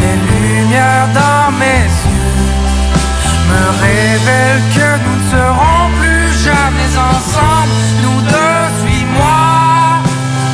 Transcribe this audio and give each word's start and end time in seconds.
Les 0.00 0.16
lumières 0.30 1.08
dans 1.14 1.50
mes 1.58 1.86
yeux 2.10 2.34
me 3.48 3.62
révèlent 3.82 4.66
que 4.74 4.88
nous 5.04 5.16
ne 5.20 5.26
serons 5.30 5.84
plus 6.00 6.28
jamais 6.44 6.92
ensemble. 7.10 7.74
Nous 8.02 8.20
deux, 8.22 8.62
suis-moi. 8.80 9.42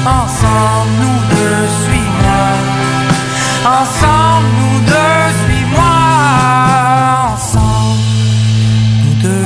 Ensemble, 0.06 0.92
nous 1.02 1.20
deux, 1.34 1.62
suis-moi. 1.84 2.44
Ensemble, 3.78 4.48
nous 4.60 4.78
deux, 4.92 5.24
suis-moi. 5.44 5.96
Ensemble, 7.32 8.04
nous 9.04 9.14
deux. 9.22 9.44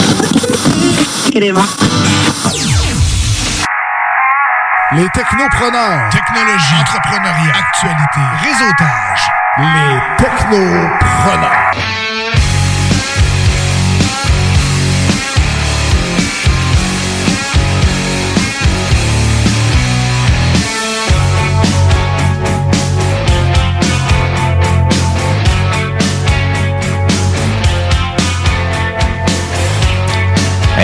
Les 4.96 5.08
technopreneurs. 5.10 6.08
Technologie. 6.10 6.74
Entrepreneuriat. 6.80 7.52
Actualité. 7.58 8.20
Réseautage. 8.44 9.28
Les 9.58 10.24
technopreneurs. 10.24 12.13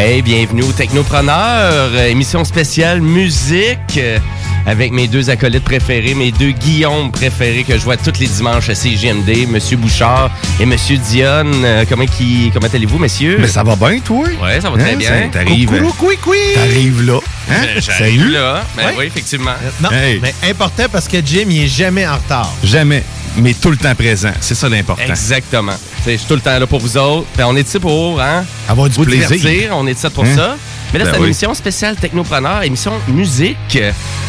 Hey, 0.02 0.22
bienvenue 0.22 0.62
au 0.62 0.72
Technopreneur, 0.72 1.90
euh, 1.94 2.06
émission 2.08 2.42
spéciale 2.44 3.02
musique 3.02 3.78
euh, 3.98 4.18
avec 4.66 4.92
mes 4.92 5.06
deux 5.06 5.28
acolytes 5.28 5.62
préférés, 5.62 6.14
mes 6.14 6.32
deux 6.32 6.52
Guillaume 6.52 7.10
préférés 7.12 7.64
que 7.64 7.74
je 7.74 7.82
vois 7.84 7.98
tous 7.98 8.18
les 8.18 8.26
dimanches 8.26 8.70
à 8.70 8.74
CGMD, 8.74 9.46
Monsieur 9.50 9.76
Bouchard 9.76 10.30
et 10.58 10.64
Monsieur 10.64 10.96
Dionne. 10.96 11.52
Euh, 11.64 11.84
comment 11.86 12.06
qui, 12.06 12.50
comment 12.52 12.68
allez-vous, 12.72 12.98
messieurs? 12.98 13.39
Mais 13.40 13.46
ça 13.46 13.62
va 13.62 13.77
bien, 13.77 13.98
toi? 14.00 14.24
Ouais, 14.42 14.60
ça 14.60 14.70
va 14.70 14.78
très 14.78 14.94
Hein, 14.94 14.96
bien. 14.96 15.28
T'arrives. 15.30 15.68
Coucou, 15.68 15.84
coucou, 15.92 16.06
coucou. 16.22 16.36
T'arrives 16.55 17.02
là. 17.06 17.18
Hein? 17.50 17.55
J'arrive 17.78 18.20
Salut. 18.20 18.33
là. 18.33 18.64
Ben 18.77 18.84
oui, 18.96 19.05
effectivement. 19.06 19.52
Non, 19.83 19.90
Hey. 19.90 20.18
mais 20.22 20.34
important 20.50 20.84
parce 20.90 21.08
que 21.08 21.18
Jim, 21.24 21.44
il 21.50 21.64
est 21.64 21.68
jamais 21.68 22.06
en 22.06 22.14
retard. 22.16 22.50
Jamais. 22.64 23.05
Mais 23.36 23.55
tout 23.55 23.70
le 23.70 23.77
temps 23.77 23.95
présent. 23.95 24.33
C'est 24.41 24.55
ça 24.55 24.68
l'important. 24.68 25.02
Exactement. 25.05 25.73
T'sais, 26.02 26.13
Je 26.13 26.17
suis 26.18 26.27
tout 26.27 26.35
le 26.35 26.41
temps 26.41 26.58
là 26.58 26.67
pour 26.67 26.80
vous 26.80 26.96
autres. 26.96 27.27
Ben, 27.36 27.46
on 27.46 27.57
est 27.57 27.67
ici 27.67 27.79
pour 27.79 28.20
hein, 28.20 28.45
Avoir 28.68 28.89
du 28.89 28.96
vous 28.96 29.05
plaisir. 29.05 29.29
divertir. 29.30 29.70
On 29.77 29.86
est 29.86 29.92
ici 29.92 30.07
pour 30.13 30.24
Hein? 30.24 30.35
ça. 30.36 30.57
Mais 30.92 30.98
là, 30.98 31.05
Ben 31.05 31.11
c'est 31.13 31.18
une 31.18 31.24
émission 31.27 31.55
spéciale 31.55 31.95
Technopreneur, 31.96 32.63
émission 32.64 32.92
musique. 33.08 33.79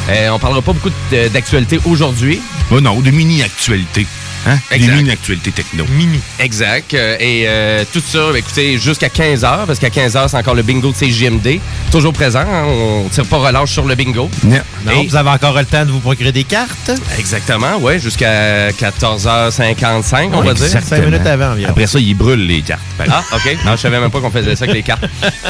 Euh, 0.09 0.29
on 0.29 0.38
parlera 0.38 0.61
pas 0.61 0.73
beaucoup 0.73 0.91
d'actualité 1.34 1.79
aujourd'hui. 1.85 2.40
Oh 2.69 2.79
non, 2.79 3.00
de 3.00 3.09
mini-actualité. 3.09 4.06
Hein? 4.47 4.57
Des 4.72 4.79
mini-actualités 4.88 5.52
techno. 5.52 5.85
Mini. 5.97 6.19
Exact. 6.40 6.94
Euh, 6.94 7.16
et 7.19 7.44
euh, 7.47 7.84
tout 7.91 8.02
ça, 8.06 8.19
ben, 8.31 8.38
écoutez, 8.38 8.78
jusqu'à 8.79 9.07
15h, 9.07 9.66
parce 9.68 9.79
qu'à 9.79 9.90
15h, 9.90 10.29
c'est 10.29 10.38
encore 10.38 10.56
le 10.56 10.63
bingo 10.63 10.91
de 10.91 10.96
CJMD. 10.96 11.59
Toujours 11.91 12.13
présent, 12.13 12.40
hein, 12.40 12.63
on 12.66 13.07
tire 13.09 13.25
pas 13.25 13.38
relâche 13.38 13.72
sur 13.72 13.85
le 13.85 13.96
bingo. 13.96 14.29
Non. 14.44 14.57
Non, 14.85 14.91
Et- 15.02 15.07
vous 15.07 15.16
avez 15.16 15.29
encore 15.29 15.57
le 15.57 15.66
temps 15.66 15.85
de 15.85 15.91
vous 15.91 16.00
procurer 16.00 16.31
des 16.31 16.44
cartes? 16.44 16.91
Exactement, 17.19 17.78
ouais, 17.78 18.00
jusqu'à 18.00 18.72
14h55, 18.72 20.29
on 20.34 20.41
va 20.41 20.53
dire. 20.53 20.68
Cinq 20.81 21.06
minutes 21.06 21.25
avant 21.28 21.52
environ. 21.52 21.72
Après 21.72 21.88
ça, 21.88 22.00
ils 22.00 22.16
brûlent 22.16 22.47
les 22.47 22.62
cartes. 22.62 22.81
Ah, 23.00 23.23
OK. 23.34 23.58
Non, 23.66 23.73
je 23.75 23.81
savais 23.81 24.00
même 24.00 24.09
pas 24.09 24.19
qu'on 24.19 24.31
faisait 24.31 24.56
ça 24.56 24.63
avec 24.63 24.75
les 24.75 24.81
cartes. 24.84 25.06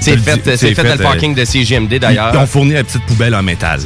c'est 0.00 0.16
fait, 0.16 0.56
fait, 0.56 0.74
fait, 0.74 0.82
dans 0.82 0.94
le 0.94 0.98
parking 0.98 1.34
de 1.34 1.44
CJMD, 1.44 1.98
d'ailleurs. 1.98 2.30
Ils 2.32 2.38
ont 2.38 2.46
fourni 2.46 2.72
la 2.72 2.84
petite 2.84 3.04
poubelle 3.04 3.34
en 3.34 3.42
métal. 3.42 3.80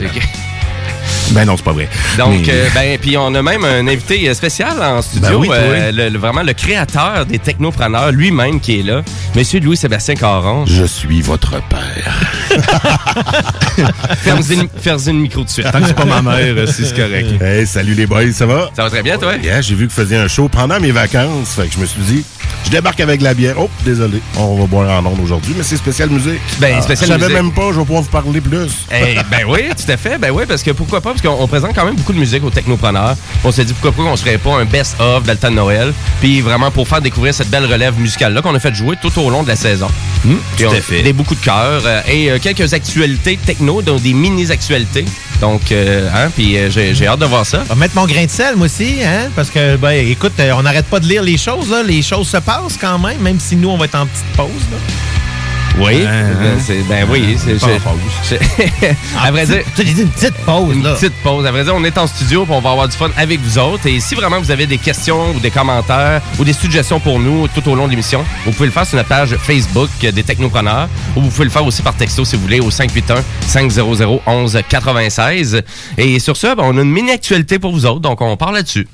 Ben 1.33 1.45
non, 1.45 1.57
c'est 1.57 1.65
pas 1.65 1.73
vrai. 1.73 1.89
Donc, 2.19 2.47
Mais- 2.47 2.53
euh, 2.53 2.69
ben, 2.75 2.99
puis 2.99 3.17
on 3.17 3.35
a 3.35 3.43
même 3.43 3.65
un 3.65 3.87
invité 3.89 4.33
spécial 4.35 4.81
en 4.83 5.03
studio, 5.03 5.29
Ben 5.29 5.35
oui, 5.37 5.49
euh, 5.53 5.91
le- 5.93 6.09
le- 6.09 6.19
vraiment 6.19 6.43
le 6.43 6.53
créateur 6.53 7.27
des 7.27 7.39
technopreneurs 7.39 8.13
lui-même 8.13 8.61
qui 8.61 8.81
est 8.81 8.83
là, 8.83 9.03
Monsieur 9.35 9.61
Louis-Sébastien 9.61 10.15
Caron. 10.15 10.65
Je 10.67 10.85
suis 10.85 11.21
votre 11.23 11.61
père. 11.69 12.21
Ferme-y 14.19 15.07
le 15.07 15.13
micro 15.15 15.45
de 15.45 15.49
suite. 15.49 15.71
Tant 15.71 15.81
que 15.81 15.87
c'est 15.87 15.95
pas 15.97 16.05
ma 16.05 16.23
mère, 16.23 16.55
euh, 16.57 16.67
c'est 16.67 16.95
correct. 16.95 17.27
Hey, 17.47 17.67
salut 17.67 17.95
les 17.95 18.07
boys, 18.07 18.33
ça 18.33 18.47
va? 18.47 18.71
Ça 18.75 18.83
va 18.85 18.91
très 18.91 19.03
bien, 19.03 19.19
toi? 19.19 19.35
Yeah, 19.37 19.61
j'ai 19.61 19.75
vu 19.75 19.87
que 19.87 19.93
vous 19.93 20.01
faisiez 20.03 20.17
un 20.17 20.29
show 20.29 20.49
pendant 20.49 20.81
mes 20.81 20.91
vacances, 20.91 21.55
fait 21.57 21.67
que 21.69 21.75
je 21.75 21.79
me 21.81 21.87
suis 21.87 22.01
dit, 22.03 22.25
je 22.65 22.71
débarque 22.71 23.01
avec 23.01 23.21
la 23.21 23.35
bière. 23.35 23.55
Oh, 23.59 23.69
désolé, 23.85 24.21
on 24.39 24.57
va 24.59 24.67
boire 24.67 24.91
en 25.01 25.07
ondes 25.07 25.21
aujourd'hui, 25.23 25.55
mais 25.57 25.63
c'est 25.63 25.77
spécial 25.77 26.09
musique. 26.11 26.41
Ben, 26.59 26.81
spécial 26.83 27.13
je 27.13 27.19
savais 27.21 27.35
même 27.35 27.53
pas, 27.53 27.69
je 27.73 27.79
vais 27.79 27.85
pouvoir 27.85 28.03
vous 28.03 28.11
parler 28.11 28.41
plus. 28.41 28.71
Eh, 28.93 29.15
ben 29.31 29.41
oui, 29.49 29.61
tout 29.77 29.91
à 29.91 29.97
fait. 29.97 30.19
Ben 30.19 30.31
oui, 30.33 30.45
parce 30.49 30.63
que 30.63 30.71
pourquoi 30.73 30.96
pas? 31.01 31.11
Parce 31.11 31.23
qu'on 31.23 31.37
on 31.43 31.47
présente 31.49 31.75
quand 31.75 31.85
même 31.85 31.97
beaucoup 31.97 32.13
de 32.13 32.19
musique 32.19 32.45
aux 32.45 32.51
technopreneurs. 32.51 33.17
On 33.45 33.51
s'est 33.53 33.65
dit 33.65 33.73
pourquoi 33.73 33.93
pas 33.93 34.11
qu'on 34.11 34.17
se 34.17 34.23
ferait 34.25 34.39
pas 34.39 34.57
un 34.57 34.65
best-of 34.65 35.23
de 35.25 35.49
Noël. 35.49 35.93
Puis 36.21 36.41
vraiment 36.41 36.71
pour 36.71 36.89
faire 36.89 37.01
découvrir 37.01 37.33
cette 37.35 37.51
belle 37.51 37.67
relève 37.67 37.99
musicale-là 37.99 38.43
qu'on 38.43 38.55
a 38.55 38.59
fait 38.61 38.75
jouer 38.75 38.97
tout 39.01 39.13
au 39.21 39.31
long 39.31 39.43
de 39.43 39.49
la 39.49 39.57
saison. 39.57 39.89
Puis 40.23 40.37
tout 40.59 40.65
on- 40.65 40.73
à 40.73 40.81
fait. 40.81 41.03
Des 41.03 41.13
beaucoup 41.13 41.35
de 41.35 41.41
cœur 41.45 41.83
euh, 41.85 42.01
et 42.09 42.31
euh, 42.31 42.39
quelques 42.41 42.73
actualités 42.73 43.39
techno, 43.45 43.83
donc 43.83 44.03
des 44.03 44.13
mini-actualités. 44.15 45.05
Donc, 45.41 45.71
euh, 45.71 46.09
hein, 46.15 46.31
puis 46.35 46.57
j'ai 46.71 47.07
hâte 47.07 47.21
de 47.21 47.27
voir 47.27 47.45
ça. 47.45 47.63
Je 47.69 47.75
vais 47.75 47.79
mettre 47.79 47.95
mon 47.95 48.07
grain 48.07 48.25
de 48.25 48.31
sel, 48.31 48.57
moi 48.57 48.67
aussi, 48.67 48.97
hein? 49.05 49.29
Parce 49.37 49.51
que, 49.51 49.77
ben, 49.77 49.91
écoute, 50.09 50.33
on 50.57 50.63
n'arrête 50.63 50.87
pas 50.87 50.99
de 50.99 51.07
lire 51.07 51.23
les 51.23 51.37
choses, 51.37 51.71
là. 51.71 51.83
Les 51.83 52.01
choses 52.01 52.29
se 52.29 52.39
passent 52.39 52.79
quand 52.81 52.99
même, 52.99 53.21
même 53.21 53.39
si 53.39 53.55
nous, 53.55 53.69
on 53.69 53.77
va 53.77 53.85
être 53.85 53.97
en 53.97 54.07
petite 54.07 54.25
pause, 54.35 54.47
là. 54.73 54.79
Oui. 55.79 56.05
Hein, 56.07 56.25
ben, 56.41 56.59
c'est- 56.59 56.83
ben 56.89 57.07
oui. 57.11 57.37
c'est- 57.39 57.59
Pas 57.61 57.67
je- 58.31 58.37
à 59.27 59.31
vrai 59.31 59.45
dire, 59.47 59.59
Tu 59.77 59.85
dit 59.85 60.03
une 60.03 60.09
petite 60.09 60.35
pause, 60.45 60.75
Une 60.75 60.83
petite 60.83 61.13
pause. 61.23 61.45
À 61.47 61.51
vrai 61.53 61.65
dire, 61.65 61.75
on 61.77 61.85
est 61.85 61.99
en 61.99 62.07
studio 62.07 62.45
puis 62.45 62.55
on 62.55 62.61
va 62.61 62.71
avoir 62.71 62.89
du 62.89 62.97
fun 62.97 63.11
avec 63.17 63.41
vous 63.41 63.59
autres. 63.59 63.87
Et 63.87 64.01
si 64.01 64.15
vraiment 64.15 64.41
vous 64.41 64.51
avez 64.51 64.67
des 64.67 64.79
questions 64.79 65.33
ou 65.35 65.41
des 65.41 65.51
commentaires 65.51 66.23
ou 66.39 66.45
des 66.45 66.53
suggestions 66.55 66.99
pour 67.01 67.19
nous 67.21 67.47
tout 67.49 67.69
au 67.69 67.75
long 67.75 67.85
de 67.87 67.91
l'émission, 67.91 68.25
vous 68.47 68.53
pouvez 68.53 68.67
le 68.67 68.73
faire 68.73 68.87
sur 68.87 68.97
notre 68.97 69.09
page 69.09 69.37
Facebook 69.37 69.91
euh, 70.05 70.13
des 70.13 70.23
Technopreneurs 70.23 70.89
ou 71.15 71.21
vous 71.23 71.29
pouvez 71.29 71.45
le 71.45 71.51
faire 71.51 71.65
aussi 71.67 71.83
par 71.83 71.95
texto 71.95 72.25
si 72.25 72.37
vous 72.37 72.43
voulez 72.43 72.61
au 72.61 72.71
581 72.71 73.23
500 73.47 74.21
11 74.27 74.59
96. 74.69 75.63
Et 75.99 76.19
sur 76.19 76.37
ça, 76.37 76.55
ben, 76.55 76.65
on 76.67 76.77
a 76.79 76.83
une 76.83 76.91
mini-actualité 76.91 77.59
pour 77.59 77.73
vous 77.73 77.85
autres, 77.87 78.01
donc 78.01 78.21
on 78.21 78.37
parle 78.37 78.55
là-dessus. 78.55 78.87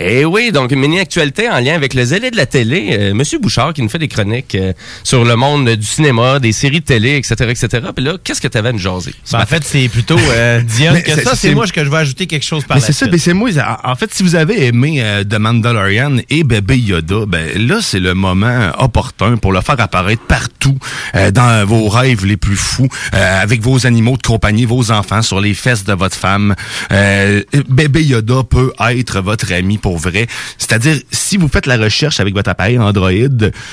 Eh 0.00 0.24
oui, 0.24 0.52
donc 0.52 0.70
une 0.70 0.78
mini-actualité 0.78 1.48
en 1.50 1.58
lien 1.58 1.74
avec 1.74 1.92
le 1.94 2.04
zélé 2.04 2.30
de 2.30 2.36
la 2.36 2.46
télé. 2.46 2.90
Euh, 2.92 3.14
Monsieur 3.14 3.38
Bouchard 3.40 3.72
qui 3.72 3.82
nous 3.82 3.88
fait 3.88 3.98
des 3.98 4.06
chroniques 4.08 4.54
euh, 4.54 4.72
sur 5.02 5.24
le 5.24 5.34
monde 5.34 5.68
du 5.70 5.86
cinéma, 5.86 6.38
des 6.38 6.52
séries 6.52 6.80
de 6.80 6.84
télé, 6.84 7.16
etc., 7.16 7.34
etc. 7.50 7.88
Puis 7.94 8.04
là, 8.04 8.12
qu'est-ce 8.22 8.40
que 8.40 8.46
tu 8.46 8.56
avais 8.56 8.68
à 8.68 8.72
nous 8.72 8.78
jaser? 8.78 9.12
Ben, 9.32 9.40
en 9.40 9.46
fait, 9.46 9.64
c'est 9.64 9.88
plutôt 9.88 10.16
euh, 10.18 10.60
Diane 10.76 10.94
Mais 10.94 11.02
que 11.02 11.12
c'est- 11.14 11.24
ça. 11.24 11.34
C'est 11.34 11.52
moi 11.54 11.66
que 11.66 11.84
je 11.84 11.90
vais 11.90 11.96
ajouter 11.96 12.26
quelque 12.28 12.44
chose 12.44 12.64
par 12.64 12.76
Mais 12.76 12.80
c'est 12.80 12.92
ça, 12.92 13.06
ben 13.08 13.18
c'est 13.18 13.32
moi. 13.34 13.50
En 13.84 13.96
fait, 13.96 14.14
si 14.14 14.22
vous 14.22 14.36
avez 14.36 14.66
aimé 14.66 14.98
euh, 15.00 15.24
The 15.24 15.38
Mandalorian 15.38 16.18
et 16.30 16.44
Bébé 16.44 16.78
Yoda, 16.78 17.26
ben 17.26 17.48
là, 17.56 17.80
c'est 17.82 18.00
le 18.00 18.14
moment 18.14 18.70
opportun 18.78 19.36
pour 19.36 19.52
le 19.52 19.60
faire 19.62 19.80
apparaître 19.80 20.22
partout, 20.22 20.78
euh, 21.16 21.30
dans 21.32 21.66
vos 21.66 21.88
rêves 21.88 22.24
les 22.24 22.36
plus 22.36 22.56
fous, 22.56 22.88
euh, 23.14 23.42
avec 23.42 23.62
vos 23.62 23.84
animaux 23.86 24.16
de 24.16 24.22
compagnie, 24.26 24.64
vos 24.64 24.90
enfants, 24.92 25.22
sur 25.22 25.40
les 25.40 25.54
fesses 25.54 25.84
de 25.84 25.92
votre 25.92 26.16
femme. 26.16 26.54
Euh, 26.92 27.42
Bébé 27.68 28.04
Yoda 28.04 28.42
peut 28.48 28.72
être 28.90 29.20
votre 29.20 29.52
ami 29.52 29.78
pour 29.78 29.87
pour 29.88 29.96
vrai. 29.96 30.26
C'est-à-dire, 30.58 30.98
si 31.10 31.38
vous 31.38 31.48
faites 31.48 31.64
la 31.64 31.78
recherche 31.78 32.20
avec 32.20 32.34
votre 32.34 32.50
appareil 32.50 32.78
Android, 32.78 33.10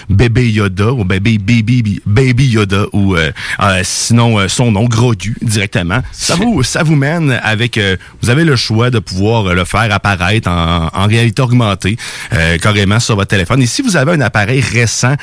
bébé 0.10 0.50
Yoda 0.50 0.94
ou 0.94 1.04
bébé 1.04 1.38
baby, 1.38 2.02
baby 2.06 2.46
Yoda 2.48 2.86
ou 2.94 3.18
euh, 3.18 3.34
euh, 3.60 3.82
sinon 3.84 4.40
euh, 4.40 4.48
son 4.48 4.72
nom 4.72 4.86
Grodu 4.86 5.36
directement, 5.42 6.02
ça 6.14 6.36
vous 6.36 6.64
ça 6.64 6.84
vous 6.84 6.96
mène 6.96 7.38
avec. 7.44 7.78
euh, 7.78 7.98
vous 8.22 8.30
avez 8.30 8.46
le 8.46 8.56
choix 8.56 8.90
de 8.92 9.00
pouvoir 9.00 9.46
euh, 9.48 9.54
le 9.56 9.66
faire 9.66 9.92
apparaître 9.92 10.50
en, 10.50 10.88
en 10.94 11.06
réalité 11.08 11.42
augmentée 11.42 11.98
euh, 12.32 12.58
carrément 12.60 13.02
sur 13.02 13.16
votre 13.18 13.28
téléphone. 13.28 13.62
Et 13.62 13.68
si 13.68 13.82
vous 13.82 13.98
avez 13.98 14.14
un 14.14 14.22
appareil 14.22 14.62
récent. 14.62 15.16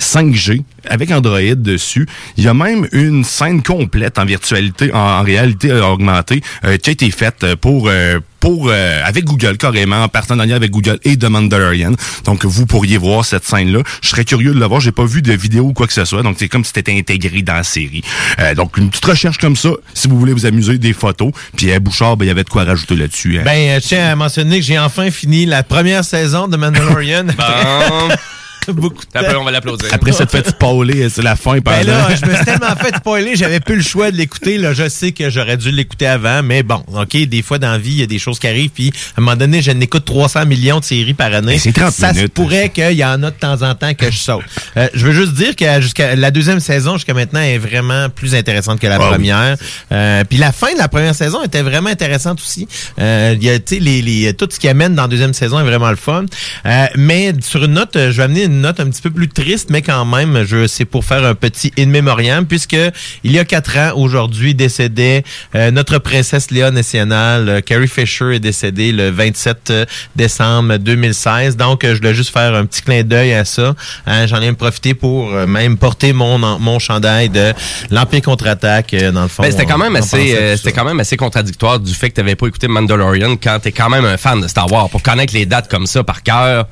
Euh, 0.00 0.02
5G 0.02 0.62
avec 0.88 1.10
Android 1.10 1.54
dessus. 1.56 2.06
Il 2.36 2.44
y 2.44 2.48
a 2.48 2.54
même 2.54 2.86
une 2.92 3.24
scène 3.24 3.62
complète 3.62 4.18
en 4.18 4.24
virtualité, 4.24 4.92
en, 4.92 4.98
en 4.98 5.22
réalité 5.22 5.70
euh, 5.70 5.84
augmentée, 5.86 6.42
euh, 6.64 6.76
qui 6.78 6.90
a 6.90 6.92
été 6.92 7.10
faite 7.10 7.44
euh, 7.44 7.56
pour 7.56 7.88
euh, 7.88 8.20
pour 8.40 8.68
euh, 8.70 9.02
avec 9.04 9.24
Google 9.24 9.56
carrément 9.56 10.04
en 10.04 10.08
partenariat 10.08 10.54
avec 10.54 10.70
Google 10.70 10.98
et 11.04 11.16
The 11.16 11.24
Mandalorian. 11.24 11.92
Donc 12.24 12.44
vous 12.44 12.66
pourriez 12.66 12.96
voir 12.96 13.24
cette 13.24 13.44
scène 13.44 13.72
là. 13.72 13.80
Je 14.00 14.08
serais 14.08 14.24
curieux 14.24 14.54
de 14.54 14.60
la 14.60 14.68
voir. 14.68 14.80
J'ai 14.80 14.92
pas 14.92 15.04
vu 15.04 15.22
de 15.22 15.32
vidéo 15.32 15.64
ou 15.64 15.72
quoi 15.72 15.86
que 15.88 15.92
ce 15.92 16.04
soit. 16.04 16.22
Donc 16.22 16.36
c'est 16.38 16.48
comme 16.48 16.64
si 16.64 16.70
c'était 16.74 16.96
intégré 16.96 17.42
dans 17.42 17.54
la 17.54 17.64
série. 17.64 18.02
Euh, 18.38 18.54
donc 18.54 18.76
une 18.76 18.90
petite 18.90 19.04
recherche 19.04 19.38
comme 19.38 19.56
ça, 19.56 19.70
si 19.94 20.06
vous 20.06 20.18
voulez 20.18 20.32
vous 20.32 20.46
amuser 20.46 20.78
des 20.78 20.92
photos. 20.92 21.32
Puis 21.56 21.72
à 21.72 21.80
Bouchard, 21.80 22.16
ben, 22.16 22.24
il 22.26 22.28
y 22.28 22.30
avait 22.30 22.44
de 22.44 22.48
quoi 22.48 22.62
rajouter 22.64 22.94
là-dessus. 22.94 23.38
hein. 23.38 23.42
Ben, 23.44 23.70
euh, 23.70 23.80
je 23.82 23.88
tiens 23.88 24.06
à 24.08 24.14
mentionner 24.14 24.60
que 24.60 24.64
j'ai 24.64 24.78
enfin 24.78 25.10
fini 25.10 25.44
la 25.44 25.64
première 25.64 26.04
saison 26.04 26.46
de 26.46 26.56
Mandalorian. 26.56 27.24
Bon. 27.36 28.08
Beaucoup 28.72 29.02
de 29.04 29.18
Après, 29.18 29.34
on 29.36 29.44
va 29.44 29.50
l'applaudir. 29.50 29.88
Après 29.92 30.12
cette 30.12 30.30
fête 30.30 30.48
spoiler, 30.48 31.08
c'est 31.08 31.22
la 31.22 31.36
fin 31.36 31.60
pendant. 31.60 31.76
Ben 31.78 31.86
là, 31.86 32.08
je 32.14 32.26
me 32.26 32.34
suis 32.34 32.44
tellement 32.44 32.74
fait 32.76 32.94
spoiler, 32.96 33.34
j'avais 33.36 33.60
plus 33.60 33.76
le 33.76 33.82
choix 33.82 34.10
de 34.10 34.16
l'écouter. 34.16 34.58
Là, 34.58 34.72
je 34.74 34.88
sais 34.88 35.12
que 35.12 35.30
j'aurais 35.30 35.56
dû 35.56 35.70
l'écouter 35.70 36.06
avant, 36.06 36.42
mais 36.42 36.62
bon, 36.62 36.82
ok, 36.94 37.16
des 37.26 37.42
fois 37.42 37.58
dans 37.58 37.70
la 37.72 37.78
vie, 37.78 37.90
il 37.92 38.00
y 38.00 38.02
a 38.02 38.06
des 38.06 38.18
choses 38.18 38.38
qui 38.38 38.46
arrivent. 38.46 38.70
Puis 38.70 38.92
à 39.16 39.20
un 39.20 39.24
moment 39.24 39.36
donné, 39.36 39.62
je 39.62 39.70
n'écoute 39.70 40.04
300 40.04 40.46
millions 40.46 40.80
de 40.80 40.84
séries 40.84 41.14
par 41.14 41.32
année. 41.32 41.54
Ben, 41.54 41.58
c'est 41.58 41.72
30 41.72 41.92
Ça 41.92 42.14
se 42.14 42.26
pourrait 42.26 42.68
qu'il 42.70 42.92
y 42.92 43.04
en 43.04 43.22
a 43.22 43.30
de 43.30 43.36
temps 43.36 43.62
en 43.62 43.74
temps 43.74 43.94
que 43.94 44.10
je 44.10 44.16
saute. 44.18 44.42
Euh, 44.76 44.88
je 44.94 45.06
veux 45.06 45.12
juste 45.12 45.32
dire 45.34 45.56
que 45.56 45.80
jusqu'à 45.80 46.14
la 46.16 46.30
deuxième 46.30 46.60
saison 46.60 46.94
jusqu'à 46.94 47.14
maintenant 47.14 47.40
est 47.40 47.58
vraiment 47.58 48.08
plus 48.10 48.34
intéressante 48.34 48.80
que 48.80 48.86
la 48.86 48.96
Ah 48.96 48.98
oui. 49.02 49.08
première. 49.10 49.56
Euh, 49.92 50.24
puis 50.24 50.38
la 50.38 50.52
fin 50.52 50.72
de 50.72 50.78
la 50.78 50.88
première 50.88 51.14
saison 51.14 51.42
était 51.42 51.62
vraiment 51.62 51.90
intéressante 51.90 52.40
aussi. 52.40 52.66
Euh, 53.00 53.34
Il 53.38 53.44
y 53.44 53.50
a, 53.50 53.58
tu 53.58 53.76
sais, 53.76 53.80
les, 53.80 54.02
les, 54.02 54.34
tout 54.34 54.48
ce 54.50 54.58
qui 54.58 54.68
amène 54.68 54.94
dans 54.94 55.02
la 55.02 55.08
deuxième 55.08 55.32
saison 55.34 55.58
est 55.60 55.64
vraiment 55.64 55.90
le 55.90 55.96
fun. 55.96 56.24
Euh, 56.66 56.86
mais 56.96 57.32
sur 57.40 57.64
une 57.64 57.72
note, 57.74 57.96
euh, 57.96 58.10
je 58.10 58.16
vais 58.18 58.22
amener 58.24 58.44
une 58.44 58.57
note 58.60 58.80
un 58.80 58.86
petit 58.90 59.02
peu 59.02 59.10
plus 59.10 59.28
triste, 59.28 59.70
mais 59.70 59.82
quand 59.82 60.04
même, 60.04 60.44
je 60.44 60.66
c'est 60.66 60.84
pour 60.84 61.04
faire 61.04 61.24
un 61.24 61.34
petit 61.34 61.72
in 61.78 61.86
memoriam, 61.86 62.46
puisque 62.46 62.76
il 63.24 63.32
y 63.32 63.38
a 63.38 63.44
quatre 63.44 63.76
ans 63.78 63.92
aujourd'hui 63.96 64.54
décédait 64.54 65.24
euh, 65.54 65.70
notre 65.70 65.98
princesse 65.98 66.50
Léa 66.50 66.70
nationale, 66.70 67.48
euh, 67.48 67.60
Carrie 67.60 67.88
Fisher 67.88 68.34
est 68.34 68.40
décédée 68.40 68.92
le 68.92 69.10
27 69.10 69.72
décembre 70.16 70.76
2016. 70.76 71.56
Donc, 71.56 71.84
euh, 71.84 71.94
je 71.94 72.00
voulais 72.00 72.14
juste 72.14 72.32
faire 72.32 72.54
un 72.54 72.66
petit 72.66 72.82
clin 72.82 73.02
d'œil 73.02 73.32
à 73.34 73.44
ça. 73.44 73.74
Hein, 74.06 74.26
J'en 74.26 74.40
ai 74.40 74.52
profité 74.52 74.94
pour 74.94 75.32
euh, 75.32 75.46
même 75.46 75.78
porter 75.78 76.12
mon 76.12 76.38
mon 76.38 76.78
chandail 76.78 77.28
de 77.28 77.52
l'Empire 77.90 78.22
contre-attaque 78.22 78.94
euh, 78.94 79.12
dans 79.12 79.22
le 79.22 79.28
fond. 79.28 79.42
Ben, 79.42 79.50
c'était 79.50 79.66
quand 79.66 79.78
même 79.78 79.96
assez, 79.96 80.36
euh, 80.36 80.56
c'était 80.56 80.72
quand 80.72 80.84
même 80.84 81.00
assez 81.00 81.16
contradictoire 81.16 81.80
du 81.80 81.94
fait 81.94 82.10
que 82.10 82.16
tu 82.16 82.20
n'avais 82.20 82.36
pas 82.36 82.46
écouté 82.46 82.68
Mandalorian 82.68 83.36
quand 83.36 83.58
t'es 83.60 83.72
quand 83.72 83.88
même 83.88 84.04
un 84.04 84.16
fan 84.16 84.40
de 84.40 84.48
Star 84.48 84.70
Wars 84.70 84.90
pour 84.90 85.02
connaître 85.02 85.34
les 85.34 85.46
dates 85.46 85.70
comme 85.70 85.86
ça 85.86 86.04
par 86.04 86.22
cœur. 86.22 86.66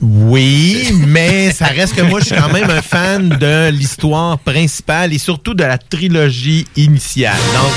Oui, 0.00 0.88
mais 1.06 1.50
ça 1.52 1.66
reste 1.66 1.94
que 1.94 2.02
moi, 2.02 2.20
je 2.20 2.26
suis 2.26 2.34
quand 2.36 2.52
même 2.52 2.70
un 2.70 2.82
fan 2.82 3.28
de 3.28 3.70
l'histoire 3.70 4.38
principale 4.38 5.12
et 5.12 5.18
surtout 5.18 5.54
de 5.54 5.64
la 5.64 5.78
trilogie 5.78 6.66
initiale. 6.76 7.36
Donc, 7.54 7.72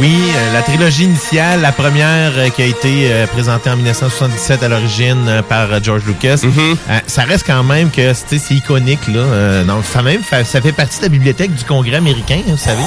oui, 0.00 0.14
euh, 0.36 0.52
la 0.52 0.60
trilogie 0.60 1.04
initiale, 1.04 1.62
la 1.62 1.72
première 1.72 2.32
euh, 2.36 2.50
qui 2.50 2.60
a 2.62 2.66
été 2.66 3.10
euh, 3.10 3.26
présentée 3.26 3.70
en 3.70 3.76
1977 3.76 4.62
à 4.62 4.68
l'origine 4.68 5.26
euh, 5.28 5.40
par 5.42 5.82
George 5.82 6.02
Lucas, 6.06 6.40
euh, 6.44 6.74
ça 7.06 7.22
reste 7.22 7.44
quand 7.46 7.64
même 7.64 7.90
que 7.90 8.12
c'est 8.12 8.50
iconique. 8.54 9.08
Là, 9.08 9.20
Euh, 9.20 9.64
donc, 9.64 9.84
ça, 9.90 10.02
même, 10.02 10.22
fa- 10.22 10.44
ça 10.44 10.60
fait 10.60 10.72
partie 10.72 10.98
de 10.98 11.04
la 11.04 11.08
bibliothèque 11.08 11.54
du 11.54 11.64
Congrès 11.64 11.96
américain, 11.96 12.36
hein, 12.46 12.50
vous 12.50 12.58
savez. 12.58 12.82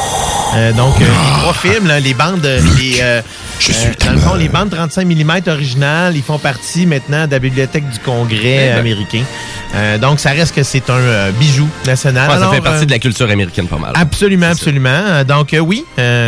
Euh, 0.55 0.71
donc, 0.73 0.93
euh, 1.01 1.05
les 1.05 1.39
trois 1.41 1.53
films, 1.53 1.87
là, 1.87 1.99
les 1.99 2.13
bandes, 2.13 2.45
les, 2.77 2.99
euh, 3.01 3.21
Je 3.61 3.71
suis 3.73 3.87
euh, 3.89 3.91
dans 4.05 4.13
le 4.13 4.17
fond, 4.17 4.33
les 4.33 4.49
bandes 4.49 4.71
35 4.71 5.05
mm 5.05 5.31
originales, 5.47 6.15
ils 6.15 6.23
font 6.23 6.39
partie 6.39 6.87
maintenant 6.87 7.27
de 7.27 7.31
la 7.31 7.37
bibliothèque 7.37 7.87
du 7.89 7.99
Congrès 7.99 8.39
Eh 8.43 8.69
ben. 8.73 8.79
américain. 8.79 9.21
Euh, 9.75 9.99
donc, 9.99 10.19
ça 10.19 10.31
reste 10.31 10.55
que 10.55 10.63
c'est 10.63 10.89
un 10.89 10.95
euh, 10.95 11.31
bijou 11.31 11.69
national. 11.85 12.27
Ouais, 12.27 12.35
ça 12.37 12.41
Alors, 12.41 12.55
fait 12.55 12.61
partie 12.61 12.85
de 12.87 12.91
la 12.91 12.97
culture 12.97 13.29
américaine 13.29 13.67
pas 13.67 13.77
mal. 13.77 13.91
Absolument, 13.95 14.47
absolument. 14.47 15.23
Donc, 15.27 15.55
oui, 15.61 15.85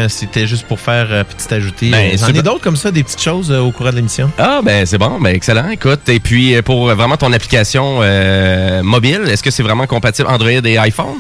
c'était 0.10 0.46
juste 0.46 0.68
pour 0.68 0.80
faire 0.80 1.08
euh, 1.10 1.24
petit 1.24 1.52
ajouté. 1.54 1.90
Ben, 1.90 2.16
J'en 2.18 2.28
ai 2.28 2.44
d'autres 2.44 2.62
comme 2.62 2.78
ça, 2.78 2.92
des 2.92 3.04
petites 3.04 3.22
choses 3.22 3.52
au 3.52 3.72
courant 3.72 3.90
de 3.90 3.96
l'émission. 3.96 4.32
Ah 4.38 4.62
ben 4.64 4.86
c'est 4.86 5.00
bon, 5.00 5.20
ben 5.20 5.36
excellent. 5.36 5.70
Écoute, 5.70 6.08
et 6.10 6.20
puis 6.20 6.62
pour 6.62 6.88
vraiment 6.94 7.18
ton 7.18 7.34
application 7.34 8.00
euh, 8.02 8.84
mobile, 8.84 9.22
est-ce 9.28 9.42
que 9.42 9.50
c'est 9.52 9.64
vraiment 9.64 9.88
compatible 9.88 10.28
Android 10.30 10.52
et 10.52 10.78
iPhone? 10.78 11.18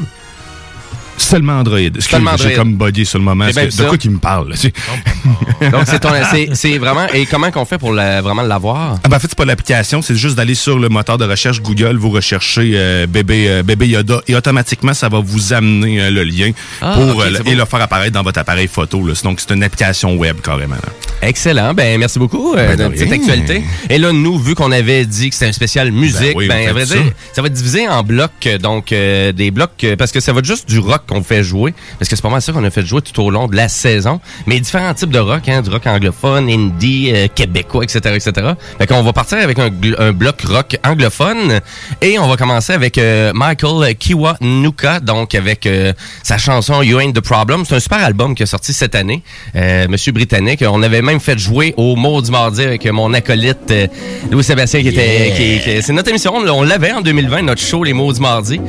Seulement 1.17 1.59
Android. 1.59 1.79
Seulement 1.99 2.31
Android. 2.31 2.49
J'ai 2.49 2.55
comme 2.55 2.75
buggy 2.75 3.05
sur 3.05 3.19
le 3.19 3.25
moment. 3.25 3.47
Que- 3.47 3.69
ça. 3.69 3.83
De 3.83 3.87
quoi 3.89 3.97
qu'il 3.97 4.11
me 4.11 4.17
parle? 4.19 4.49
là, 4.49 4.55
tu 4.55 4.61
sais? 4.61 5.69
Donc 5.71 5.83
c'est 5.85 5.99
ton, 5.99 6.09
c'est, 6.31 6.49
c'est 6.53 6.77
vraiment. 6.77 7.07
Et 7.13 7.25
comment 7.25 7.49
qu'on 7.51 7.65
fait 7.65 7.77
pour 7.77 7.91
la- 7.93 8.21
vraiment 8.21 8.41
l'avoir? 8.41 8.97
Ah 9.03 9.09
ben, 9.09 9.17
en 9.17 9.19
fait, 9.19 9.27
c'est 9.29 9.37
pas 9.37 9.45
l'application, 9.45 10.01
c'est 10.01 10.15
juste 10.15 10.35
d'aller 10.35 10.55
sur 10.55 10.77
le 10.79 10.89
moteur 10.89 11.17
de 11.17 11.25
recherche 11.25 11.61
Google, 11.61 11.95
vous 11.97 12.09
recherchez 12.09 12.71
euh, 12.75 13.07
bébé, 13.07 13.45
euh, 13.49 13.63
bébé 13.63 13.87
Yoda 13.87 14.21
et 14.27 14.35
automatiquement, 14.35 14.93
ça 14.93 15.09
va 15.09 15.19
vous 15.19 15.53
amener 15.53 16.01
euh, 16.01 16.09
le 16.11 16.23
lien 16.23 16.51
Ah, 16.81 16.93
pour 16.95 17.05
bon. 17.15 17.23
et 17.45 17.55
le 17.55 17.65
faire 17.65 17.81
apparaître 17.81 18.13
dans 18.13 18.23
votre 18.23 18.39
appareil 18.39 18.67
photo. 18.67 19.05
Là. 19.05 19.13
Donc, 19.23 19.39
c'est 19.39 19.53
une 19.53 19.63
application 19.63 20.15
web 20.15 20.37
carrément. 20.41 20.75
là. 20.75 20.91
Excellent. 21.21 21.73
Ben 21.73 21.97
merci 21.99 22.19
beaucoup 22.19 22.53
Ben, 22.55 22.75
de 22.75 22.97
cette 22.97 23.11
actualité. 23.11 23.63
Et 23.89 23.97
là, 23.97 24.11
nous, 24.11 24.37
vu 24.37 24.55
qu'on 24.55 24.71
avait 24.71 25.05
dit 25.05 25.29
que 25.29 25.35
c'était 25.35 25.47
un 25.49 25.53
spécial 25.53 25.91
musique, 25.91 26.33
Ben 26.33 26.37
oui, 26.37 26.47
ben, 26.49 26.67
à 26.67 26.73
vrai 26.73 26.85
dire, 26.85 26.97
ça. 26.97 27.03
ça 27.35 27.41
va 27.41 27.47
être 27.47 27.53
divisé 27.53 27.87
en 27.87 28.03
blocs, 28.03 28.49
donc 28.61 28.87
des 28.89 29.51
blocs 29.51 29.85
parce 29.97 30.11
que 30.11 30.19
ça 30.19 30.33
va 30.33 30.39
être 30.39 30.45
juste 30.45 30.67
du 30.67 30.79
rock 30.79 31.02
qu'on 31.07 31.23
fait 31.23 31.43
jouer, 31.43 31.73
parce 31.99 32.09
que 32.09 32.15
c'est 32.15 32.21
pas 32.21 32.29
mal 32.29 32.41
ça 32.41 32.51
qu'on 32.51 32.63
a 32.63 32.69
fait 32.69 32.85
jouer 32.85 33.01
tout 33.01 33.21
au 33.23 33.29
long 33.29 33.47
de 33.47 33.55
la 33.55 33.67
saison. 33.69 34.19
Mais 34.47 34.59
différents 34.59 34.93
types 34.93 35.09
de 35.11 35.19
rock, 35.19 35.47
hein, 35.47 35.61
du 35.61 35.69
rock 35.69 35.85
anglophone, 35.87 36.49
indie, 36.49 37.11
euh, 37.13 37.27
québécois, 37.33 37.83
etc., 37.83 37.99
etc. 38.15 38.53
Fait 38.77 38.87
qu'on 38.87 39.03
va 39.03 39.13
partir 39.13 39.37
avec 39.39 39.59
un, 39.59 39.69
un 39.99 40.11
bloc 40.11 40.41
rock 40.47 40.77
anglophone 40.85 41.59
et 42.01 42.17
on 42.19 42.27
va 42.27 42.37
commencer 42.37 42.73
avec 42.73 42.97
euh, 42.97 43.31
Michael 43.33 43.95
Kiwanuka, 43.95 44.99
donc 44.99 45.35
avec 45.35 45.65
euh, 45.65 45.93
sa 46.23 46.37
chanson 46.37 46.81
You 46.81 46.99
Ain't 46.99 47.13
the 47.13 47.21
Problem. 47.21 47.63
C'est 47.65 47.75
un 47.75 47.79
super 47.79 48.03
album 48.03 48.35
qui 48.35 48.43
est 48.43 48.47
sorti 48.47 48.73
cette 48.73 48.95
année, 48.95 49.21
euh, 49.55 49.87
Monsieur 49.89 50.11
britannique. 50.11 50.63
On 50.67 50.81
avait 50.83 51.01
même 51.01 51.19
fait 51.19 51.37
jouer 51.37 51.73
au 51.77 51.95
mot 51.95 52.21
du 52.21 52.31
mardi 52.31 52.61
avec 52.63 52.85
mon 52.91 53.13
acolyte 53.13 53.71
euh, 53.71 53.87
Louis 54.31 54.43
Sébastien 54.43 54.81
qui 54.81 54.89
était, 54.89 55.33
qui, 55.35 55.59
qui- 55.59 55.81
c'est 55.81 55.93
notre 55.93 56.09
émission. 56.09 56.33
On 56.35 56.63
l'avait 56.63 56.91
en 56.91 57.01
2020, 57.01 57.43
notre 57.43 57.61
show 57.61 57.83
les 57.83 57.93
mots 57.93 58.11
du 58.13 58.19
mardi. 58.21 58.59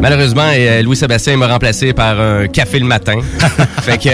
Malheureusement, 0.00 0.48
euh, 0.52 0.82
Louis 0.82 0.96
Sébastien 0.96 1.36
m'a 1.36 1.46
remplacé 1.46 1.83
par 1.92 2.18
un 2.20 2.46
café 2.48 2.78
le 2.78 2.86
matin. 2.86 3.18
fait 3.82 3.98
que 3.98 4.10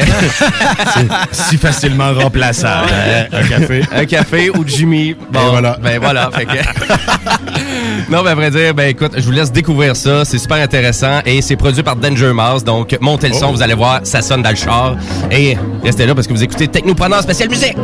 si 1.33 1.57
facilement 1.57 2.13
remplaçable. 2.13 2.89
hein, 2.93 3.27
un 3.33 3.43
café. 3.47 3.83
un 3.95 4.05
café 4.07 4.51
ou 4.51 4.65
Jimmy. 4.67 5.15
Bon, 5.31 5.41
Et 5.41 5.51
voilà. 5.51 5.79
Ben 5.83 5.99
voilà. 6.01 6.31
Fait 6.33 6.47
que... 6.47 6.53
non, 8.11 8.23
ben 8.23 8.33
à 8.33 8.35
vrai 8.35 8.51
dire, 8.51 8.75
ben 8.75 8.89
écoute, 8.89 9.13
je 9.17 9.23
vous 9.23 9.31
laisse 9.33 9.53
découvrir 9.53 9.95
ça. 9.97 10.25
C'est 10.25 10.39
super 10.39 10.59
intéressant 10.59 11.21
et 11.25 11.43
c'est 11.43 11.57
produit 11.57 11.83
par 11.83 11.97
Danger 11.97 12.33
Mouse. 12.33 12.65
Donc, 12.65 12.97
montez 13.01 13.29
le 13.29 13.35
son, 13.35 13.47
Oh. 13.51 13.53
vous 13.53 13.63
allez 13.63 13.75
voir, 13.75 14.01
ça 14.05 14.23
sonne 14.23 14.43
dans 14.43 14.51
le 14.51 14.57
char. 14.57 14.97
Et 15.31 15.57
restez 15.85 16.07
là 16.07 16.15
parce 16.15 16.27
que 16.27 16.33
vous 16.33 16.43
écoutez 16.43 16.69
Technopreneur 16.69 17.23
spécial 17.23 17.49
musique. 17.49 17.77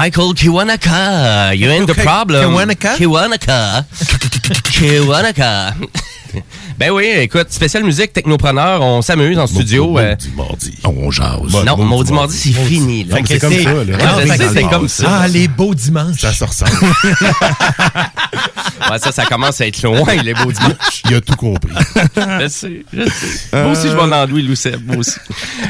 Oui, 0.00 0.06
mi- 0.06 0.10
Michael 0.10 0.34
Kiwanaka, 0.34 1.52
you 1.56 1.68
ain't 1.70 1.86
the 1.86 1.94
Ki- 1.94 2.02
problem. 2.02 2.50
Kiwanaka? 2.50 2.96
Kiwanaka. 2.96 3.84
Kiwanaka. 4.72 5.74
Ben 6.80 6.90
oui, 6.92 7.04
écoute, 7.18 7.48
spécial 7.50 7.84
musique, 7.84 8.14
technopreneur, 8.14 8.80
on 8.80 9.02
s'amuse 9.02 9.38
en 9.38 9.46
studio. 9.46 9.98
euh, 9.98 10.12
Maudit 10.16 10.32
mardi. 10.34 10.74
On 10.82 11.10
jase. 11.10 11.64
non, 11.66 11.76
Maudit 11.76 12.12
Mardi, 12.14 12.34
c'est 12.34 12.52
fini. 12.52 13.06
c'est 13.28 13.38
comme 13.38 13.52
ça, 13.52 13.84
là. 13.84 13.98
Ah, 14.02 14.16
c'est 14.54 14.62
comme 14.62 14.88
ça. 14.88 15.04
Ah, 15.06 15.28
les 15.28 15.46
beaux 15.46 15.74
dimanches. 15.74 16.20
Ça 16.20 16.32
se 16.32 16.42
ressemble. 16.44 16.70
Ouais, 18.90 18.98
ça, 18.98 19.12
ça 19.12 19.24
commence 19.26 19.60
à 19.60 19.66
être 19.68 19.82
loin, 19.82 20.14
les 20.24 20.32
beaux 20.34 20.50
dimanches. 20.50 21.02
Il 21.08 21.14
a 21.14 21.20
tout 21.20 21.36
compris. 21.36 21.70
je 22.16 22.48
sais, 22.48 22.82
je 22.92 23.04
sais. 23.04 23.62
Moi 23.62 23.72
aussi, 23.72 23.88
je 23.88 23.94
vais 23.94 24.08
dans 24.08 24.26
Louis 24.28 24.42
moi 24.86 24.96
aussi. 24.96 25.16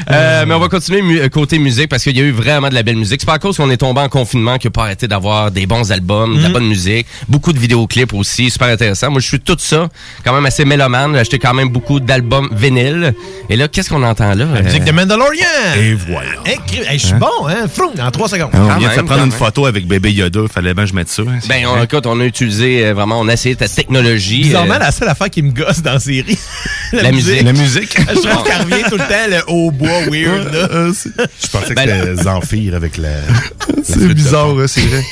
Euh, 0.09 0.45
mais 0.47 0.53
on 0.55 0.59
va 0.59 0.69
continuer 0.69 1.01
mu- 1.03 1.29
côté 1.29 1.59
musique 1.59 1.89
parce 1.89 2.03
qu'il 2.03 2.17
y 2.17 2.21
a 2.21 2.23
eu 2.23 2.31
vraiment 2.31 2.69
de 2.69 2.73
la 2.73 2.81
belle 2.83 2.95
musique. 2.95 3.19
C'est 3.19 3.27
pas 3.27 3.33
à 3.33 3.39
cause 3.39 3.57
qu'on 3.57 3.69
est 3.69 3.77
tombé 3.77 3.99
en 4.01 4.09
confinement 4.09 4.57
qu'il 4.57 4.69
n'a 4.69 4.71
pas 4.71 4.83
arrêté 4.83 5.07
d'avoir 5.07 5.51
des 5.51 5.67
bons 5.67 5.91
albums, 5.91 6.37
de 6.37 6.41
la 6.43 6.49
bonne 6.49 6.67
musique, 6.67 7.05
beaucoup 7.27 7.53
de 7.53 7.59
vidéoclips 7.59 8.13
aussi, 8.13 8.49
super 8.49 8.69
intéressant. 8.69 9.11
Moi, 9.11 9.19
je 9.19 9.27
suis 9.27 9.39
tout 9.39 9.57
ça, 9.59 9.89
quand 10.23 10.33
même 10.33 10.45
assez 10.45 10.65
mélomane. 10.65 11.00
J'ai 11.13 11.19
acheté 11.19 11.39
quand 11.39 11.53
même 11.53 11.69
beaucoup 11.69 11.99
d'albums 11.99 12.49
vinyles. 12.51 13.13
Et 13.49 13.55
là, 13.55 13.67
qu'est-ce 13.67 13.89
qu'on 13.89 14.03
entend 14.03 14.33
là? 14.33 14.45
La 14.53 14.61
musique 14.61 14.83
de 14.83 14.91
Mandalorian. 14.91 15.45
Et 15.79 15.93
voilà. 15.93 16.29
Hey, 16.45 16.59
je 16.99 17.05
suis 17.07 17.15
bon, 17.15 17.27
hein? 17.47 17.67
Froum, 17.73 17.91
en 18.01 18.11
trois 18.11 18.29
secondes. 18.29 18.49
On 18.53 18.67
Quand 18.67 18.77
vient 18.77 18.95
de 18.95 19.01
prendre 19.01 19.23
une 19.25 19.31
photo 19.31 19.65
avec 19.65 19.87
bébé 19.87 20.11
Yoda, 20.11 20.41
fallait 20.51 20.73
bien 20.73 20.83
que 20.85 20.89
je 20.89 20.95
mette 20.95 21.09
ça. 21.09 21.23
hein. 21.23 21.39
Ben, 21.49 21.65
on, 21.67 21.81
écoute, 21.83 22.05
on 22.05 22.19
a 22.19 22.25
utilisé 22.25 22.85
euh, 22.85 22.93
vraiment, 22.93 23.19
on 23.19 23.27
a 23.27 23.33
essayé 23.33 23.55
ta 23.55 23.67
technologie. 23.67 24.43
Bizarrement, 24.43 24.75
euh, 24.75 24.79
la 24.79 24.91
seule 24.91 25.09
affaire 25.09 25.29
qui 25.29 25.41
me 25.41 25.51
gosse 25.51 25.81
dans 25.81 25.93
la 25.93 25.99
série. 25.99 26.37
La 26.93 27.11
musique. 27.11 27.41
La 27.43 27.53
musique? 27.53 27.97
Je 28.09 28.27
trouve 28.27 28.43
qu'elle 28.43 28.61
revient 28.63 28.83
tout 28.89 28.97
le 28.97 29.07
temps, 29.07 29.29
le 29.29 29.41
haut 29.47 29.71
bois 29.71 30.01
weird, 30.09 30.51
là. 30.53 30.67
Je 30.91 31.47
pensais 31.49 31.69
que 31.69 31.73
Ben, 31.73 31.87
c'était 32.01 32.23
Zamphir 32.23 32.75
avec 32.75 32.97
la. 32.97 33.09
C'est 33.83 34.13
bizarre, 34.13 34.49
hein, 34.59 34.65
c'est 34.67 34.81
vrai. 34.81 35.03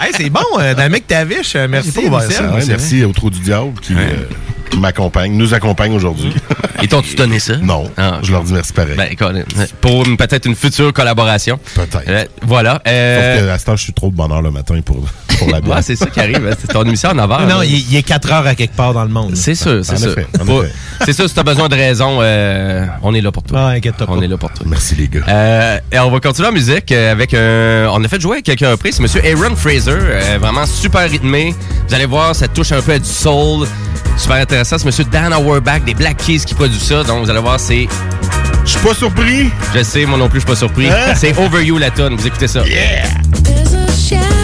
Hey, 0.00 0.10
c'est 0.16 0.30
bon, 0.30 0.40
euh, 0.58 0.74
dans 0.74 0.82
le 0.82 0.88
mec 0.90 1.06
Tavish. 1.06 1.54
euh, 1.56 1.66
Merci, 1.68 1.92
Michel. 2.10 2.32
ça, 2.32 2.42
ouais, 2.52 2.62
merci 2.66 3.04
au 3.04 3.12
Trou 3.12 3.30
du 3.30 3.38
Diable 3.40 3.72
qui, 3.80 3.94
euh, 3.94 3.96
qui 3.96 4.57
m'accompagne, 4.76 5.32
nous 5.32 5.54
accompagne 5.54 5.92
aujourd'hui. 5.94 6.34
Ils 6.82 6.88
t'ont-tu 6.88 7.14
donné 7.16 7.38
ça? 7.40 7.56
Non, 7.56 7.90
Ah. 7.96 8.18
je 8.22 8.30
leur 8.32 8.42
dis 8.44 8.52
merci 8.52 8.72
pareil. 8.72 8.96
Ben, 8.96 9.08
pour 9.80 10.04
peut-être 10.04 10.46
une 10.46 10.54
future 10.54 10.92
collaboration. 10.92 11.58
Peut-être. 11.74 12.02
Euh, 12.08 12.24
voilà. 12.42 12.80
euh, 12.86 13.36
Sauf 13.36 13.42
que 13.44 13.50
à 13.50 13.58
ce 13.58 13.64
temps, 13.64 13.76
je 13.76 13.82
suis 13.82 13.92
trop 13.92 14.10
de 14.10 14.14
bonne 14.14 14.30
heure 14.30 14.42
le 14.42 14.50
matin 14.50 14.80
pour, 14.84 15.04
pour 15.38 15.50
la 15.50 15.60
bière. 15.62 15.76
Ouais, 15.76 15.82
c'est 15.82 15.96
ça 15.96 16.06
qui 16.06 16.20
arrive. 16.20 16.46
hein. 16.46 16.54
C'est 16.60 16.68
ton 16.72 16.84
émission 16.84 17.08
à 17.10 17.14
9 17.14 17.28
h. 17.30 17.46
Non, 17.48 17.62
il, 17.62 17.90
il 17.90 17.96
est 17.96 18.02
4 18.02 18.32
heures 18.32 18.46
à 18.46 18.54
quelque 18.54 18.76
part 18.76 18.92
dans 18.94 19.02
le 19.02 19.10
monde. 19.10 19.34
C'est 19.36 19.54
sûr, 19.56 19.84
c'est 19.84 19.94
En 19.94 19.96
sûr. 19.96 20.14
en. 20.40 21.04
C'est 21.04 21.12
sûr, 21.12 21.28
si 21.28 21.34
t'as 21.34 21.42
besoin 21.42 21.68
de 21.68 21.74
raison, 21.74 22.18
euh, 22.20 22.86
on 23.02 23.14
est 23.14 23.20
là 23.20 23.32
pour 23.32 23.42
toi. 23.42 23.58
Ah, 23.60 23.68
inquiète-toi 23.70 24.06
pas. 24.06 24.12
On 24.12 24.22
est 24.22 24.28
là 24.28 24.36
pour 24.36 24.50
toi. 24.52 24.64
Merci 24.68 24.94
les 24.94 25.08
gars. 25.08 25.20
Euh, 25.28 25.78
et 25.92 25.98
on 25.98 26.10
va 26.10 26.20
continuer 26.20 26.48
en 26.48 26.52
musique 26.52 26.92
avec 26.92 27.34
un. 27.34 27.88
On 27.92 28.02
a 28.04 28.08
fait 28.08 28.20
jouer 28.20 28.42
quelques 28.42 28.60
reprises. 28.60 28.96
C'est 28.96 29.02
Monsieur 29.02 29.22
Aaron 29.24 29.56
Fraser, 29.56 29.90
euh, 29.98 30.38
vraiment 30.40 30.64
super 30.66 31.08
rythmé. 31.10 31.54
Vous 31.88 31.94
allez 31.94 32.06
voir, 32.06 32.34
ça 32.34 32.46
touche 32.48 32.72
un 32.72 32.80
peu 32.82 32.92
à 32.92 32.98
du 32.98 33.08
soul. 33.08 33.66
Super 34.16 34.36
intéressant. 34.36 34.78
C'est 34.78 34.86
Monsieur 34.86 35.04
Dan 35.04 35.32
Auerbach 35.32 35.80
des 35.84 35.94
Black 35.94 36.16
Keys 36.16 36.40
qui 36.40 36.54
produit 36.54 36.78
ça. 36.78 37.02
Donc 37.04 37.24
vous 37.24 37.30
allez 37.30 37.40
voir, 37.40 37.58
c'est. 37.60 37.88
Je 38.64 38.70
suis 38.70 38.80
pas 38.80 38.94
surpris. 38.94 39.50
Je 39.74 39.82
sais, 39.82 40.04
moi 40.04 40.18
non 40.18 40.28
plus, 40.28 40.40
je 40.40 40.46
suis 40.46 40.52
pas 40.54 40.58
surpris. 40.58 40.88
Hein? 40.88 41.14
C'est 41.14 41.36
Over 41.38 41.64
You 41.64 41.78
la 41.78 41.90
tonne. 41.90 42.16
Vous 42.16 42.26
écoutez 42.26 42.48
ça. 42.48 42.62
There's 42.62 44.37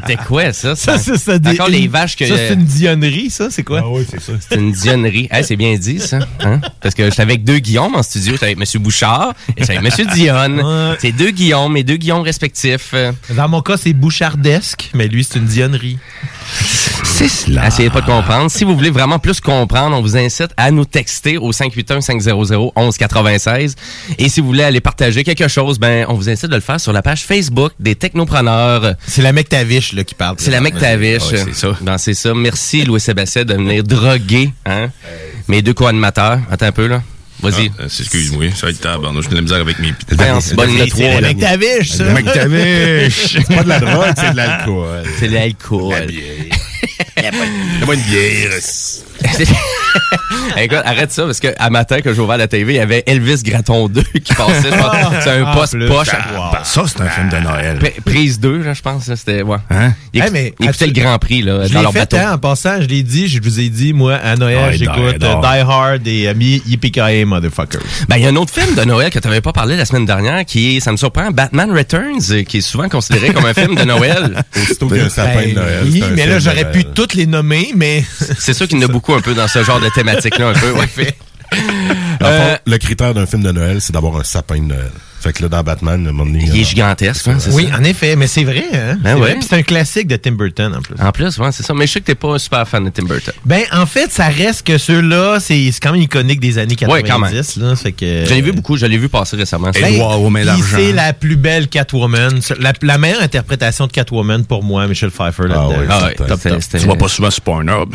C'était 0.00 0.16
quoi, 0.22 0.52
ça? 0.52 0.74
Ça, 0.76 0.98
c'est 0.98 1.16
ça. 1.18 1.38
des- 1.38 1.50
Encore 1.50 1.68
les 1.68 1.88
vaches 1.88 2.16
que... 2.16 2.26
Ça, 2.26 2.36
c'est 2.36 2.54
une 2.54 2.64
dionnerie, 2.64 3.30
ça, 3.30 3.48
c'est 3.50 3.62
quoi? 3.62 3.80
Ah 3.84 3.88
oui, 3.88 4.04
c'est 4.08 4.20
ça. 4.20 4.32
C'est 4.48 4.56
une 4.56 4.72
dionnerie. 4.72 5.28
Hey, 5.30 5.44
c'est 5.44 5.56
bien 5.56 5.74
dit, 5.76 5.98
ça. 5.98 6.18
Hein? 6.40 6.60
Parce 6.80 6.94
que 6.94 7.04
j'étais 7.04 7.22
avec 7.22 7.44
deux 7.44 7.58
Guillaume 7.58 7.94
en 7.94 8.02
studio. 8.02 8.32
J'étais 8.34 8.46
avec 8.46 8.58
M. 8.58 8.82
Bouchard 8.82 9.34
et 9.56 9.60
j'étais 9.62 9.76
avec 9.76 9.98
M. 9.98 10.06
Dionne. 10.14 10.60
Ouais. 10.60 10.96
C'est 11.00 11.12
deux 11.12 11.30
Guillaume, 11.30 11.72
mes 11.72 11.84
deux 11.84 11.96
Guillaume 11.96 12.22
respectifs. 12.22 12.94
Dans 13.30 13.48
mon 13.48 13.62
cas, 13.62 13.76
c'est 13.76 13.92
bouchardesque, 13.92 14.90
mais 14.94 15.08
lui, 15.08 15.24
c'est 15.24 15.38
une 15.38 15.46
dionnerie. 15.46 15.98
C'est 17.16 17.28
cela. 17.28 17.68
Essayez 17.68 17.88
pas 17.88 18.02
de 18.02 18.06
comprendre. 18.06 18.50
Si 18.50 18.64
vous 18.64 18.76
voulez 18.76 18.90
vraiment 18.90 19.18
plus 19.18 19.40
comprendre, 19.40 19.96
on 19.96 20.02
vous 20.02 20.18
incite 20.18 20.50
à 20.58 20.70
nous 20.70 20.84
texter 20.84 21.38
au 21.38 21.50
581-500-1196. 21.50 23.72
Et 24.18 24.28
si 24.28 24.42
vous 24.42 24.48
voulez 24.48 24.64
aller 24.64 24.82
partager 24.82 25.24
quelque 25.24 25.48
chose, 25.48 25.78
ben, 25.78 26.04
on 26.10 26.14
vous 26.14 26.28
incite 26.28 26.50
de 26.50 26.54
le 26.54 26.60
faire 26.60 26.78
sur 26.78 26.92
la 26.92 27.00
page 27.00 27.24
Facebook 27.24 27.72
des 27.80 27.94
Technopreneurs. 27.94 28.96
C'est 29.06 29.22
la 29.22 29.32
McTavish 29.32 29.94
là, 29.94 30.04
qui 30.04 30.14
parle. 30.14 30.36
C'est 30.38 30.50
la 30.50 30.60
McTavish. 30.60 31.22
Ouais, 31.32 31.42
c'est 31.42 31.54
ça. 31.54 31.68
Ben, 31.80 31.96
c'est 31.96 32.12
ça. 32.12 32.34
Merci, 32.34 32.84
Louis-Sébastien, 32.84 33.44
de 33.44 33.54
venir 33.54 33.82
droguer 33.82 34.50
hein, 34.66 34.90
mes 35.48 35.62
deux 35.62 35.72
co-animateurs. 35.72 36.40
Attends 36.50 36.66
un 36.66 36.72
peu, 36.72 36.86
là. 36.86 37.00
Vas-y. 37.42 37.70
Ah, 37.78 37.84
euh, 37.84 37.86
Excuse-moi, 37.86 38.50
ça 38.54 38.66
va 38.66 38.72
être 38.72 38.80
tabarnouche. 38.80 39.24
J'ai 39.24 39.30
de 39.30 39.36
la 39.36 39.40
misère 39.40 39.60
avec 39.62 39.78
mes... 39.78 39.88
Hey, 39.88 39.94
on 40.34 40.40
se 40.42 40.54
bonne 40.54 40.76
le 40.76 40.84
C'est 40.84 40.90
trois, 40.90 41.06
la 41.06 41.20
là. 41.22 41.28
McTavish, 41.32 41.88
ça. 41.92 42.04
McTavish. 42.12 43.38
C'est 43.38 43.48
pas 43.56 43.62
de 43.62 43.68
la 43.70 43.80
drogue, 43.80 44.12
c'est 44.16 44.32
de 44.32 44.36
l'alcool. 44.36 45.02
C'est 45.18 45.28
l'alcool. 45.28 46.12
Fais-moi 47.16 47.94
une 47.94 48.02
bière. 48.02 48.52
Écoute, 50.58 50.78
arrête 50.84 51.12
ça, 51.12 51.24
parce 51.24 51.40
que 51.40 51.48
à 51.58 51.70
matin, 51.70 51.98
quand 52.02 52.12
j'ai 52.14 52.20
ouvert 52.20 52.36
la 52.38 52.48
TV, 52.48 52.74
il 52.74 52.76
y 52.76 52.80
avait 52.80 53.02
Elvis 53.06 53.42
Graton 53.42 53.88
2 53.88 54.02
qui 54.02 54.34
passait. 54.34 54.68
pense. 54.70 55.12
C'est 55.22 55.30
un 55.30 55.44
Ah, 55.46 55.54
poste 55.54 55.86
poche. 55.88 56.08
Ben, 56.10 56.58
Ça, 56.64 56.82
c'est 56.86 57.00
un 57.00 57.08
film 57.08 57.28
de 57.28 57.36
Noël. 57.38 57.78
Prise 58.04 58.40
2, 58.40 58.58
là, 58.62 58.72
je 58.74 58.82
pense. 58.82 59.12
C'était, 59.14 59.42
ouais. 59.42 59.56
Hein? 59.70 59.92
Il, 60.12 60.22
écoutait 60.24 60.86
le 60.86 60.92
Grand 60.92 61.18
Prix, 61.18 61.42
là, 61.42 61.68
dans 61.68 61.82
leur 61.82 61.92
fait, 61.92 62.00
bateau. 62.00 62.16
hein, 62.16 62.32
en 62.34 62.38
passant, 62.38 62.80
je 62.80 62.86
l'ai 62.86 63.02
dit, 63.02 63.28
je 63.28 63.40
vous 63.42 63.60
ai 63.60 63.68
dit, 63.68 63.92
moi, 63.92 64.14
à 64.16 64.36
Noël, 64.36 64.74
j'écoute 64.76 65.18
Die 65.18 65.26
Hard. 65.26 66.06
Et 66.06 66.28
euh, 66.28 66.34
Yippee 66.38 67.24
Motherfucker. 67.24 67.78
Ben, 68.08 68.16
il 68.16 68.22
y 68.22 68.26
a 68.26 68.30
un 68.30 68.36
autre 68.36 68.52
film 68.52 68.74
de 68.74 68.84
Noël 68.84 69.10
que 69.10 69.18
tu 69.18 69.28
n'avais 69.28 69.40
pas 69.40 69.52
parlé 69.52 69.76
la 69.76 69.84
semaine 69.84 70.06
dernière 70.06 70.44
qui 70.44 70.76
est, 70.76 70.80
ça 70.80 70.92
me 70.92 70.96
surprend, 70.96 71.30
Batman 71.30 71.70
Returns, 71.70 72.20
euh, 72.30 72.42
qui 72.44 72.58
est 72.58 72.62
souvent 72.62 72.88
considéré 72.88 73.32
comme 73.32 73.44
un 73.44 73.54
film 73.54 73.74
de 73.74 73.84
Noël. 73.84 74.44
Aussitôt 74.56 74.88
qu'il 74.88 74.98
y 74.98 75.00
a 75.00 75.04
un 75.04 75.08
sapin 75.08 75.46
de 75.48 75.54
Noël. 75.54 75.80
Ben, 75.84 75.90
oui, 75.92 76.02
mais 76.14 76.26
là, 76.26 76.38
j'aurais 76.38 76.70
pu 76.70 76.84
toutes 76.84 77.14
les 77.14 77.26
nommer, 77.26 77.72
mais 77.76 78.04
C'est 78.38 78.54
sûr 78.54 78.68
qu'il 78.68 78.78
y 78.78 78.84
en 78.84 78.88
a 78.88 78.92
beaucoup 78.92 79.12
un 79.16 79.20
peu 79.20 79.34
dans 79.34 79.48
ce 79.48 79.62
genre 79.62 79.80
de 79.80 79.88
thématique-là, 79.88 80.48
un 80.48 80.52
peu. 80.52 80.72
Ouais. 80.72 80.86
Fond, 80.86 81.04
Euh, 82.22 82.56
le 82.66 82.78
critère 82.78 83.14
d'un 83.14 83.26
film 83.26 83.42
de 83.42 83.52
Noël, 83.52 83.80
c'est 83.80 83.92
d'avoir 83.92 84.16
un 84.16 84.24
sapin 84.24 84.56
de 84.56 84.62
Noël. 84.68 84.90
Fait 85.26 85.32
que 85.32 85.42
là, 85.42 85.48
dans 85.48 85.62
Batman, 85.64 86.04
donné, 86.04 86.44
Il 86.46 86.56
est 86.56 86.60
euh, 86.60 86.64
gigantesque, 86.64 87.26
hein, 87.26 87.36
c'est 87.40 87.50
oui, 87.50 87.68
ça? 87.68 87.78
en 87.80 87.82
effet, 87.82 88.14
mais 88.14 88.28
c'est 88.28 88.44
vrai, 88.44 88.64
hein? 88.72 88.96
Ben 89.00 89.10
C'est 89.10 89.14
ouais. 89.14 89.20
vrai, 89.20 89.34
puis 89.34 89.46
c'est 89.50 89.56
un 89.56 89.62
classique 89.62 90.06
de 90.06 90.14
Tim 90.14 90.32
Burton, 90.32 90.72
en 90.76 90.80
plus. 90.80 90.94
En 91.02 91.10
plus, 91.10 91.36
ouais, 91.38 91.50
c'est 91.50 91.64
ça. 91.64 91.74
Mais 91.74 91.86
je 91.88 91.92
sais 91.94 92.00
que 92.00 92.04
t'es 92.04 92.14
pas 92.14 92.28
un 92.34 92.38
super 92.38 92.68
fan 92.68 92.84
de 92.84 92.90
Tim 92.90 93.02
Burton. 93.06 93.34
Ben, 93.44 93.62
en 93.72 93.86
fait, 93.86 94.12
ça 94.12 94.26
reste 94.28 94.64
que 94.64 94.78
ceux-là, 94.78 95.38
c'est 95.40 95.70
c'est 95.72 95.80
quand 95.82 95.90
même 95.92 96.02
iconique 96.02 96.38
des 96.38 96.58
années 96.58 96.76
90, 96.76 96.92
Ouais, 97.02 97.08
quand 97.10 97.18
même. 97.18 97.34
là, 97.34 97.74
fait 97.76 97.90
que... 97.90 98.24
Je 98.24 98.34
l'ai 98.34 98.40
vu 98.40 98.52
beaucoup, 98.52 98.76
je 98.76 98.86
l'ai 98.86 98.98
vu 98.98 99.08
passer 99.08 99.36
récemment. 99.36 99.72
Et- 99.72 99.80
Ben, 99.80 100.56
c'est 100.70 100.92
la 100.92 101.12
plus 101.12 101.34
belle 101.36 101.66
Catwoman. 101.66 102.38
La, 102.60 102.72
la 102.82 102.98
meilleure 102.98 103.22
interprétation 103.22 103.88
de 103.88 103.92
Catwoman 103.92 104.44
pour 104.44 104.62
moi, 104.62 104.86
Michelle 104.86 105.10
Pfeiffer 105.10 105.44
Ah 105.52 105.66
ouais, 105.66 105.76
Ah 105.90 106.04
ouais, 106.04 106.14
top, 106.14 106.40
top. 106.40 106.60
Tu 106.70 106.78
vois 106.86 106.94
pas 106.96 107.08
souvent 107.08 107.30
Pornhub. 107.44 107.94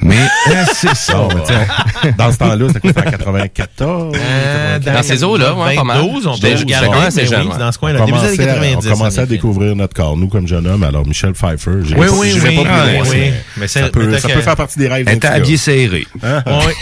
Mais 0.00 0.16
euh, 0.50 0.64
c'est 0.74 0.94
ça. 0.94 1.28
Tiens, 1.46 2.12
dans 2.18 2.30
ce 2.30 2.36
temps-là, 2.38 2.66
c'était 2.74 2.92
quoi, 2.92 3.02
en 3.06 3.10
94? 3.10 4.12
Euh, 4.16 4.78
Dans 4.78 5.02
ces 5.02 5.24
eaux-là, 5.24 5.54
ouais, 5.54 5.74
pas 5.76 5.84
mal. 5.84 6.00
22, 6.00 6.26
on 6.28 6.32
J'étais- 6.34 6.50
peut 6.52 6.57
j'étais 6.58 6.76
regarder, 6.76 6.96
quand 7.08 7.16
même 7.16 7.26
jeune, 7.26 7.58
dans 7.58 7.72
ce 7.72 7.78
On 7.78 7.80
coin-là. 7.80 8.04
Début 8.06 8.12
des 8.18 8.18
années 8.18 8.36
commençait, 8.36 8.42
à, 8.42 8.54
90. 8.54 8.76
on 8.76 8.90
commençait 8.92 9.20
en 9.20 9.22
à 9.22 9.26
découvrir 9.26 9.76
notre 9.76 9.94
corps, 9.94 10.16
nous, 10.16 10.28
comme 10.28 10.46
jeune 10.48 10.66
homme. 10.66 10.82
Alors, 10.82 11.06
Michel 11.06 11.32
Pfeiffer, 11.32 11.70
j'ai 11.84 11.94
Oui, 11.96 12.06
oui, 12.12 12.32
oui. 12.42 12.56
pas 12.64 12.84
oui. 13.04 13.08
mais 13.12 13.32
Mais 13.56 13.68
c'est- 13.68 13.80
ça 13.80 13.88
peut, 13.88 14.00
peut-être 14.06 14.20
ça 14.22 14.28
que- 14.28 14.34
peut 14.34 14.40
faire 14.40 14.56
partie 14.56 14.78
des 14.78 14.88
rêves 14.88 15.06
Elle 15.08 15.16
était 15.16 15.28
habillée 15.28 15.56
serrée. 15.56 16.06
Hein? 16.22 16.42
Oui. 16.46 16.72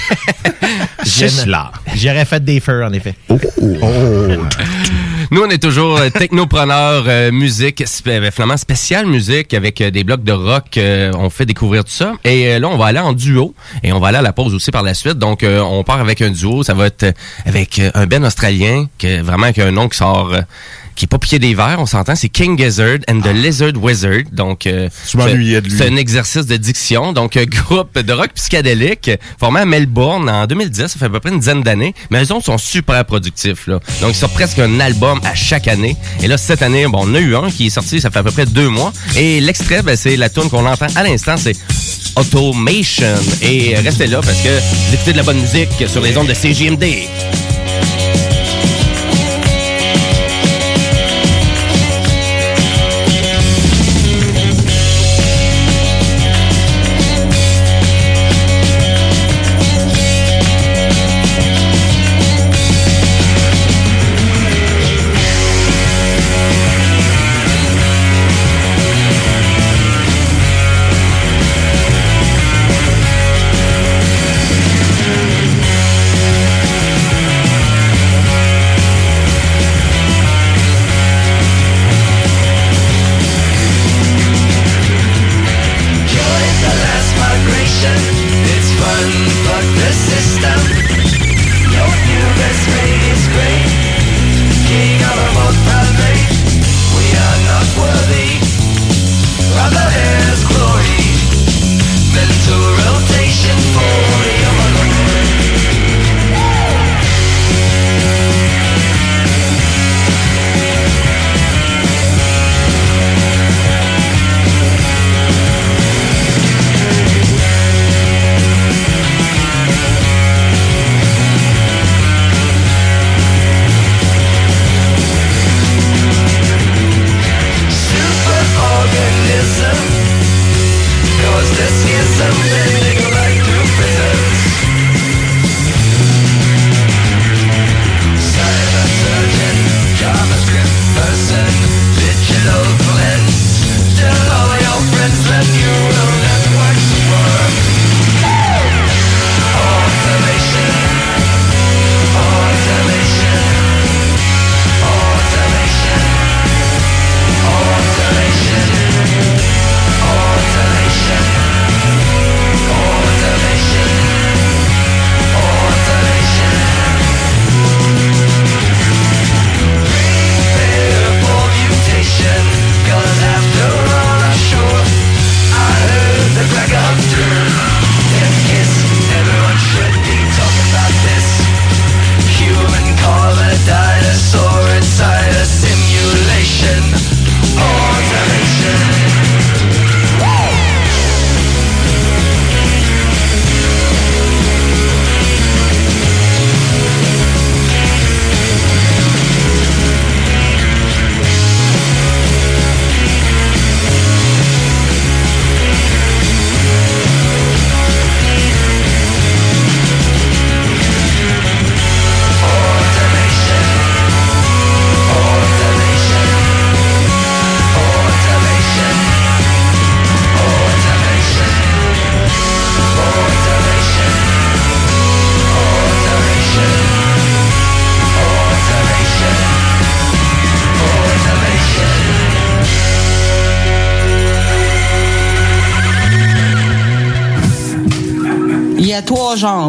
J'aurais 1.97 2.25
fait 2.25 2.45
des 2.45 2.61
feux, 2.61 2.85
en 2.85 2.93
effet. 2.93 3.15
Oh! 3.29 3.39
Nous, 5.33 5.43
on 5.43 5.51
est 5.51 5.61
toujours 5.63 5.99
euh, 5.99 6.09
technopreneurs, 6.09 7.05
euh, 7.09 7.33
musique, 7.33 7.83
spé- 7.87 8.21
euh, 8.21 8.31
finalement 8.31 8.57
spécial 8.57 9.07
musique 9.07 9.55
avec 9.55 9.81
euh, 9.81 9.91
des 9.91 10.05
blocs 10.05 10.23
de 10.23 10.33
rock. 10.33 10.79
on 10.79 11.31
fait 11.31 11.47
découvrir 11.47 11.85
tout 11.85 11.91
ça. 11.91 12.13
Et 12.25 12.59
là, 12.59 12.69
on 12.69 12.77
va 12.77 12.87
aller 12.87 12.99
en 13.01 13.13
duo 13.13 13.55
et 13.83 13.93
on 13.93 13.99
va 13.99 14.09
aller 14.09 14.19
à 14.19 14.23
la 14.23 14.33
pause 14.33 14.55
aussi 14.55 14.71
par 14.71 14.83
la 14.83 14.95
suite. 14.95 15.19
Donc, 15.19 15.45
on 15.45 15.83
part 15.85 16.01
avec 16.01 16.23
un 16.23 16.31
duo. 16.31 16.63
Ça 16.63 16.75
va 16.75 16.87
être 16.87 17.13
avec 17.45 17.81
un 17.95 18.07
Ben 18.07 18.25
australien, 18.25 18.87
qui 18.99 19.17
vraiment 19.19 19.45
avec 19.45 19.59
un 19.59 19.71
nom 19.73 19.89
qui 19.89 19.99
sort... 19.99 20.33
qui 20.97 21.05
est 21.05 21.09
pas 21.09 21.19
pied 21.19 21.39
des 21.39 21.55
verres, 21.55 21.77
on 21.79 21.87
s'entend, 21.87 22.17
c'est 22.17 22.29
King 22.29 22.59
Gizzard 22.59 22.99
and 23.09 23.21
the 23.21 23.29
Lizard 23.33 23.73
Wizard. 23.77 24.23
Donc, 24.33 24.67
euh, 24.67 24.89
Je 25.11 25.17
m'ennuyais 25.19 25.61
de 25.61 25.69
lui. 25.69 25.77
c'est 25.77 25.89
un 25.89 25.97
exercice 25.97 26.47
de 26.47 26.57
diction. 26.57 27.13
Donc, 27.13 27.39
groupe 27.39 27.99
de 27.99 28.13
rock 28.13 28.31
psychédélique 28.35 29.11
formé 29.39 29.61
à 29.61 29.67
Melbourne 29.67 30.29
en 30.29 30.47
2010. 30.47 30.87
Ça 30.89 30.99
fait 30.99 31.05
à 31.05 31.11
peu 31.11 31.21
près 31.21 31.31
une 31.31 31.39
dizaine 31.39 31.63
d'années. 31.63 31.95
Mais 32.11 32.25
eux 32.25 32.33
autres 32.33 32.47
sont 32.47 32.59
super 32.59 33.05
productifs. 33.05 33.67
Là. 33.67 33.79
Donc, 34.01 34.13
ils 34.13 34.17
sortent 34.17 34.35
presque 34.35 34.59
un 34.59 34.81
album 34.81 35.21
à 35.25 35.35
chaque 35.35 35.69
année. 35.69 35.97
Et 36.23 36.29
là, 36.29 36.39
cette 36.39 36.63
année, 36.63 36.87
bon, 36.87 37.03
on 37.05 37.15
a 37.15 37.21
eu 37.21 37.37
un 37.37 37.51
qui 37.51 37.67
est 37.67 37.71
sorti, 37.71 38.01
ça 38.01 38.11
fait 38.11 38.19
à 38.19 38.23
peu 38.23 38.31
près 38.31 38.47
deux 38.47 38.69
mois. 38.69 38.93
Et 39.17 39.41
l'extrait, 39.41 39.83
ben, 39.83 39.97
c'est 39.97 40.17
la 40.17 40.31
tune 40.31 40.49
qu'on 40.49 40.65
entend 40.67 40.87
à 40.97 41.03
l'instant, 41.03 41.37
c'est 41.37 41.57
Automation. 42.17 43.15
Et 43.43 43.77
euh, 43.77 43.81
restez 43.85 44.07
là 44.07 44.21
parce 44.23 44.41
que 44.41 44.49
vous 44.49 44.95
écoutez 44.95 45.13
de 45.13 45.19
la 45.19 45.23
bonne 45.23 45.39
musique 45.41 45.87
sur 45.87 46.01
les 46.01 46.17
ondes 46.17 46.29
de 46.29 46.33
CJMD. 46.33 47.46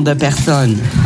De 0.07 0.15
personnes. 0.15 0.96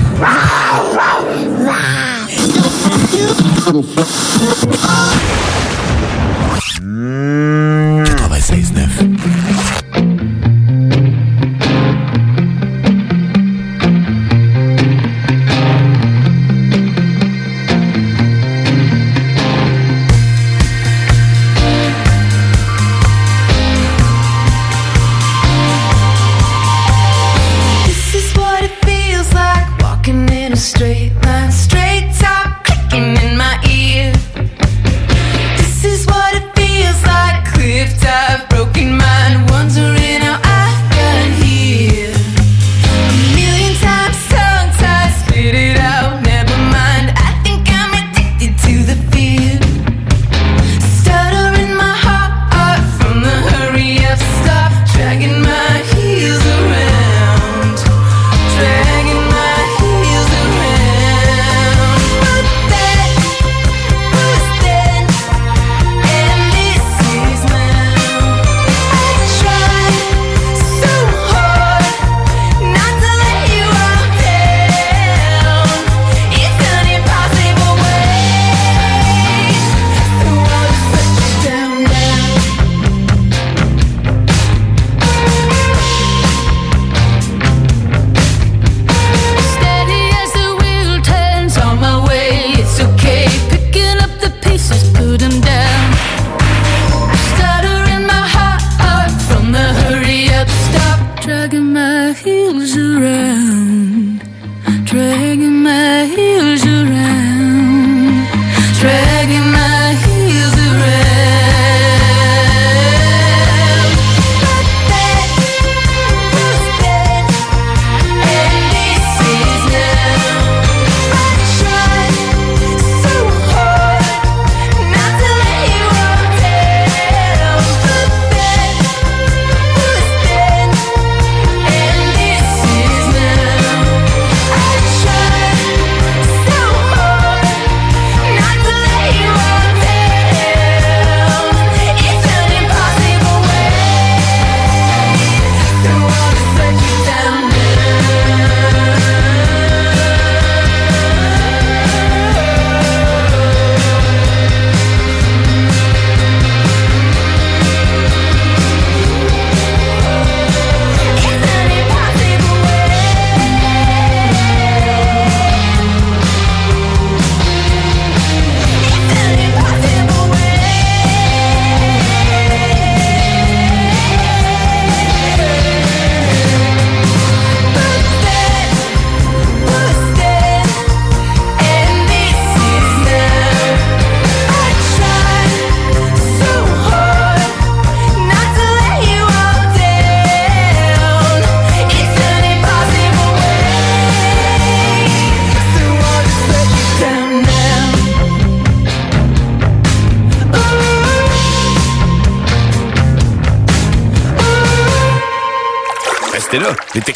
Straight 30.71 31.11
line, 31.25 31.51
straight 31.51 32.09
top 32.17 32.63
clicking 32.63 33.17
in 33.17 33.37
my 33.37 33.59
ear. 33.65 33.70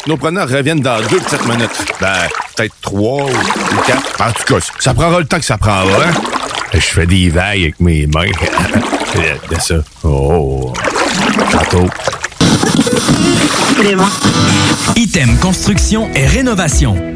Les 0.06 0.12
technopreneurs 0.12 0.48
reviennent 0.48 0.80
dans 0.82 1.00
deux 1.10 1.18
petites 1.18 1.44
minutes. 1.48 1.84
Ben, 2.00 2.12
peut-être 2.54 2.74
trois 2.80 3.24
ou 3.24 3.28
ou 3.28 3.80
quatre. 3.84 4.20
En 4.20 4.30
tout 4.30 4.54
cas, 4.54 4.66
ça 4.78 4.94
prendra 4.94 5.18
le 5.18 5.26
temps 5.26 5.40
que 5.40 5.44
ça 5.44 5.58
prendra. 5.58 5.82
hein? 6.00 6.12
Je 6.72 6.78
fais 6.78 7.06
des 7.06 7.28
vagues 7.28 7.62
avec 7.62 7.80
mes 7.80 8.06
mains. 8.06 8.30
de 9.50 9.60
ça. 9.60 9.74
Oh. 10.04 10.72
Tantôt. 11.50 11.88
Item 14.94 15.36
Construction 15.38 16.08
et 16.14 16.26
Rénovation. 16.26 17.15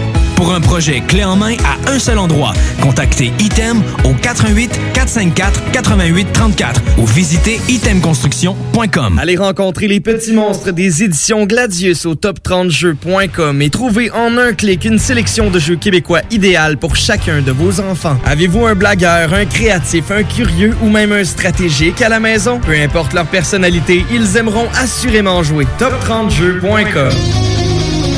Pour 0.41 0.55
un 0.55 0.59
projet 0.59 1.01
clé 1.01 1.23
en 1.23 1.35
main 1.35 1.53
à 1.63 1.91
un 1.91 1.99
seul 1.99 2.17
endroit, 2.17 2.53
contactez 2.81 3.31
Item 3.37 3.83
au 4.03 4.15
88 4.15 4.71
454 4.91 5.71
88 5.71 6.33
34 6.33 6.81
ou 6.97 7.05
visitez 7.05 7.61
itemconstruction.com. 7.69 9.19
Allez 9.19 9.37
rencontrer 9.37 9.87
les 9.87 9.99
petits 9.99 10.33
monstres 10.33 10.71
des 10.71 11.03
éditions 11.03 11.45
Gladius 11.45 12.07
au 12.07 12.15
top30jeux.com 12.15 13.61
et 13.61 13.69
trouvez 13.69 14.09
en 14.09 14.35
un 14.35 14.53
clic 14.53 14.83
une 14.83 14.97
sélection 14.97 15.51
de 15.51 15.59
jeux 15.59 15.75
québécois 15.75 16.21
idéal 16.31 16.77
pour 16.77 16.95
chacun 16.95 17.43
de 17.43 17.51
vos 17.51 17.79
enfants. 17.79 18.17
Avez-vous 18.25 18.65
un 18.65 18.73
blagueur, 18.73 19.35
un 19.35 19.45
créatif, 19.45 20.09
un 20.09 20.23
curieux 20.23 20.73
ou 20.81 20.89
même 20.89 21.11
un 21.11 21.23
stratégique 21.23 22.01
à 22.01 22.09
la 22.09 22.19
maison? 22.19 22.59
Peu 22.59 22.73
importe 22.73 23.13
leur 23.13 23.27
personnalité, 23.27 24.03
ils 24.11 24.37
aimeront 24.37 24.69
assurément 24.73 25.43
jouer 25.43 25.67
top30jeux.com. 25.77 27.50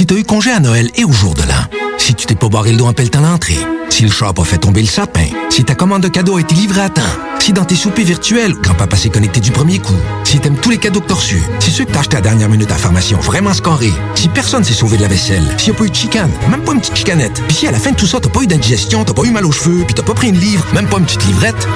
si 0.00 0.06
t'as 0.06 0.14
eu 0.14 0.24
congé 0.24 0.50
à 0.50 0.60
Noël 0.60 0.90
et 0.96 1.04
au 1.04 1.12
jour 1.12 1.34
de 1.34 1.42
l'an, 1.42 1.64
si 1.98 2.14
tu 2.14 2.26
t'es 2.26 2.34
pas 2.34 2.48
barré 2.48 2.72
le 2.72 2.78
dos 2.78 2.86
en 2.86 2.92
pelletant 2.92 3.20
l'entrée, 3.20 3.58
si 3.88 4.02
le 4.02 4.10
chat 4.10 4.32
a 4.36 4.44
fait 4.44 4.58
tomber 4.58 4.80
le 4.80 4.88
sapin, 4.88 5.26
si 5.50 5.64
ta 5.64 5.74
commande 5.74 6.02
de 6.02 6.08
cadeau 6.08 6.38
a 6.38 6.40
été 6.40 6.54
livrée 6.54 6.80
à 6.80 6.88
temps, 6.88 7.02
si 7.38 7.52
dans 7.52 7.64
tes 7.64 7.74
soupers 7.74 8.04
virtuels, 8.04 8.54
grand-papa 8.54 8.96
s'est 8.96 9.10
connecté 9.10 9.40
du 9.40 9.50
premier 9.50 9.78
coup, 9.78 9.96
si 10.24 10.40
t'aimes 10.40 10.56
tous 10.56 10.70
les 10.70 10.78
cadeaux 10.78 11.00
que 11.00 11.08
t'as 11.08 11.14
reçus, 11.14 11.42
si 11.58 11.70
ceux 11.70 11.84
que 11.84 11.92
t'as 11.92 12.00
achetés 12.00 12.16
à 12.16 12.20
la 12.20 12.28
dernière 12.30 12.48
minute 12.48 12.70
à 12.70 12.78
la 12.78 13.18
ont 13.18 13.20
vraiment 13.20 13.52
scoré, 13.52 13.92
si 14.14 14.28
personne 14.28 14.64
s'est 14.64 14.72
sauvé 14.72 14.96
de 14.96 15.02
la 15.02 15.08
vaisselle, 15.08 15.44
s'il 15.58 15.72
y 15.72 15.76
a 15.76 15.78
pas 15.78 15.84
eu 15.84 15.90
de 15.90 15.94
chicane, 15.94 16.30
même 16.48 16.62
pas 16.62 16.72
une 16.72 16.80
petite 16.80 16.96
chicanette, 16.96 17.42
puis 17.46 17.56
si 17.56 17.66
à 17.66 17.70
la 17.70 17.78
fin 17.78 17.92
de 17.92 17.96
tout 17.96 18.06
ça, 18.06 18.20
t'as 18.20 18.30
pas 18.30 18.40
eu 18.40 18.46
d'indigestion, 18.46 19.04
t'as 19.04 19.14
pas 19.14 19.24
eu 19.24 19.30
mal 19.30 19.44
aux 19.44 19.52
cheveux, 19.52 19.84
puis 19.84 19.94
t'as 19.94 20.02
pas 20.02 20.14
pris 20.14 20.30
une 20.30 20.40
livre, 20.40 20.64
même 20.72 20.88
pas 20.88 20.98
une 20.98 21.04
petite 21.04 21.26
livrette, 21.26 21.68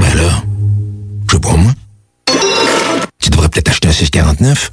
ben 0.00 0.14
là, 0.14 0.42
je 1.28 1.34
sais 1.34 1.40
pas 1.40 1.56
moi. 1.56 1.72
Tu 3.18 3.30
devrais 3.30 3.48
peut-être 3.48 3.68
acheter 3.70 3.88
un 3.88 3.92
649. 3.92 4.72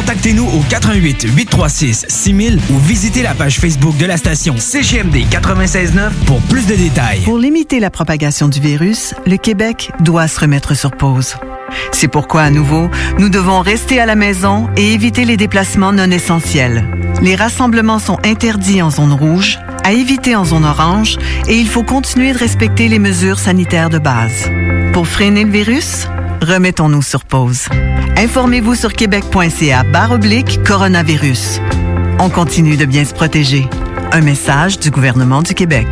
Contactez-nous 0.00 0.46
au 0.46 0.64
88 0.66 1.26
836 1.36 2.06
6000 2.08 2.58
ou 2.70 2.78
visitez 2.78 3.22
la 3.22 3.34
page 3.34 3.60
Facebook 3.60 3.98
de 3.98 4.06
la 4.06 4.16
station 4.16 4.56
CGMD 4.56 5.26
969 5.30 6.14
pour 6.24 6.40
plus 6.40 6.66
de 6.66 6.74
détails. 6.74 7.20
Pour 7.20 7.36
limiter 7.36 7.80
la 7.80 7.90
propagation 7.90 8.48
du 8.48 8.60
virus, 8.60 9.12
le 9.26 9.36
Québec 9.36 9.92
doit 10.00 10.26
se 10.26 10.40
remettre 10.40 10.74
sur 10.74 10.92
pause. 10.92 11.34
C'est 11.92 12.08
pourquoi, 12.08 12.40
à 12.44 12.50
nouveau, 12.50 12.88
nous 13.18 13.28
devons 13.28 13.60
rester 13.60 14.00
à 14.00 14.06
la 14.06 14.14
maison 14.16 14.70
et 14.74 14.94
éviter 14.94 15.26
les 15.26 15.36
déplacements 15.36 15.92
non 15.92 16.10
essentiels. 16.10 16.88
Les 17.20 17.36
rassemblements 17.36 17.98
sont 17.98 18.16
interdits 18.24 18.80
en 18.80 18.88
zone 18.88 19.12
rouge, 19.12 19.58
à 19.84 19.92
éviter 19.92 20.34
en 20.34 20.46
zone 20.46 20.64
orange, 20.64 21.18
et 21.46 21.58
il 21.58 21.68
faut 21.68 21.82
continuer 21.82 22.32
de 22.32 22.38
respecter 22.38 22.88
les 22.88 22.98
mesures 22.98 23.38
sanitaires 23.38 23.90
de 23.90 23.98
base. 23.98 24.48
Pour 24.94 25.06
freiner 25.06 25.44
le 25.44 25.50
virus, 25.50 26.08
remettons-nous 26.42 27.02
sur 27.02 27.24
pause. 27.24 27.66
Informez-vous 28.16 28.74
sur 28.74 28.92
québec.ca 28.92 29.82
barre 29.84 30.12
oblique 30.12 30.62
coronavirus. 30.64 31.60
On 32.18 32.28
continue 32.28 32.76
de 32.76 32.84
bien 32.84 33.04
se 33.04 33.14
protéger. 33.14 33.68
Un 34.12 34.20
message 34.20 34.78
du 34.78 34.90
gouvernement 34.90 35.42
du 35.42 35.54
Québec. 35.54 35.86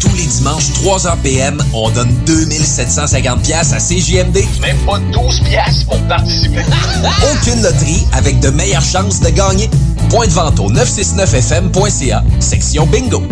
Tous 0.00 0.16
les 0.16 0.26
dimanches, 0.26 0.70
3h 0.82 1.16
PM, 1.22 1.62
on 1.72 1.90
donne 1.90 2.12
2750 2.26 3.42
pièces 3.42 3.72
à 3.72 3.78
CJMD. 3.78 4.38
Même 4.60 4.78
pas 4.86 4.98
12 5.12 5.40
pièces 5.40 5.84
pour 5.84 6.00
participer. 6.02 6.62
Aucune 7.32 7.62
loterie 7.62 8.06
avec 8.12 8.40
de 8.40 8.50
meilleures 8.50 8.82
chances 8.82 9.20
de 9.20 9.30
gagner. 9.30 9.68
Point 10.10 10.26
de 10.26 10.32
vente 10.32 10.60
au 10.60 10.70
969fm.ca, 10.70 12.22
section 12.38 12.86
bingo. 12.86 13.22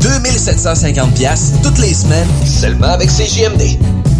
2750 0.00 1.14
pièces 1.14 1.52
toutes 1.62 1.78
les 1.78 1.94
semaines, 1.94 2.28
seulement 2.44 2.88
avec 2.88 3.10
CJMD. 3.10 3.78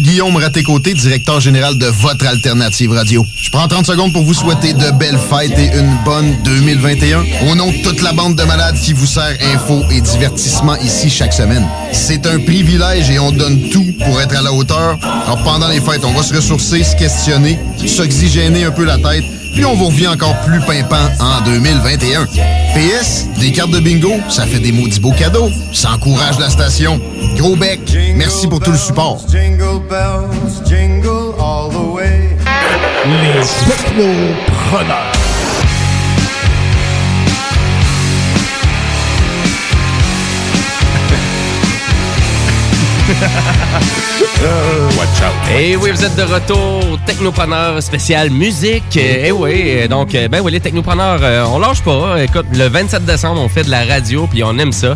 Guillaume 0.00 0.36
Raté-Côté, 0.36 0.94
directeur 0.94 1.40
général 1.40 1.76
de 1.76 1.86
votre 1.86 2.26
alternative 2.26 2.92
radio. 2.92 3.26
Je 3.36 3.50
prends 3.50 3.68
30 3.68 3.86
secondes 3.86 4.12
pour 4.12 4.22
vous 4.22 4.34
souhaiter 4.34 4.72
de 4.72 4.90
belles 4.92 5.18
fêtes 5.18 5.58
et 5.58 5.76
une 5.76 5.96
bonne 6.04 6.36
2021. 6.44 7.24
Au 7.50 7.54
nom 7.54 7.70
de 7.70 7.82
toute 7.82 8.00
la 8.02 8.12
bande 8.12 8.36
de 8.36 8.42
malades 8.44 8.76
qui 8.76 8.92
vous 8.92 9.06
sert 9.06 9.36
info 9.54 9.82
et 9.90 10.00
divertissement 10.00 10.76
ici 10.76 11.10
chaque 11.10 11.32
semaine. 11.32 11.66
C'est 11.92 12.26
un 12.26 12.38
privilège 12.40 13.10
et 13.10 13.18
on 13.18 13.32
donne 13.32 13.68
tout 13.70 13.86
pour 14.04 14.20
être 14.20 14.36
à 14.36 14.42
la 14.42 14.52
hauteur. 14.52 14.98
Alors 15.02 15.42
pendant 15.42 15.68
les 15.68 15.80
fêtes, 15.80 16.04
on 16.04 16.12
va 16.12 16.22
se 16.22 16.34
ressourcer, 16.34 16.82
se 16.82 16.96
questionner, 16.96 17.58
s'oxygéner 17.86 18.64
un 18.64 18.70
peu 18.70 18.84
la 18.84 18.96
tête, 18.96 19.24
puis 19.52 19.64
on 19.64 19.74
vous 19.74 19.86
revient 19.86 20.08
encore 20.08 20.34
plus 20.40 20.60
pimpant 20.60 21.08
en 21.20 21.40
2021. 21.44 22.26
PS, 22.74 23.26
des 23.38 23.52
cartes 23.52 23.70
de 23.70 23.80
bingo, 23.80 24.12
ça 24.28 24.46
fait 24.46 24.58
des 24.58 24.72
maudits 24.72 25.00
beaux 25.00 25.12
cadeaux. 25.12 25.50
Ça 25.72 25.92
encourage 25.92 26.38
la 26.38 26.50
station. 26.50 27.00
Gros 27.36 27.56
bec, 27.56 27.80
merci 28.16 28.46
pour 28.48 28.60
tout 28.60 28.72
le 28.72 28.78
support. 28.78 29.20
Les 33.04 33.40
technopreneurs. 33.68 35.21
Watch 44.98 45.22
out. 45.22 45.58
Et 45.58 45.76
oui, 45.76 45.90
vous 45.90 46.04
êtes 46.04 46.16
de 46.16 46.22
retour, 46.22 46.98
Technopreneur 47.06 47.82
spécial 47.82 48.30
musique. 48.30 48.96
Et 48.96 49.30
oui, 49.32 49.86
donc, 49.88 50.14
euh, 50.14 50.28
ben 50.28 50.40
oui, 50.42 50.52
les 50.52 50.60
Technopreneurs, 50.60 51.20
euh, 51.22 51.44
on 51.46 51.58
lâche 51.58 51.80
pas. 51.82 52.22
Écoute, 52.22 52.46
le 52.52 52.68
27 52.68 53.04
décembre, 53.04 53.40
on 53.40 53.48
fait 53.48 53.62
de 53.64 53.70
la 53.70 53.84
radio, 53.84 54.26
puis 54.26 54.42
on 54.44 54.56
aime 54.58 54.72
ça. 54.72 54.94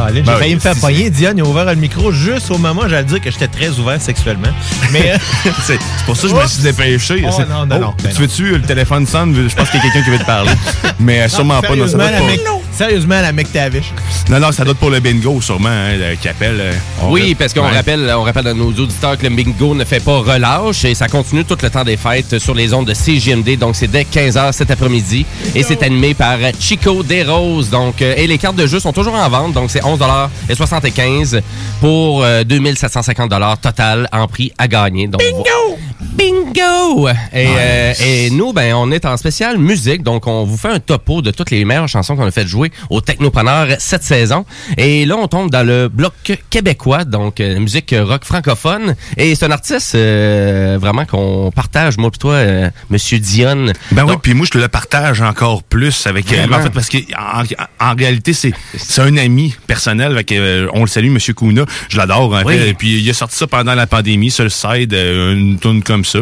Allez, 0.00 0.16
j'ai 0.16 0.22
Ben 0.22 0.36
failli 0.36 0.48
oui, 0.50 0.54
me 0.56 0.60
faire 0.60 0.76
pogner. 0.76 1.10
Diane, 1.10 1.38
il 1.38 1.42
a 1.42 1.44
ouvert 1.46 1.64
le 1.66 1.74
micro 1.76 2.10
juste 2.12 2.50
au 2.50 2.58
moment 2.58 2.82
où 2.82 2.88
j'allais 2.88 3.04
dire 3.04 3.20
que 3.20 3.30
j'étais 3.30 3.48
très 3.48 3.68
ouvert 3.78 4.00
sexuellement. 4.00 4.48
Mais 4.92 5.14
c'est 5.64 5.78
pour 6.06 6.16
ça 6.16 6.22
que 6.28 6.34
je 6.34 6.40
me 6.40 6.46
suis 6.46 6.62
dépêché. 6.62 7.24
Oh, 7.28 7.32
C'est- 7.36 7.46
non, 7.48 7.66
non, 7.66 7.76
Oh, 7.76 7.80
non, 7.80 7.94
ben 8.02 8.12
tu 8.14 8.22
veux-tu, 8.22 8.52
le 8.52 8.62
téléphone 8.62 9.06
sonne, 9.06 9.34
je 9.48 9.54
pense 9.54 9.68
qu'il 9.70 9.78
y 9.78 9.82
a 9.82 9.86
quelqu'un 9.86 10.02
qui 10.02 10.10
veut 10.10 10.18
te 10.18 10.24
parler. 10.24 10.50
Mais 11.00 11.20
euh, 11.22 11.28
sûrement 11.28 11.60
pas. 11.60 11.76
Non, 11.76 11.86
ça 11.86 11.96
mec, 11.98 12.40
sérieusement, 12.76 13.20
la 13.20 13.32
mec 13.32 13.52
Tavish. 13.52 13.92
pas- 13.92 14.32
non, 14.32 14.46
non, 14.46 14.52
ça 14.52 14.64
doit 14.64 14.72
être 14.72 14.78
pour 14.78 14.90
le 14.90 15.00
bingo, 15.00 15.40
sûrement, 15.40 15.68
hein, 15.68 15.94
euh, 15.98 16.14
qui 16.20 16.28
appelle. 16.28 16.58
euh, 16.60 16.72
Oui, 17.08 17.34
parce 17.34 17.52
qu'on 17.54 17.62
Ouais. 17.62 17.70
rappelle, 17.76 18.12
on 18.16 18.22
rappelle 18.22 18.46
à 18.48 18.54
nos 18.54 18.68
auditeurs 18.72 19.16
que 19.18 19.26
le 19.26 19.34
bingo 19.34 19.74
ne 19.74 19.84
fait 19.84 20.02
pas 20.02 20.18
relâche 20.18 20.84
et 20.84 20.94
ça 20.94 21.08
continue 21.08 21.44
tout 21.44 21.56
le 21.62 21.70
temps 21.70 21.84
des 21.84 21.96
fêtes 21.96 22.38
sur 22.38 22.54
les 22.54 22.72
ondes 22.74 22.86
de 22.86 22.94
CGMD. 22.94 23.56
Donc, 23.56 23.76
c'est 23.76 23.86
dès 23.90 24.04
15h 24.04 24.52
cet 24.52 24.70
après-midi 24.70 25.24
et 25.54 25.62
c'est 25.62 25.82
animé 25.82 26.14
par 26.14 26.36
Chico 26.60 27.02
Desroses. 27.02 27.70
Donc, 27.70 28.02
euh, 28.02 28.14
et 28.16 28.26
les 28.26 28.38
cartes 28.38 28.56
de 28.56 28.66
jeu 28.66 28.78
sont 28.80 28.92
toujours 28.92 29.14
en 29.14 29.28
vente. 29.28 29.52
Donc, 29.52 29.70
c'est 29.70 29.82
11,75 29.84 31.40
pour 31.80 32.22
euh, 32.22 32.44
2750 32.44 33.32
total 33.60 34.08
en 34.12 34.26
prix 34.28 34.52
à 34.58 34.68
gagner. 34.68 35.06
Donc, 35.08 35.20
Bingo! 35.20 35.78
Bingo! 36.16 36.35
Bingo! 36.52 37.08
Et, 37.08 37.14
euh, 37.48 37.92
et 38.00 38.30
nous, 38.30 38.52
ben, 38.52 38.74
on 38.74 38.90
est 38.90 39.04
en 39.04 39.16
spécial 39.16 39.58
musique, 39.58 40.02
donc 40.02 40.26
on 40.26 40.44
vous 40.44 40.56
fait 40.56 40.68
un 40.68 40.80
topo 40.80 41.22
de 41.22 41.30
toutes 41.30 41.50
les 41.50 41.64
meilleures 41.64 41.88
chansons 41.88 42.16
qu'on 42.16 42.26
a 42.26 42.30
fait 42.30 42.46
jouer 42.46 42.70
au 42.90 43.00
Technopreneur 43.00 43.68
cette 43.78 44.02
saison. 44.02 44.44
Et 44.76 45.04
là, 45.06 45.16
on 45.16 45.28
tombe 45.28 45.50
dans 45.50 45.66
le 45.66 45.88
bloc 45.88 46.12
québécois, 46.50 47.04
donc 47.04 47.40
euh, 47.40 47.58
musique 47.58 47.94
rock 47.98 48.24
francophone. 48.24 48.94
Et 49.16 49.34
c'est 49.34 49.46
un 49.46 49.50
artiste 49.50 49.94
euh, 49.94 50.78
vraiment 50.80 51.04
qu'on 51.04 51.50
partage, 51.54 51.96
moi 51.98 52.10
et 52.14 52.18
toi, 52.18 52.32
euh, 52.34 52.70
Monsieur 52.90 53.18
Dion. 53.18 53.72
Ben 53.92 54.04
oui, 54.06 54.14
puis 54.22 54.34
moi, 54.34 54.46
je 54.46 54.52
te 54.52 54.58
le 54.58 54.68
partage 54.68 55.20
encore 55.22 55.62
plus 55.62 56.06
avec... 56.06 56.26
Vraiment? 56.26 56.56
en 56.56 56.62
fait, 56.62 56.70
parce 56.70 56.88
que 56.88 56.98
en, 57.18 57.42
en 57.80 57.94
réalité, 57.94 58.32
c'est 58.32 58.52
c'est 58.76 59.02
un 59.02 59.16
ami 59.16 59.54
personnel. 59.66 60.12
Avec, 60.12 60.32
on 60.72 60.80
le 60.82 60.86
salue, 60.86 61.10
Monsieur 61.10 61.34
Kuna. 61.34 61.64
Je 61.88 61.96
l'adore. 61.96 62.34
Oui. 62.44 62.74
puis, 62.74 63.00
il 63.00 63.10
a 63.10 63.14
sorti 63.14 63.36
ça 63.36 63.46
pendant 63.46 63.74
la 63.74 63.86
pandémie, 63.86 64.30
sur 64.30 64.44
le 64.44 64.50
side, 64.50 64.92
une 64.92 65.58
tune 65.58 65.82
comme 65.82 66.04
ça. 66.04 66.20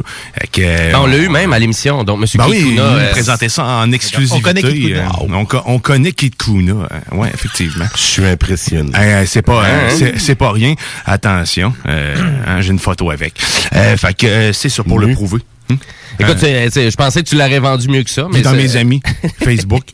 Que, 0.52 0.60
euh, 0.62 0.92
Ben, 0.92 0.98
on 1.00 1.06
l'a 1.06 1.16
eu 1.18 1.28
même 1.28 1.52
à 1.52 1.58
l'émission, 1.58 2.04
donc 2.04 2.20
Monsieur 2.20 2.38
Ben 2.38 2.46
oui, 2.48 2.58
Kuna, 2.58 2.68
il 2.70 2.74
nous 2.76 2.82
euh, 2.82 3.10
présentait 3.10 3.48
ça 3.48 3.64
en 3.64 3.92
exclusivité. 3.92 4.36
On 4.38 4.40
connaît. 4.42 4.64
Euh, 4.64 5.02
On, 5.32 5.44
co- 5.44 5.62
on 5.66 5.78
connaît 5.78 6.12
Kuna. 6.12 6.72
euh, 6.72 7.16
ouais, 7.16 7.30
effectivement. 7.32 7.86
Je 7.94 8.00
suis 8.00 8.24
impressionné. 8.26 8.90
Euh, 8.96 9.24
c'est 9.26 9.42
pas, 9.42 9.64
euh, 9.64 9.90
Hein? 9.90 10.12
c'est- 10.18 10.34
pas 10.34 10.50
rien. 10.52 10.74
Attention, 11.06 11.72
euh, 11.86 12.14
hein, 12.46 12.60
j'ai 12.60 12.70
une 12.72 12.78
photo 12.78 13.10
avec. 13.10 13.34
Euh, 13.74 13.96
fait 13.96 14.14
que 14.14 14.26
euh, 14.26 14.52
c'est 14.52 14.68
ça 14.68 14.82
pour 14.82 14.98
le 14.98 15.12
prouver. 15.12 15.38
Hum? 15.70 15.78
Écoute, 16.18 16.42
Euh, 16.42 16.68
je 16.74 16.96
pensais 16.96 17.22
que 17.22 17.28
tu 17.28 17.36
l'aurais 17.36 17.58
vendu 17.58 17.88
mieux 17.88 18.02
que 18.02 18.10
ça, 18.10 18.26
mais 18.32 18.42
dans 18.42 18.52
mes 18.52 18.76
amis 18.76 19.00
Facebook. 19.44 19.84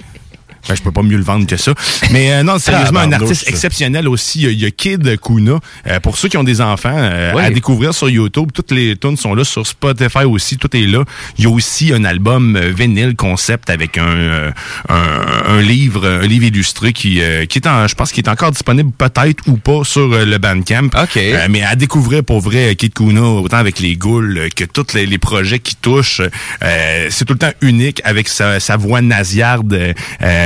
Ben, 0.68 0.74
je 0.74 0.82
peux 0.82 0.92
pas 0.92 1.02
mieux 1.02 1.16
le 1.16 1.22
vendre 1.22 1.46
que 1.46 1.56
ça. 1.56 1.72
Mais 2.12 2.32
euh, 2.32 2.42
non, 2.42 2.58
sérieusement, 2.58 3.00
un 3.00 3.12
artiste 3.12 3.48
exceptionnel 3.48 4.08
aussi. 4.08 4.42
Il 4.42 4.60
y 4.60 4.66
a- 4.66 4.70
Kid 4.70 5.18
Kuna. 5.20 5.58
Euh, 5.86 6.00
pour 6.00 6.16
ceux 6.16 6.28
qui 6.28 6.36
ont 6.36 6.44
des 6.44 6.60
enfants, 6.60 6.94
euh, 6.96 7.32
Oui. 7.34 7.42
à 7.42 7.50
découvrir 7.50 7.92
sur 7.94 8.08
YouTube. 8.08 8.50
Toutes 8.54 8.70
les 8.70 8.96
tunes 8.96 9.16
sont 9.16 9.34
là. 9.34 9.44
Sur 9.44 9.66
Spotify 9.66 10.24
aussi, 10.24 10.56
tout 10.58 10.74
est 10.76 10.86
là. 10.86 11.04
Il 11.38 11.44
y 11.44 11.46
a 11.46 11.50
aussi 11.50 11.92
un 11.92 12.04
album 12.04 12.56
euh, 12.56 12.72
vinyle 12.76 13.16
concept 13.16 13.68
avec 13.70 13.98
un, 13.98 14.06
euh, 14.06 14.50
un, 14.88 15.54
un 15.56 15.60
livre, 15.60 16.06
un 16.06 16.26
livre 16.26 16.44
illustré 16.46 16.92
qui, 16.92 17.20
euh, 17.20 17.46
qui 17.46 17.58
est 17.58 17.66
en, 17.66 17.86
je 17.88 17.94
pense 17.94 18.12
qu'il 18.12 18.24
est 18.24 18.28
encore 18.28 18.50
disponible 18.52 18.90
peut-être 18.96 19.42
ou 19.48 19.56
pas 19.56 19.82
sur 19.84 20.08
le 20.08 20.38
Bandcamp. 20.38 20.88
Euh, 21.34 21.46
mais 21.50 21.62
à 21.62 21.74
découvrir 21.76 22.22
pour 22.24 22.40
vrai 22.40 22.74
Kid 22.76 22.94
Kuna, 22.94 23.22
autant 23.22 23.56
avec 23.58 23.80
les 23.80 23.96
goules 23.96 24.48
que 24.54 24.64
tous 24.64 24.94
les, 24.94 25.06
les 25.06 25.18
projets 25.18 25.58
qui 25.58 25.74
touchent. 25.76 26.22
euh, 26.62 27.06
c'est 27.10 27.24
tout 27.24 27.32
le 27.34 27.38
temps 27.38 27.52
unique 27.60 28.00
avec 28.04 28.28
sa, 28.28 28.60
sa 28.60 28.76
voix 28.76 29.00
nasillarde 29.02 29.94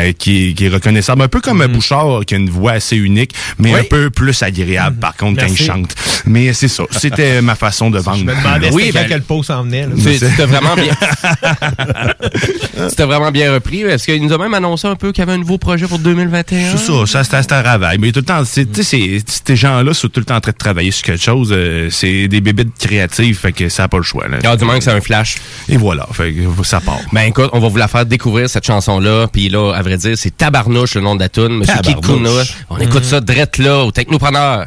euh, 0.05 0.13
qui, 0.13 0.51
est, 0.51 0.53
qui 0.55 0.67
est 0.67 0.69
reconnaissable. 0.69 1.23
Un 1.23 1.29
peu 1.29 1.41
comme 1.41 1.59
Mhm. 1.65 1.73
Bouchard 1.73 2.21
qui 2.27 2.35
a 2.35 2.39
une 2.39 2.51
voix 2.51 2.73
assez 2.73 2.97
unique, 2.97 3.33
mais 3.59 3.73
Oui. 3.75 3.81
un 3.81 3.85
peu 3.85 4.11
plus 4.11 4.43
agréable 4.43 4.97
par 4.99 5.17
contre 5.17 5.41
quand 5.41 5.49
il 5.49 5.57
chante. 5.57 5.95
Mais 6.27 6.53
c'est 6.53 6.69
ça. 6.69 6.85
C'était 6.91 7.41
ma 7.43 7.55
façon 7.55 7.91
de 7.91 7.99
vendre. 7.99 8.19
Je 8.19 8.25
me 8.25 8.35
demandais 8.35 8.71
Oui, 8.73 8.85
c'était 8.87 8.93
ben, 8.95 9.03
quand 9.05 9.09
que 9.11 9.15
le 9.15 9.23
pot 9.23 9.43
s'en 9.43 9.63
venait. 9.65 9.87
C'est- 9.99 10.19
C'était 10.19 10.47
vraiment 10.47 10.75
bien. 10.75 10.95
C'était 12.89 13.05
vraiment 13.05 13.31
bien 13.31 13.53
repris. 13.53 13.83
Est-ce 13.83 14.05
qu'il 14.07 14.23
nous 14.23 14.33
a 14.33 14.39
même 14.39 14.55
annoncé 14.55 14.87
un 14.89 14.97
peu 14.97 15.13
qu'il 15.13 15.23
y 15.23 15.23
avait 15.23 15.33
un 15.33 15.39
nouveau 15.39 15.59
projet 15.59 15.87
pour 15.87 15.99
2021? 15.99 16.73
C'est 16.77 16.79
ça, 16.79 17.07
ça 17.07 17.25
c'était 17.25 17.43
c'était 17.43 17.55
un 17.55 17.63
ravail. 17.63 17.99
Mais 17.99 18.13
tout 18.13 18.21
le 18.21 18.25
temps, 18.27 18.45
c'est- 18.45 18.67
tu 18.71 18.83
sais, 18.83 19.21
c'est- 19.27 19.43
ces 19.47 19.57
gens-là 19.57 19.95
sont 19.95 20.09
tout 20.09 20.21
le 20.21 20.27
temps 20.27 20.37
en 20.37 20.41
train 20.41 20.53
de 20.53 20.57
travailler 20.57 20.91
sur 20.91 21.05
quelque 21.05 21.23
chose. 21.23 21.51
euh, 21.53 21.89
c'est 21.91 22.29
des 22.29 22.41
bébés 22.41 22.67
créatifs, 22.79 23.41
fait 23.41 23.53
que 23.53 23.69
ça 23.69 23.85
n'a 23.85 23.89
pas 23.89 23.97
le 23.99 24.03
choix. 24.03 24.27
Là. 24.29 24.39
Ah, 24.45 24.57
du 24.57 24.65
moins 24.65 24.79
que 24.79 24.85
c'est 24.85 24.91
un 24.91 25.01
flash. 25.01 25.37
Et 25.69 25.77
voilà, 25.77 26.07
fait 26.13 26.33
que 26.33 26.65
ça 26.65 26.81
part. 26.81 26.99
Ben 27.13 27.23
écoute, 27.23 27.51
on 27.53 27.61
va 27.61 27.69
vous 27.69 27.77
la 27.77 27.89
faire 27.89 28.07
découvrir 28.07 28.49
cette 28.49 28.67
chanson-là. 28.67 29.27
Puis 29.33 29.49
là, 29.49 29.73
à 29.75 29.83
vrai 29.83 29.94
dire, 29.97 30.17
c'est 30.17 30.37
Tabarnouche 30.37 30.95
le 30.95 31.01
nom 31.01 31.15
de 31.15 31.21
la 31.21 31.29
tune. 31.29 31.59
Monsieur 31.59 31.81
Kid 31.83 32.01
Kuna. 32.01 32.29
Tabarnouche. 32.29 32.55
On 32.71 32.79
écoute 32.79 33.05
ça 33.05 33.21
drette 33.21 33.59
là 33.59 33.85
au 33.85 33.91
Technopreneur. 33.91 34.65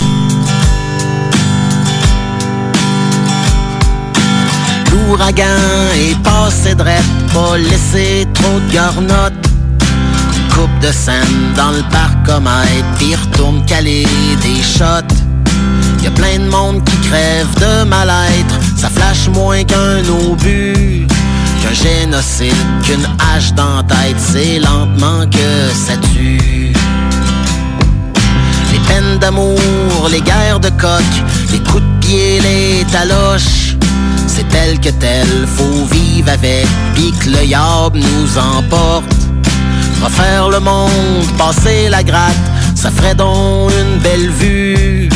L'ouragan 4.92 5.44
est 5.96 6.22
passé 6.22 6.76
drette, 6.76 7.04
pas 7.34 7.58
laissé 7.58 8.28
trop 8.34 8.60
de 8.60 8.74
garnottes. 8.74 9.34
Coupe 10.54 10.80
de 10.82 10.92
scène 10.92 11.54
dans 11.56 11.72
le 11.72 11.82
parcomètre, 11.92 12.86
puis 12.98 13.16
retourne 13.16 13.64
caler 13.66 14.06
des 14.42 14.62
shots. 14.62 15.16
Y 16.04 16.08
a 16.08 16.12
plein 16.12 16.40
de 16.40 16.50
monde 16.50 16.84
qui 16.84 16.98
crève 17.08 17.48
de 17.60 17.84
mal-être, 17.86 18.60
ça 18.76 18.90
flash 18.90 19.30
moins 19.30 19.64
qu'un 19.64 20.00
obus. 20.30 21.08
Qu'un 21.68 21.74
génocide, 21.74 22.54
qu'une 22.84 23.06
hache 23.20 23.54
dans 23.54 23.84
c'est 24.18 24.60
lentement 24.60 25.26
que 25.30 25.74
ça 25.74 25.98
tue. 25.98 26.72
Les 28.72 28.80
peines 28.88 29.18
d'amour, 29.20 30.08
les 30.10 30.22
guerres 30.22 30.62
de 30.62 30.70
coq, 30.70 31.04
les 31.52 31.60
coups 31.60 31.84
de 31.84 32.06
pied, 32.06 32.40
les 32.40 32.86
taloches. 32.86 33.76
C'est 34.28 34.48
tel 34.48 34.80
que 34.80 34.90
tel, 34.90 35.28
faut 35.58 35.86
vivre 35.92 36.30
avec, 36.30 36.68
pis 36.96 37.14
que 37.20 37.32
le 37.32 37.44
yab 37.44 37.96
nous 37.96 38.38
emporte. 38.38 39.04
Refaire 40.02 40.50
le 40.50 40.62
monde, 40.62 41.28
passer 41.38 41.90
la 41.90 42.02
gratte, 42.02 42.48
ça 42.76 42.92
ferait 42.92 43.16
donc 43.16 43.72
une 43.72 44.00
belle 44.00 44.30
vue. 44.30 45.10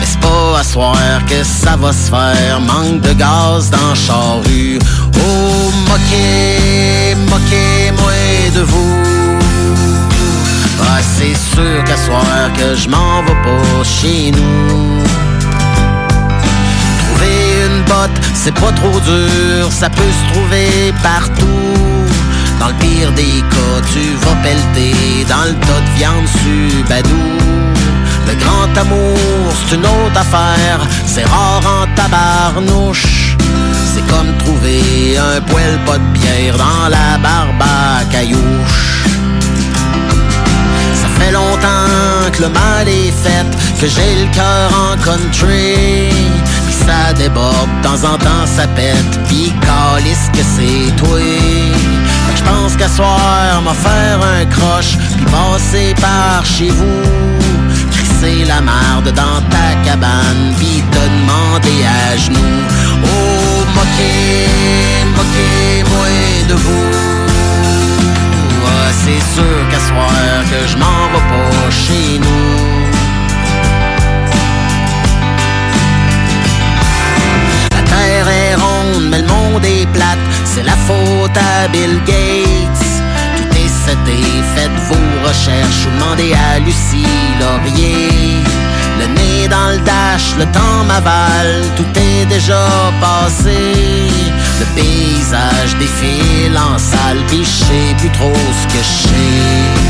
Mais 0.00 0.06
c'est 0.06 0.20
pas 0.20 0.60
à 0.60 0.64
soir 0.64 0.96
que 1.28 1.44
ça 1.44 1.76
va 1.76 1.92
se 1.92 2.08
faire, 2.08 2.60
manque 2.60 3.02
de 3.02 3.12
gaz 3.12 3.68
dans 3.70 3.94
charrue. 3.94 4.78
Oh, 5.16 5.67
moquez, 5.88 7.14
moquez-moi 7.30 8.50
de 8.54 8.60
vous. 8.60 9.38
Ah, 10.82 11.00
c'est 11.00 11.34
sûr 11.34 11.84
qu'à 11.84 11.96
soir 11.96 12.24
que 12.56 12.74
je 12.74 12.88
m'en 12.88 13.22
vais 13.22 13.40
pas 13.46 13.84
chez 13.84 14.30
nous. 14.30 15.02
Trouver 17.00 17.36
une 17.66 17.82
botte, 17.84 18.18
c'est 18.34 18.54
pas 18.54 18.72
trop 18.72 19.00
dur, 19.00 19.70
ça 19.70 19.88
peut 19.90 20.12
se 20.18 20.32
trouver 20.32 20.92
partout. 21.02 21.78
Dans 22.60 22.68
le 22.68 22.74
pire 22.74 23.12
des 23.12 23.40
cas, 23.54 23.78
tu 23.92 24.02
vas 24.22 24.36
pelleter 24.42 25.24
dans 25.28 25.44
le 25.44 25.54
tas 25.66 25.80
de 25.86 25.90
viande 25.98 26.28
subadou. 26.38 27.28
Le 28.26 28.34
grand 28.34 28.72
amour, 28.82 29.52
c'est 29.56 29.76
une 29.76 29.86
autre 29.86 30.20
affaire, 30.20 30.80
c'est 31.06 31.24
rare 31.24 31.62
en 31.64 31.86
tabarnouche. 31.94 33.36
Comme 34.08 34.36
trouver 34.38 35.16
un 35.18 35.40
poêle 35.42 35.78
pas 35.86 35.98
de 35.98 36.18
bière 36.18 36.56
dans 36.56 36.88
la 36.88 37.18
barbe 37.18 37.62
à 37.62 38.04
caillouche. 38.10 39.04
Ça 40.94 41.08
fait 41.18 41.32
longtemps 41.32 42.30
que 42.32 42.42
le 42.42 42.48
mal 42.48 42.88
est 42.88 43.12
fait, 43.22 43.46
que 43.80 43.86
j'ai 43.86 44.24
le 44.24 44.30
cœur 44.32 44.70
en 44.72 44.96
country. 44.96 46.08
Pis 46.66 46.76
ça 46.86 47.12
déborde, 47.12 47.68
de 47.78 47.86
temps 47.86 48.02
en 48.12 48.16
temps 48.18 48.46
ça 48.46 48.66
pète, 48.68 49.12
pis 49.28 49.52
calisse 49.60 50.30
que 50.32 50.42
c'est 50.56 50.94
toi. 50.96 51.18
Que 51.18 52.36
j'pense 52.36 52.76
qu'à 52.76 52.88
soir, 52.88 53.62
m'a 53.62 53.72
un 54.40 54.44
croche, 54.46 54.96
pis 55.16 55.24
passer 55.24 55.94
par 56.00 56.44
chez 56.44 56.70
vous. 56.70 57.38
Crisser 57.92 58.44
la 58.46 58.60
marde 58.60 59.12
dans 59.14 59.40
ta 59.50 59.74
cabane, 59.84 60.54
pis 60.58 60.82
te 60.90 60.98
demander 60.98 61.84
à 61.86 62.16
genoux. 62.16 62.62
Oh, 63.04 63.37
moquez, 63.98 65.04
moquez-moi 65.16 66.06
de 66.48 66.54
vous. 66.54 66.90
Ah, 68.66 68.90
c'est 68.92 69.22
sûr 69.34 69.68
qu'à 69.70 69.78
soir 69.78 70.10
que 70.50 70.68
je 70.68 70.76
m'en 70.76 71.08
vais 71.12 71.26
pas 71.30 71.70
chez 71.70 72.18
nous. 72.18 72.88
La 77.74 77.82
terre 77.82 78.28
est 78.28 78.54
ronde, 78.54 79.08
mais 79.10 79.18
le 79.18 79.26
monde 79.26 79.64
est 79.64 79.86
plate. 79.92 80.18
C'est 80.44 80.62
la 80.64 80.76
faute 80.86 81.36
à 81.36 81.68
Bill 81.68 82.00
Gates. 82.06 82.86
Tout 83.36 83.56
est 83.56 83.72
seté, 83.86 84.18
faites 84.54 84.78
vos 84.88 85.28
recherches 85.28 85.86
ou 85.86 85.90
demandez 85.98 86.34
à 86.34 86.58
Lucie 86.58 87.06
Laurier. 87.40 88.42
Le 88.98 89.06
nez 89.06 89.48
dans 89.48 89.70
le 89.72 89.78
dash, 89.78 90.34
le 90.38 90.44
temps 90.46 90.84
m'avale, 90.86 91.62
tout 91.76 91.86
est 91.98 92.26
déjà 92.26 92.66
passé. 93.00 93.58
Le 94.60 94.66
paysage 94.74 95.76
défile 95.78 96.56
en 96.56 96.78
salle, 96.78 97.18
sais 97.44 97.94
plus 97.98 98.10
trop 98.10 98.32
ce 98.34 98.66
que 98.72 98.82
je. 98.82 99.87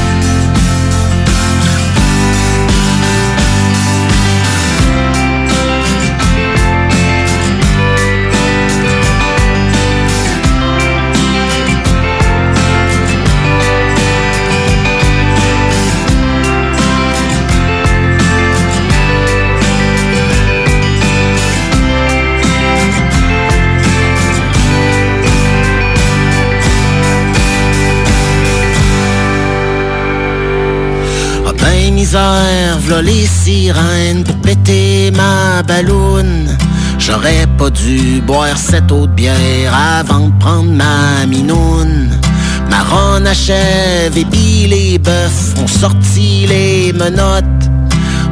V'là 32.13 33.03
les 33.03 33.27
sirènes 33.27 34.25
pour 34.25 34.37
péter 34.37 35.11
ma 35.11 35.63
balloune. 35.63 36.57
J'aurais 36.99 37.47
pas 37.59 37.71
dû 37.71 38.23
boire 38.23 38.57
cette 38.57 38.91
eau 38.91 39.07
de 39.07 39.13
bière 39.13 39.75
avant 39.75 40.29
de 40.29 40.39
prendre 40.39 40.73
ma 40.73 41.27
minoune. 41.27 42.11
Ma 42.71 42.83
ronde 42.83 43.27
achève 43.27 44.17
et 44.17 44.25
puis 44.25 44.67
les 44.69 44.99
bœufs 44.99 45.55
ont 45.63 45.67
sorti 45.67 46.47
les 46.47 46.93
menottes. 46.93 47.45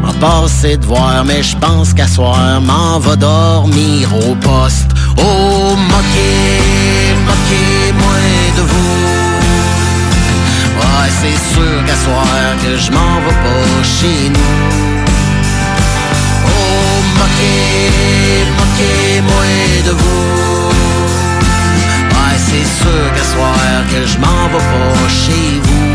M'a 0.02 0.12
passé 0.20 0.76
de 0.76 0.86
voir, 0.86 1.24
mais 1.24 1.42
je 1.42 1.56
pense 1.56 1.92
qu'à 1.92 2.06
soir, 2.06 2.60
m'en 2.62 2.98
va 2.98 3.16
dormir 3.16 4.08
au 4.14 4.34
poste. 4.36 4.90
Oh, 5.18 5.76
moquez, 5.76 7.14
moquez-moi 7.26 8.16
de 8.56 8.62
vous. 8.62 8.95
Ouais, 11.06 11.12
c'est 11.12 11.54
sûr 11.54 11.84
qu'à 11.86 11.94
soir 11.94 12.26
que 12.60 12.76
je 12.76 12.90
m'en 12.90 13.20
vais 13.20 13.36
pas 13.44 13.84
chez 13.84 14.28
nous. 14.28 14.56
Oh, 16.44 17.02
moquez, 17.18 18.44
moquez-moi 18.58 19.44
de 19.86 19.90
vous. 19.92 20.68
Ouais, 22.10 22.38
c'est 22.38 22.82
sûr 22.82 23.14
qu'à 23.14 23.22
soir 23.22 23.54
que 23.88 24.04
je 24.04 24.18
m'en 24.18 24.48
vais 24.48 24.58
pas 24.58 25.08
chez 25.08 25.60
vous. 25.62 25.86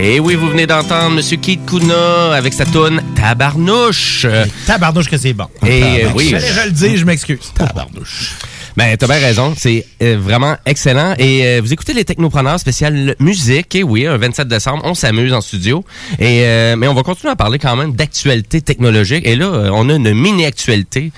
Et 0.00 0.14
Eh 0.14 0.20
oui, 0.20 0.36
vous 0.36 0.48
venez 0.48 0.68
d'entendre 0.68 1.16
Monsieur 1.16 1.38
Keith 1.38 1.66
Kuna 1.66 2.32
avec 2.36 2.52
sa 2.52 2.64
toune 2.64 3.02
Tabarnouche. 3.16 4.26
Tabarnouche 4.64 5.08
que 5.08 5.18
c'est 5.18 5.32
bon. 5.32 5.48
Et 5.66 6.04
euh, 6.04 6.10
oui. 6.14 6.28
J'allais 6.30 6.46
je 6.46 6.64
le 6.66 6.70
dire, 6.70 6.96
je 6.98 7.04
m'excuse. 7.04 7.52
Tabarnouche. 7.52 8.36
Ben, 8.78 8.96
t'as 8.96 9.08
bien 9.08 9.18
raison. 9.18 9.54
C'est 9.56 9.84
euh, 10.04 10.16
vraiment 10.20 10.56
excellent. 10.64 11.12
Et 11.18 11.44
euh, 11.44 11.60
vous 11.60 11.72
écoutez 11.72 11.94
les 11.94 12.04
Technopreneurs 12.04 12.60
spécial 12.60 13.16
musique. 13.18 13.74
Et 13.74 13.82
oui, 13.82 14.06
un 14.06 14.16
27 14.16 14.46
décembre, 14.46 14.84
on 14.84 14.94
s'amuse 14.94 15.32
en 15.32 15.40
studio. 15.40 15.84
Et 16.20 16.42
euh, 16.44 16.76
mais 16.76 16.86
on 16.86 16.94
va 16.94 17.02
continuer 17.02 17.32
à 17.32 17.34
parler 17.34 17.58
quand 17.58 17.74
même 17.74 17.94
d'actualité 17.94 18.60
technologique. 18.60 19.26
Et 19.26 19.34
là, 19.34 19.46
euh, 19.46 19.70
on 19.72 19.88
a 19.88 19.94
une 19.94 20.14
mini-actualité. 20.14 21.10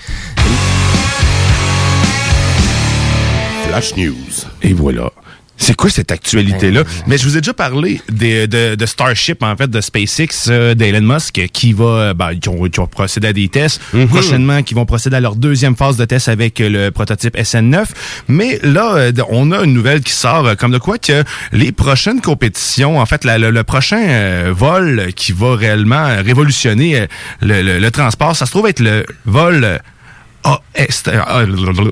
Flash 3.66 3.94
News. 3.94 4.14
Et 4.62 4.72
voilà. 4.72 5.12
C'est 5.62 5.74
quoi 5.76 5.90
cette 5.90 6.11
actualité-là? 6.11 6.84
Mais 7.06 7.18
je 7.18 7.24
vous 7.24 7.36
ai 7.36 7.42
déjà 7.42 7.52
parlé 7.52 8.00
des- 8.11 8.46
de, 8.46 8.74
de 8.76 8.86
Starship, 8.86 9.42
en 9.42 9.54
fait, 9.56 9.68
de 9.70 9.80
SpaceX, 9.82 10.48
euh, 10.48 10.74
d'Elon 10.74 11.02
Musk, 11.14 11.38
qui 11.52 11.74
va, 11.74 11.84
euh, 11.84 12.14
ben, 12.14 12.34
qui, 12.34 12.48
ont, 12.48 12.64
qui 12.68 12.80
ont 12.80 12.86
procédé 12.86 13.28
à 13.28 13.32
des 13.34 13.48
tests. 13.48 13.80
Prochainement, 14.08 14.62
qui 14.62 14.72
vont 14.72 14.86
procéder 14.86 15.16
à 15.16 15.20
leur 15.20 15.36
deuxième 15.36 15.76
phase 15.76 15.96
de 15.98 16.04
test 16.06 16.28
avec 16.28 16.61
euh, 16.62 16.68
le 16.70 16.90
prototype 16.90 17.36
SN9. 17.36 17.84
Mais 18.28 18.58
là, 18.62 19.11
on 19.28 19.52
a 19.52 19.62
une 19.62 19.74
nouvelle 19.74 20.00
qui 20.00 20.12
sort, 20.12 20.56
comme 20.56 20.72
de 20.72 20.78
quoi 20.78 20.96
que 20.96 21.24
les 21.52 21.72
prochaines 21.72 22.22
compétitions, 22.22 22.98
en 22.98 23.04
fait, 23.06 23.24
la- 23.24 23.36
le, 23.38 23.50
le 23.50 23.62
prochain 23.62 24.00
euh, 24.08 24.52
vol 24.56 25.12
qui 25.14 25.32
va 25.32 25.54
réellement 25.56 26.06
révolutionner 26.24 27.06
le, 27.42 27.62
le- 27.62 27.78
le 27.78 27.90
transport, 27.90 28.34
ça 28.34 28.46
se 28.46 28.50
trouve 28.50 28.66
être 28.66 28.80
le 28.80 29.04
vol... 29.26 29.78
euh, 30.47 30.51
ah, 30.51 30.61
est- 30.74 31.09
ah, 31.09 31.43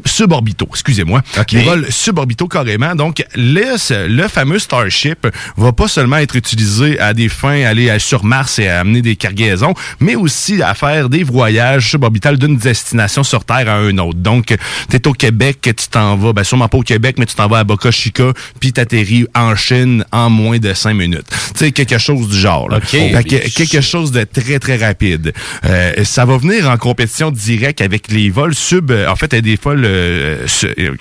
suborbitaux, 0.05 0.69
excusez-moi. 0.71 1.23
Les 1.53 1.63
vols 1.65 1.87
suborbitaux 1.91 2.49
carrément. 2.49 2.95
Donc, 2.95 3.25
le, 3.35 4.07
le 4.09 4.29
fameux 4.29 4.59
Starship 4.59 5.27
va 5.57 5.73
pas 5.73 5.89
seulement 5.89 6.17
être 6.17 6.37
utilisé 6.37 6.99
à 6.99 7.15
des 7.15 7.29
fins, 7.29 7.65
aller 7.65 7.99
sur 7.99 8.25
Mars 8.25 8.59
et 8.59 8.69
à 8.69 8.81
amener 8.81 9.03
des 9.03 9.17
cargaisons, 9.17 9.75
mais 10.01 10.15
aussi 10.15 10.63
à 10.63 10.75
faire 10.75 11.09
des 11.09 11.23
voyages 11.25 11.91
suborbitales 11.91 12.39
d'une 12.39 12.57
destination 12.57 13.23
sur 13.23 13.45
Terre 13.45 13.69
à 13.69 13.75
un 13.77 13.97
autre. 13.99 14.19
Donc, 14.19 14.55
tu 14.91 14.97
es 14.97 15.07
au 15.07 15.13
Québec, 15.13 15.59
tu 15.63 15.73
t'en 15.91 16.17
vas, 16.17 16.33
ben 16.33 16.45
sûrement 16.45 16.69
pas 16.69 16.79
au 16.79 16.83
Québec, 16.83 17.17
mais 17.19 17.27
tu 17.27 17.35
t'en 17.35 17.49
vas 17.49 17.59
à 17.59 17.65
Boca 17.65 17.91
Chica, 17.91 18.33
puis 18.61 18.73
t'atterris 18.73 19.27
en 19.35 19.55
Chine 19.57 20.05
en 20.13 20.31
moins 20.31 20.59
de 20.59 20.73
cinq 20.75 20.95
minutes. 20.95 21.27
Tu 21.55 21.59
sais, 21.67 21.73
quelque 21.73 21.99
chose 21.99 22.29
du 22.29 22.39
genre. 22.39 22.69
là. 22.69 22.81
Fait 22.81 23.25
que 23.25 23.49
quelque 23.51 23.81
chose 23.81 24.11
de 24.13 24.25
très, 24.25 24.59
très 24.59 24.77
rapide. 24.77 25.33
Euh, 25.65 26.05
ça 26.05 26.25
va 26.25 26.37
venir 26.39 26.69
en 26.71 26.77
compétition 26.77 27.31
directe 27.31 27.81
avec 27.81 28.11
les 28.11 28.31
vols 28.39 28.55
sub... 28.55 28.91
euh, 28.91 29.09
En 29.09 29.17
fait, 29.17 29.35
a 29.35 29.41
des 29.41 29.59
vols... 29.63 29.85
Euh, 29.85 30.47
euh, 30.79 30.95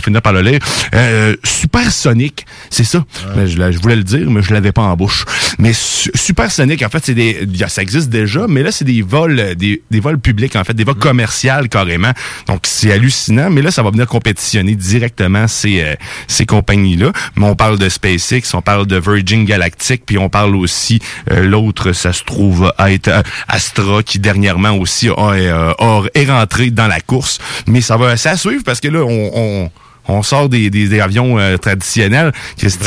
finir 0.00 0.22
par 0.22 0.32
le 0.32 0.40
lire. 0.42 0.60
Euh, 0.94 1.34
supersonique, 1.44 2.46
c'est 2.70 2.84
ça. 2.84 3.04
Je, 3.46 3.58
la- 3.58 3.70
je 3.72 3.78
voulais 3.78 3.96
le 3.96 4.04
dire, 4.04 4.30
mais 4.30 4.42
je 4.42 4.52
l'avais 4.52 4.72
pas 4.72 4.82
en 4.82 4.96
bouche. 4.96 5.24
Mais 5.58 5.72
su- 5.72 6.10
supersonique, 6.14 6.82
en 6.82 6.88
fait, 6.88 7.02
c'est 7.04 7.14
des... 7.14 7.46
Ça 7.68 7.82
existe 7.82 8.08
déjà, 8.08 8.46
mais 8.48 8.62
là, 8.62 8.70
c'est 8.70 8.84
des 8.84 9.02
vols 9.02 9.54
des, 9.56 9.82
des 9.90 10.00
vols 10.00 10.18
publics, 10.18 10.54
en 10.56 10.64
fait, 10.64 10.74
des 10.74 10.84
vols 10.84 10.94
commerciaux 10.94 11.66
carrément. 11.70 12.12
Donc, 12.46 12.60
c'est 12.64 12.92
hallucinant. 12.92 13.50
Mais 13.50 13.62
là, 13.62 13.70
ça 13.70 13.82
va 13.82 13.90
venir 13.90 14.06
compétitionner 14.06 14.74
directement 14.76 15.48
ces, 15.48 15.80
euh, 15.82 15.94
ces 16.28 16.46
compagnies-là. 16.46 17.12
Mais 17.36 17.46
on 17.46 17.56
parle 17.56 17.78
de 17.78 17.88
SpaceX, 17.88 18.42
on 18.54 18.62
parle 18.62 18.86
de 18.86 18.96
Virgin 18.98 19.44
Galactic, 19.44 20.04
puis 20.06 20.18
on 20.18 20.28
parle 20.28 20.54
aussi, 20.56 21.00
euh, 21.30 21.44
l'autre, 21.44 21.92
ça 21.92 22.12
se 22.12 22.22
trouve 22.24 22.72
à 22.78 22.92
être 22.92 23.10
Astra, 23.48 24.02
qui 24.02 24.18
dernièrement 24.18 24.72
aussi 24.76 25.08
a, 25.08 25.14
a- 25.78 26.02
est 26.14 26.30
rentré 26.30 26.70
dans 26.76 26.86
la 26.86 27.00
course. 27.00 27.38
Mais 27.66 27.80
ça 27.80 27.96
va 27.96 28.16
ça 28.16 28.62
parce 28.64 28.80
que 28.80 28.88
là, 28.88 29.02
on... 29.02 29.30
on 29.34 29.70
on 30.08 30.22
sort 30.22 30.48
des, 30.48 30.70
des, 30.70 30.88
des 30.88 31.00
avions 31.00 31.38
euh, 31.38 31.56
traditionnels. 31.56 32.32
Christy, 32.56 32.84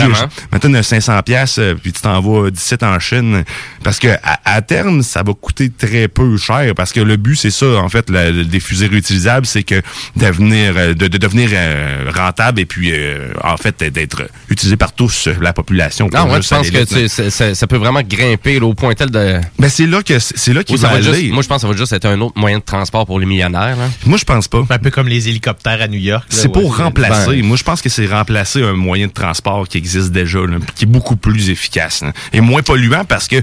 Maintenant, 0.51 0.79
un 0.79 0.83
500 0.83 1.21
pièces 1.23 1.59
puis 1.81 1.91
tu 1.93 2.01
t'en 2.01 2.19
vas 2.21 2.49
17 2.49 2.83
en 2.83 2.99
Chine. 2.99 3.43
Parce 3.83 3.99
que 3.99 4.07
à, 4.23 4.39
à 4.45 4.61
terme, 4.61 5.01
ça 5.03 5.23
va 5.23 5.33
coûter 5.33 5.69
très 5.69 6.07
peu 6.07 6.37
cher. 6.37 6.73
Parce 6.75 6.91
que 6.93 6.99
le 6.99 7.17
but, 7.17 7.35
c'est 7.35 7.51
ça, 7.51 7.65
en 7.77 7.89
fait, 7.89 8.09
la- 8.09 8.31
le- 8.31 8.45
des 8.45 8.59
fusées 8.59 8.87
réutilisables, 8.87 9.45
c'est 9.45 9.63
que 9.63 9.81
devenir, 10.15 10.73
euh, 10.77 10.93
de, 10.93 11.07
de 11.07 11.17
devenir 11.17 11.49
euh, 11.53 12.09
rentable 12.13 12.59
et 12.61 12.65
puis, 12.65 12.91
euh, 12.91 13.31
en 13.43 13.57
fait, 13.57 13.83
d'être 13.83 14.23
utilisé 14.49 14.75
par 14.77 14.93
tous 14.93 15.27
euh, 15.27 15.35
la 15.41 15.53
population. 15.53 16.09
Non, 16.11 16.25
moi, 16.27 16.41
je 16.41 16.47
pense 16.47 16.69
que 16.69 16.83
tu- 16.83 17.07
ça, 17.09 17.29
ça- 17.29 17.55
ça 17.55 17.67
peut 17.67 17.77
vraiment 17.77 18.01
grimper 18.01 18.59
là, 18.59 18.65
au 18.65 18.73
point 18.73 18.93
tel 18.93 19.09
de. 19.11 19.39
Ben, 19.57 19.69
c'est 19.69 19.85
là 19.85 20.01
que 20.03 20.19
c'est 20.19 20.53
là 20.53 20.63
qu'il 20.63 20.77
va 20.77 20.97
juste- 21.01 21.09
aller. 21.09 21.31
moi, 21.31 21.43
je 21.43 21.47
pense 21.47 21.57
que 21.57 21.67
ça 21.67 21.67
va 21.73 21.77
juste 21.77 21.93
être 21.93 22.05
un 22.05 22.19
autre 22.21 22.37
moyen 22.37 22.59
de 22.59 22.63
transport 22.63 23.05
pour 23.05 23.19
les 23.19 23.25
millionnaires. 23.25 23.77
là. 23.77 23.87
Moi, 24.05 24.17
je 24.17 24.25
pense 24.25 24.47
pas. 24.47 24.63
Un 24.69 24.77
peu 24.77 24.89
comme 24.89 25.07
les 25.07 25.29
hélicoptères 25.29 25.81
à 25.81 25.87
New 25.87 25.99
York. 25.99 26.25
C'est 26.29 26.51
pour 26.51 26.71
ouais. 26.71 26.77
Remplacer. 27.09 27.41
Moi, 27.41 27.57
je 27.57 27.63
pense 27.63 27.81
que 27.81 27.89
c'est 27.89 28.05
remplacer 28.05 28.63
un 28.63 28.73
moyen 28.73 29.07
de 29.07 29.11
transport 29.11 29.67
qui 29.67 29.77
existe 29.77 30.11
déjà, 30.11 30.39
là, 30.39 30.57
qui 30.75 30.85
est 30.85 30.87
beaucoup 30.87 31.15
plus 31.15 31.49
efficace 31.49 32.01
là, 32.01 32.13
et 32.33 32.41
moins 32.41 32.61
polluant 32.61 33.05
parce 33.05 33.27
que 33.27 33.41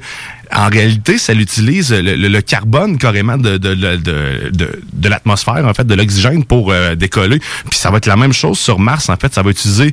en 0.54 0.68
réalité, 0.68 1.18
ça 1.18 1.32
utilise 1.34 1.92
le, 1.92 2.14
le- 2.16 2.28
le 2.28 2.40
carbone 2.40 2.98
carrément 2.98 3.36
de, 3.36 3.56
de, 3.58 3.74
de, 3.74 3.96
de, 3.96 4.80
de- 4.92 5.08
l'atmosphère, 5.08 5.64
en 5.66 5.72
fait, 5.74 5.86
de 5.86 5.94
l'oxygène 5.94 6.44
pour 6.44 6.72
euh, 6.72 6.94
décoller. 6.94 7.38
Puis 7.38 7.78
ça 7.78 7.90
va 7.90 7.98
être 7.98 8.06
la 8.06 8.16
même 8.16 8.32
chose 8.32 8.58
sur 8.58 8.78
Mars, 8.78 9.08
en 9.08 9.16
fait. 9.16 9.32
Ça 9.32 9.42
va 9.42 9.50
utiliser, 9.50 9.92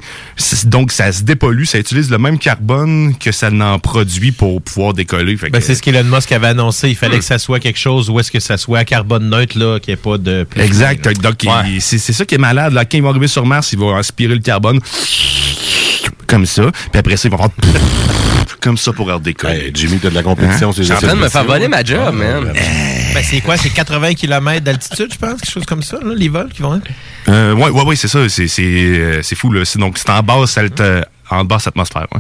donc 0.66 0.92
ça 0.92 1.12
se 1.12 1.24
dépollue, 1.24 1.66
ça 1.66 1.78
utilise 1.80 2.10
le 2.10 2.18
même 2.18 2.38
carbone 2.40 3.16
que 3.20 3.32
ça 3.32 3.50
n'en 3.52 3.80
produit 3.80 4.32
pour 4.32 4.62
pouvoir 4.62 4.94
décoller. 4.94 5.36
Ben, 5.52 5.62
c'est 5.62 5.76
ce 5.76 5.82
qu'Elon 5.82 6.04
Musk 6.04 6.32
avait 6.32 6.48
annoncé. 6.48 6.90
Il 6.90 6.96
fallait 6.96 7.20
que 7.20 7.26
ça 7.26 7.38
soit 7.40 7.60
quelque 7.60 7.80
chose 7.80 8.10
où 8.10 8.20
est-ce 8.20 8.32
que 8.32 8.40
ça 8.40 8.58
soit 8.58 8.80
à 8.80 8.86
carbone 8.86 9.30
neutre, 9.30 9.58
là, 9.58 9.80
qu'il 9.80 9.94
n'y 9.94 10.00
ait 10.00 10.04
pas 10.04 10.18
de... 10.18 10.46
Exact. 10.58 11.06
Donc, 11.22 11.44
il- 11.44 11.82
c'est 11.82 11.98
c'est 11.98 12.14
ça 12.14 12.26
qui 12.26 12.36
est 12.36 12.40
malade. 12.40 12.74
Là. 12.74 12.86
Quand 12.86 12.98
il 12.98 13.04
va 13.04 13.10
arriver 13.10 13.28
sur 13.28 13.46
Mars, 13.46 13.72
il 13.74 13.80
va 13.80 13.98
aspirer 13.98 14.34
le 14.36 14.42
carbone 14.42 14.80
comme 16.34 16.46
ça. 16.48 16.64
Puis 16.92 17.00
après 17.00 17.16
ça, 17.16 17.28
il 17.30 17.32
va 17.32 17.38
faire 17.38 17.50
comme 18.60 18.78
ça 18.78 18.92
pour 18.92 19.08
redécoller. 19.08 19.72
Jimmy, 19.74 20.00
t'as 20.00 20.10
de 20.10 20.16
la 20.16 20.24
compétition. 20.24 20.70
Hein? 20.70 20.74
Je 20.76 20.82
suis 20.84 20.92
en 20.92 20.98
train 20.98 21.16
de 21.16 21.20
me 21.22 21.30
faire 21.30 21.44
voler 21.44 21.68
ma 21.68 21.84
job, 21.84 22.16
man. 22.16 22.52
Ben, 23.14 23.24
c'est 23.24 23.42
quoi? 23.42 23.56
C'est 23.56 23.70
80 23.70 24.16
km 24.16 24.62
d'altitude, 24.64 25.14
je 25.14 25.18
pense? 25.20 25.40
Quelque 25.42 25.52
chose 25.52 25.66
comme 25.66 25.84
ça, 25.84 25.98
là, 26.04 26.14
les 26.16 26.30
vols 26.30 26.50
qui 26.52 26.64
vont 26.64 26.76
être? 26.78 26.88
Euh, 27.30 27.54
ouais, 27.54 27.70
ouais, 27.70 27.84
ouais, 27.84 27.96
c'est 27.96 28.08
ça. 28.08 28.28
C'est, 28.30 28.48
c'est, 28.48 28.64
euh, 28.64 29.20
c'est 29.22 29.36
fou, 29.36 29.52
là. 29.52 29.64
C'est- 29.64 29.78
donc, 29.78 29.98
c'est 30.00 30.10
en 30.10 30.24
basse, 30.24 30.58
en 31.34 31.44
basse 31.46 31.68
atmosphère. 31.68 32.08
ouais. 32.14 32.20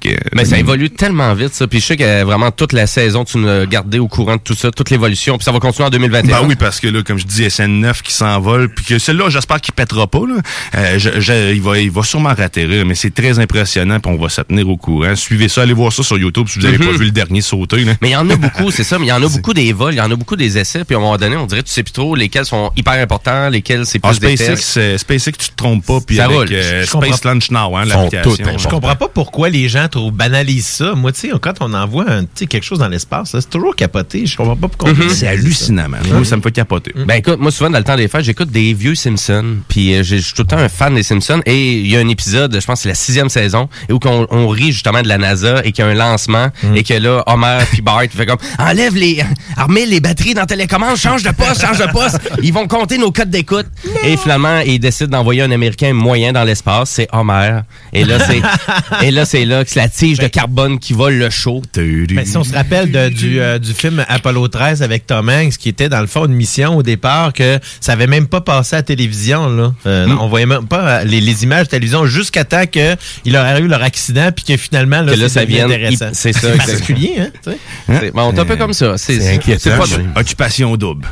Que, 0.00 0.08
euh, 0.10 0.18
Mais 0.34 0.44
ça 0.44 0.58
évolue 0.58 0.90
tellement 0.90 1.32
vite, 1.34 1.54
ça. 1.54 1.66
Puis 1.66 1.80
je 1.80 1.86
sais 1.86 1.96
que 1.96 2.22
vraiment 2.24 2.50
toute 2.50 2.72
la 2.72 2.86
saison, 2.86 3.24
tu 3.24 3.38
nous 3.38 3.48
as 3.48 3.66
gardé 3.66 3.98
au 3.98 4.08
courant 4.08 4.36
de 4.36 4.40
tout 4.40 4.54
ça, 4.54 4.70
toute 4.70 4.90
l'évolution. 4.90 5.36
Puis 5.38 5.44
ça 5.44 5.52
va 5.52 5.58
continuer 5.60 5.86
en 5.86 5.90
2021. 5.90 6.40
Ben 6.42 6.46
oui, 6.48 6.54
parce 6.56 6.80
que 6.80 6.88
là, 6.88 7.02
comme 7.02 7.18
je 7.18 7.26
dis, 7.26 7.42
SN9 7.44 8.02
qui 8.02 8.12
s'envole, 8.12 8.72
puis 8.74 8.84
que 8.84 8.98
celui-là, 8.98 9.28
j'espère 9.30 9.60
qu'il 9.60 9.74
pètera 9.74 10.06
pas. 10.06 10.20
Là. 10.20 10.34
Euh, 10.76 10.98
je- 10.98 11.20
je- 11.20 11.52
il, 11.54 11.60
va, 11.62 11.78
il 11.78 11.90
va 11.90 12.02
sûrement 12.02 12.34
ratterrir, 12.34 12.84
mais 12.86 12.94
c'est 12.94 13.14
très 13.14 13.38
impressionnant, 13.38 14.00
puis 14.00 14.12
on 14.12 14.20
va 14.20 14.28
se 14.28 14.40
tenir 14.42 14.68
au 14.68 14.76
courant. 14.76 15.14
Suivez 15.16 15.48
ça, 15.48 15.62
allez 15.62 15.72
voir 15.74 15.92
ça 15.92 16.02
sur 16.02 16.18
YouTube 16.18 16.46
si 16.48 16.58
vous 16.58 16.64
n'avez 16.66 16.78
pas 16.78 16.92
vu 16.92 17.04
le 17.04 17.10
dernier 17.10 17.40
sauter. 17.40 17.84
Là. 17.84 17.92
Mais 18.00 18.08
il 18.10 18.12
y 18.12 18.16
en 18.16 18.28
a 18.30 18.36
beaucoup, 18.36 18.70
c'est 18.70 18.84
ça, 18.84 18.98
mais 18.98 19.06
il 19.06 19.10
y 19.10 19.12
en 19.12 19.22
a 19.22 19.28
beaucoup 19.28 19.54
des 19.54 19.72
vols, 19.72 19.94
il 19.94 19.98
y 19.98 20.00
en 20.00 20.10
a 20.10 20.16
beaucoup 20.16 20.36
des 20.36 20.58
essais, 20.58 20.84
puis 20.84 20.94
à 20.94 20.98
un 20.98 21.00
moment 21.02 21.16
donné, 21.16 21.36
on 21.36 21.46
dirait 21.46 21.62
tu 21.62 21.70
sais 21.72 21.82
plus 21.82 21.92
trop 21.92 22.14
lesquels 22.14 22.44
sont 22.46 22.70
hyper 22.76 22.94
importants, 22.94 23.48
lesquels 23.48 23.86
c'est 23.86 23.98
plus 23.98 24.10
Ah, 24.10 24.14
SpaceX, 24.14 24.74
euh, 24.78 24.98
SpaceX, 24.98 25.32
tu 25.38 25.48
te 25.50 25.56
trompes 25.56 25.84
pas, 25.84 25.98
puis 26.06 26.16
Ça 26.16 26.24
avec 26.26 26.50
euh, 26.52 26.84
Space 26.84 27.24
Launch 27.24 27.50
Now, 27.50 27.76
hein, 27.76 27.84
l'application. 27.84 28.49
Je 28.56 28.68
comprends 28.68 28.96
pas 28.96 29.08
pourquoi 29.08 29.48
les 29.48 29.68
gens 29.68 29.88
trop 29.88 30.10
banalisent 30.10 30.66
ça. 30.66 30.94
Moi, 30.94 31.12
tu 31.12 31.20
sais, 31.20 31.30
quand 31.40 31.54
on 31.60 31.72
envoie 31.74 32.04
un, 32.10 32.24
quelque 32.24 32.62
chose 32.62 32.78
dans 32.78 32.88
l'espace, 32.88 33.30
c'est 33.32 33.50
toujours 33.50 33.76
capoté. 33.76 34.26
Je 34.26 34.36
comprends 34.36 34.56
pas 34.56 34.68
pourquoi. 34.68 34.94
fait 34.94 35.08
C'est 35.10 35.28
hallucinant, 35.28 35.88
man. 35.88 36.00
Moi, 36.10 36.24
ça 36.24 36.36
me 36.36 36.42
fait 36.42 36.52
capoter. 36.52 36.92
Ben 36.94 37.14
écoute, 37.14 37.38
moi 37.38 37.50
souvent 37.50 37.70
dans 37.70 37.78
le 37.78 37.84
temps 37.84 37.96
des 37.96 38.08
fêtes, 38.08 38.24
j'écoute 38.24 38.50
des 38.50 38.74
vieux 38.74 38.94
Simpsons, 38.94 39.56
puis 39.68 39.94
euh, 39.94 40.02
je 40.02 40.16
suis 40.16 40.34
tout 40.34 40.42
le 40.42 40.48
temps 40.48 40.58
un 40.58 40.68
fan 40.68 40.94
des 40.94 41.02
Simpsons. 41.02 41.40
Et 41.46 41.78
il 41.78 41.86
y 41.86 41.96
a 41.96 42.00
un 42.00 42.08
épisode, 42.08 42.58
je 42.58 42.66
pense 42.66 42.78
que 42.78 42.82
c'est 42.82 42.88
la 42.88 42.94
sixième 42.94 43.28
saison, 43.28 43.68
où 43.90 43.98
on, 44.04 44.26
on 44.30 44.48
rit 44.48 44.72
justement 44.72 45.02
de 45.02 45.08
la 45.08 45.18
NASA 45.18 45.64
et 45.64 45.72
qu'il 45.72 45.84
y 45.84 45.88
a 45.88 45.90
un 45.90 45.94
lancement 45.94 46.48
et 46.74 46.82
que 46.82 46.94
là 46.94 47.22
Homer 47.26 47.58
puis 47.70 47.82
Bart 47.82 48.02
fait 48.10 48.26
comme 48.26 48.38
enlève 48.58 48.94
les, 48.94 49.22
remets 49.56 49.86
les 49.86 50.00
batteries 50.00 50.34
dans 50.34 50.46
télécommande, 50.46 50.96
change 50.96 51.22
de 51.22 51.30
poste, 51.30 51.60
change 51.60 51.78
de 51.78 51.90
poste. 51.90 52.18
Ils 52.42 52.52
vont 52.52 52.66
compter 52.66 52.98
nos 52.98 53.12
codes 53.12 53.30
d'écoute. 53.30 53.66
Et 54.04 54.16
finalement, 54.16 54.60
ils 54.60 54.78
décident 54.78 55.18
d'envoyer 55.18 55.42
un 55.42 55.50
Américain 55.50 55.92
moyen 55.92 56.32
dans 56.32 56.44
l'espace, 56.44 56.90
c'est 56.90 57.08
Homer. 57.12 57.60
Et 57.92 58.04
là 58.04 58.18
c'est 58.20 58.39
Et 59.02 59.10
là, 59.10 59.24
c'est 59.24 59.44
là 59.44 59.64
que 59.64 59.70
c'est 59.70 59.80
la 59.80 59.88
tige 59.88 60.18
de 60.18 60.26
carbone 60.26 60.78
qui 60.78 60.92
vole 60.92 61.14
le 61.14 61.30
show. 61.30 61.62
Mais 61.76 62.24
si 62.24 62.36
on 62.36 62.44
se 62.44 62.52
rappelle 62.54 62.90
de- 62.90 63.08
du, 63.08 63.40
euh, 63.40 63.58
du 63.58 63.72
film 63.74 64.04
Apollo 64.08 64.48
13 64.48 64.82
avec 64.82 65.06
Tom 65.06 65.28
Hanks, 65.28 65.56
qui 65.58 65.68
était 65.68 65.88
dans 65.88 66.00
le 66.00 66.06
fond 66.06 66.26
une 66.26 66.34
mission 66.34 66.76
au 66.76 66.82
départ 66.82 67.32
que 67.32 67.58
ça 67.80 67.92
avait 67.92 68.06
même 68.06 68.26
pas 68.26 68.40
passé 68.40 68.76
à 68.76 68.78
la 68.80 68.82
télévision. 68.82 69.48
Là. 69.48 69.72
Euh, 69.86 70.06
Hmm. 70.06 70.18
On 70.20 70.28
voyait 70.28 70.46
même 70.46 70.66
pas 70.66 71.00
euh, 71.00 71.04
les, 71.04 71.20
les 71.20 71.42
images 71.44 71.66
de 71.66 71.70
télévision 71.70 72.06
jusqu'à 72.06 72.44
temps 72.44 72.64
qu'il 72.66 73.36
aurait 73.36 73.60
eu 73.60 73.66
leur 73.68 73.82
accident 73.82 74.30
puis 74.34 74.44
que 74.44 74.56
finalement 74.56 75.02
là, 75.02 75.12
Que 75.12 75.18
là, 75.18 75.28
c'est 75.28 75.34
ça 75.34 75.40
devenu 75.40 75.56
vienne. 75.56 75.70
intéressant. 75.72 76.10
C'est 76.12 76.32
ça, 76.32 76.48
particulier, 76.56 77.14
hein? 77.20 77.92
bon, 78.14 78.22
on 78.22 78.32
est 78.34 78.38
un 78.40 78.44
peu 78.44 78.56
comme 78.56 78.72
ça. 78.72 78.96
C'est 78.98 79.34
inquiétant. 79.34 79.60
c'est 79.62 79.76
pas- 79.76 79.86
ça. 79.86 79.96
Occupation 80.16 80.76
double. 80.76 81.06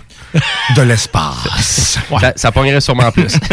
De 0.76 0.82
l'espace. 0.82 1.98
Ça, 2.20 2.32
ça 2.36 2.52
pognerait 2.52 2.80
sûrement 2.80 3.10
plus. 3.12 3.34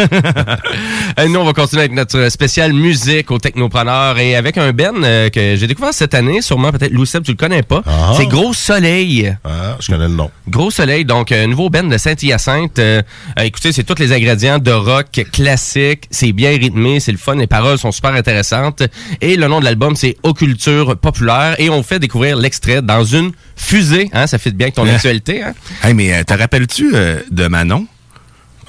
Euh, 1.19 1.27
Nous, 1.29 1.39
on 1.39 1.45
va 1.45 1.53
continuer 1.53 1.83
avec 1.83 1.93
notre 1.93 2.29
spécial 2.29 2.73
musique 2.73 3.31
au 3.31 3.37
Technopreneur 3.37 4.17
et 4.17 4.35
avec 4.35 4.57
un 4.57 4.73
Ben 4.73 4.93
euh, 5.03 5.29
que 5.29 5.55
j'ai 5.55 5.67
découvert 5.67 5.93
cette 5.93 6.13
année, 6.13 6.41
sûrement 6.41 6.71
peut-être 6.71 6.91
Louis 6.91 7.07
Seb, 7.07 7.23
tu 7.23 7.31
le 7.31 7.37
connais 7.37 7.63
pas. 7.63 7.81
Ah. 7.85 8.13
C'est 8.17 8.25
Gros 8.25 8.53
Soleil. 8.53 9.33
Ah, 9.45 9.77
je 9.79 9.87
connais 9.87 10.07
le 10.07 10.13
nom. 10.15 10.29
Gros 10.49 10.71
Soleil, 10.71 11.05
donc 11.05 11.31
un 11.31 11.47
nouveau 11.47 11.69
Ben 11.69 11.87
de 11.87 11.97
Saint-Hyacinthe. 11.97 12.79
Euh, 12.79 13.01
euh, 13.39 13.43
écoutez, 13.43 13.71
c'est 13.71 13.83
tous 13.83 13.99
les 13.99 14.11
ingrédients 14.11 14.59
de 14.59 14.71
rock 14.71 15.21
classique. 15.31 16.07
C'est 16.11 16.33
bien 16.33 16.49
rythmé, 16.51 16.99
c'est 16.99 17.13
le 17.13 17.17
fun, 17.17 17.35
les 17.35 17.47
paroles 17.47 17.77
sont 17.77 17.91
super 17.93 18.13
intéressantes. 18.13 18.83
Et 19.21 19.37
le 19.37 19.47
nom 19.47 19.59
de 19.59 19.65
l'album, 19.65 19.95
c'est 19.95 20.17
Occulture 20.23 20.97
populaire. 20.97 21.55
Et 21.59 21.69
on 21.69 21.81
fait 21.83 21.99
découvrir 21.99 22.35
l'extrait 22.35 22.81
dans 22.81 23.03
une 23.05 23.31
fusée. 23.55 24.09
Hein, 24.13 24.27
ça 24.27 24.37
fit 24.37 24.51
bien 24.51 24.65
avec 24.65 24.75
ton 24.75 24.83
Ouais. 24.83 24.93
actualité. 24.95 25.43
Hein? 25.43 25.53
Hey, 25.83 25.93
mais 25.93 26.13
euh, 26.13 26.23
te 26.23 26.33
rappelles-tu 26.33 26.91
euh, 26.93 27.19
de 27.31 27.47
Manon? 27.47 27.87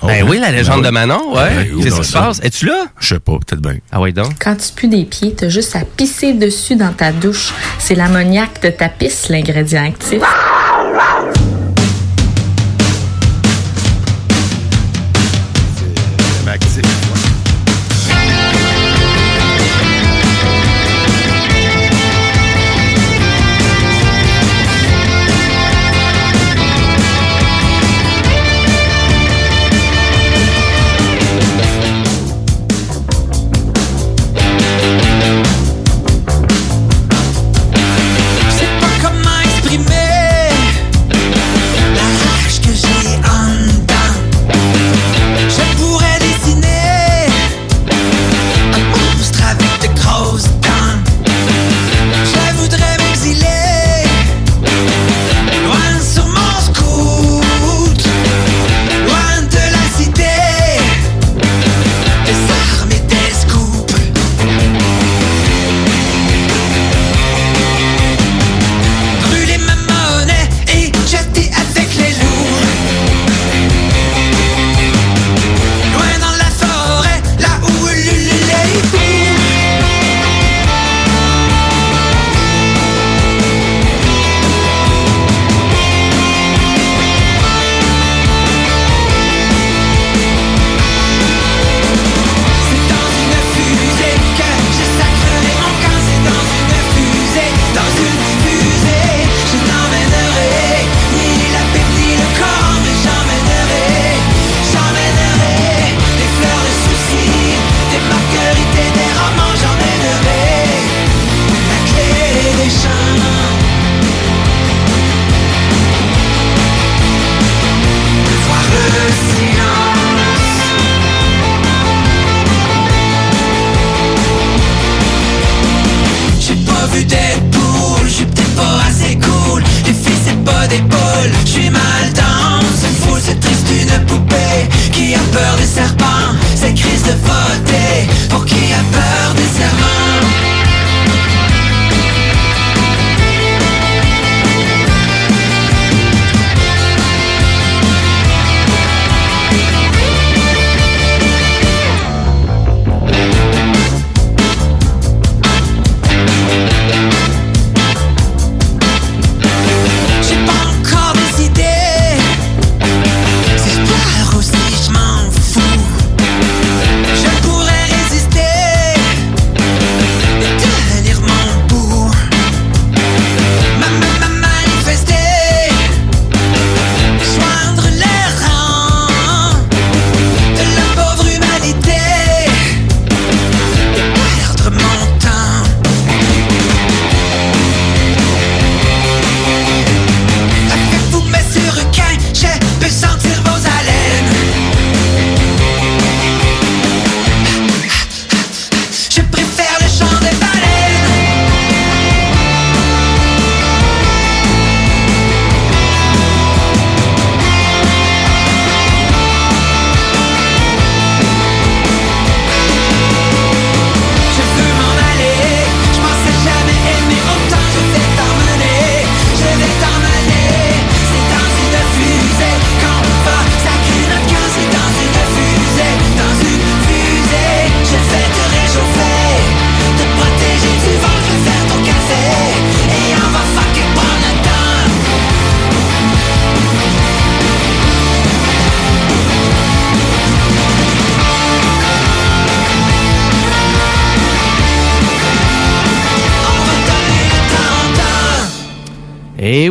Ben 0.02 0.22
oui, 0.28 0.38
la 0.38 0.50
légende 0.52 0.84
de 0.84 0.90
Manon, 0.90 1.34
ouais. 1.34 1.48
Ben, 1.72 1.82
Qu'est-ce 1.82 1.96
qui 2.00 2.04
se 2.04 2.12
ça? 2.12 2.20
passe? 2.20 2.40
Es-tu 2.42 2.66
là? 2.66 2.84
Je 3.00 3.14
sais 3.14 3.18
pas, 3.18 3.32
peut-être 3.32 3.62
bien. 3.62 3.76
Ah 3.90 4.00
oui, 4.00 4.12
donc. 4.12 4.32
Quand 4.38 4.54
tu 4.54 4.68
pues 4.76 4.88
des 4.88 5.04
pieds, 5.06 5.32
t'as 5.34 5.48
juste 5.48 5.74
à 5.74 5.80
pisser 5.86 6.34
dessus 6.34 6.76
dans 6.76 6.92
ta 6.92 7.12
douche. 7.12 7.54
C'est 7.78 7.94
l'ammoniaque 7.94 8.62
de 8.62 8.68
ta 8.68 8.90
pisse, 8.90 9.30
l'ingrédient 9.30 9.86
actif. 9.86 10.20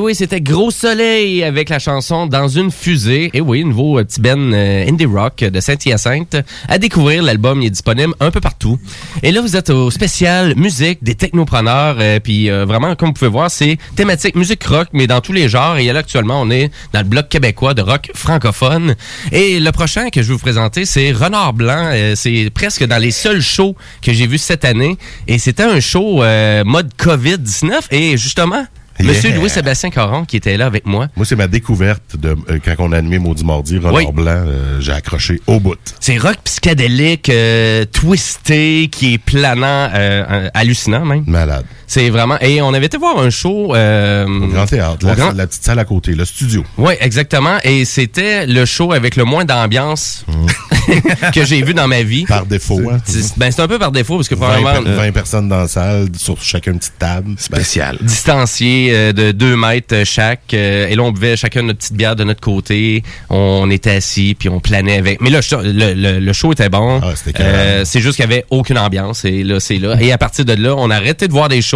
Oui, 0.06 0.14
c'était 0.14 0.40
Gros 0.40 0.70
Soleil 0.70 1.44
avec 1.44 1.70
la 1.70 1.80
chanson 1.80 2.28
Dans 2.28 2.48
une 2.48 2.70
fusée. 2.70 3.32
Et 3.34 3.42
oui, 3.42 3.66
nouveau 3.66 3.98
euh, 3.98 4.04
petit 4.04 4.22
ben 4.22 4.54
indie 4.54 5.08
rock 5.08 5.38
de 5.38 5.60
Saint-Hyacinthe. 5.60 6.38
À 6.70 6.78
découvrir, 6.78 7.24
l'album 7.24 7.64
est 7.64 7.72
disponible 7.72 8.14
un 8.20 8.30
peu 8.30 8.40
partout. 8.40 8.78
Et 9.24 9.32
là, 9.32 9.42
vous 9.42 9.56
êtes 9.56 9.72
au 9.72 9.90
spécial 9.90 10.54
musique 10.58 11.04
des 11.04 11.16
technopreneurs. 11.16 11.96
euh, 12.00 12.20
Puis 12.20 12.52
euh, 12.52 12.66
vraiment, 12.66 12.96
comme 12.96 13.08
vous 13.08 13.14
pouvez 13.14 13.32
voir, 13.32 13.50
c'est 13.50 13.80
thématique 13.96 14.36
musique 14.36 14.64
rock, 14.66 14.90
mais 14.94 15.08
dans 15.08 15.22
tous 15.22 15.34
les 15.34 15.50
genres. 15.50 15.78
Et 15.80 15.92
là, 15.92 16.02
actuellement, 16.02 16.40
on 16.40 16.52
est 16.52 16.70
dans 16.94 17.00
le 17.00 17.08
bloc 17.08 17.28
québécois 17.28 17.74
de 17.74 17.82
rock 17.82 18.12
francophone. 18.14 18.94
Et 19.32 19.60
le 19.60 19.72
prochain 19.72 20.12
que 20.12 20.22
je 20.22 20.28
vais 20.28 20.34
vous 20.34 20.40
présenter, 20.40 20.86
c'est 20.86 21.14
Renard 21.14 21.54
Blanc. 21.54 22.14
C'est 22.14 22.52
presque 22.54 22.86
dans 22.86 23.02
les 23.02 23.10
seuls 23.10 23.42
shows 23.42 23.76
que 24.04 24.14
j'ai 24.14 24.28
vus 24.28 24.38
cette 24.38 24.66
année. 24.66 25.00
Et 25.28 25.40
c'était 25.40 25.64
un 25.64 25.80
show 25.80 26.18
mode 26.64 26.92
COVID-19. 26.96 27.88
Et 27.90 28.18
justement... 28.18 28.68
Monsieur 29.04 29.30
Yeah. 29.30 29.40
Louis-Sébastien 29.40 29.90
Caron 29.90 30.24
qui 30.26 30.38
était 30.38 30.56
là 30.58 30.66
avec 30.68 30.86
moi. 30.86 31.08
Moi, 31.16 31.26
c'est 31.26 31.36
ma 31.36 31.48
découverte 31.48 32.16
de 32.18 32.30
euh, 32.50 32.60
quand 32.64 32.76
on 32.80 32.92
a 32.92 32.98
animé 32.98 33.20
Maudit 33.20 33.44
Mardi, 33.44 33.78
Renard 33.78 33.94
Oui. 33.94 34.06
Blanc, 34.14 34.26
euh, 34.48 34.80
j'ai 34.80 34.92
accroché 34.94 35.42
au 35.48 35.60
bout. 35.60 35.76
C'est 36.00 36.18
rock 36.18 36.38
psychédélique, 36.46 37.30
euh, 37.30 37.86
twisté, 37.86 38.88
qui 38.92 39.14
est 39.16 39.18
planant, 39.18 39.90
euh, 39.94 40.50
hallucinant 40.54 41.04
même. 41.06 41.24
Malade. 41.28 41.66
C'est 41.88 42.10
vraiment... 42.10 42.38
Et 42.42 42.62
on 42.62 42.74
avait 42.74 42.88
été 42.88 42.98
voir 42.98 43.20
un 43.20 43.30
show... 43.30 43.76
Euh, 43.76 44.26
Au 44.26 44.48
Grand 44.48 44.66
Théâtre, 44.66 45.04
au 45.04 45.08
la, 45.08 45.16
Grand- 45.16 45.32
la 45.34 45.48
petite 45.48 45.64
salle 45.64 45.80
à 45.80 45.86
côté, 45.86 46.14
le 46.14 46.26
studio. 46.26 46.64
Oui, 46.78 46.94
exactement. 47.00 47.58
Et 47.64 47.86
c'était 47.86 48.46
le 48.48 48.66
show 48.66 48.92
avec 48.92 49.16
le 49.16 49.24
moins 49.24 49.46
d'ambiance 49.46 50.26
que 51.34 51.46
j'ai 51.46 51.62
vu 51.62 51.74
dans 51.74 51.88
ma 51.88 52.02
vie. 52.04 52.26
Par 52.26 52.46
défaut, 52.46 52.82
hein? 52.92 52.98
C'est 53.06 53.38
ben, 53.38 53.52
c'est 53.52 53.62
un 53.62 53.68
peu 53.68 53.80
par 53.80 53.92
défaut, 53.92 54.16
parce 54.18 54.28
que 54.30 54.36
20, 54.36 54.48
probablement... 54.62 54.84
pe- 54.96 54.98
20 55.06 55.12
personnes 55.12 55.50
dans 55.50 55.60
la 55.60 55.68
salle, 55.68 56.08
sur 56.18 56.42
chacun 56.42 56.72
une 56.72 56.80
petite 56.80 56.98
table. 57.00 57.36
Spécial. 57.38 57.98
distanciés 58.02 58.90
euh, 58.94 59.12
de 59.14 59.32
deux 59.32 59.56
mètres 59.56 59.94
euh, 59.96 60.06
chaque. 60.06 60.54
euh, 60.54 60.88
et 60.88 60.96
là, 60.96 61.04
on 61.04 61.12
buvait 61.12 61.36
chacun 61.38 61.62
notre 61.64 61.80
petite 61.80 61.94
bière 61.96 62.16
de 62.16 62.24
notre 62.24 62.42
côté. 62.42 63.04
On 63.30 63.70
était 63.70 63.92
assis, 63.92 64.36
puis 64.38 64.50
on 64.50 64.60
planait 64.60 64.98
avec. 64.98 65.22
Mais 65.22 65.30
là, 65.30 65.40
le, 65.64 65.94
le- 65.94 66.20
le 66.20 66.34
show 66.34 66.52
était 66.52 66.70
bon. 66.70 67.00
Ah, 67.04 67.12
c'était 67.16 67.42
Euh, 67.44 67.86
c'est 67.86 68.02
juste 68.02 68.16
qu'il 68.16 68.24
y 68.26 68.32
avait 68.34 68.46
aucune 68.50 68.78
ambiance. 68.78 69.26
Et 69.26 69.44
là, 69.44 69.60
c'est 69.60 69.78
là. 69.78 69.98
Et 70.02 70.12
à 70.12 70.18
partir 70.18 70.46
de 70.46 70.54
là, 70.54 70.76
on 70.78 70.90
a 70.90 70.96
arrêté 70.96 71.28
de 71.28 71.34
voir 71.34 71.50
des 71.50 71.62
shows. 71.62 71.75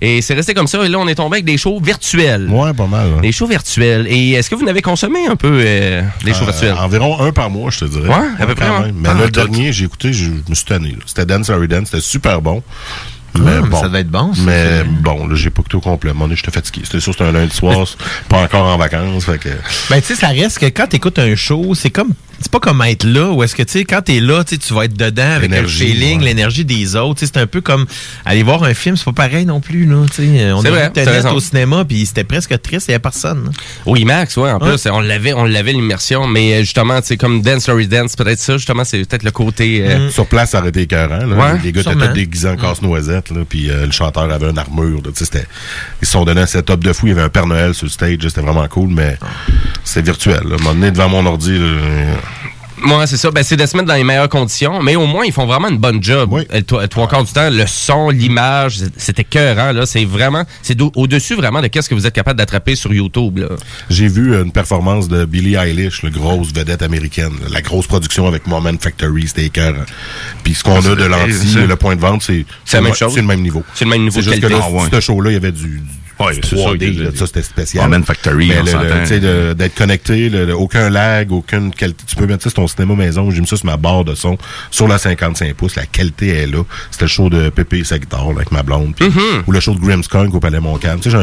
Et 0.00 0.20
c'est 0.22 0.34
resté 0.34 0.54
comme 0.54 0.66
ça. 0.66 0.84
Et 0.84 0.88
là, 0.88 0.98
on 0.98 1.08
est 1.08 1.14
tombé 1.14 1.36
avec 1.36 1.44
des 1.44 1.56
shows 1.58 1.80
virtuels. 1.80 2.48
Ouais, 2.50 2.72
pas 2.72 2.86
mal. 2.86 3.20
Des 3.22 3.32
shows 3.32 3.46
virtuels. 3.46 4.06
Et 4.08 4.32
est-ce 4.32 4.50
que 4.50 4.54
vous 4.54 4.64
n'avez 4.64 4.82
consommé 4.82 5.26
un 5.26 5.36
peu 5.36 5.60
euh, 5.64 6.02
des 6.24 6.32
shows 6.34 6.42
Euh, 6.42 6.46
virtuels? 6.50 6.74
Environ 6.78 7.20
un 7.20 7.32
par 7.32 7.50
mois, 7.50 7.70
je 7.70 7.80
te 7.80 7.84
dirais. 7.86 8.08
Ouais, 8.08 8.26
à 8.38 8.46
peu 8.46 8.54
près, 8.54 8.68
même. 8.68 8.94
Mais 8.98 9.08
Ah, 9.10 9.14
le 9.14 9.24
tout. 9.26 9.40
dernier, 9.40 9.72
j'ai 9.72 9.84
écouté, 9.84 10.12
je 10.12 10.30
me 10.48 10.54
suis 10.54 10.64
tanné. 10.64 10.96
C'était 11.06 11.26
Dance 11.26 11.50
Harry 11.50 11.68
Dance, 11.68 11.86
c'était 11.90 12.02
super 12.02 12.40
bon. 12.42 12.62
Mais 13.38 13.40
Ah, 13.46 13.60
mais 13.62 13.68
bon. 13.70 13.80
ça 13.80 13.88
devait 13.88 14.00
être 14.00 14.10
bon, 14.10 14.34
ça. 14.34 14.42
Mais 14.44 14.84
bon, 14.84 15.26
là, 15.26 15.34
j'ai 15.34 15.48
pas 15.48 15.60
écouté 15.60 15.76
au 15.76 15.80
complet. 15.80 16.12
Donné, 16.12 16.36
j'étais 16.36 16.50
fatigué. 16.50 16.82
C'était 16.84 17.00
sûr, 17.00 17.12
c'était 17.14 17.24
un 17.24 17.32
lundi 17.32 17.54
soir, 17.56 17.86
pas 18.28 18.42
encore 18.42 18.66
en 18.66 18.76
vacances. 18.76 19.24
Fait 19.24 19.38
que... 19.38 19.48
Ben, 19.88 20.00
tu 20.02 20.08
sais, 20.08 20.14
ça 20.16 20.28
reste 20.28 20.58
que 20.58 20.66
quand 20.66 20.86
t'écoutes 20.86 21.18
un 21.18 21.34
show, 21.34 21.74
c'est 21.74 21.88
comme. 21.90 22.10
C'est 22.42 22.50
pas 22.50 22.60
comme 22.60 22.82
être 22.82 23.04
là, 23.04 23.30
ou 23.30 23.42
est-ce 23.42 23.54
que, 23.54 23.62
tu 23.62 23.72
sais, 23.72 23.84
quand 23.84 24.02
t'es 24.02 24.20
là, 24.20 24.42
tu 24.44 24.56
vas 24.74 24.84
être 24.84 24.96
dedans 24.96 25.30
avec 25.36 25.50
le 25.50 25.66
feeling, 25.66 26.18
ouais. 26.18 26.24
l'énergie 26.26 26.64
des 26.64 26.96
autres. 26.96 27.20
C'est 27.24 27.36
un 27.36 27.46
peu 27.46 27.60
comme 27.60 27.86
aller 28.24 28.42
voir 28.42 28.62
un 28.64 28.74
film, 28.74 28.96
c'est 28.96 29.04
pas 29.04 29.12
pareil 29.12 29.46
non 29.46 29.60
plus, 29.60 29.86
là. 29.86 29.96
On 29.96 30.06
C'est 30.08 30.68
a 30.68 30.70
vrai, 30.70 31.26
au 31.32 31.40
cinéma, 31.40 31.84
puis 31.84 32.04
c'était 32.06 32.24
presque 32.24 32.60
triste, 32.60 32.88
il 32.88 32.92
y 32.92 32.94
avait 32.94 33.00
personne. 33.02 33.44
là. 33.44 33.50
Oui, 33.86 34.04
Max, 34.04 34.36
ouais, 34.36 34.50
en 34.50 34.58
Ouais. 34.60 34.70
plus, 34.76 34.86
on 34.90 35.00
l'avait, 35.00 35.32
on 35.32 35.44
l'avait 35.44 35.72
l'immersion, 35.72 36.26
mais 36.26 36.54
euh, 36.54 36.60
justement, 36.60 37.00
tu 37.00 37.08
sais, 37.08 37.16
comme 37.16 37.42
Dance 37.42 37.62
Story 37.62 37.86
Dance, 37.86 38.16
peut-être 38.16 38.38
ça, 38.40 38.56
justement, 38.56 38.84
c'est 38.84 39.04
peut-être 39.04 39.22
le 39.22 39.30
côté. 39.30 39.84
euh, 39.86 40.10
Sur 40.10 40.26
place, 40.26 40.50
ça 40.50 40.58
aurait 40.60 40.68
été 40.70 40.82
écœurant. 40.82 41.24
Là. 41.26 41.36
Ouais, 41.54 41.60
les 41.62 41.72
gars 41.72 41.80
étaient 41.82 41.94
tous 41.94 42.08
déguisés 42.12 42.48
en 42.48 42.56
casse-noisette, 42.56 43.30
là, 43.30 43.40
puis 43.48 43.70
euh, 43.70 43.86
le 43.86 43.92
chanteur 43.92 44.30
avait 44.30 44.50
une 44.50 44.58
armure. 44.58 45.00
là, 45.04 45.10
c'était- 45.14 45.46
ils 46.02 46.06
se 46.06 46.12
sont 46.12 46.24
donné 46.24 46.40
un 46.42 46.46
setup 46.46 46.82
de 46.82 46.92
fou. 46.92 47.06
Il 47.06 47.10
y 47.10 47.12
avait 47.12 47.22
un 47.22 47.28
Père 47.28 47.46
Noël 47.46 47.74
sur 47.74 47.86
le 47.86 47.90
stage. 47.90 48.16
C'était 48.22 48.40
vraiment 48.40 48.66
cool, 48.68 48.88
mais 48.90 49.16
c'était 49.84 50.02
virtuel. 50.02 50.40
Là. 50.44 50.52
À 50.52 50.54
un 50.54 50.58
moment 50.62 50.74
donné, 50.74 50.90
devant 50.90 51.08
mon 51.08 51.26
ordi, 51.26 51.58
là, 51.58 51.66
Moi, 52.84 53.06
c'est 53.06 53.16
ça. 53.16 53.30
Ben, 53.30 53.42
c'est 53.42 53.56
de 53.56 53.64
se 53.66 53.76
mettre 53.76 53.88
dans 53.88 53.94
les 53.94 54.04
meilleures 54.04 54.28
conditions, 54.28 54.82
mais 54.82 54.96
au 54.96 55.06
moins, 55.06 55.24
ils 55.24 55.32
font 55.32 55.46
vraiment 55.46 55.68
une 55.68 55.78
bonne 55.78 56.02
job. 56.02 56.30
Euh, 56.52 56.60
Trois, 56.62 56.88
trois 56.88 57.08
quarts 57.08 57.24
du 57.24 57.32
temps, 57.32 57.48
le 57.50 57.66
son, 57.66 58.10
l'image, 58.10 58.78
c'est- 58.78 58.92
c'était 58.96 59.24
cœurant, 59.24 59.72
là. 59.72 59.86
C'est 59.86 60.04
vraiment, 60.04 60.44
c'est 60.62 60.78
au-dessus 60.80 61.34
vraiment 61.34 61.60
de 61.60 61.68
qu'est-ce 61.68 61.88
que 61.88 61.94
vous 61.94 62.06
êtes 62.06 62.14
capable 62.14 62.38
d'attraper 62.38 62.74
sur 62.74 62.92
YouTube, 62.92 63.38
là. 63.38 63.48
J'ai 63.90 64.08
vu 64.08 64.34
une 64.34 64.52
performance 64.52 65.08
de 65.08 65.24
Billie 65.24 65.54
Eilish, 65.54 66.02
la 66.02 66.10
grosse 66.10 66.52
vedette 66.52 66.82
américaine. 66.82 67.32
La 67.50 67.62
grosse 67.62 67.86
production 67.86 68.26
avec 68.26 68.46
Moment 68.46 68.72
Factory, 68.80 69.28
c'était 69.28 69.44
écœurant. 69.46 69.84
Puis 70.42 70.54
ce 70.54 70.64
qu'on 70.64 70.74
Ah, 70.74 70.78
a 70.78 70.94
de 70.94 71.32
ça. 71.32 71.60
le 71.66 71.76
point 71.76 71.94
de 71.96 72.00
vente, 72.00 72.22
c'est 72.22 72.44
C'est 72.64 72.78
la 72.78 72.82
même 72.82 72.94
chose. 72.94 73.12
C'est 73.14 73.20
le 73.20 73.26
même 73.26 73.42
niveau. 73.42 73.62
C'est 73.74 73.84
le 73.84 73.90
même 73.90 74.02
niveau 74.02 74.20
C'est 74.20 74.22
juste 74.30 74.40
que 74.42 74.46
là, 74.48 74.60
Ah, 74.62 74.70
ouais. 74.70 74.88
ce 74.92 75.00
show-là, 75.00 75.30
il 75.30 75.34
y 75.34 75.36
avait 75.36 75.52
du, 75.52 75.62
du 75.80 75.82
Ouais, 76.20 76.34
c'est 76.34 76.44
ça, 76.46 76.56
3D, 76.56 76.76
il 76.86 76.94
y 76.94 77.00
a 77.00 77.04
là, 77.04 77.10
des- 77.10 77.16
ça 77.16 77.26
c'était 77.26 77.42
spécial. 77.42 77.84
Factory, 78.04 78.50
on 78.60 79.54
d'être 79.54 79.74
connecté, 79.74 80.28
le- 80.28 80.46
le- 80.46 80.54
aucun 80.56 80.90
lag, 80.90 81.32
aucune 81.32 81.72
qualité. 81.72 82.04
Tu 82.06 82.16
peux 82.16 82.26
mettre 82.26 82.42
ça 82.44 82.50
sur 82.50 82.56
ton 82.56 82.66
cinéma 82.66 82.94
maison, 82.94 83.30
j'ai 83.30 83.40
mis 83.40 83.46
ça 83.46 83.56
sur 83.56 83.66
ma 83.66 83.76
barre 83.76 84.04
de 84.04 84.14
son, 84.14 84.38
sur 84.70 84.86
la 84.88 84.98
55 84.98 85.54
pouces, 85.54 85.76
la 85.76 85.86
qualité 85.86 86.28
est 86.28 86.46
là. 86.46 86.62
C'était 86.90 87.04
le 87.04 87.08
show 87.08 87.28
de 87.28 87.48
Pépé 87.50 87.78
et 87.78 87.84
sa 87.84 87.98
guitare, 87.98 88.26
là, 88.28 88.36
avec 88.36 88.52
ma 88.52 88.62
blonde. 88.62 88.94
Mm-hmm. 89.00 89.42
Ou 89.46 89.52
le 89.52 89.60
show 89.60 89.74
de 89.74 89.80
Grimmskunk 89.80 90.34
au 90.34 90.40
Palais 90.40 90.60
Montcalm. 90.60 91.00
Tu 91.00 91.10
sais, 91.10 91.16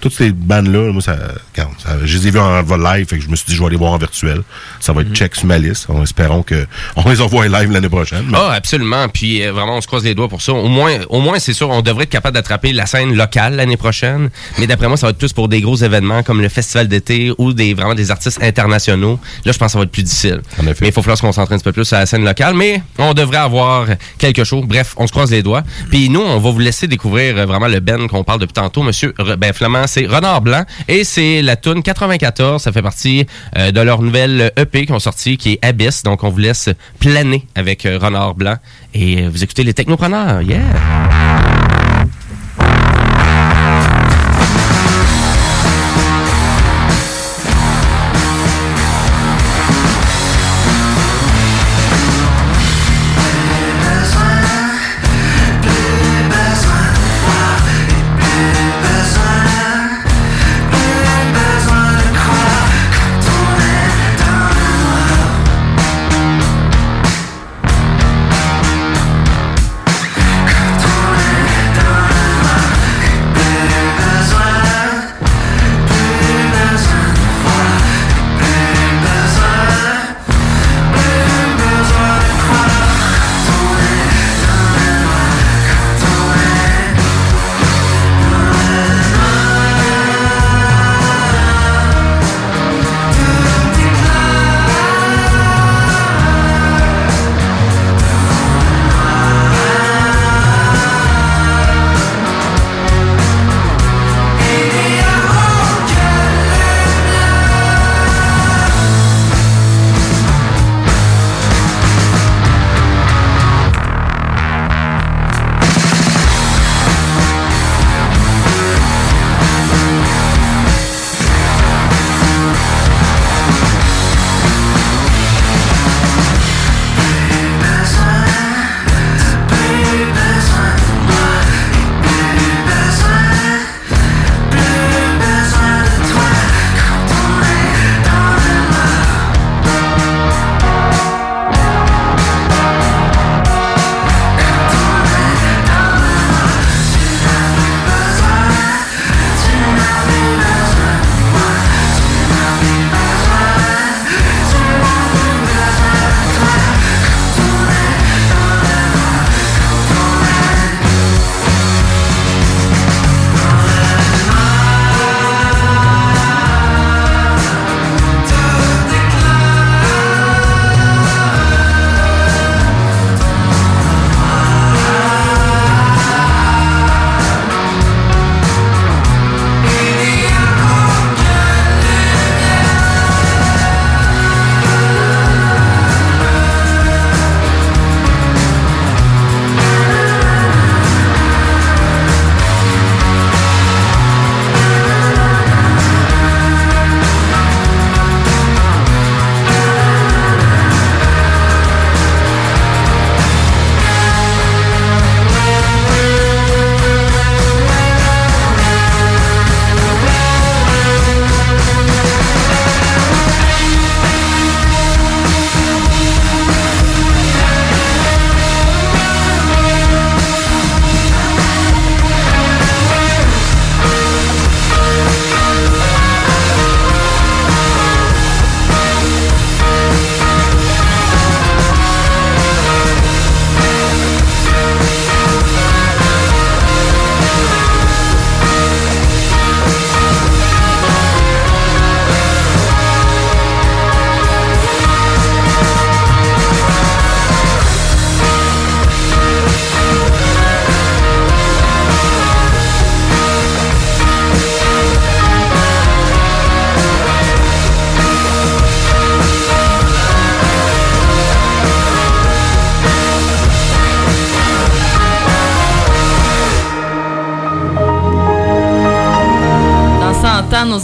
toutes 0.00 0.14
ces 0.14 0.30
bandes-là, 0.32 0.92
moi, 0.92 1.02
ça, 1.02 1.16
regarde, 1.52 1.72
ça- 1.78 1.96
je 2.04 2.18
les 2.18 2.28
ai 2.28 2.30
vues 2.30 2.38
en 2.38 2.62
live, 2.76 3.06
fait 3.08 3.18
que 3.18 3.22
je 3.24 3.28
me 3.28 3.36
suis 3.36 3.46
dit, 3.46 3.54
je 3.54 3.60
vais 3.60 3.66
aller 3.66 3.76
voir 3.76 3.92
en 3.92 3.98
virtuel. 3.98 4.42
Ça 4.80 4.92
va 4.92 5.00
être 5.02 5.10
Mm-hmm. 5.10 5.14
check 5.14 5.34
sur 5.36 5.46
ma 5.46 5.58
liste. 5.58 5.88
En 5.90 6.02
espérant 6.02 6.42
que, 6.42 6.66
on 6.96 7.08
les 7.10 7.20
envoie 7.20 7.46
live 7.48 7.70
l'année 7.70 7.88
prochaine. 7.88 8.24
mais- 8.28 8.38
Ah, 8.40 8.52
absolument. 8.52 9.08
Puis 9.08 9.42
euh, 9.42 9.52
vraiment, 9.52 9.76
on 9.76 9.80
se 9.80 9.86
croise 9.86 10.04
les 10.04 10.14
doigts 10.14 10.28
pour 10.28 10.42
ça. 10.42 10.52
Au 10.52 10.68
moins, 10.68 10.98
au 11.08 11.20
moins, 11.20 11.38
c'est 11.38 11.52
sûr, 11.52 11.70
on 11.70 11.82
devrait 11.82 12.04
être 12.04 12.10
capable 12.10 12.34
d'attraper 12.34 12.72
la 12.72 12.86
scène 12.86 13.14
locale 13.14 13.56
l'année 13.56 13.76
prochaine. 13.76 14.30
Mais 14.58 14.66
d'après 14.66 14.88
moi, 14.88 14.96
ça 14.96 15.06
va 15.06 15.10
être 15.10 15.18
plus 15.18 15.32
pour 15.32 15.48
des 15.48 15.60
gros 15.60 15.76
événements 15.76 16.22
comme 16.22 16.40
le 16.40 16.48
festival 16.48 16.88
d'été 16.88 17.32
ou 17.38 17.52
des 17.52 17.74
vraiment 17.74 17.94
des 17.94 18.10
artistes 18.10 18.42
internationaux. 18.42 19.18
Là, 19.44 19.52
je 19.52 19.58
pense 19.58 19.68
que 19.68 19.72
ça 19.72 19.78
va 19.78 19.84
être 19.84 19.90
plus 19.90 20.02
difficile. 20.02 20.40
Mais 20.62 20.88
il 20.88 20.92
faut 20.92 21.02
falloir 21.02 21.18
se 21.18 21.22
concentrer 21.22 21.54
un 21.54 21.58
petit 21.58 21.64
peu 21.64 21.72
plus 21.72 21.84
sur 21.84 21.96
la 21.96 22.06
scène 22.06 22.24
locale. 22.24 22.54
Mais 22.54 22.82
on 22.98 23.14
devrait 23.14 23.38
avoir 23.38 23.86
quelque 24.18 24.44
chose. 24.44 24.64
Bref, 24.66 24.94
on 24.96 25.06
se 25.06 25.12
croise 25.12 25.30
les 25.30 25.42
doigts. 25.42 25.62
Puis 25.90 26.08
nous, 26.08 26.20
on 26.20 26.38
va 26.38 26.50
vous 26.50 26.58
laisser 26.58 26.86
découvrir 26.86 27.36
euh, 27.36 27.46
vraiment 27.46 27.68
le 27.68 27.80
Ben 27.80 28.06
qu'on 28.08 28.24
parle 28.24 28.40
depuis 28.40 28.54
tantôt, 28.54 28.82
Monsieur 28.82 29.14
ben, 29.38 29.52
Flamand. 29.52 29.86
C'est 29.86 30.06
Renard 30.06 30.40
Blanc 30.40 30.64
et 30.88 31.04
c'est 31.04 31.42
la 31.42 31.56
tune 31.56 31.82
94. 31.82 32.62
Ça 32.62 32.72
fait 32.72 32.82
partie 32.82 33.26
euh, 33.58 33.70
de 33.70 33.80
leur 33.80 34.02
nouvelle 34.02 34.52
EP 34.56 34.86
qui 34.86 34.92
ont 34.92 34.98
sorti, 34.98 35.36
qui 35.36 35.52
est 35.52 35.64
Abyss. 35.64 36.02
Donc, 36.02 36.24
on 36.24 36.30
vous 36.30 36.38
laisse 36.38 36.68
planer 36.98 37.46
avec 37.54 37.86
euh, 37.86 37.98
Renard 37.98 38.34
Blanc 38.34 38.56
et 38.94 39.22
euh, 39.22 39.28
vous 39.30 39.42
écoutez 39.42 39.64
les 39.64 39.74
Technopreneurs. 39.74 40.42
Yeah! 40.42 41.83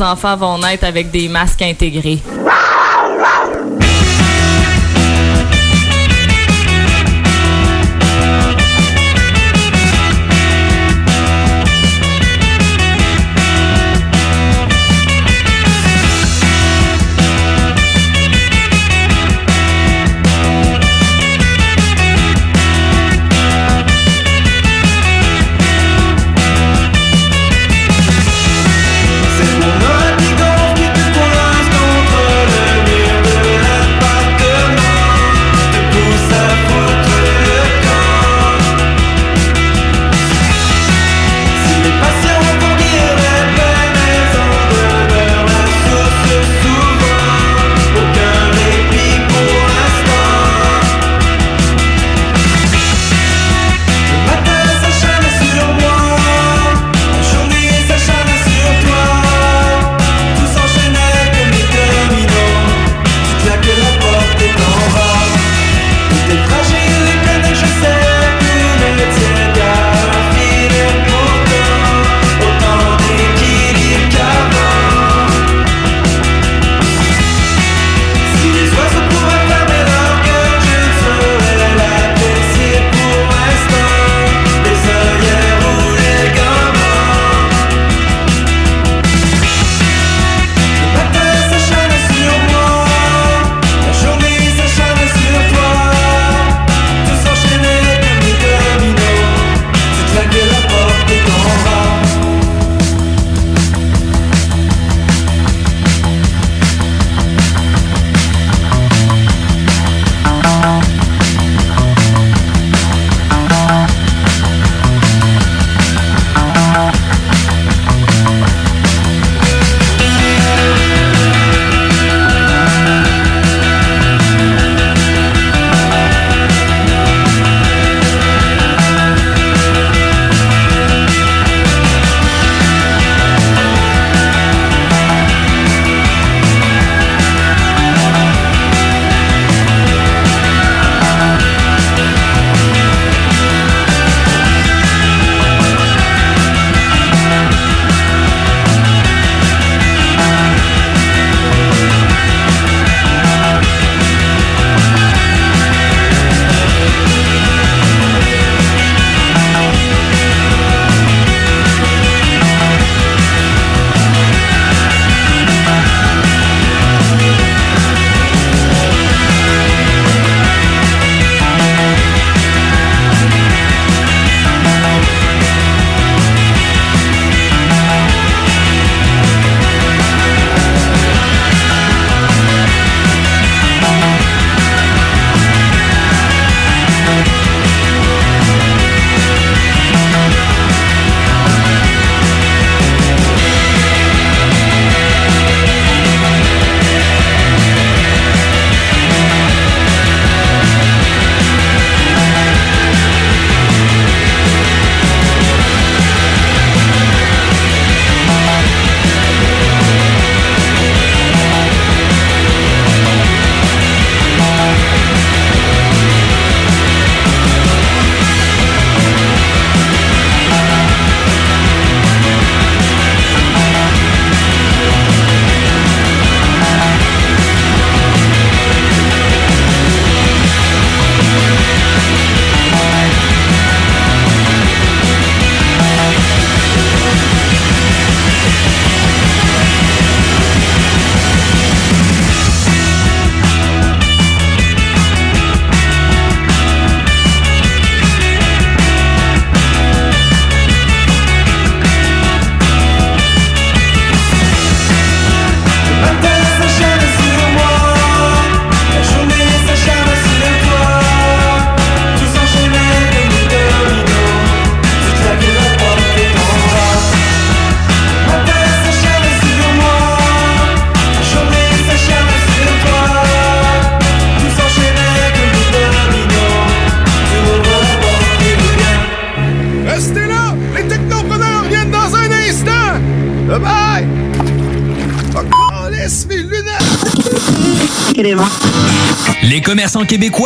Enfants 0.00 0.36
vont 0.36 0.58
naître 0.58 0.84
avec 0.84 1.10
des 1.10 1.28
masques 1.28 1.62
intégrés. 1.62 2.18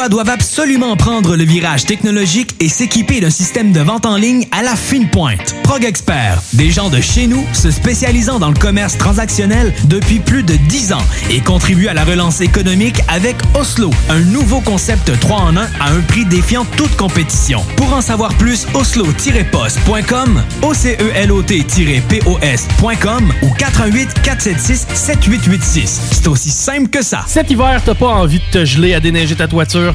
Doivent 0.08 0.34
absolument 0.34 0.43
prendre 0.96 1.36
le 1.36 1.44
virage 1.44 1.84
technologique 1.84 2.54
et 2.60 2.68
s'équiper 2.68 3.20
d'un 3.20 3.30
système 3.30 3.72
de 3.72 3.80
vente 3.80 4.06
en 4.06 4.16
ligne 4.16 4.46
à 4.52 4.62
la 4.62 4.76
fine 4.76 5.08
pointe. 5.08 5.54
Prog 5.62 5.84
Expert, 5.84 6.40
des 6.52 6.70
gens 6.70 6.90
de 6.90 7.00
chez 7.00 7.26
nous 7.26 7.44
se 7.52 7.70
spécialisant 7.70 8.38
dans 8.38 8.48
le 8.48 8.54
commerce 8.54 8.96
transactionnel 8.96 9.74
depuis 9.84 10.20
plus 10.20 10.42
de 10.42 10.54
10 10.54 10.92
ans 10.92 11.02
et 11.30 11.40
contribuent 11.40 11.88
à 11.88 11.94
la 11.94 12.04
relance 12.04 12.40
économique 12.40 13.00
avec 13.08 13.36
Oslo, 13.54 13.90
un 14.08 14.20
nouveau 14.20 14.60
concept 14.60 15.10
3 15.20 15.36
en 15.36 15.56
1 15.56 15.62
à 15.80 15.90
un 15.90 16.00
prix 16.00 16.24
défiant 16.24 16.64
toute 16.76 16.94
compétition. 16.96 17.60
Pour 17.76 17.92
en 17.92 18.00
savoir 18.00 18.32
plus, 18.34 18.66
oslo-post.com, 18.74 20.42
OCELOT-POS.com 20.62 23.32
ou 23.42 23.50
418 23.58 24.22
476 24.22 24.86
7886. 24.94 26.00
C'est 26.12 26.28
aussi 26.28 26.50
simple 26.50 26.88
que 26.88 27.02
ça. 27.02 27.24
Cet 27.26 27.50
hiver, 27.50 27.82
t'as 27.84 27.94
pas 27.94 28.08
envie 28.08 28.38
de 28.38 28.44
te 28.50 28.64
geler 28.64 28.94
à 28.94 29.00
déneiger 29.00 29.34
ta 29.34 29.48
toiture? 29.48 29.94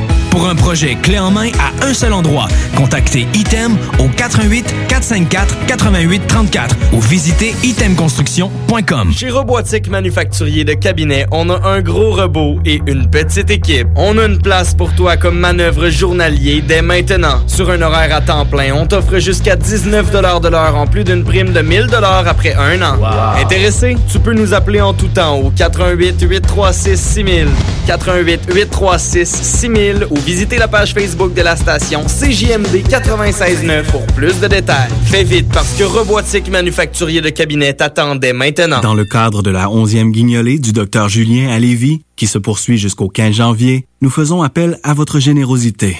Pour 0.31 0.47
un 0.47 0.55
projet 0.55 0.95
clé 0.95 1.19
en 1.19 1.29
main 1.29 1.49
à 1.59 1.85
un 1.85 1.93
seul 1.93 2.13
endroit, 2.13 2.47
contactez 2.75 3.27
Item 3.33 3.77
au 3.99 4.07
88 4.07 4.65
454 4.87 5.65
88 5.67 6.25
34 6.25 6.75
ou 6.93 7.01
visitez 7.01 7.53
itemconstruction.com. 7.63 9.11
Chez 9.11 9.29
Robotique 9.29 9.89
Manufacturier 9.89 10.63
de 10.63 10.73
Cabinet, 10.73 11.27
on 11.31 11.49
a 11.49 11.67
un 11.67 11.81
gros 11.81 12.15
robot 12.15 12.59
et 12.65 12.81
une 12.87 13.09
petite 13.09 13.51
équipe. 13.51 13.87
On 13.97 14.17
a 14.17 14.25
une 14.25 14.39
place 14.39 14.73
pour 14.73 14.95
toi 14.95 15.17
comme 15.17 15.37
manœuvre 15.37 15.89
journalier 15.89 16.63
dès 16.65 16.81
maintenant. 16.81 17.41
Sur 17.47 17.69
un 17.69 17.81
horaire 17.81 18.15
à 18.15 18.21
temps 18.21 18.45
plein, 18.45 18.73
on 18.73 18.85
t'offre 18.87 19.19
jusqu'à 19.19 19.57
19 19.57 20.11
de 20.11 20.47
l'heure 20.47 20.77
en 20.77 20.87
plus 20.87 21.03
d'une 21.03 21.25
prime 21.25 21.51
de 21.51 21.61
1000 21.61 21.89
après 22.25 22.53
un 22.53 22.81
an. 22.81 22.97
Intéressé? 23.37 23.97
Tu 24.09 24.19
peux 24.19 24.33
nous 24.33 24.53
appeler 24.53 24.79
en 24.79 24.93
tout 24.93 25.09
temps 25.09 25.35
au 25.37 25.49
88 25.49 26.21
836 26.21 26.97
6000, 26.97 27.47
88 27.85 28.41
836 28.53 29.25
6000 29.29 30.07
ou 30.09 30.20
visiter 30.21 30.57
la 30.57 30.67
page 30.67 30.93
Facebook 30.93 31.33
de 31.33 31.41
la 31.41 31.55
station 31.55 32.05
CJMD 32.05 32.87
96.9 32.87 33.85
pour 33.91 34.05
plus 34.07 34.39
de 34.39 34.47
détails. 34.47 34.91
Fais 35.05 35.23
vite 35.23 35.47
parce 35.51 35.73
que 35.73 35.83
Robotique 35.83 36.49
Manufacturier 36.49 37.21
de 37.21 37.29
Cabinet 37.29 37.73
t'attendait 37.73 38.33
maintenant. 38.33 38.81
Dans 38.81 38.93
le 38.93 39.05
cadre 39.05 39.41
de 39.41 39.49
la 39.49 39.65
11e 39.67 40.11
guignolée 40.11 40.59
du 40.59 40.71
Dr 40.71 41.09
Julien 41.09 41.49
à 41.49 41.59
Lévis, 41.59 42.01
qui 42.15 42.27
se 42.27 42.37
poursuit 42.37 42.77
jusqu'au 42.77 43.09
15 43.09 43.35
janvier, 43.35 43.85
nous 44.01 44.09
faisons 44.09 44.41
appel 44.41 44.79
à 44.83 44.93
votre 44.93 45.19
générosité. 45.19 45.97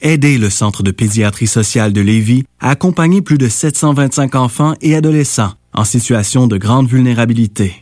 Aidez 0.00 0.38
le 0.38 0.48
Centre 0.48 0.82
de 0.82 0.92
pédiatrie 0.92 1.48
sociale 1.48 1.92
de 1.92 2.00
Lévis 2.00 2.44
à 2.60 2.70
accompagner 2.70 3.20
plus 3.20 3.38
de 3.38 3.48
725 3.48 4.36
enfants 4.36 4.74
et 4.80 4.94
adolescents 4.94 5.52
en 5.74 5.84
situation 5.84 6.46
de 6.46 6.56
grande 6.56 6.88
vulnérabilité. 6.88 7.74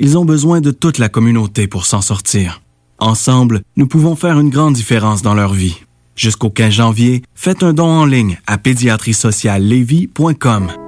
Ils 0.00 0.16
ont 0.16 0.24
besoin 0.24 0.60
de 0.60 0.70
toute 0.70 0.98
la 0.98 1.08
communauté 1.08 1.66
pour 1.66 1.84
s'en 1.84 2.00
sortir. 2.00 2.60
Ensemble, 2.98 3.62
nous 3.76 3.86
pouvons 3.86 4.16
faire 4.16 4.40
une 4.40 4.50
grande 4.50 4.74
différence 4.74 5.22
dans 5.22 5.34
leur 5.34 5.54
vie. 5.54 5.80
Jusqu'au 6.16 6.50
15 6.50 6.72
janvier, 6.72 7.22
faites 7.34 7.62
un 7.62 7.72
don 7.72 7.86
en 7.86 8.04
ligne 8.04 8.40
à 8.46 8.58
pédiatriesociallevy.com. 8.58 10.87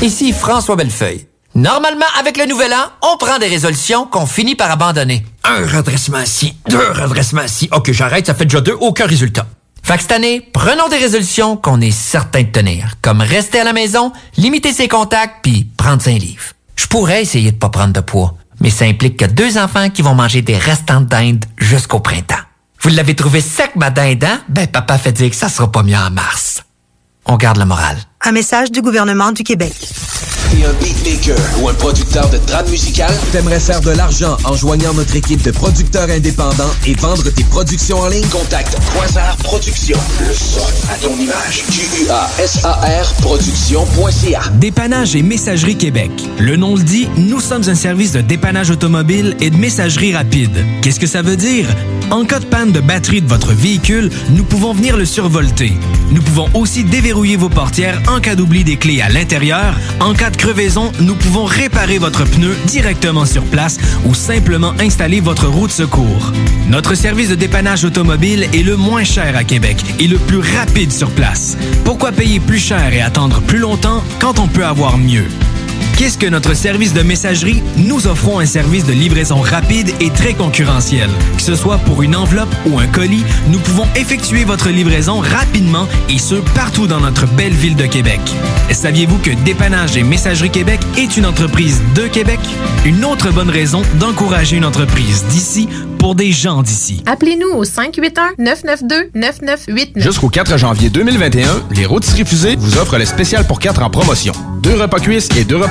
Ici 0.01 0.33
François 0.33 0.75
Bellefeuille. 0.75 1.27
Normalement, 1.53 2.07
avec 2.19 2.35
le 2.35 2.47
nouvel 2.47 2.73
an, 2.73 2.89
on 3.03 3.17
prend 3.17 3.37
des 3.37 3.47
résolutions 3.47 4.07
qu'on 4.07 4.25
finit 4.25 4.55
par 4.55 4.71
abandonner. 4.71 5.23
Un 5.43 5.67
redressement 5.67 6.21
ici, 6.21 6.55
deux 6.67 6.91
redressements 6.91 7.43
ici. 7.43 7.69
Ok, 7.71 7.91
j'arrête, 7.91 8.25
ça 8.25 8.33
fait 8.33 8.45
déjà 8.45 8.61
deux, 8.61 8.75
aucun 8.79 9.05
résultat. 9.05 9.45
Fait 9.83 9.97
que 9.97 10.01
cette 10.01 10.11
année, 10.11 10.41
prenons 10.53 10.87
des 10.87 10.97
résolutions 10.97 11.55
qu'on 11.55 11.81
est 11.81 11.91
certain 11.91 12.41
de 12.41 12.47
tenir, 12.47 12.95
comme 13.03 13.21
rester 13.21 13.59
à 13.59 13.63
la 13.63 13.73
maison, 13.73 14.11
limiter 14.37 14.73
ses 14.73 14.87
contacts, 14.87 15.43
puis 15.43 15.65
prendre 15.77 16.07
un 16.07 16.17
livre. 16.17 16.45
Je 16.75 16.87
pourrais 16.87 17.21
essayer 17.21 17.51
de 17.51 17.57
pas 17.57 17.69
prendre 17.69 17.93
de 17.93 17.99
poids, 17.99 18.33
mais 18.59 18.71
ça 18.71 18.85
implique 18.85 19.17
que 19.17 19.25
deux 19.25 19.59
enfants 19.59 19.91
qui 19.91 20.01
vont 20.01 20.15
manger 20.15 20.41
des 20.41 20.57
restants 20.57 21.01
de 21.01 21.05
dinde 21.05 21.45
jusqu'au 21.57 21.99
printemps. 21.99 22.41
Vous 22.81 22.89
l'avez 22.89 23.15
trouvé 23.15 23.39
sec, 23.39 23.75
ma 23.75 23.91
dinde, 23.91 24.23
hein? 24.23 24.41
Ben, 24.49 24.65
papa 24.65 24.97
fait 24.97 25.11
dire 25.11 25.29
que 25.29 25.35
ça 25.35 25.47
sera 25.47 25.71
pas 25.71 25.83
mieux 25.83 25.95
en 25.95 26.09
mars. 26.09 26.63
On 27.27 27.37
garde 27.37 27.59
le 27.59 27.65
moral. 27.65 27.97
Un 28.23 28.33
message 28.33 28.71
du 28.71 28.81
gouvernement 28.81 29.31
du 29.31 29.43
Québec. 29.43 29.73
T'es 30.51 30.65
un 30.65 30.73
beatmaker 30.73 31.37
ou 31.59 31.69
un 31.69 31.73
producteur 31.73 32.29
de 32.29 32.37
trame 32.37 32.69
musicale? 32.69 33.13
T'aimerais 33.31 33.59
faire 33.59 33.81
de 33.81 33.91
l'argent 33.91 34.37
en 34.43 34.53
joignant 34.53 34.93
notre 34.93 35.15
équipe 35.15 35.41
de 35.41 35.49
producteurs 35.49 36.09
indépendants 36.09 36.69
et 36.85 36.93
vendre 36.95 37.29
tes 37.31 37.43
productions 37.45 37.99
en 37.99 38.09
ligne? 38.09 38.27
Contacte 38.27 38.77
Quasar 38.93 39.37
Productions. 39.37 39.97
Le 40.19 40.33
son 40.33 40.61
à 40.91 40.97
ton 40.97 41.15
image. 41.15 41.63
Q-U-A-S-A-R 41.71 43.13
Productions.ca 43.21 44.41
Dépannage 44.55 45.15
et 45.15 45.23
Messagerie 45.23 45.77
Québec. 45.77 46.11
Le 46.37 46.57
nom 46.57 46.75
le 46.75 46.83
dit, 46.83 47.07
nous 47.17 47.39
sommes 47.39 47.67
un 47.69 47.75
service 47.75 48.11
de 48.11 48.21
dépannage 48.21 48.69
automobile 48.69 49.35
et 49.39 49.49
de 49.49 49.57
messagerie 49.57 50.13
rapide. 50.15 50.65
Qu'est-ce 50.81 50.99
que 50.99 51.07
ça 51.07 51.21
veut 51.21 51.37
dire? 51.37 51.65
En 52.11 52.25
cas 52.25 52.39
de 52.39 52.45
panne 52.45 52.73
de 52.73 52.81
batterie 52.81 53.21
de 53.21 53.29
votre 53.29 53.53
véhicule, 53.53 54.11
nous 54.31 54.43
pouvons 54.43 54.73
venir 54.73 54.97
le 54.97 55.05
survolter. 55.05 55.71
Nous 56.11 56.21
pouvons 56.21 56.49
aussi 56.53 56.83
déverrouiller 56.83 57.37
vos 57.37 57.47
portières 57.47 58.01
en 58.11 58.19
cas 58.19 58.35
d'oubli 58.35 58.63
des 58.63 58.77
clés 58.77 59.01
à 59.01 59.09
l'intérieur. 59.09 59.75
En 59.99 60.13
cas 60.13 60.29
de 60.29 60.37
crevaison, 60.37 60.91
nous 60.99 61.15
pouvons 61.15 61.45
réparer 61.45 61.97
votre 61.97 62.25
pneu 62.25 62.55
directement 62.65 63.25
sur 63.25 63.43
place 63.43 63.77
ou 64.05 64.13
simplement 64.13 64.73
installer 64.79 65.21
votre 65.21 65.47
roue 65.47 65.67
de 65.67 65.71
secours. 65.71 66.33
Notre 66.67 66.95
service 66.95 67.29
de 67.29 67.35
dépannage 67.35 67.85
automobile 67.85 68.49
est 68.53 68.63
le 68.63 68.75
moins 68.75 69.05
cher 69.05 69.37
à 69.37 69.43
Québec 69.43 69.77
et 69.99 70.07
le 70.07 70.17
plus 70.17 70.39
rapide 70.39 70.91
sur 70.91 71.09
place. 71.11 71.57
Pourquoi 71.85 72.11
payer 72.11 72.39
plus 72.39 72.59
cher 72.59 72.93
et 72.93 73.01
attendre 73.01 73.41
plus 73.41 73.59
longtemps 73.59 74.03
quand 74.19 74.39
on 74.39 74.47
peut 74.47 74.65
avoir 74.65 74.97
mieux? 74.97 75.27
Qu'est-ce 75.97 76.17
que 76.17 76.25
notre 76.25 76.55
service 76.55 76.93
de 76.93 77.01
messagerie? 77.01 77.61
Nous 77.77 78.07
offrons 78.07 78.39
un 78.39 78.45
service 78.45 78.85
de 78.85 78.93
livraison 78.93 79.39
rapide 79.39 79.91
et 79.99 80.09
très 80.09 80.33
concurrentiel. 80.33 81.09
Que 81.35 81.43
ce 81.43 81.55
soit 81.55 81.77
pour 81.79 82.01
une 82.01 82.15
enveloppe 82.15 82.53
ou 82.65 82.79
un 82.79 82.87
colis, 82.87 83.23
nous 83.49 83.59
pouvons 83.59 83.87
effectuer 83.95 84.43
votre 84.43 84.69
livraison 84.69 85.19
rapidement 85.19 85.87
et 86.09 86.17
ce, 86.17 86.35
partout 86.55 86.87
dans 86.87 86.99
notre 86.99 87.27
belle 87.27 87.53
ville 87.53 87.75
de 87.75 87.85
Québec. 87.85 88.19
Saviez-vous 88.71 89.17
que 89.19 89.31
Dépannage 89.43 89.97
et 89.97 90.03
Messagerie 90.03 90.49
Québec 90.49 90.79
est 90.97 91.17
une 91.17 91.25
entreprise 91.25 91.81
de 91.95 92.07
Québec? 92.07 92.39
Une 92.85 93.05
autre 93.05 93.31
bonne 93.31 93.49
raison 93.49 93.81
d'encourager 93.99 94.57
une 94.57 94.65
entreprise 94.65 95.25
d'ici 95.29 95.67
pour 95.99 96.15
des 96.15 96.31
gens 96.31 96.63
d'ici. 96.63 97.03
Appelez-nous 97.05 97.49
au 97.49 97.63
581-992-9989. 97.63 99.91
Jusqu'au 99.97 100.29
4 100.29 100.57
janvier 100.57 100.89
2021, 100.89 101.47
les 101.75 101.85
rôtisseries 101.85 102.25
fusées 102.25 102.55
vous 102.57 102.77
offrent 102.79 102.97
le 102.97 103.05
spécial 103.05 103.45
pour 103.45 103.59
4 103.59 103.83
en 103.83 103.91
promotion. 103.91 104.33
Deux 104.63 104.73
repas 104.73 104.99
cuisses 104.99 105.29
et 105.37 105.43
deux 105.43 105.57
repas 105.57 105.70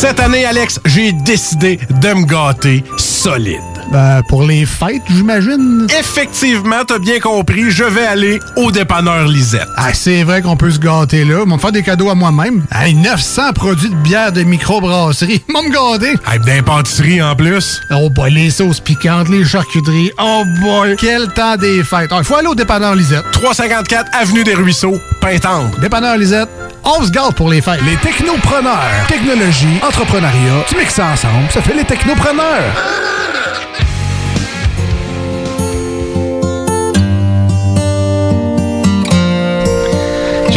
Cette 0.00 0.20
année, 0.20 0.44
Alex, 0.44 0.78
j'ai 0.84 1.10
décidé 1.10 1.76
de 1.90 2.14
me 2.14 2.24
gâter 2.24 2.84
solide. 2.96 3.77
Ben, 3.90 4.22
pour 4.28 4.42
les 4.42 4.66
fêtes, 4.66 5.02
j'imagine. 5.08 5.86
Effectivement, 5.98 6.84
t'as 6.86 6.98
bien 6.98 7.20
compris, 7.20 7.70
je 7.70 7.84
vais 7.84 8.06
aller 8.06 8.38
au 8.56 8.70
dépanneur 8.70 9.26
Lisette. 9.26 9.68
Ah, 9.76 9.94
c'est 9.94 10.22
vrai 10.24 10.42
qu'on 10.42 10.56
peut 10.56 10.70
se 10.70 10.78
gâter 10.78 11.24
là. 11.24 11.42
Ils 11.46 11.50
me 11.52 11.58
faire 11.58 11.72
des 11.72 11.82
cadeaux 11.82 12.10
à 12.10 12.14
moi-même. 12.14 12.64
Hey, 12.70 12.94
900 12.94 13.52
produits 13.54 13.88
de 13.88 13.94
bière 13.96 14.30
de 14.32 14.42
microbrasserie. 14.42 15.42
Ils 15.48 15.52
me 15.54 15.72
gâter. 15.72 16.18
Hey, 16.30 16.38
d'impantisserie 16.40 17.22
en 17.22 17.34
plus. 17.34 17.80
Oh 17.90 18.10
boy, 18.10 18.30
les 18.30 18.50
sauces 18.50 18.80
piquantes, 18.80 19.28
les 19.30 19.44
charcuteries. 19.44 20.10
Oh 20.20 20.44
boy, 20.60 20.94
quel 20.98 21.28
temps 21.28 21.56
des 21.56 21.82
fêtes. 21.82 22.10
Il 22.16 22.24
faut 22.24 22.36
aller 22.36 22.48
au 22.48 22.54
dépanneur 22.54 22.94
Lisette. 22.94 23.24
354 23.32 24.10
Avenue 24.20 24.44
des 24.44 24.54
Ruisseaux, 24.54 24.98
Pintendre. 25.20 25.70
Dépanneur 25.80 26.16
Lisette, 26.18 26.48
on 26.84 27.02
se 27.04 27.10
gâte 27.10 27.34
pour 27.36 27.48
les 27.48 27.62
fêtes. 27.62 27.80
Les 27.86 27.96
technopreneurs. 27.96 29.06
Technologie, 29.08 29.80
entrepreneuriat, 29.82 30.64
tu 30.68 30.76
mixes 30.76 30.94
ça 30.94 31.06
ensemble, 31.06 31.48
ça 31.50 31.62
fait 31.62 31.74
les 31.74 31.84
technopreneurs. 31.84 32.74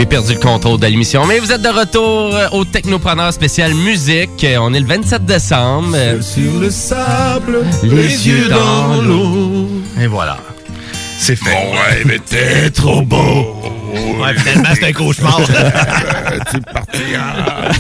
J'ai 0.02 0.08
perdu 0.08 0.34
le 0.34 0.39
contrôle 0.39 0.80
de 0.80 0.88
l'émission. 0.88 1.28
Mais 1.28 1.38
vous 1.38 1.52
êtes 1.52 1.62
de 1.62 1.70
retour 1.70 2.34
euh, 2.36 2.47
au 2.54 2.66
Technopreneur 2.66 3.32
spécial 3.32 3.76
musique. 3.76 4.43
Euh, 4.43 4.58
On 4.60 4.74
est 4.74 4.80
le 4.80 4.88
27 4.88 5.24
décembre. 5.28 5.95
Sur 6.22 6.60
le 6.60 6.72
sable, 6.72 7.60
les 7.84 8.28
yeux 8.28 8.49
dans 8.49 8.99
l'eau. 8.99 9.68
Et 10.02 10.08
voilà. 10.08 10.38
C'est 11.20 11.36
fait. 11.36 11.52
Mon 11.52 11.72
rêve 11.80 12.12
était 12.14 12.72
trop 12.72 13.04
beau. 13.04 13.56
Ouais, 14.20 14.34
finalement, 14.38 14.70
c'est 14.74 14.86
un 14.88 14.91
cauchemar. 14.93 15.39
tu 16.52 16.60
partiras. 16.62 17.72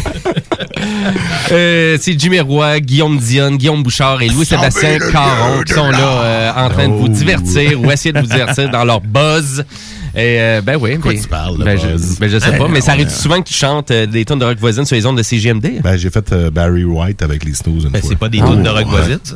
Euh, 1.51 1.97
c'est 1.99 2.19
Jimmy 2.19 2.39
Roy, 2.39 2.81
Guillaume 2.81 3.17
Dion, 3.17 3.55
Guillaume 3.55 3.81
Bouchard 3.81 4.21
et 4.21 4.29
Louis-Sébastien 4.29 4.99
Caron 5.11 5.63
qui 5.65 5.73
sont 5.73 5.89
là 5.89 5.97
euh, 6.23 6.51
en 6.55 6.69
train 6.69 6.87
de 6.87 6.93
vous 6.93 7.05
Oh. 7.05 7.07
divertir 7.07 7.81
ou 7.81 7.89
essayer 7.89 8.13
de 8.13 8.19
vous 8.19 8.27
divertir 8.27 8.69
dans 8.69 8.83
leur 8.83 9.01
buzz. 9.01 9.65
Et 10.13 10.39
euh, 10.41 10.61
ben 10.61 10.77
oui. 10.79 10.97
Quoi 10.99 11.13
mais- 11.13 11.19
tu 11.21 11.27
parles, 11.27 11.57
le 11.57 11.63
ben, 11.63 11.77
je, 11.77 12.19
ben, 12.19 12.29
je 12.29 12.37
sais 12.39 12.51
Hey, 12.51 12.57
pas, 12.57 12.67
mais 12.67 12.81
ça 12.81 12.91
arrive 12.91 13.09
souvent 13.09 13.41
que 13.41 13.47
tu 13.47 13.53
chantes 13.53 13.91
euh, 13.91 14.05
des 14.05 14.25
tonnes 14.25 14.39
de 14.39 14.45
rock 14.45 14.57
voisine 14.57 14.83
sur 14.85 14.95
les 14.95 15.05
ondes 15.05 15.17
de 15.17 15.23
CGMD. 15.23 15.81
Ben, 15.81 15.95
j'ai 15.95 16.09
fait 16.09 16.31
euh, 16.33 16.49
Barry 16.51 16.83
White 16.83 17.21
avec 17.21 17.45
les 17.45 17.53
Snooze 17.53 17.85
une 17.85 17.91
fois. 17.91 17.99
c'est 18.03 18.17
pas 18.17 18.27
des 18.29 18.39
Ah, 18.41 18.47
tunes 18.47 18.63
de 18.63 18.69
ouais. 18.69 18.75
rock 18.83 18.87
voisine, 18.87 19.19
ça? 19.23 19.35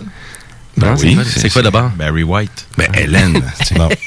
Ben 0.78 0.96
oui, 1.02 1.16
quoi- 1.16 1.24
c'est 1.26 1.50
quoi 1.50 1.62
d'abord? 1.62 1.90
Barry 1.98 2.24
White. 2.24 2.68
Ben, 2.78 2.88
Hélène. 2.98 3.42
Non. 3.78 3.90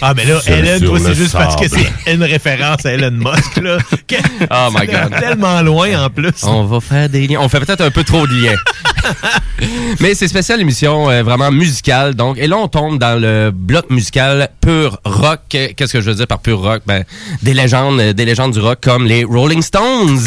Ah, 0.00 0.14
mais 0.16 0.24
là, 0.24 0.40
Seul 0.40 0.60
Hélène, 0.60 0.78
sur 0.78 0.90
toi, 0.90 0.98
c'est 1.02 1.14
juste 1.14 1.32
parce 1.32 1.56
que 1.56 1.68
c'est 1.68 2.12
une 2.14 2.22
référence 2.22 2.86
à 2.86 2.92
Elon 2.92 3.10
Musk, 3.10 3.56
là. 3.60 3.78
Que- 4.06 4.14
Oh 4.50 4.68
my 4.72 4.86
God. 4.86 5.18
Tellement 5.18 5.60
loin, 5.62 6.04
en 6.04 6.08
plus. 6.10 6.30
On 6.44 6.64
va 6.64 6.80
faire 6.80 7.08
des 7.08 7.26
liens. 7.26 7.38
On 7.40 7.48
fait 7.48 7.58
peut-être 7.60 7.80
un 7.80 7.90
peu 7.90 8.04
trop 8.04 8.26
de 8.26 8.32
liens. 8.32 8.54
Mais 10.00 10.14
c'est 10.14 10.28
spécial 10.28 10.60
émission 10.60 11.10
euh, 11.10 11.22
vraiment 11.22 11.50
musicale. 11.50 12.14
Donc, 12.14 12.38
et 12.38 12.46
là, 12.46 12.56
on 12.56 12.68
tombe 12.68 12.98
dans 12.98 13.20
le 13.20 13.50
bloc 13.52 13.90
musical 13.90 14.48
pur 14.60 15.00
rock. 15.04 15.40
Qu'est-ce 15.48 15.92
que 15.92 16.00
je 16.00 16.10
veux 16.10 16.14
dire 16.16 16.26
par 16.26 16.38
pur 16.38 16.60
rock? 16.60 16.82
Ben, 16.86 17.04
des 17.42 17.54
légendes, 17.54 18.00
des 18.00 18.24
légendes 18.24 18.52
du 18.52 18.60
rock 18.60 18.78
comme 18.80 19.06
les 19.06 19.24
Rolling 19.24 19.62
Stones. 19.62 20.20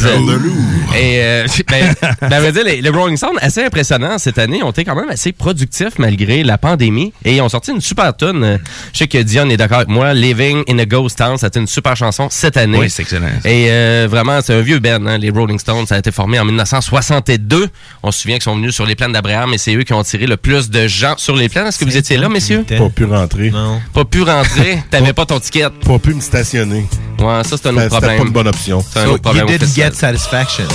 Et 0.97 1.20
euh, 1.22 1.47
ben, 1.70 1.93
ben, 2.22 2.34
à 2.34 2.39
vrai 2.41 2.51
dire, 2.51 2.64
les, 2.66 2.82
les 2.82 2.89
Rolling 2.89 3.18
Stones, 3.18 3.38
assez 3.41 3.64
impressionnants 3.64 4.18
cette 4.18 4.38
année, 4.38 4.62
ont 4.64 4.72
été 4.72 4.84
quand 4.84 4.95
même 4.95 5.09
assez 5.09 5.32
productifs 5.32 5.51
malgré 5.97 6.43
la 6.43 6.58
pandémie. 6.58 7.14
Et 7.26 7.36
ils 7.36 7.41
ont 7.41 7.49
sorti 7.49 7.72
une 7.72 7.82
super 7.82 8.16
tune. 8.16 8.60
Je 8.93 8.97
sais 8.97 9.08
que 9.08 9.18
Dion 9.20 9.49
est 9.49 9.58
d'accord 9.58 9.78
avec 9.78 9.89
moi. 9.89 10.14
Living 10.14 10.64
in 10.70 10.78
a 10.80 10.86
Ghost 10.86 11.18
Town, 11.18 11.38
c'était 11.38 11.60
une 11.60 11.68
super 11.68 11.95
chanson 11.95 12.28
cette 12.30 12.58
année. 12.58 12.78
Oui, 12.78 12.89
c'est 12.89 13.04
excellent. 13.04 13.28
Et 13.45 13.68
euh, 13.70 14.08
vraiment, 14.10 14.39
c'est 14.41 14.54
un 14.54 14.62
vieux 14.62 14.80
band, 14.80 15.06
hein, 15.06 15.18
les 15.18 15.30
Rolling 15.30 15.60
Stones. 15.60 15.88
Ça 15.88 15.95
a 15.95 15.99
été 15.99 16.12
formé 16.12 16.39
en 16.39 16.45
1962. 16.45 17.68
On 18.04 18.12
se 18.12 18.20
souvient 18.22 18.36
qu'ils 18.38 18.43
sont 18.43 18.56
venus 18.56 18.74
sur 18.76 18.86
les 18.86 18.95
plaines 18.95 19.12
d'Abraham 19.14 19.54
et 19.54 19.58
c'est 19.58 19.76
eux 19.76 19.84
qui 19.84 19.93
ont 19.93 20.04
tiré 20.04 20.28
le 20.28 20.38
plus 20.38 20.70
de 20.70 20.88
gens 20.88 21.16
sur 21.18 21.36
les 21.36 21.49
plaines. 21.49 21.68
Est-ce 21.68 21.80
que 21.80 21.86
vous 21.86 21.97
étiez 21.97 22.18
là, 22.18 22.30
messieurs? 22.30 22.64
Pas 22.68 22.89
pu 22.89 23.06
rentrer. 23.06 23.49
Non. 23.52 23.82
Pas 23.93 24.06
pu 24.06 24.22
rentrer? 24.24 24.82
T'avais 24.91 25.14
pas 25.14 25.26
ton 25.26 25.39
ticket? 25.39 25.70
Pas 25.86 25.99
pu 25.99 26.14
me 26.14 26.22
stationner. 26.22 26.86
Ouais, 27.20 27.43
ça, 27.43 27.56
c'est 27.58 27.68
un 27.68 27.78
autre 27.78 27.88
problème. 27.89 28.18
pas 28.18 28.24
une 28.26 28.32
bonne 28.34 28.47
option. 28.47 28.84
C'est 28.91 28.99
un 28.99 29.06
So, 29.06 29.12
autre 29.14 29.22
problème. 29.24 29.47
you 29.47 29.58
didn't 29.58 29.74
get 29.76 29.91
satisfaction. 29.93 30.66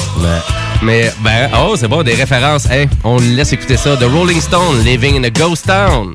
Mais, 0.83 1.12
ben, 1.20 1.51
oh, 1.55 1.74
c'est 1.77 1.89
bon, 1.89 2.03
des 2.03 2.14
références. 2.14 2.66
Hein? 2.70 2.87
On 3.05 3.18
laisse 3.18 3.53
écouter 3.53 3.77
ça. 3.77 3.97
The 3.97 4.05
Rolling 4.05 4.41
Stone, 4.41 4.85
Living 4.85 5.16
in 5.16 5.24
a 5.24 5.31
Ghost 5.31 5.66
Town. 5.66 6.12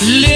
Living 0.00 0.33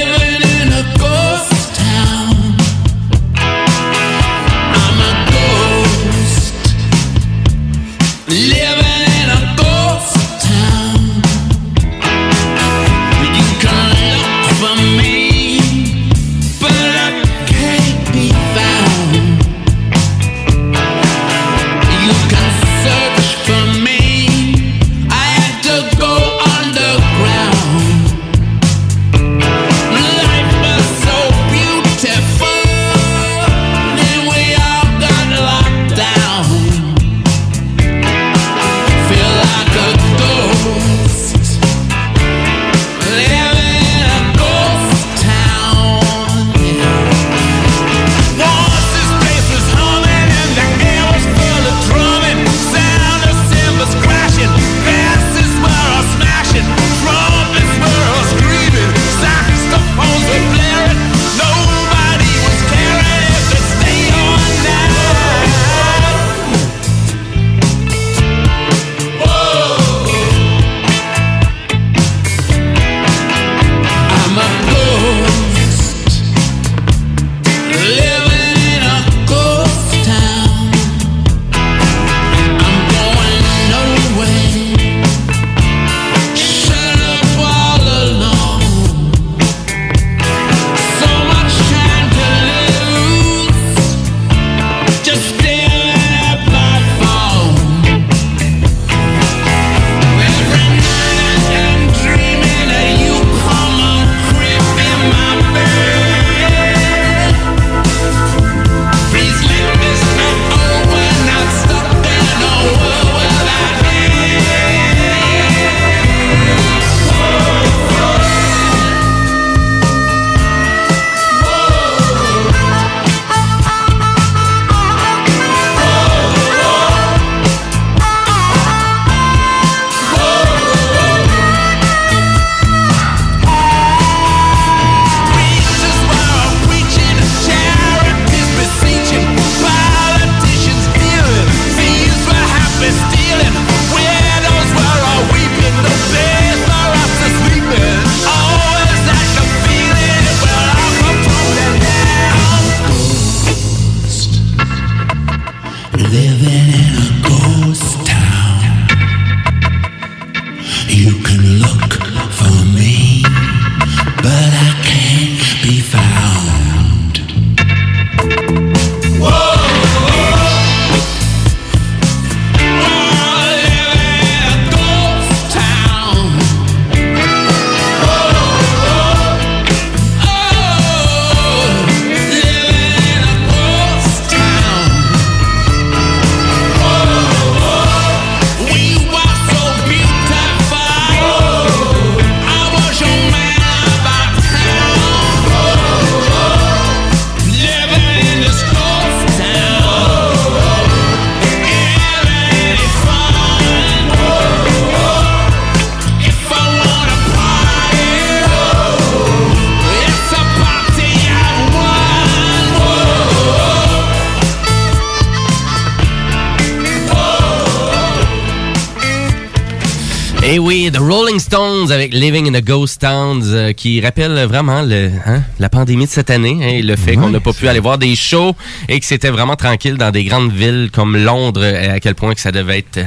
avec 221.99 222.15
Living 222.15 222.49
in 222.49 222.55
a 222.55 222.61
Ghost 222.61 223.01
Town, 223.01 223.43
euh, 223.45 223.73
qui 223.73 224.01
rappelle 224.01 224.33
vraiment 224.47 224.83
le, 224.83 225.11
hein, 225.27 225.43
la 225.59 225.69
pandémie 225.69 226.07
de 226.07 226.11
cette 226.11 226.31
année, 226.31 226.57
hein, 226.63 226.69
et 226.69 226.83
le 226.83 226.97
fait 226.97 227.17
qu'on 227.17 227.31
n'a 227.31 227.41
pas 227.41 227.53
pu 227.53 227.69
aller 227.69 227.81
voir 227.81 227.99
des 227.99 228.15
shows 228.17 228.55
et 228.89 228.99
que 229.01 229.07
c'était 229.07 229.31
vraiment 229.31 229.57
tranquille 229.57 229.97
dans 229.97 230.11
des 230.11 230.25
grandes 230.25 230.53
villes 230.53 230.91
comme 230.93 231.17
Londres, 231.17 231.65
et 231.65 231.89
à 231.89 232.01
quel 232.01 232.15
point 232.15 232.35
que 232.35 232.41
ça 232.41 232.53
devait 232.53 232.79
être 232.79 232.99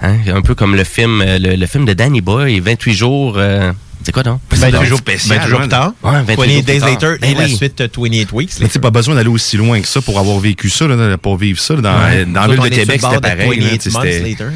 hein, 0.00 0.16
un 0.26 0.42
peu 0.42 0.54
comme 0.54 0.74
le 0.74 0.84
film, 0.84 1.22
euh, 1.22 1.38
le, 1.38 1.56
le 1.56 1.66
film 1.66 1.84
de 1.84 1.92
Danny 1.92 2.20
Boy, 2.20 2.60
28 2.60 2.92
jours. 2.92 3.34
euh, 3.38 3.72
c'est 4.04 4.10
quoi 4.10 4.24
donc? 4.24 4.40
28 4.50 4.84
jours 4.86 4.98
spécial, 4.98 5.38
28 5.38 5.48
jours 5.50 5.60
plus 5.60 5.68
tard. 5.68 5.92
Ouais, 6.02 6.10
28 6.26 6.34
jours 6.34 6.44
28 6.44 6.54
plus 6.54 6.62
days 6.64 6.80
tard. 6.80 6.90
later 6.90 7.16
Ben 7.20 7.30
et 7.30 7.34
la 7.34 7.44
oui. 7.44 7.54
suite 7.56 7.80
euh, 7.82 7.88
28 7.96 8.32
weeks. 8.32 8.50
Mais 8.60 8.66
tu 8.66 8.72
sais, 8.72 8.78
pas 8.80 8.90
besoin 8.90 9.14
d'aller 9.14 9.28
aussi 9.28 9.56
loin 9.56 9.80
que 9.80 9.86
ça 9.86 10.00
pour 10.02 10.18
avoir 10.18 10.40
vécu 10.40 10.68
ça, 10.70 10.88
là, 10.88 11.16
pour 11.18 11.36
vivre 11.36 11.60
ça. 11.60 11.74
là, 11.76 11.80
Dans, 11.82 11.92
Ouais. 12.02 12.24
dans 12.24 12.40
la 12.40 12.48
ville 12.48 12.64
de 12.64 12.68
Québec, 12.74 13.00
c'était 13.00 13.20
pareil. 13.20 13.60
là, 13.60 14.46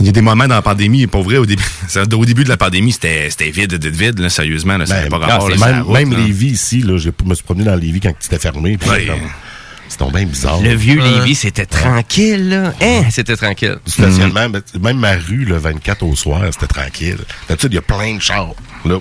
28 0.00 0.06
tu 0.06 0.06
sais, 0.06 0.06
months 0.06 0.06
c'était- 0.06 0.06
later. 0.06 0.06
Il 0.06 0.06
y 0.06 0.08
a 0.08 0.12
des 0.12 0.20
moments 0.22 0.48
dans 0.48 0.54
la 0.54 0.62
pandémie, 0.62 1.06
pour 1.06 1.22
vrai, 1.22 1.36
au 1.36 1.46
début, 1.46 1.62
au 2.12 2.24
début 2.24 2.44
de 2.44 2.48
la 2.48 2.56
pandémie, 2.56 2.92
c'était 2.92 3.28
c'était 3.30 3.50
vide, 3.50 3.72
vide, 3.72 3.86
vide, 3.94 4.18
là, 4.18 4.30
sérieusement. 4.30 4.76
Là, 4.76 4.86
n'avait 4.86 5.08
pas 5.08 5.18
rapport. 5.18 5.48
là, 5.50 5.56
même 5.56 5.82
route, 5.82 5.92
même 5.92 6.12
là. 6.12 6.18
Lévis 6.18 6.48
ici, 6.48 6.80
là, 6.82 6.96
je 6.98 7.10
me 7.24 7.34
suis 7.34 7.44
promené 7.44 7.64
dans 7.64 7.76
Lévis 7.76 8.00
quand 8.00 8.14
c'était 8.18 8.38
fermé. 8.38 8.78
C'était 8.80 10.04
donc 10.04 10.14
bien 10.14 10.24
bizarre. 10.24 10.60
Le 10.62 10.72
vieux 10.74 11.00
Lévis, 11.00 11.34
c'était 11.34 11.66
tranquille, 11.66 12.48
là. 12.48 12.72
Hein, 12.80 13.02
c'était 13.10 13.36
tranquille. 13.36 13.76
Stationnement, 13.86 14.48
ben, 14.48 14.62
même 14.80 14.98
ma 14.98 15.12
rue, 15.16 15.44
le 15.44 15.56
24 15.56 16.04
au 16.04 16.14
soir, 16.14 16.42
c'était 16.52 16.68
tranquille. 16.68 17.18
D'habitude, 17.48 17.72
il 17.72 17.74
y 17.74 17.78
a 17.78 17.82
plein 17.82 18.14
de 18.14 18.20
chars. 18.22 18.54
Là! 18.84 18.98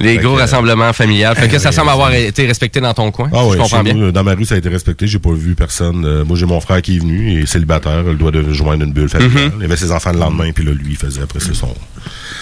Les 0.00 0.16
Fait 0.16 0.22
gros 0.22 0.34
que- 0.34 0.40
rassemblements 0.40 0.92
familiales. 0.92 1.36
Fait 1.36 1.48
que 1.48 1.54
Eh 1.56 1.58
ça 1.58 1.68
oui, 1.70 1.74
semble 1.74 1.90
avoir 1.90 2.12
été 2.12 2.46
respecté 2.46 2.80
dans 2.80 2.94
ton 2.94 3.10
coin. 3.12 3.28
Ah 3.32 3.38
je 3.44 3.50
oui, 3.50 3.58
comprends 3.58 3.82
bien. 3.82 3.94
nous, 3.94 4.10
dans 4.12 4.24
ma 4.24 4.34
rue, 4.34 4.44
ça 4.44 4.56
a 4.56 4.58
été 4.58 4.68
respecté. 4.68 5.06
J'ai 5.06 5.18
pas 5.20 5.32
vu 5.32 5.54
personne. 5.54 6.04
Euh, 6.04 6.24
moi, 6.24 6.36
j'ai 6.36 6.46
mon 6.46 6.60
frère 6.60 6.82
qui 6.82 6.96
est 6.96 6.98
venu, 6.98 7.30
il 7.32 7.38
est 7.42 7.46
célibataire, 7.46 8.02
il 8.08 8.16
doit 8.16 8.30
de 8.32 8.52
joindre 8.52 8.84
une 8.84 8.92
bulle 8.92 9.08
familiale. 9.08 9.46
Mhm. 9.46 9.52
Il 9.60 9.64
avait 9.64 9.76
ses 9.76 9.92
enfants 9.92 10.12
le 10.12 10.18
lendemain, 10.18 10.50
puis 10.52 10.64
là, 10.64 10.72
lui, 10.72 10.90
il 10.92 10.96
faisait 10.96 11.22
après 11.22 11.38
ça 11.40 11.54
son, 11.54 11.72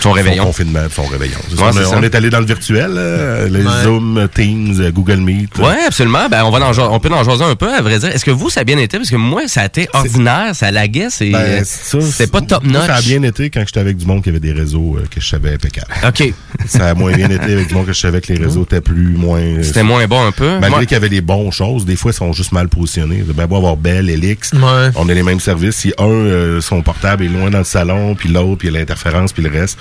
Son 0.00 0.12
réveillon. 0.12 0.44
confinement, 0.44 0.80
son 0.90 1.04
réveillon. 1.04 1.38
Ouais, 1.56 1.62
on, 1.68 1.72
ça. 1.72 1.96
on 1.96 2.02
est 2.02 2.14
allé 2.14 2.30
dans 2.30 2.40
le 2.40 2.46
virtuel, 2.46 2.92
euh, 2.96 3.48
les 3.48 3.62
Ouais. 3.62 3.82
Zoom, 3.84 4.28
Teams, 4.34 4.80
euh, 4.80 4.90
Google 4.90 5.16
Meet. 5.20 5.58
Ouais, 5.58 5.76
absolument. 5.86 6.28
Ben, 6.30 6.44
on 6.44 6.50
va 6.50 6.58
en, 6.66 6.92
on 6.94 7.00
peut 7.00 7.10
en 7.12 7.22
jaser 7.22 7.44
un 7.44 7.54
peu, 7.54 7.72
à 7.72 7.82
vrai 7.82 7.98
dire. 7.98 8.08
Est-ce 8.08 8.24
que 8.24 8.30
vous, 8.30 8.48
ça 8.50 8.60
a 8.60 8.64
bien 8.64 8.78
été? 8.78 8.96
Parce 8.96 9.10
que 9.10 9.16
moi, 9.16 9.42
ça 9.46 9.60
a 9.62 9.66
été 9.66 9.88
ordinaire, 9.92 10.54
ça 10.54 10.70
laguait, 10.70 11.08
c'est, 11.10 11.30
Ben, 11.30 11.62
ça, 11.64 12.00
c'était 12.00 12.26
pas 12.30 12.40
top 12.40 12.64
moi, 12.64 12.78
notch. 12.80 12.86
Ça 12.86 12.94
a 12.96 13.02
bien 13.02 13.22
été 13.22 13.50
quand 13.50 13.62
j'étais 13.66 13.80
avec 13.80 13.96
du 13.98 14.06
monde 14.06 14.22
qui 14.22 14.30
avait 14.30 14.40
des 14.40 14.52
réseaux 14.52 14.96
euh, 14.98 15.04
que 15.10 15.20
je 15.20 15.28
savais 15.28 15.52
impeccables. 15.54 15.92
OK. 16.06 16.32
Ça 16.66 16.88
a 16.90 16.94
moins 16.94 17.12
bien 17.12 17.28
été 17.30 17.41
avec 17.44 17.68
du 17.68 17.74
monde 17.74 17.86
que 17.86 17.92
je 17.92 17.98
savais 18.00 18.20
que 18.20 18.32
les 18.32 18.38
réseaux 18.42 18.62
étaient 18.62 18.80
plus, 18.80 19.14
moins... 19.14 19.40
euh, 19.40 19.62
C'était 19.62 19.82
moins 19.82 20.06
bon 20.06 20.24
un 20.26 20.32
peu. 20.32 20.58
Malgré 20.60 20.86
qu'il 20.86 20.94
y 20.94 20.96
avait 20.96 21.08
les 21.08 21.20
bonnes 21.20 21.50
choses, 21.52 21.84
des 21.84 21.96
fois, 21.96 22.12
ils 22.12 22.14
sont 22.14 22.32
juste 22.32 22.52
mal 22.52 22.68
positionnés. 22.68 23.24
Bien 23.26 23.46
beau 23.46 23.56
avoir 23.56 23.76
Bell, 23.76 24.08
Elix. 24.08 24.52
Ouais. 24.52 24.90
On 24.96 25.08
a 25.08 25.14
les 25.14 25.22
mêmes 25.22 25.40
services. 25.40 25.76
Si 25.76 25.92
un, 25.98 26.04
euh, 26.04 26.60
son 26.60 26.82
portable 26.82 27.24
est 27.24 27.28
loin 27.28 27.50
dans 27.50 27.58
le 27.58 27.64
salon, 27.64 28.14
puis 28.14 28.28
l'autre, 28.28 28.56
puis 28.58 28.68
il 28.68 28.74
y 28.74 28.76
a 28.76 28.80
l'interférence, 28.80 29.32
puis 29.32 29.42
le 29.42 29.50
reste, 29.50 29.78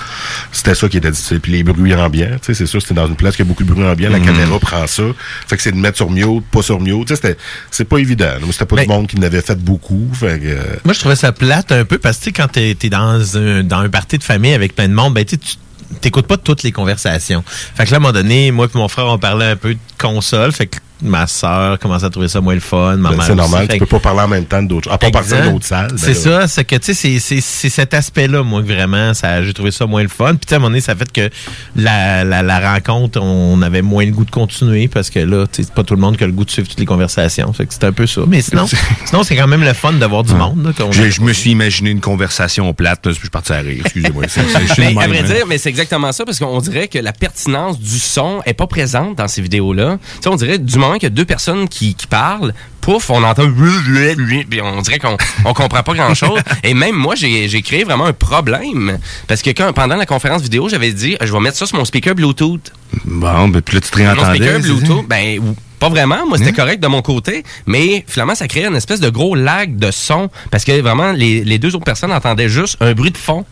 c'était 0.51 0.75
ça 0.75 0.87
qui 0.89 0.97
était 0.97 1.11
difficile. 1.11 1.39
Puis 1.39 1.51
les 1.51 1.63
bruits 1.63 1.93
ambiants, 1.93 2.27
tu 2.41 2.47
sais, 2.47 2.53
c'est 2.53 2.65
sûr, 2.65 2.81
c'était 2.81 2.93
dans 2.95 3.07
une 3.07 3.15
place 3.15 3.35
qui 3.35 3.41
a 3.41 3.45
beaucoup 3.45 3.63
de 3.63 3.71
bruit 3.71 3.85
ambiant. 3.85 4.09
La 4.09 4.19
Mhm. 4.19 4.25
caméra 4.25 4.59
prend 4.59 4.87
ça. 4.87 5.03
Fait 5.47 5.57
que 5.57 5.61
c'est 5.63 5.71
de 5.71 5.77
mettre 5.77 5.97
sur 5.97 6.09
mute, 6.09 6.43
pas 6.51 6.61
sur 6.61 6.79
mute. 6.79 7.07
Tu 7.07 7.15
sais, 7.15 7.21
c'était- 7.21 7.37
c'est 7.69 7.85
pas 7.85 7.97
évident. 7.97 8.31
C'était 8.51 8.65
pas 8.65 8.81
du 8.81 8.87
monde 8.87 9.07
qui 9.07 9.17
n'avait 9.19 9.41
fait 9.41 9.59
beaucoup. 9.59 10.09
Fait 10.13 10.39
que, 10.39 10.45
euh, 10.47 10.57
Moi, 10.85 10.93
je 10.93 10.99
trouvais 10.99 11.15
ça 11.15 11.31
plate 11.31 11.71
un 11.71 11.85
peu 11.85 11.97
parce 11.97 12.17
que 12.17 12.23
tu 12.23 12.29
sais, 12.29 12.31
quand 12.33 12.47
t'es 12.51 12.75
es 12.81 12.89
dans 12.89 13.37
un, 13.37 13.63
dans 13.63 13.77
un 13.79 13.89
party 13.89 14.17
de 14.17 14.23
famille 14.23 14.53
avec 14.53 14.75
plein 14.75 14.87
de 14.87 14.93
monde, 14.93 15.13
ben 15.13 15.23
tu 15.25 15.31
sais, 15.35 15.37
tu 15.37 15.55
t'écoutes 15.99 16.27
pas 16.27 16.37
toutes 16.37 16.63
les 16.63 16.71
conversations. 16.71 17.43
Fait 17.47 17.85
que 17.85 17.91
là, 17.91 17.95
à 17.95 17.97
un 17.97 17.99
moment 17.99 18.13
donné, 18.13 18.51
moi 18.51 18.67
et 18.73 18.77
mon 18.77 18.87
frère, 18.87 19.07
on 19.07 19.17
parlait 19.17 19.45
un 19.45 19.55
peu 19.55 19.73
de 19.73 19.79
console. 19.97 20.51
Fait 20.51 20.67
que 20.67 20.77
ma 21.01 21.27
soeur 21.27 21.79
commençait 21.79 22.05
à 22.05 22.09
trouver 22.09 22.27
ça 22.27 22.41
moins 22.41 22.53
le 22.53 22.59
fun. 22.59 22.95
Ma 22.97 23.09
ben, 23.09 23.15
mère 23.17 23.25
c'est 23.25 23.31
aussi. 23.31 23.37
normal. 23.37 23.67
Fait 23.67 23.73
Tu 23.73 23.79
peux 23.79 23.85
pas 23.85 23.99
parler 23.99 24.21
en 24.21 24.27
même 24.27 24.45
temps 24.45 24.61
d'autres 24.63 24.91
À 24.91 24.97
pas 24.97 25.09
partir 25.11 25.49
d'autres 25.51 25.65
salles. 25.65 25.91
ben 25.91 25.97
C'est 25.97 26.25
là. 26.25 26.41
ça, 26.41 26.47
c'est 26.47 26.63
que 26.65 26.75
tu 26.75 26.85
sais, 26.85 26.93
c'est- 26.93 27.19
c'est 27.19 27.41
c'est 27.41 27.69
cet 27.69 27.93
aspect-là, 27.93 28.43
moi, 28.43 28.61
vraiment, 28.61 29.13
ça, 29.13 29.43
j'ai 29.43 29.53
trouvé 29.53 29.71
ça 29.71 29.85
moins 29.85 30.03
le 30.03 30.09
fun. 30.09 30.31
Puis 30.35 30.39
tu 30.45 30.49
sais, 30.49 30.55
à 30.55 30.57
un 30.57 30.59
moment 30.59 30.69
donné, 30.69 30.81
ça 30.81 30.95
fait 30.95 31.11
que 31.11 31.29
la, 31.75 32.23
la, 32.23 32.41
la 32.43 32.73
rencontre, 32.73 33.19
on 33.21 33.61
avait 33.61 33.81
moins 33.81 34.05
le 34.05 34.11
goût 34.11 34.25
de 34.25 34.31
continuer 34.31 34.87
parce 34.87 35.09
que 35.09 35.19
là, 35.19 35.45
tu 35.47 35.57
sais, 35.57 35.63
c'est 35.63 35.73
pas 35.73 35.83
tout 35.83 35.95
le 35.95 36.01
monde 36.01 36.17
qui 36.17 36.23
a 36.23 36.27
le 36.27 36.33
goût 36.33 36.45
de 36.45 36.51
suivre 36.51 36.67
toutes 36.67 36.79
les 36.79 36.85
conversations. 36.85 37.51
Fait 37.53 37.65
que 37.65 37.73
c'est 37.73 37.83
un 37.83 37.91
peu 37.93 38.07
ça. 38.07 38.21
Mais 38.27 38.41
sinon, 38.41 38.65
sinon 39.05 39.23
c'est 39.23 39.35
quand 39.35 39.47
même 39.47 39.63
le 39.63 39.73
fun 39.73 39.93
d'avoir 39.93 40.23
du 40.23 40.33
monde. 40.33 40.63
là, 40.77 40.85
Je, 40.91 41.09
je 41.09 41.21
me 41.21 41.33
suis 41.33 41.51
imaginé 41.51 41.89
une 41.89 42.01
conversation 42.01 42.73
plate, 42.73 43.05
là, 43.05 43.11
je 43.11 43.19
suis 43.19 43.29
parti 43.29 43.53
à 43.53 43.59
rire, 43.59 43.81
excusez-moi. 43.83 44.23
Mais 44.77 44.97
à 44.97 45.07
vrai 45.07 45.23
dire, 45.23 45.45
mais 45.47 45.57
c'est 45.57 45.69
exactement 45.69 46.11
ça, 46.11 46.25
parce 46.25 46.39
qu'on 46.39 46.59
dirait 46.59 46.87
que 46.87 46.99
la 46.99 47.13
pertinence 47.13 47.79
du 47.79 47.99
son 47.99 48.41
est 48.45 48.53
pas 48.53 48.67
présente 48.67 49.17
dans 49.17 49.27
ces 49.27 49.41
vidéos-là. 49.41 49.97
Tu 50.15 50.21
sais, 50.23 50.29
on 50.29 50.35
dirait 50.35 50.57
du 50.57 50.77
qu'il 50.95 51.09
y 51.09 51.11
a 51.11 51.15
deux 51.15 51.25
personnes 51.25 51.67
qui 51.67 51.95
parlent, 52.09 52.53
pouf, 52.81 53.09
on 53.09 53.23
entend 53.23 53.43
puis 54.49 54.61
on 54.61 54.81
dirait 54.81 54.99
qu'on 54.99 55.15
on 55.45 55.53
comprend 55.53 55.83
pas 55.83 55.93
grand-chose. 55.93 56.39
Et 56.63 56.73
même 56.73 56.95
moi, 56.95 57.15
j'ai 57.15 57.47
j'ai 57.47 57.61
créé 57.61 57.83
vraiment 57.83 58.05
un 58.05 58.13
problème. 58.13 58.99
Parce 59.27 59.41
que 59.41 59.51
quand, 59.51 59.71
pendant 59.73 59.95
la 59.95 60.05
conférence 60.05 60.41
vidéo, 60.41 60.67
j'avais 60.69 60.91
dit, 60.91 61.15
je 61.21 61.31
vais 61.31 61.39
mettre 61.39 61.57
ça 61.57 61.65
sur 61.65 61.77
mon 61.77 61.85
speaker 61.85 62.15
Bluetooth. 62.15 62.71
Bon, 63.05 63.47
ben, 63.47 63.61
puis 63.61 63.75
là, 63.75 63.81
tu 63.81 63.89
te 63.89 63.97
Mon 63.99 64.05
réentendais. 64.05 64.35
speaker 64.37 64.53
c'est 64.61 64.67
Bluetooth, 64.67 65.07
ben 65.07 65.55
pas 65.79 65.89
vraiment. 65.89 66.27
Moi, 66.27 66.37
c'était 66.37 66.51
Hein? 66.51 66.53
correct 66.55 66.79
de 66.83 66.87
mon 66.87 67.01
côté, 67.01 67.43
mais 67.65 68.05
finalement, 68.07 68.35
ça 68.35 68.47
créait 68.47 68.67
une 68.67 68.75
espèce 68.75 68.99
de 68.99 69.09
gros 69.09 69.33
lag 69.33 69.75
de 69.77 69.89
son 69.89 70.29
parce 70.51 70.63
que 70.63 70.79
vraiment, 70.79 71.11
les, 71.11 71.43
les 71.43 71.57
deux 71.57 71.75
autres 71.75 71.85
personnes 71.85 72.11
entendaient 72.13 72.49
juste 72.49 72.77
un 72.81 72.93
bruit 72.93 73.09
de 73.09 73.17
fond. 73.17 73.45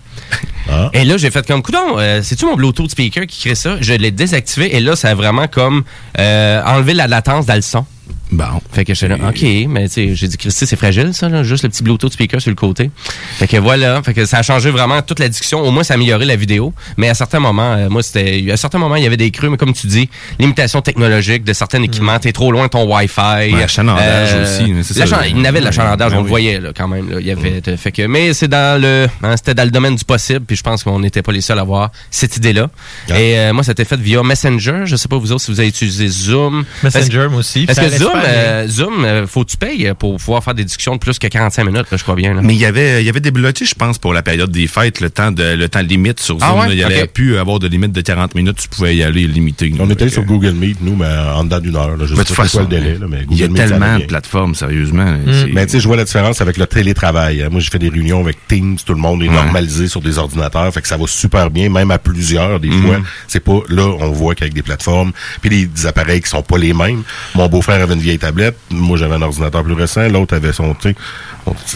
Ah. 0.70 0.92
Et 0.94 1.06
là, 1.06 1.18
j'ai 1.18 1.32
fait 1.32 1.48
comme 1.48 1.64
coudon, 1.64 1.98
euh, 1.98 2.22
c'est-tu 2.22 2.46
mon 2.46 2.56
Bluetooth 2.56 2.92
speaker 2.92 3.26
qui 3.26 3.40
crée 3.42 3.56
ça? 3.56 3.78
Je 3.82 3.94
l'ai 3.94 4.12
désactivé 4.12 4.76
et 4.76 4.80
là, 4.80 4.96
ça 4.96 5.10
a 5.10 5.16
vraiment 5.16 5.48
comme 5.48 5.84
euh, 6.20 6.62
enlevé 6.66 6.94
la 6.94 7.08
latence 7.08 7.48
dans 7.48 7.56
le 7.56 7.62
son. 7.64 7.86
Bon. 8.32 8.46
Fait 8.72 8.86
que 8.86 8.94
j'étais 8.94 9.08
là, 9.08 9.16
OK, 9.30 9.42
mais 9.68 9.88
tu 9.88 9.94
sais, 9.96 10.16
j'ai 10.16 10.28
dit, 10.28 10.38
Christy, 10.38 10.68
c'est 10.68 10.76
fragile, 10.76 11.14
ça, 11.14 11.30
là, 11.30 11.44
juste 11.44 11.64
le 11.64 11.70
petit 11.70 11.84
Bluetooth 11.84 12.14
speaker 12.14 12.40
sur 12.40 12.52
le 12.52 12.56
côté. 12.56 12.92
Fait 13.38 13.48
que 13.48 13.58
voilà, 13.58 14.02
fait 14.04 14.14
que 14.14 14.26
ça 14.26 14.38
a 14.38 14.42
changé 14.44 14.70
vraiment 14.70 15.02
toute 15.02 15.20
la 15.20 15.28
discussion. 15.30 15.62
Au 15.62 15.72
moins, 15.72 15.84
ça 15.84 15.94
a 15.94 15.98
amélioré 15.98 16.26
la 16.26 16.36
vidéo. 16.36 16.74
Mais 16.98 17.10
à 17.10 17.14
certains 17.16 17.40
moments, 17.40 17.74
euh, 17.74 17.90
moi, 17.90 18.04
c'était, 18.04 18.46
à 18.52 18.58
certains 18.58 18.78
moments, 18.78 18.96
il 18.98 19.04
y 19.04 19.08
avait 19.08 19.18
des 19.18 19.32
creux, 19.32 19.50
mais 19.50 19.58
comme 19.58 19.74
tu 19.74 19.88
dis, 19.88 20.10
limitation 20.38 20.82
technologique 20.82 21.44
de 21.44 21.54
certains 21.54 21.82
équipements, 21.82 22.20
t'es 22.20 22.32
trop 22.32 22.52
loin 22.52 22.66
de 22.66 22.70
ton 22.70 22.86
Wi-Fi. 22.86 23.52
Mm. 23.52 23.56
Ouais, 23.56 23.64
achalandage 23.64 24.30
Euh, 24.32 24.44
aussi, 24.44 24.72
mais 24.74 24.84
c'est 24.84 24.94
ça, 24.94 25.06
il 25.28 25.42
y 25.42 25.48
avait 25.48 25.60
de 25.60 25.66
l'achalandage, 25.66 26.12
Ouais, 26.12 26.18
on 26.20 26.22
le 26.24 26.28
voyait, 26.30 26.60
là, 26.60 26.70
quand 26.76 26.88
même, 26.88 27.10
là. 27.10 27.18
Il 27.20 27.26
y 27.26 27.32
avait, 27.32 27.62
de- 27.62 27.76
fait 27.76 27.92
que, 27.92 28.04
mais 28.06 28.34
c'est 28.34 28.48
dans 28.48 28.80
le, 28.80 29.08
hein, 29.24 29.36
c'était 29.38 29.56
dans 29.56 29.64
le 29.66 29.72
domaine 29.72 29.96
du 29.96 30.06
possible, 30.06 30.42
puis 30.46 30.56
je 30.56 30.62
pense 30.64 30.84
qu'on 30.84 31.00
n'était 31.00 31.22
pas 31.24 31.32
les 31.32 31.42
seuls 31.42 31.58
à 31.58 31.62
avoir 31.62 31.92
cette 32.12 32.38
idée-là. 32.38 32.70
Et 33.10 33.38
euh, 33.38 33.54
moi, 33.54 33.64
c'était 33.64 33.86
fait 33.86 34.00
via 34.00 34.22
Messenger. 34.24 34.84
Je 34.86 34.96
sais 34.96 35.08
pas 35.08 35.18
vous 35.18 35.32
autres 35.32 35.44
si 35.44 35.52
vous 35.52 35.60
avez 35.60 35.70
utilisé 35.70 36.08
Zoom. 36.08 36.64
Messenger, 36.84 37.28
moi 37.30 37.40
aussi. 37.40 37.66
Parce 37.66 37.80
Ça 37.80 37.86
que 37.86 37.98
Zoom. 37.98 38.19
Euh, 38.26 38.68
Zoom, 38.68 39.04
euh, 39.06 39.28
faut 39.28 39.44
que 39.44 39.52
tu 39.52 39.58
payes 39.58 39.92
pour 39.98 40.18
pouvoir 40.18 40.44
faire 40.44 40.54
des 40.54 40.64
discussions 40.64 40.94
de 40.96 41.00
plus 41.00 41.18
que 41.20 41.28
45 41.28 41.64
minutes, 41.64 41.86
là, 41.92 41.98
je 41.98 42.04
crois 42.04 42.16
bien. 42.16 42.34
Là. 42.34 42.42
Mais 42.44 42.54
il 42.56 42.60
y 42.60 42.66
avait, 42.66 43.02
il 43.02 43.06
y 43.06 43.10
avait 43.10 43.20
débloqué, 43.20 43.66
je 43.66 43.76
pense, 43.76 43.98
pour 43.98 44.14
la 44.14 44.22
période 44.22 44.52
des 44.52 44.68
fêtes, 44.68 45.00
le 45.02 45.10
temps 45.10 45.32
de, 45.32 45.44
le 45.56 45.70
temps 45.70 45.82
limite 45.82 46.20
sur 46.20 46.40
Zoom. 46.40 46.48
Ah 46.50 46.56
ouais? 46.62 46.68
Il 46.72 46.78
y 46.78 46.84
avait 46.84 47.04
Ok. 47.04 47.10
plus 47.14 47.38
avoir 47.38 47.60
de 47.60 47.68
limite 47.68 47.92
de 47.92 48.02
40 48.02 48.36
minutes, 48.36 48.58
tu 48.62 48.68
pouvais 48.70 48.96
y 48.96 49.04
aller 49.04 49.28
limité. 49.28 49.72
On 49.80 49.90
allé 49.90 50.10
sur 50.10 50.24
Google 50.24 50.52
Meet, 50.54 50.78
nous, 50.82 50.96
mais 50.96 51.06
en 51.08 51.44
dedans 51.44 51.60
d'une 51.60 51.76
heure. 51.76 51.98
Là. 51.98 52.06
Je 52.06 52.16
Mais 52.16 52.24
sais 52.24 52.34
pas 52.36 52.48
quoi 52.48 52.62
le 52.62 52.68
délai, 52.68 52.98
là, 53.00 53.06
mais 53.10 53.20
il 53.30 53.38
y 53.38 53.44
a 53.44 53.48
Google 53.48 53.60
Meet, 53.62 53.70
tellement 53.70 54.00
de 54.00 54.04
plateformes, 54.06 54.56
sérieusement. 54.56 55.06
Mm. 55.06 55.50
Mais 55.54 55.66
tu 55.66 55.74
sais, 55.74 55.80
je 55.80 55.88
vois 55.88 55.98
la 55.98 56.04
différence 56.06 56.42
avec 56.42 56.58
le 56.58 56.66
télétravail. 56.68 57.42
hein. 57.44 57.50
Moi, 57.52 57.60
j'ai 57.62 57.70
fait 57.70 57.80
des 57.80 57.90
réunions 57.90 58.22
avec 58.22 58.38
Teams, 58.48 58.78
tout 58.86 58.94
le 58.94 59.00
monde 59.00 59.24
est 59.24 59.28
Ouais. 59.30 59.34
normalisé 59.36 59.88
sur 59.88 60.02
des 60.02 60.18
ordinateurs, 60.18 60.74
fait 60.74 60.82
que 60.82 60.88
ça 60.88 60.98
va 60.98 61.06
super 61.08 61.50
bien, 61.50 61.70
même 61.70 61.92
à 61.92 61.98
plusieurs, 62.00 62.60
des 62.60 62.70
Mhm. 62.70 62.82
fois. 62.84 62.98
C'est 63.28 63.40
pas, 63.40 63.60
là, 63.70 63.84
on 64.00 64.12
voit 64.12 64.36
qu'avec 64.36 64.54
des 64.54 64.62
plateformes, 64.64 65.12
puis 65.42 65.50
des, 65.50 65.66
des 65.66 65.86
appareils 65.86 66.22
qui 66.22 66.30
sont 66.30 66.42
pas 66.42 66.58
les 66.58 66.74
mêmes. 66.74 67.04
Mon 67.36 67.48
beau-frère 67.48 67.82
avait 67.82 67.94
une 67.94 68.00
vieille 68.10 68.20
tablette, 68.20 68.58
moi, 68.72 68.98
j'avais 68.98 69.16
un 69.16 69.22
ordinateur 69.22 69.64
plus 69.64 69.74
récent, 69.74 70.08
l'autre 70.10 70.36
avait 70.36 70.54
son, 70.54 70.74
tu 70.74 70.96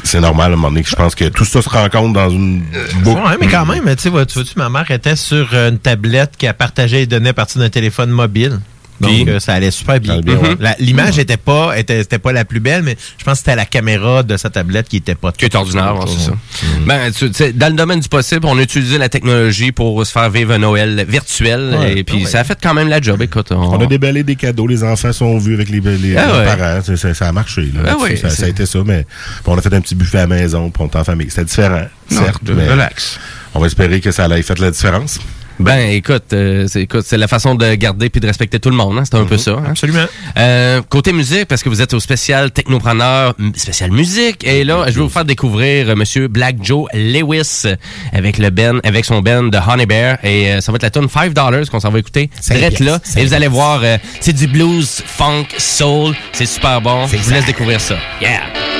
c'est 0.04 0.20
normal, 0.20 0.52
à 0.52 0.54
un 0.54 0.56
moment 0.56 0.70
donné, 0.70 0.84
que 0.84 0.90
je 0.90 0.96
pense 0.96 1.16
que 1.16 1.26
tout 1.30 1.46
ça 1.46 1.62
se 1.62 1.70
rencontre 1.70 2.14
dans 2.14 2.30
une 2.30 2.64
boucle. 3.04 3.22
Ouais, 3.22 3.38
mais 3.40 3.48
quand 3.48 3.66
même, 3.66 3.96
tu 3.96 4.10
vois- 4.10 4.26
tu 4.26 4.40
ma 4.56 4.70
mère 4.70 4.90
était 4.92 5.16
sur 5.16 5.54
une 5.54 5.80
tablette 5.80 6.34
qui 6.38 6.48
a 6.48 6.54
partagé 6.54 6.98
les 6.98 7.08
données 7.08 7.30
à 7.30 7.34
partir 7.34 7.62
d'un 7.62 7.70
téléphone 7.70 8.10
mobile. 8.10 8.60
Donc, 9.02 9.12
Puis? 9.12 9.30
euh, 9.30 9.40
ça 9.40 9.54
allait 9.54 9.72
super 9.72 10.00
bien. 10.00 10.22
La- 10.60 10.76
L'image 10.80 11.18
était 11.20 11.38
pas, 11.38 11.78
était, 11.78 12.00
c'était 12.04 12.20
pas 12.20 12.32
la 12.32 12.46
plus 12.46 12.60
belle, 12.60 12.84
mais 12.84 12.96
je 13.18 13.24
pense 13.24 13.34
que 13.34 13.38
c'était 13.40 13.56
la 13.56 13.66
caméra 13.66 14.24
de 14.24 14.38
sa 14.38 14.50
tablette 14.50 14.88
qui 14.88 14.98
était 14.98 15.16
pas 15.16 15.32
Qui 15.32 15.46
est 15.46 15.56
ordinaire, 15.56 15.96
c'est 16.08 16.26
ça. 16.26 16.32
Mm. 16.32 16.86
Ben, 16.86 17.12
tu 17.12 17.54
dans 17.54 17.68
le 17.68 17.74
domaine 17.74 18.00
du 18.00 18.08
possible, 18.08 18.46
on 18.46 18.58
a 18.58 18.62
utilisé 18.62 18.98
la 18.98 19.10
technologie 19.10 19.72
pour 19.72 20.06
se 20.06 20.12
faire 20.12 20.30
vivre 20.30 20.54
un 20.54 20.60
Noël 20.60 21.06
virtuel. 21.10 21.76
Ouais. 21.80 21.98
et 21.98 22.04
puis, 22.04 22.18
Ah 22.22 22.24
ouais. 22.26 22.30
ça 22.30 22.40
a 22.42 22.44
fait 22.44 22.58
quand 22.62 22.74
même 22.74 22.88
la 22.88 23.02
job. 23.02 23.22
Écoute, 23.22 23.48
on, 23.52 23.56
On 23.56 23.82
a 23.82 23.86
déballé 23.88 24.24
des 24.24 24.36
cadeaux, 24.36 24.68
les 24.68 24.84
enfants 24.84 25.12
sont 25.12 25.38
vus 25.38 25.56
avec 25.56 25.70
les, 25.70 25.80
les, 25.82 26.16
Ah 26.18 26.38
ouais. 26.38 26.46
parents. 26.46 26.82
Ça, 27.14 27.28
a 27.28 27.32
marché. 27.32 27.72
Là, 27.74 27.82
Ah 28.00 28.16
ça, 28.22 28.30
ça 28.30 28.46
a 28.46 28.50
été 28.50 28.66
ça, 28.66 28.80
mais 28.86 29.06
on 29.46 29.58
a 29.58 29.62
fait 29.62 29.74
un 29.74 29.82
petit 29.82 29.96
buffet 29.96 30.20
à 30.20 30.22
la 30.22 30.28
maison, 30.28 30.72
on 30.78 30.86
était 30.86 30.98
en 30.98 31.04
famille. 31.04 31.30
C'était 31.30 31.46
différent, 31.46 31.86
Non, 32.12 32.22
certes. 32.24 32.44
de- 32.44 32.54
mais 32.54 32.70
relax. 32.70 33.20
On 33.56 33.60
va 33.60 33.68
espérer 33.68 34.00
que 34.02 34.12
ça 34.12 34.28
ait 34.28 34.42
fait 34.44 34.60
la 34.60 34.72
différence. 34.72 35.20
Ben, 35.60 35.90
écoute, 35.92 36.34
euh, 36.34 36.66
c'est 36.68 36.82
écoute, 36.82 37.04
c'est 37.06 37.18
la 37.18 37.28
façon 37.28 37.56
de 37.56 37.76
garder 37.76 38.10
puis 38.10 38.20
de 38.20 38.28
respecter 38.28 38.60
tout 38.60 38.70
le 38.70 38.76
monde. 38.76 38.98
Hein, 38.98 39.04
c'est 39.06 39.16
un 39.18 39.26
peu 39.26 39.38
ça. 39.38 39.52
hein. 39.52 39.64
Absolument. 39.70 40.06
Euh, 40.38 40.82
côté 40.90 41.14
musique, 41.14 41.46
parce 41.48 41.62
que 41.64 41.70
vous 41.70 41.82
êtes 41.82 41.94
au 41.94 42.00
spécial 42.00 42.52
technopreneur, 42.52 43.36
spécial 43.56 43.92
musique, 43.92 44.46
et 44.46 44.64
là, 44.64 44.86
je 44.88 44.94
vais 44.94 45.02
vous 45.02 45.10
faire 45.10 45.26
découvrir 45.26 45.90
euh, 45.90 45.96
Monsieur 45.96 46.28
Black 46.28 46.58
Joe 46.62 46.88
Lewis 46.94 47.64
avec 48.12 48.38
le 48.40 48.50
Ben, 48.50 48.80
avec 48.84 49.06
son 49.06 49.22
Ben 49.22 49.50
de 49.50 49.58
Honey 49.58 49.86
Bear, 49.86 50.18
et 50.24 50.54
euh, 50.54 50.62
ça 50.62 50.72
va 50.72 50.78
être 50.78 50.84
la 50.84 50.90
tune 50.90 51.08
5 51.10 51.34
dollars 51.34 51.70
qu'on 51.70 51.80
s'en 51.80 51.90
va 51.92 52.00
écouter 52.00 52.30
direct 52.50 52.80
là. 52.80 53.00
Et 53.18 53.24
vous 53.26 53.34
allez 53.34 53.48
voir, 53.48 53.82
euh, 53.84 53.98
c'est 54.22 54.34
du 54.34 54.48
blues, 54.48 55.04
funk, 55.06 55.46
soul, 55.58 56.16
c'est 56.32 56.46
super 56.48 56.82
bon. 56.82 57.06
Je 57.08 57.18
vous 57.18 57.32
laisse 57.32 57.46
découvrir 57.46 57.80
ça. 57.80 57.96
Yeah. 58.22 58.73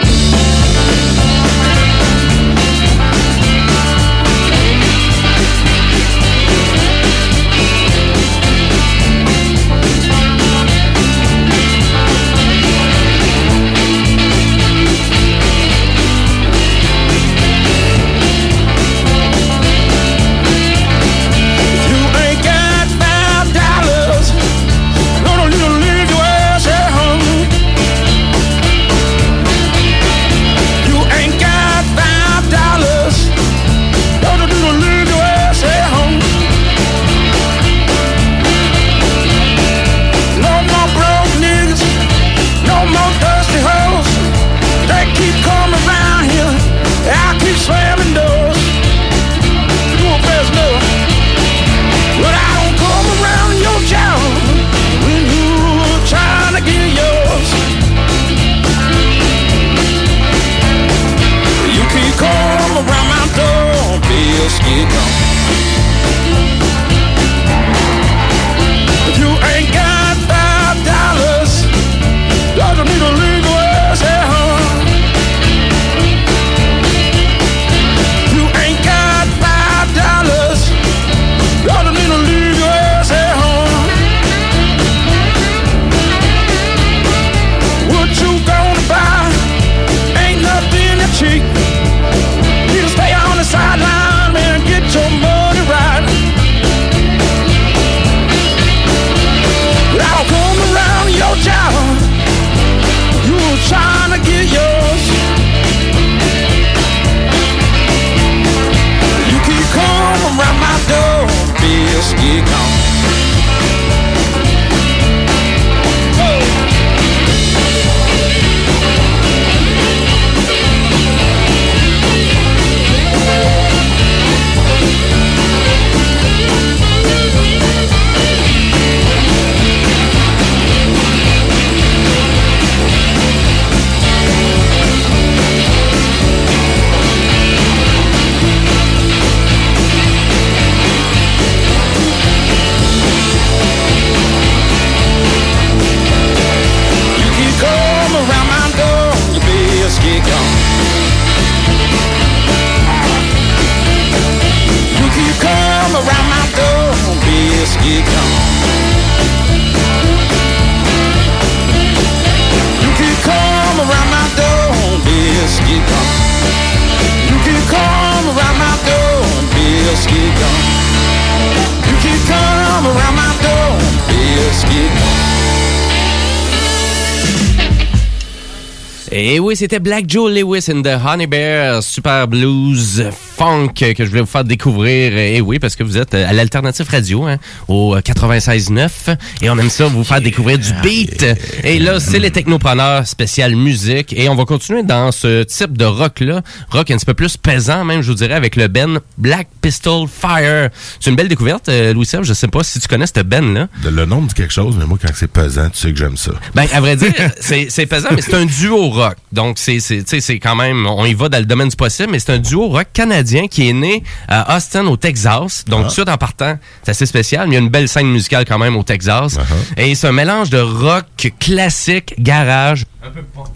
C'était 179.64 179.80
Black 179.80 180.10
Joe 180.10 180.30
Lewis 180.30 180.70
and 180.70 180.82
the 180.84 181.00
Honey 181.02 181.26
Bear, 181.26 181.82
super 181.82 182.28
blues 182.28 183.02
funk 183.44 183.74
que 183.74 184.06
je 184.06 184.10
voulais 184.10 184.22
vous 184.22 184.28
faire 184.28 184.46
découvrir. 184.46 185.18
Et 185.18 185.42
oui, 185.42 185.60
parce 185.60 185.76
que 185.76 185.84
vous 185.84 185.98
êtes 185.98 186.14
à 186.14 186.32
l'Alternative 186.32 186.88
Radio, 186.90 187.26
hein, 187.26 187.38
au 187.68 187.98
96.9. 187.98 189.18
Et 189.42 189.50
on 189.50 189.58
aime 189.58 189.70
ça, 189.70 189.88
vous 189.88 190.06
faire 190.06 190.22
découvrir 190.22 190.58
du 190.58 190.72
beat. 190.82 191.26
Et 191.64 191.80
là, 191.80 192.00
c'est 192.00 192.20
les 192.20 192.32
technopreneurs 192.32 193.06
spécial 193.06 193.56
musique. 193.56 194.14
Et 194.14 194.30
on 194.30 194.36
va 194.36 194.46
continuer 194.46 194.84
dans 194.84 195.12
ce 195.12 195.44
type 195.44 195.78
de 195.78 195.84
rock-là. 195.84 196.42
Rock 196.70 196.92
un 196.92 196.96
petit 196.96 197.06
peu 197.06 197.14
plus 197.14 197.36
pesant, 197.36 197.84
même, 197.84 198.02
je 198.02 198.12
vous 198.12 198.18
dirais, 198.18 198.34
avec 198.34 198.56
le 198.56 198.68
Ben 198.70 199.00
Black 199.18 199.50
Pistol 199.62 200.08
Fire. 200.08 200.70
C'est 201.02 201.10
une 201.10 201.18
belle 201.18 201.28
découverte, 201.28 201.68
euh, 201.68 201.94
Louis-Seb. 201.94 202.24
Je 202.24 202.34
sais 202.34 202.48
pas 202.48 202.64
si 202.64 202.80
tu 202.80 202.88
connais 202.88 203.08
cette 203.08 203.28
Ben 203.28 203.54
là 203.54 203.68
Le 203.84 204.06
nom 204.06 204.22
me 204.22 204.28
dit 204.30 204.36
quelque 204.36 204.54
chose, 204.54 204.76
mais 204.80 204.86
moi, 204.86 204.98
quand 205.02 205.12
c'est 205.14 205.28
pesant, 205.28 205.70
tu 205.70 205.80
sais 205.80 205.92
que 205.92 206.00
j'aime 206.00 206.16
ça. 206.16 206.32
Ben, 206.56 206.66
à 206.72 206.80
vrai 206.80 206.96
dire, 206.96 207.14
c'est 207.42 207.68
c'est 207.70 207.88
pesant, 207.88 208.10
mais 208.16 208.22
c'est 208.22 208.36
un 208.36 208.46
duo 208.46 208.90
rock. 208.90 209.18
Donc, 209.34 209.58
c'est 209.58 210.40
quand 210.40 210.56
même, 210.56 210.88
on 210.88 211.04
y 211.04 211.14
va 211.14 211.28
dans 211.28 211.40
le 211.40 211.46
domaine 211.46 211.68
du 211.68 211.76
possible, 211.76 212.10
mais 212.12 212.20
c'est 212.20 212.32
un 212.32 212.40
duo 212.40 212.70
rock 212.70 212.88
canadien 212.94 213.33
qui 213.50 213.70
est 213.70 213.74
né 213.74 214.04
à 214.28 214.56
Austin, 214.56 214.86
au 214.88 214.98
Texas. 214.98 215.66
Donc, 215.68 215.82
Ah. 215.86 215.88
tout 215.88 215.94
suite 215.94 216.10
en 216.10 216.18
partant, 216.18 216.58
c'est 216.84 216.92
assez 216.92 217.06
spécial, 217.06 217.48
mais 217.48 217.54
il 217.56 217.58
y 217.58 217.62
a 217.62 217.64
une 217.64 217.70
belle 217.70 217.88
scène 217.90 218.08
musicale 218.08 218.46
quand 218.48 218.60
même 218.60 218.76
au 218.76 218.84
Texas. 218.84 219.38
Et 219.78 219.96
c'est 219.96 220.08
un 220.08 220.12
mélange 220.12 220.50
de 220.50 220.60
rock 220.60 221.06
classique, 221.40 222.14
garage, 222.20 222.86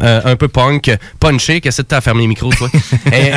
euh, 0.01 0.21
un 0.25 0.35
peu 0.35 0.47
punk, 0.47 0.91
punché. 1.19 1.61
Qu'est-ce 1.61 1.81
que 1.81 1.87
t'as 1.87 1.97
à 1.97 2.01
fermer 2.01 2.21
les 2.21 2.27
micros, 2.27 2.51
toi? 2.53 2.69
Et- 3.13 3.31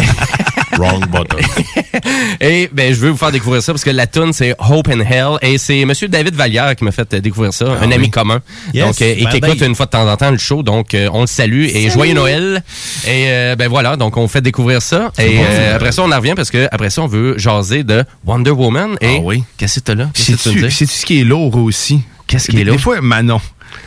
Wrong 0.79 1.05
button. 1.11 1.37
Et 2.41 2.71
ben, 2.73 2.95
je 2.95 3.01
veux 3.01 3.11
vous 3.11 3.17
faire 3.17 3.33
découvrir 3.33 3.63
ça 3.63 3.73
parce 3.73 3.85
que 3.85 3.91
la 3.91 4.07
tune 4.07 4.33
c'est 4.33 4.55
Hope 4.59 4.89
and 4.89 5.01
Hell 5.01 5.37
et 5.43 5.59
c'est 5.59 5.85
Monsieur 5.85 6.09
David 6.09 6.35
Vallière 6.35 6.75
qui 6.77 6.85
m'a 6.85 6.93
fait 6.93 7.13
euh, 7.15 7.21
découvrir 7.21 7.53
ça, 7.53 7.67
un 7.67 7.89
oui. 7.89 7.95
ami 7.95 8.11
commun. 8.11 8.41
Yes. 8.73 8.87
Donc, 8.87 9.03
euh, 9.03 9.15
et 9.19 9.25
Ben, 9.25 9.31
qui 9.31 9.37
écoute 9.39 9.59
ben. 9.59 9.69
une 9.71 9.75
fois 9.75 9.87
de 9.87 9.91
temps 9.91 10.09
en 10.11 10.17
temps 10.17 10.31
le 10.31 10.39
show. 10.39 10.63
Donc, 10.63 10.95
euh, 10.95 11.09
on 11.13 11.23
le 11.23 11.27
salue 11.27 11.65
et 11.65 11.73
Salut. 11.73 11.91
joyeux 11.91 12.15
Noël. 12.15 12.63
Et 13.07 13.27
euh, 13.29 13.57
ben 13.57 13.69
voilà, 13.69 13.97
donc 13.97 14.17
on 14.17 14.29
fait 14.29 14.41
découvrir 14.41 14.81
ça. 14.81 15.11
Et 15.19 15.37
bon, 15.37 15.45
euh, 15.45 15.77
après 15.77 15.93
ça, 15.93 16.03
on 16.03 16.13
en 16.13 16.17
revient 16.17 16.30
parce 16.35 16.51
que 16.51 16.69
après 16.73 16.91
ça, 16.91 17.03
on 17.03 17.07
veut 17.07 17.39
jaser 17.39 17.83
de 17.85 18.05
Wonder 18.25 18.51
Woman. 18.51 18.97
Et 19.01 19.17
Ah 19.17 19.21
oui. 19.23 19.43
qu'est-ce 19.57 19.81
que 19.81 19.85
t'as 19.85 19.95
là? 19.95 20.09
Qu'est-ce 20.15 20.49
que 20.51 20.69
tu 20.69 20.87
ce 20.87 21.07
qui 21.07 21.21
est 21.21 21.25
lourd 21.25 21.55
aussi? 21.57 22.01
Qu'est-ce 22.27 22.51
qui 22.51 22.61
est 22.61 22.65
lourd? 22.65 22.77
Des 22.77 22.81
fois, 22.83 23.01
Manon. 23.01 23.41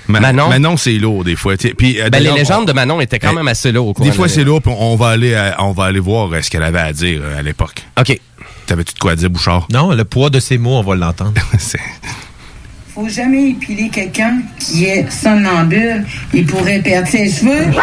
Ma- 0.08 0.20
Manon? 0.22 0.48
Manon, 0.50 0.78
c'est 0.78 0.94
lourd 0.94 1.24
des 1.24 1.36
fois. 1.36 1.56
Puis, 1.78 2.02
euh, 2.02 2.10
Ben, 2.10 2.24
les 2.24 2.32
légendes 2.32 2.68
de 2.68 2.74
Manon 2.74 3.02
étaient 3.02 3.20
quand 3.20 3.32
Eh, 3.34 3.36
même 3.36 3.48
assez 3.50 3.72
là 3.72 3.82
au 3.82 3.94
cours 3.94 4.06
Des 4.06 4.12
fois, 4.12 4.28
c'est 4.30 4.44
lourd, 4.44 4.62
puis 4.62 4.74
on 4.78 4.96
va 4.96 5.10
aller, 5.10 5.34
à- 5.36 5.58
on 5.60 5.72
va 5.72 5.86
aller 5.86 6.00
voir 6.00 6.32
euh, 6.34 6.42
ce 6.42 6.50
qu'elle 6.50 6.64
avait 6.64 6.80
à 6.80 6.94
dire 6.94 7.22
euh, 7.24 7.40
à 7.40 7.42
l'époque. 7.42 7.84
OK. 8.00 8.18
T'avais-tu 8.66 8.94
de 8.94 9.00
quoi 9.00 9.16
dire, 9.16 9.30
Bouchard? 9.30 9.68
Non, 9.72 9.92
le 9.92 10.06
poids 10.06 10.30
de 10.30 10.40
ses 10.40 10.58
mots, 10.58 10.78
on 10.78 10.84
va 10.84 10.96
l'entendre. 10.96 11.34
Faut 12.96 13.10
jamais 13.10 13.50
épiler 13.50 13.90
quelqu'un 13.90 14.38
qui 14.60 14.86
est 14.86 15.10
somnambule. 15.12 16.06
Il 16.34 16.46
pourrait 16.46 16.80
perdre 16.80 17.08
ses 17.08 17.30
cheveux. 17.30 17.74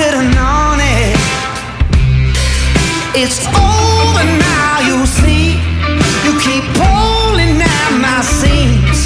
Should 0.00 0.14
have 0.14 0.80
it. 0.80 1.16
It's 3.20 3.44
over 3.52 4.24
now, 4.48 4.74
you 4.88 4.98
see. 5.04 5.60
You 6.24 6.32
keep 6.40 6.64
pulling 6.80 7.60
at 7.60 7.90
my 8.00 8.20
seams. 8.38 9.00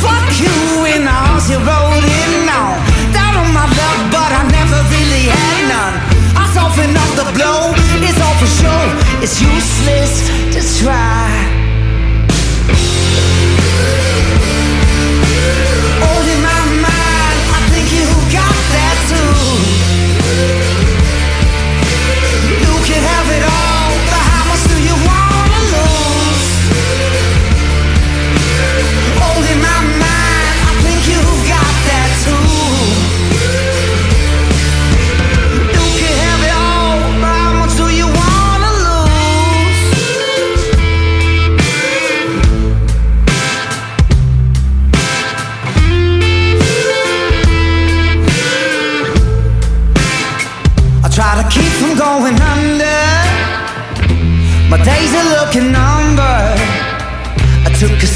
Fuck 0.00 0.28
you 0.40 0.56
the 1.04 1.04
house 1.04 1.50
you 1.52 1.58
rode 1.68 2.06
in 2.20 2.48
on. 2.48 2.80
Down 3.12 3.32
on 3.42 3.48
my 3.52 3.66
luck, 3.78 3.98
but 4.16 4.30
I 4.40 4.42
never 4.56 4.78
really 4.94 5.24
had 5.36 5.58
none. 5.72 5.96
I 6.42 6.44
soften 6.54 6.96
up 7.02 7.10
the 7.20 7.26
blow, 7.36 7.76
it's 8.06 8.20
all 8.24 8.36
for 8.40 8.50
sure. 8.60 8.88
It's 9.22 9.36
useless 9.40 10.12
to 10.54 10.60
try. 10.82 11.21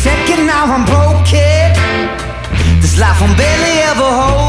Second, 0.06 0.46
now 0.46 0.64
I'm 0.74 0.84
broken. 0.84 1.66
This 2.80 2.96
life 2.98 3.20
I'm 3.20 3.34
barely 3.36 3.74
ever 3.90 4.10
holding. 4.20 4.45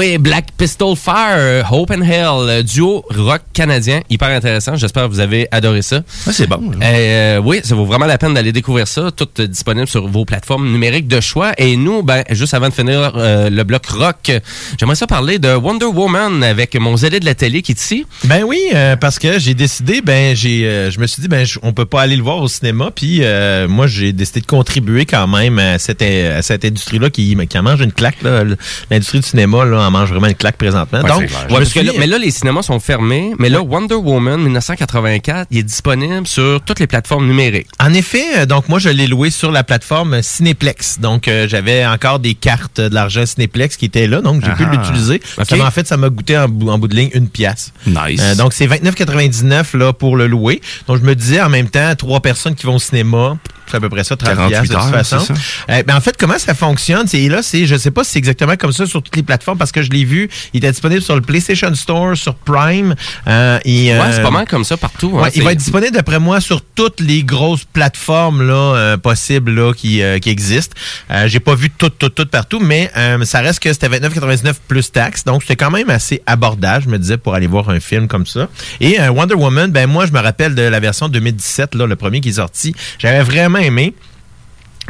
Oui, 0.00 0.16
Black 0.16 0.46
Pistol 0.56 0.96
Fire, 0.96 1.70
Hope 1.70 1.90
and 1.90 2.00
Hell, 2.00 2.48
euh, 2.48 2.62
duo 2.62 3.04
rock 3.10 3.42
canadien, 3.52 4.00
hyper 4.08 4.30
intéressant. 4.30 4.74
J'espère 4.74 5.04
que 5.04 5.10
vous 5.10 5.20
avez 5.20 5.46
adoré 5.50 5.82
ça. 5.82 6.00
c'est 6.08 6.46
bon. 6.46 6.70
Euh, 6.82 7.36
oui, 7.44 7.60
ça 7.62 7.74
vaut 7.74 7.84
vraiment 7.84 8.06
la 8.06 8.16
peine 8.16 8.32
d'aller 8.32 8.50
découvrir 8.52 8.88
ça. 8.88 9.10
Tout 9.10 9.28
euh, 9.38 9.46
disponible 9.46 9.86
sur 9.86 10.08
vos 10.08 10.24
plateformes 10.24 10.72
numériques 10.72 11.06
de 11.06 11.20
choix. 11.20 11.52
Et 11.58 11.76
nous, 11.76 12.02
ben, 12.02 12.24
juste 12.30 12.54
avant 12.54 12.70
de 12.70 12.72
finir 12.72 13.12
euh, 13.14 13.50
le 13.50 13.62
bloc 13.62 13.84
rock, 13.88 14.32
j'aimerais 14.78 14.94
ça 14.94 15.06
parler 15.06 15.38
de 15.38 15.54
Wonder 15.54 15.84
Woman 15.84 16.42
avec 16.44 16.74
mon 16.76 16.96
zélé 16.96 17.20
de 17.20 17.26
la 17.26 17.34
télé 17.34 17.60
qui 17.60 17.72
est 17.72 17.80
ici. 17.80 18.06
Ben 18.24 18.42
oui, 18.42 18.58
euh, 18.74 18.96
parce 18.96 19.18
que 19.18 19.38
j'ai 19.38 19.52
décidé, 19.52 20.00
ben 20.00 20.34
j'ai, 20.34 20.64
euh, 20.64 20.90
je 20.90 20.98
me 20.98 21.06
suis 21.06 21.20
dit, 21.20 21.28
ben 21.28 21.44
on 21.62 21.74
peut 21.74 21.84
pas 21.84 22.00
aller 22.00 22.16
le 22.16 22.22
voir 22.22 22.38
au 22.38 22.48
cinéma, 22.48 22.90
puis 22.94 23.18
euh, 23.20 23.68
moi 23.68 23.86
j'ai 23.86 24.14
décidé 24.14 24.40
de 24.40 24.46
contribuer 24.46 25.04
quand 25.04 25.26
même 25.26 25.58
à 25.58 25.78
cette, 25.78 26.00
à 26.00 26.40
cette 26.40 26.64
industrie-là 26.64 27.10
qui, 27.10 27.36
qui 27.46 27.58
en 27.58 27.62
mange 27.62 27.82
une 27.82 27.92
claque. 27.92 28.22
là. 28.22 28.44
L'industrie 28.90 29.20
du 29.20 29.26
cinéma 29.26 29.66
là, 29.66 29.89
en 29.89 29.89
mange 29.90 30.10
vraiment 30.10 30.26
une 30.28 30.34
claque 30.34 30.56
présentement. 30.56 31.02
Donc, 31.02 31.10
je 31.28 31.34
Ouais, 31.34 31.42
me 31.44 31.48
parce 31.48 31.60
que 31.72 31.80
suis- 31.80 31.82
là, 31.82 31.92
mais 31.98 32.06
là, 32.06 32.18
les 32.18 32.30
cinémas 32.30 32.62
sont 32.62 32.80
fermés. 32.80 33.32
Mais 33.38 33.48
là, 33.48 33.60
Wonder 33.62 33.94
Woman 33.96 34.40
1984, 34.42 35.48
il 35.50 35.58
est 35.58 35.62
disponible 35.62 36.26
sur 36.26 36.60
toutes 36.62 36.80
les 36.80 36.86
plateformes 36.86 37.26
numériques. 37.26 37.66
En 37.78 37.92
effet, 37.92 38.24
euh, 38.38 38.46
donc 38.46 38.68
moi 38.68 38.78
je 38.78 38.88
l'ai 38.88 39.06
loué 39.06 39.30
sur 39.30 39.50
la 39.52 39.64
plateforme 39.64 40.22
Cinéplex. 40.22 40.98
Donc 41.00 41.28
euh, 41.28 41.46
j'avais 41.48 41.84
encore 41.86 42.18
des 42.18 42.34
cartes 42.34 42.80
de 42.80 42.94
l'argent 42.94 43.26
Cinéplex 43.26 43.76
qui 43.76 43.84
étaient 43.86 44.06
là, 44.06 44.20
donc 44.20 44.44
j'ai 44.44 44.52
pu 44.52 44.64
Ah. 44.66 44.70
l'utiliser. 44.72 45.20
Ok. 45.38 45.46
Ça 45.46 45.56
m'a 45.56 45.66
en 45.66 45.70
fait 45.70 45.86
ça 45.86 45.96
m'a 45.96 46.08
goûté 46.08 46.36
en 46.38 46.48
bout, 46.48 46.70
en 46.70 46.78
bout 46.78 46.88
de 46.88 46.94
ligne 46.96 47.10
une 47.14 47.28
pièce. 47.28 47.72
Nice. 47.86 48.20
Euh, 48.22 48.34
donc 48.34 48.52
c'est 48.52 48.66
29,99 48.66 49.74
là 49.76 49.92
pour 49.92 50.16
le 50.16 50.26
louer. 50.26 50.60
Donc 50.86 50.98
je 50.98 51.02
me 51.04 51.14
disais 51.14 51.40
en 51.40 51.48
même 51.48 51.68
temps 51.68 51.94
trois 51.96 52.20
personnes 52.20 52.54
qui 52.54 52.66
vont 52.66 52.76
au 52.76 52.78
cinéma. 52.80 53.36
C'est 53.70 53.76
à 53.76 53.80
peu 53.80 53.88
près 53.88 54.04
ça, 54.04 54.16
30 54.16 54.28
48 54.36 54.48
piastres, 54.50 54.68
de 54.68 54.74
toute 54.74 54.84
heures, 54.94 55.06
façon. 55.06 55.34
Euh, 55.70 55.82
ben, 55.84 55.96
en 55.96 56.00
fait, 56.00 56.16
comment 56.18 56.38
ça 56.38 56.54
fonctionne? 56.54 57.06
C'est 57.06 57.28
là, 57.28 57.42
c'est, 57.42 57.66
je 57.66 57.76
sais 57.76 57.90
pas 57.90 58.04
si 58.04 58.12
c'est 58.12 58.18
exactement 58.18 58.56
comme 58.56 58.72
ça 58.72 58.86
sur 58.86 59.02
toutes 59.02 59.16
les 59.16 59.22
plateformes 59.22 59.58
parce 59.58 59.72
que 59.72 59.82
je 59.82 59.90
l'ai 59.90 60.04
vu. 60.04 60.28
Il 60.52 60.58
était 60.58 60.70
disponible 60.72 61.02
sur 61.02 61.14
le 61.14 61.20
PlayStation 61.22 61.74
Store, 61.74 62.16
sur 62.16 62.34
Prime. 62.34 62.94
euh, 63.26 63.58
et, 63.64 63.90
Ouais, 63.90 63.98
euh, 63.98 64.12
c'est 64.16 64.22
pas 64.22 64.30
mal 64.30 64.46
comme 64.46 64.64
ça 64.64 64.76
partout. 64.76 65.12
hein. 65.18 65.22
Ouais, 65.24 65.30
il 65.34 65.42
va 65.42 65.52
être 65.52 65.58
disponible 65.58 65.92
d'après 65.92 66.18
moi 66.18 66.40
sur 66.40 66.62
toutes 66.62 67.00
les 67.00 67.22
grosses 67.22 67.64
plateformes 67.64 68.42
là 68.46 68.54
euh, 68.76 68.96
possibles 68.96 69.52
là 69.54 69.72
qui, 69.72 70.02
euh, 70.02 70.18
qui 70.18 70.30
existent. 70.30 70.74
Euh, 71.10 71.28
J'ai 71.28 71.40
pas 71.40 71.54
vu 71.54 71.70
toutes 71.70 71.98
toutes 71.98 72.14
toutes 72.14 72.30
partout, 72.30 72.60
mais 72.60 72.90
euh, 72.96 73.24
ça 73.24 73.40
reste 73.40 73.60
que 73.60 73.72
c'était 73.72 73.88
29,99 73.88 74.54
plus 74.68 74.90
taxes, 74.92 75.24
donc 75.24 75.42
c'était 75.42 75.56
quand 75.56 75.70
même 75.70 75.90
assez 75.90 76.22
abordable, 76.26 76.84
je 76.84 76.88
me 76.90 76.98
disais 76.98 77.16
pour 77.16 77.34
aller 77.34 77.46
voir 77.46 77.68
un 77.70 77.80
film 77.80 78.08
comme 78.08 78.26
ça. 78.26 78.48
Et 78.80 79.00
euh, 79.00 79.10
Wonder 79.10 79.34
Woman, 79.34 79.70
ben 79.70 79.86
moi 79.88 80.06
je 80.06 80.12
me 80.12 80.18
rappelle 80.20 80.54
de 80.54 80.62
la 80.62 80.80
version 80.80 81.08
2017 81.08 81.74
là, 81.74 81.86
le 81.86 81.96
premier 81.96 82.20
qui 82.20 82.30
est 82.30 82.32
sorti, 82.34 82.74
j'avais 82.98 83.22
vraiment 83.22 83.58
aimé. 83.60 83.94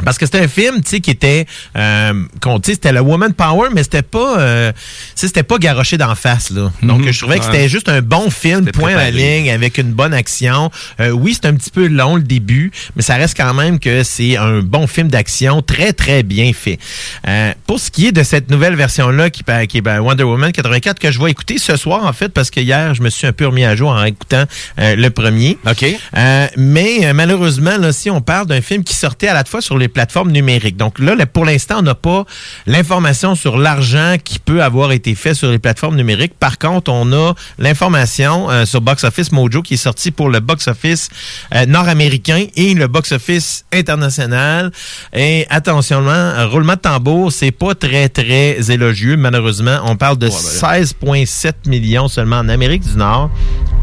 Parce 0.03 0.17
que 0.17 0.25
c'était 0.25 0.39
un 0.39 0.47
film, 0.47 0.81
tu 0.83 0.89
sais, 0.89 0.99
qui 0.99 1.11
était, 1.11 1.45
euh, 1.75 2.13
qu'on- 2.41 2.59
tu 2.59 2.67
sais, 2.67 2.73
c'était 2.73 2.91
le 2.91 3.01
woman 3.01 3.33
power, 3.33 3.69
mais 3.73 3.83
c'était 3.83 4.01
pas, 4.01 4.39
euh, 4.39 4.71
tu 4.71 4.77
sais, 5.15 5.27
c'était 5.27 5.43
pas 5.43 5.57
garoché 5.57 5.97
d'en 5.97 6.15
face 6.15 6.49
là. 6.49 6.71
Donc 6.83 7.01
Mhm. 7.05 7.11
je 7.11 7.19
trouvais 7.19 7.39
que 7.39 7.45
c'était 7.45 7.69
juste 7.69 7.89
un 7.89 8.01
bon 8.01 8.29
film, 8.29 8.65
point 8.71 8.93
à 8.93 8.97
la 8.97 9.11
ligne, 9.11 9.49
avec 9.51 9.77
une 9.77 9.91
bonne 9.91 10.13
action. 10.13 10.71
Euh, 10.99 11.09
oui, 11.11 11.33
c'est 11.39 11.47
un 11.47 11.53
petit 11.55 11.69
peu 11.71 11.87
long 11.87 12.15
le 12.15 12.23
début, 12.23 12.71
mais 12.95 13.01
ça 13.01 13.15
reste 13.15 13.35
quand 13.37 13.53
même 13.53 13.79
que 13.79 14.03
c'est 14.03 14.37
un 14.37 14.59
bon 14.61 14.87
film 14.87 15.07
d'action, 15.07 15.61
très 15.61 15.93
très 15.93 16.23
bien 16.23 16.51
fait. 16.53 16.79
Euh, 17.27 17.53
pour 17.67 17.79
ce 17.79 17.91
qui 17.91 18.07
est 18.07 18.11
de 18.11 18.23
cette 18.23 18.49
nouvelle 18.49 18.75
version 18.75 19.09
là, 19.09 19.29
qui, 19.29 19.43
pa- 19.43 19.65
qui 19.67 19.77
est 19.77 19.81
ben, 19.81 19.99
Wonder 19.99 20.23
Woman 20.23 20.51
84 20.51 20.99
que 20.99 21.11
je 21.11 21.19
vais 21.21 21.31
écouter 21.31 21.57
ce 21.57 21.75
soir 21.75 22.05
en 22.05 22.13
fait, 22.13 22.29
parce 22.29 22.49
que 22.49 22.59
hier 22.59 22.93
je 22.95 23.01
me 23.01 23.09
suis 23.09 23.27
un 23.27 23.33
peu 23.33 23.47
remis 23.47 23.63
à 23.65 23.75
jour 23.75 23.89
en 23.91 24.03
écoutant 24.03 24.43
euh, 24.79 24.95
le 24.95 25.09
premier. 25.09 25.57
Ok. 25.67 25.85
Euh, 26.17 26.47
mais 26.57 27.05
euh, 27.05 27.13
malheureusement, 27.13 27.77
là, 27.77 27.91
si 27.91 28.09
on 28.09 28.21
parle 28.21 28.47
d'un 28.47 28.61
film 28.61 28.83
qui 28.83 28.95
sortait 28.95 29.27
à 29.27 29.33
la 29.33 29.43
fois 29.43 29.61
sur 29.61 29.77
les 29.77 29.87
plateformes 29.91 30.31
numériques. 30.31 30.77
Donc 30.77 30.99
là, 30.99 31.15
là, 31.15 31.25
pour 31.25 31.45
l'instant, 31.45 31.77
on 31.79 31.81
n'a 31.83 31.95
pas 31.95 32.25
l'information 32.65 33.35
sur 33.35 33.57
l'argent 33.57 34.15
qui 34.23 34.39
peut 34.39 34.63
avoir 34.63 34.91
été 34.91 35.15
fait 35.15 35.33
sur 35.33 35.49
les 35.49 35.59
plateformes 35.59 35.95
numériques. 35.95 36.33
Par 36.39 36.57
contre, 36.57 36.91
on 36.91 37.11
a 37.13 37.33
l'information 37.59 38.49
euh, 38.49 38.65
sur 38.65 38.81
Box 38.81 39.03
Office 39.03 39.31
Mojo 39.31 39.61
qui 39.61 39.75
est 39.75 39.77
sorti 39.77 40.11
pour 40.11 40.29
le 40.29 40.39
box 40.39 40.67
office 40.67 41.09
euh, 41.53 41.65
nord-américain 41.65 42.45
et 42.55 42.73
le 42.73 42.87
box 42.87 43.11
office 43.11 43.65
international. 43.71 44.71
Et 45.13 45.45
attention, 45.49 46.01
là, 46.01 46.45
roulement 46.45 46.73
de 46.73 46.79
tambour, 46.79 47.31
c'est 47.31 47.51
pas 47.51 47.75
très 47.75 48.09
très 48.09 48.71
élogieux. 48.71 49.17
Malheureusement, 49.17 49.79
on 49.85 49.95
parle 49.95 50.17
de 50.17 50.29
16,7 50.29 51.67
millions 51.67 52.07
seulement 52.07 52.37
en 52.37 52.49
Amérique 52.49 52.83
du 52.83 52.97
Nord 52.97 53.29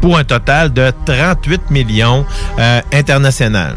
pour 0.01 0.17
un 0.17 0.23
total 0.23 0.73
de 0.73 0.91
38 1.05 1.71
millions 1.71 2.25
euh, 2.57 2.81
international. 2.93 3.75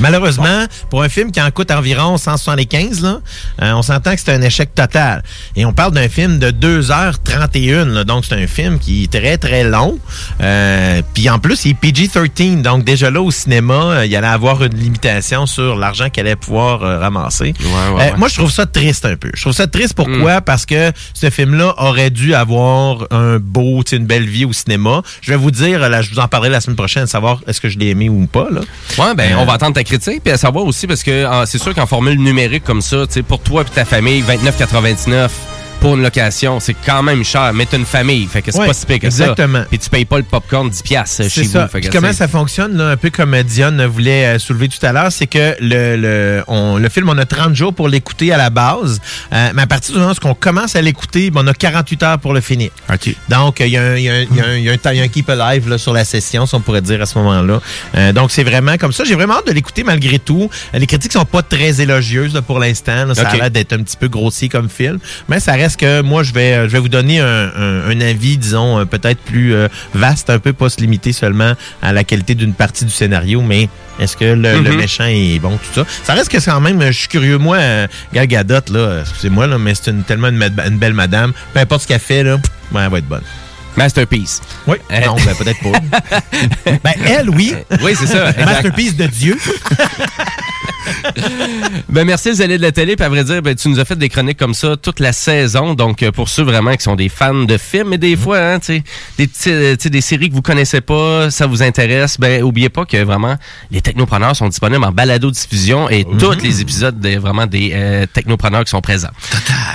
Malheureusement, 0.00 0.64
pour 0.90 1.02
un 1.02 1.08
film 1.08 1.30
qui 1.30 1.40
en 1.40 1.50
coûte 1.50 1.70
environ 1.70 2.16
175, 2.18 3.02
là, 3.02 3.20
euh, 3.62 3.72
on 3.74 3.82
s'entend 3.82 4.14
que 4.14 4.20
c'est 4.20 4.32
un 4.32 4.42
échec 4.42 4.74
total. 4.74 5.22
Et 5.56 5.64
on 5.64 5.72
parle 5.72 5.92
d'un 5.92 6.08
film 6.08 6.38
de 6.38 6.50
2h31, 6.50 7.84
là, 7.92 8.04
donc 8.04 8.24
c'est 8.24 8.34
un 8.34 8.46
film 8.46 8.78
qui 8.78 9.04
est 9.04 9.12
très 9.12 9.38
très 9.38 9.64
long. 9.64 9.98
Euh, 10.40 11.02
Puis 11.14 11.28
en 11.30 11.38
plus, 11.38 11.64
il 11.64 11.70
est 11.72 11.74
PG-13, 11.80 12.62
donc 12.62 12.84
déjà 12.84 13.10
là 13.10 13.20
au 13.22 13.30
cinéma, 13.30 13.74
euh, 13.74 14.06
il 14.06 14.14
allait 14.16 14.26
avoir 14.26 14.62
une 14.62 14.74
limitation 14.74 15.46
sur 15.46 15.76
l'argent 15.76 16.10
qu'elle 16.10 16.26
allait 16.26 16.36
pouvoir 16.36 16.82
euh, 16.82 16.98
ramasser. 16.98 17.54
ouais, 17.60 17.66
Euh, 17.74 17.92
ouais. 17.96 18.12
Moi, 18.16 18.28
je 18.28 18.34
trouve 18.36 18.50
ça 18.50 18.66
triste 18.66 19.04
un 19.04 19.16
peu. 19.16 19.30
Je 19.34 19.40
trouve 19.40 19.52
ça 19.52 19.66
triste 19.66 19.94
pourquoi? 19.94 20.40
Parce 20.40 20.66
que 20.66 20.92
ce 21.12 21.30
film-là 21.30 21.74
aurait 21.78 22.10
dû 22.10 22.34
avoir 22.34 23.06
un 23.10 23.38
beau, 23.38 23.82
tu 23.84 23.90
sais, 23.90 23.96
une 23.96 24.06
belle 24.06 24.26
vie 24.28 24.44
au 24.44 24.52
cinéma. 24.52 25.02
Je 25.20 25.30
vais 25.30 25.36
vous 25.36 25.50
dire, 25.50 25.78
là, 25.88 26.02
je 26.02 26.10
vous 26.10 26.18
en 26.18 26.28
parlerai 26.28 26.50
la 26.50 26.60
semaine 26.60 26.76
prochaine, 26.76 27.06
savoir 27.06 27.40
est-ce 27.46 27.60
que 27.60 27.68
je 27.68 27.78
l'ai 27.78 27.88
aimé 27.88 28.08
ou 28.08 28.26
pas. 28.26 28.48
Là. 28.50 28.60
Ouais, 28.98 29.14
ben, 29.14 29.36
on 29.38 29.44
va 29.44 29.54
attendre 29.54 29.74
ta 29.74 29.83
critique, 29.84 30.22
puis 30.22 30.32
à 30.32 30.36
savoir 30.36 30.64
aussi, 30.64 30.86
parce 30.86 31.02
que 31.02 31.24
ah, 31.24 31.44
c'est 31.46 31.58
sûr 31.58 31.74
qu'en 31.74 31.86
formule 31.86 32.18
numérique 32.18 32.64
comme 32.64 32.82
ça, 32.82 33.04
pour 33.26 33.40
toi 33.40 33.62
et 33.62 33.64
ta 33.74 33.84
famille, 33.84 34.22
29,99 34.22 35.53
pour 35.84 35.96
une 35.96 36.02
location, 36.02 36.60
c'est 36.60 36.72
quand 36.86 37.02
même 37.02 37.22
cher, 37.24 37.52
mais 37.52 37.66
t'as 37.66 37.76
une 37.76 37.84
famille, 37.84 38.26
fait 38.26 38.40
que 38.40 38.50
c'est 38.50 38.58
Ouais, 38.58 38.68
pas 38.68 38.72
si 38.72 38.86
pire 38.86 39.00
que 39.00 39.04
exactement. 39.04 39.58
ça. 39.58 39.66
Puis 39.68 39.78
tu 39.78 39.90
payes 39.90 40.06
pas 40.06 40.16
le 40.16 40.22
popcorn 40.22 40.70
10 40.70 40.80
piastres 40.80 41.24
chez 41.24 41.28
C'est 41.28 41.44
ça. 41.44 41.64
vous. 41.64 41.70
fait 41.70 41.82
que 41.82 41.88
comment 41.92 42.10
ça 42.14 42.26
fonctionne, 42.26 42.74
là, 42.78 42.88
un 42.88 42.96
peu 42.96 43.10
comme 43.10 43.36
Dion 43.42 43.76
voulait 43.90 44.24
euh, 44.36 44.38
soulever 44.38 44.68
tout 44.68 44.78
à 44.86 44.92
l'heure, 44.92 45.12
c'est 45.12 45.26
que 45.26 45.54
le, 45.60 45.96
le, 45.96 46.42
on- 46.48 46.78
le 46.78 46.88
film, 46.88 47.10
on 47.10 47.18
a 47.18 47.26
30 47.26 47.54
jours 47.54 47.74
pour 47.74 47.88
l'écouter 47.88 48.32
à 48.32 48.38
la 48.38 48.48
base, 48.48 48.98
euh, 49.34 49.50
mais 49.54 49.60
à 49.60 49.66
partir 49.66 49.92
du 49.92 50.00
moment 50.00 50.12
où 50.12 50.26
on 50.26 50.34
commence 50.34 50.74
à 50.74 50.80
l'écouter, 50.80 51.30
ben, 51.30 51.42
on 51.44 51.46
a 51.48 51.52
48 51.52 52.02
heures 52.02 52.18
pour 52.18 52.32
le 52.32 52.40
finir. 52.40 52.70
Donc, 53.28 53.60
il 53.60 53.66
y, 53.68 53.76
a 53.76 53.82
un- 53.82 55.08
keep 55.08 55.28
alive 55.28 55.68
là, 55.68 55.76
sur 55.76 55.92
la 55.92 56.06
session, 56.06 56.46
si 56.46 56.54
on 56.54 56.60
pourrait 56.62 56.80
dire 56.80 57.02
à 57.02 57.04
ce 57.06 57.18
moment-là. 57.18 57.60
Euh, 57.94 58.12
donc, 58.14 58.30
c'est 58.30 58.42
vraiment 58.44 58.78
comme 58.78 58.92
ça. 58.94 59.04
J'ai 59.04 59.16
vraiment 59.16 59.34
hâte 59.34 59.48
de 59.48 59.52
l'écouter 59.52 59.84
malgré 59.84 60.18
tout. 60.18 60.48
Euh, 60.74 60.78
Les 60.78 60.86
critiques 60.86 61.12
sont 61.12 61.26
pas 61.26 61.42
très 61.42 61.82
élogieuses 61.82 62.32
là, 62.32 62.40
pour 62.40 62.58
l'instant. 62.58 63.12
Ça 63.14 63.20
Ok. 63.20 63.28
a 63.34 63.36
l'air 63.36 63.50
d'être 63.50 63.74
un 63.74 63.82
petit 63.82 63.98
peu 63.98 64.08
grossier 64.08 64.48
comme 64.48 64.70
film. 64.70 64.98
Mais 65.28 65.40
ça 65.40 65.52
reste 65.52 65.73
que 65.76 66.00
moi, 66.02 66.22
je 66.22 66.32
vais, 66.32 66.52
euh, 66.54 66.62
je 66.68 66.72
vais 66.72 66.78
vous 66.78 66.88
donner 66.88 67.20
un, 67.20 67.26
un- 67.56 67.90
un 67.90 68.00
avis, 68.00 68.36
disons, 68.38 68.78
euh, 68.80 68.84
peut-être 68.84 69.20
plus 69.20 69.54
euh, 69.54 69.68
vaste, 69.94 70.30
un 70.30 70.38
peu, 70.38 70.52
pas 70.52 70.68
se 70.68 70.80
limiter 70.80 71.12
seulement 71.12 71.54
à 71.82 71.92
la 71.92 72.04
qualité 72.04 72.34
d'une 72.34 72.54
partie 72.54 72.84
du 72.84 72.90
scénario, 72.90 73.40
mais 73.42 73.68
est-ce 74.00 74.16
que 74.16 74.24
le, 74.24 74.60
le 74.60 74.70
Mhm. 74.70 74.76
méchant 74.76 75.04
est 75.06 75.38
bon, 75.38 75.56
tout 75.56 75.82
ça? 75.82 75.86
Ça 76.04 76.14
reste 76.14 76.30
que 76.30 76.44
quand 76.44 76.60
même, 76.60 76.80
je 76.82 76.92
suis 76.98 77.08
curieux, 77.08 77.38
moi, 77.38 77.58
Gal 78.12 78.26
Gadot, 78.26 78.72
là, 78.72 79.00
excusez-moi, 79.02 79.46
là, 79.46 79.58
mais 79.58 79.74
c'est 79.74 79.90
une, 79.90 80.02
tellement 80.02 80.28
une, 80.28 80.38
belle 80.78 80.94
madame. 80.94 81.32
Peu 81.52 81.60
importe 81.60 81.82
ce 81.82 81.88
qu'elle 81.88 82.00
fait, 82.00 82.22
là, 82.22 82.34
ouais, 82.72 82.82
elle 82.84 82.90
va 82.90 82.98
être 82.98 83.08
bonne. 83.08 83.22
Masterpiece. 83.76 84.40
Oui. 84.66 84.76
Non, 84.90 85.16
ben, 85.16 85.34
peut-être 85.34 85.60
pas. 85.60 86.20
ben, 86.84 86.94
elle, 87.06 87.30
oui. 87.30 87.54
Oui, 87.82 87.94
c'est 87.98 88.06
ça, 88.06 88.30
exact. 88.30 88.46
Masterpiece 88.46 88.96
de 88.96 89.06
Dieu. 89.06 89.38
Ben 91.88 92.04
merci 92.04 92.30
les 92.30 92.42
allées 92.42 92.58
de 92.58 92.62
la 92.62 92.72
télé, 92.72 92.96
puis 92.96 93.04
à 93.04 93.08
vrai 93.08 93.24
dire, 93.24 93.42
ben, 93.42 93.54
tu 93.54 93.68
nous 93.68 93.78
as 93.78 93.84
fait 93.84 93.96
des 93.96 94.08
chroniques 94.08 94.38
comme 94.38 94.54
ça 94.54 94.76
toute 94.76 95.00
la 95.00 95.12
saison. 95.12 95.74
Donc 95.74 96.02
euh, 96.02 96.10
pour 96.10 96.28
ceux 96.28 96.42
vraiment 96.42 96.74
qui 96.74 96.82
sont 96.82 96.96
des 96.96 97.08
fans 97.08 97.34
de 97.34 97.56
films, 97.56 97.90
mais 97.90 97.98
des 97.98 98.16
fois, 98.16 98.38
hein, 98.38 98.58
tu 98.58 98.66
sais, 98.66 98.84
des 99.18 99.26
petits, 99.26 99.50
euh, 99.50 99.76
des 99.76 100.00
séries 100.00 100.28
que 100.28 100.34
vous 100.34 100.42
connaissez 100.42 100.80
pas, 100.80 101.30
ça 101.30 101.46
vous 101.46 101.62
intéresse, 101.62 102.18
ben 102.18 102.42
oubliez 102.42 102.68
pas 102.68 102.84
que 102.84 103.02
vraiment 103.02 103.36
les 103.70 103.80
technopreneurs 103.80 104.34
sont 104.36 104.48
disponibles 104.48 104.84
en 104.84 104.92
balado 104.92 105.30
diffusion 105.30 105.88
et 105.88 106.04
tous 106.18 106.42
les 106.42 106.60
épisodes 106.60 106.98
des 106.98 107.16
vraiment 107.16 107.46
des 107.46 107.70
euh, 107.74 108.06
technopreneurs 108.12 108.64
qui 108.64 108.70
sont 108.70 108.82
présents. 108.82 109.12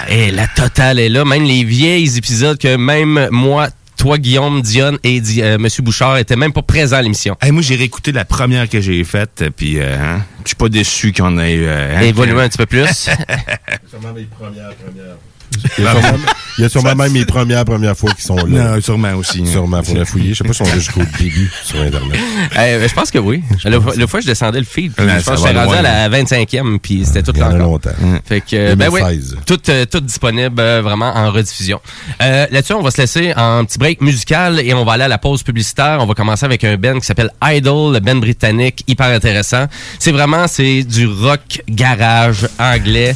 Et 0.10 0.32
la 0.32 0.48
totale 0.48 1.00
est 1.00 1.10
là, 1.10 1.26
même 1.26 1.44
les 1.44 1.64
vieilles 1.64 2.18
épisodes 2.18 2.58
que 2.58 2.76
même 2.76 3.30
moi 3.32 3.70
toi, 4.00 4.18
Guillaume, 4.18 4.62
Dionne 4.62 4.98
et 5.04 5.22
euh, 5.40 5.58
Monsieur 5.58 5.84
Bouchard 5.84 6.18
étaient 6.18 6.38
même 6.38 6.54
pas 6.54 6.62
présents 6.62 6.96
à 6.96 7.02
l'émission. 7.02 7.36
Hey, 7.42 7.52
moi, 7.52 7.62
j'ai 7.62 7.76
réécouté 7.76 8.14
la 8.14 8.24
première 8.24 8.70
que 8.70 8.80
j'ai 8.80 9.04
faite, 9.04 9.44
puis 9.56 9.78
euh, 9.78 9.98
hein, 10.02 10.24
je 10.46 10.50
suis 10.50 10.56
pas 10.56 10.70
déçu 10.70 11.12
qu'on 11.12 11.38
ait... 11.38 11.58
Euh, 11.60 11.98
hein, 11.98 12.02
Évolué 12.02 12.42
un 12.42 12.48
petit 12.48 12.58
peu 12.58 12.66
plus. 12.66 12.88
Sûrement 13.90 14.14
mes 14.16 14.24
premières, 14.24 14.74
premières. 14.76 15.18
Il 16.60 16.64
y 16.64 16.66
a 16.66 16.70
sûrement, 16.70 16.94
même 16.96 17.12
mes 17.14 17.26
premières, 17.26 17.64
premières 17.66 17.96
fois 17.98 18.12
qui 18.12 18.22
sont 18.24 18.36
là. 18.36 18.44
Non, 18.76 18.82
sûrement 18.82 19.14
aussi. 19.14 19.42
hein. 19.42 19.52
Sûrement, 19.52 19.82
pour 19.82 19.96
la 19.96 20.06
fouiller. 20.06 20.34
Je 20.34 20.38
sais 20.40 20.44
pas 20.44 20.54
si 20.54 20.62
on 20.62 20.66
va 20.66 20.76
jusqu'au 20.76 21.02
début 21.20 21.50
sur 21.64 21.80
Internet. 21.82 22.20
Euh, 22.58 22.88
je 22.88 22.94
pense 22.94 23.10
que 23.12 23.18
oui. 23.20 23.42
Le, 23.66 23.80
le 23.98 24.08
fois, 24.08 24.20
je 24.20 24.26
descendais 24.28 24.60
le 24.60 24.66
feed. 24.66 24.92
puis 24.94 25.06
je 25.08 25.24
pense 25.24 25.42
que 25.42 25.48
j'étais 25.48 25.60
rendu 25.60 25.76
à 25.78 25.82
la 25.82 26.10
25e, 26.10 26.80
puis 26.80 27.06
c'était 27.06 27.24
tout 27.24 27.32
là 27.40 27.50
longtemps. 27.54 27.90
Fait 28.26 28.42
que, 28.42 28.76
ben 28.76 28.90
oui, 28.92 29.00
2016. 29.02 29.38
tout, 29.46 29.60
euh, 29.70 29.86
tout 29.86 30.00
disponible 30.02 30.60
euh, 30.60 30.82
vraiment 30.82 31.16
en 31.16 31.32
rediffusion. 31.32 31.80
Euh, 32.22 32.46
Là-dessus, 32.52 32.74
on 32.74 32.82
va 32.82 32.92
se 32.92 33.02
laisser 33.02 33.34
en 33.36 33.64
petit 33.66 33.78
break 33.80 34.02
musical 34.02 34.60
et 34.60 34.74
on 34.74 34.84
va 34.84 34.94
aller 34.94 35.04
à 35.06 35.08
la 35.08 35.18
pause 35.18 35.44
publicitaire. 35.44 36.00
On 36.02 36.06
va 36.06 36.14
commencer 36.14 36.46
avec 36.46 36.64
un 36.64 36.76
band 36.76 37.00
qui 37.00 37.06
s'appelle 37.06 37.32
Idol, 37.44 37.94
le 37.94 38.00
band 38.00 38.16
britannique, 38.18 38.84
hyper 38.88 39.08
intéressant. 39.08 39.66
C'est 40.00 40.12
vraiment, 40.12 40.48
c'est 40.48 40.84
du 40.84 41.08
rock 41.08 41.62
garage 41.70 42.48
anglais. 42.60 43.16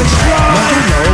the 0.00 0.06
village. 0.06 1.09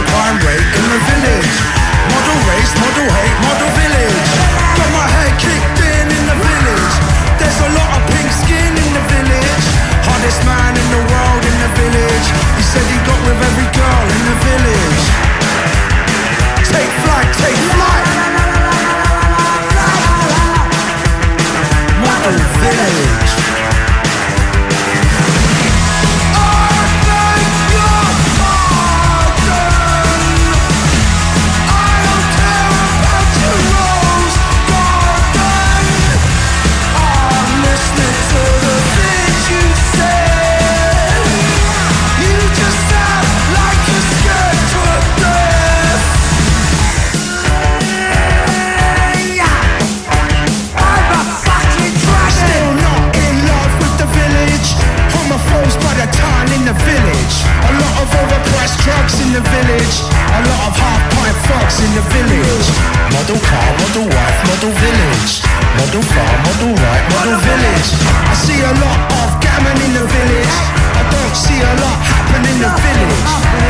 Village. 62.12 62.68
Model 63.14 63.38
car, 63.40 63.68
model 63.80 64.06
wife, 64.10 64.38
model 64.46 64.72
village. 64.76 65.32
Model 65.78 66.04
farm, 66.14 66.38
model 66.46 66.72
right, 66.76 67.04
model 67.12 67.38
village. 67.42 67.88
I 68.28 68.34
see 68.34 68.60
a 68.60 68.72
lot 68.80 69.00
of 69.24 69.28
gammon 69.42 69.76
in 69.82 69.92
the 69.96 70.04
village. 70.04 70.56
I 70.96 71.02
don't 71.12 71.36
see 71.36 71.60
a 71.60 71.72
lot 71.82 71.98
happen 72.04 72.42
in 72.48 72.58
the 72.60 72.72
village. 72.72 73.20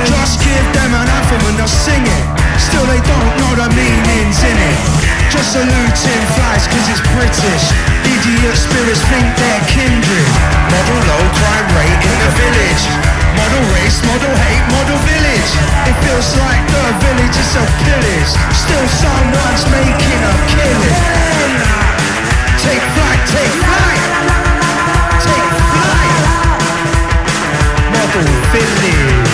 Just 0.07 0.43
give 0.43 0.67
them 0.75 0.95
an 0.95 1.07
anthem 1.07 1.43
and 1.51 1.57
they'll 1.59 1.71
sing 1.71 2.03
it. 2.03 2.25
Still 2.59 2.87
they 2.87 3.03
don't 3.03 3.33
know 3.41 3.53
the 3.59 3.69
meanings 3.75 4.39
in 4.43 4.57
it. 4.57 4.79
Just 5.31 5.53
saluting 5.53 6.23
flies 6.39 6.65
cause 6.71 6.87
it's 6.89 7.03
British. 7.15 7.65
Idiot 8.07 8.57
spirits 8.57 9.03
think 9.11 9.27
they're 9.37 9.65
kindred. 9.71 10.31
Model 10.71 11.01
low 11.11 11.25
crime 11.35 11.69
rate 11.75 12.01
in 12.03 12.17
the 12.23 12.31
village. 12.39 13.26
Model 13.37 13.65
race, 13.77 13.99
model 14.09 14.35
hate, 14.43 14.65
model 14.73 14.99
village. 15.05 15.53
It 15.89 15.97
feels 16.05 16.29
like 16.41 16.63
the 16.73 16.85
village 17.05 17.37
is 17.37 17.53
a 17.57 17.65
pillage. 17.85 18.33
Still 18.53 18.87
someone's 18.89 19.65
making 19.71 20.21
a 20.25 20.35
killing. 20.53 20.97
Take 22.65 22.85
flight, 22.97 23.23
take 23.29 23.55
flight. 23.63 24.01
Take 25.21 25.49
flight. 25.61 26.17
Model 27.93 28.27
village. 28.53 29.26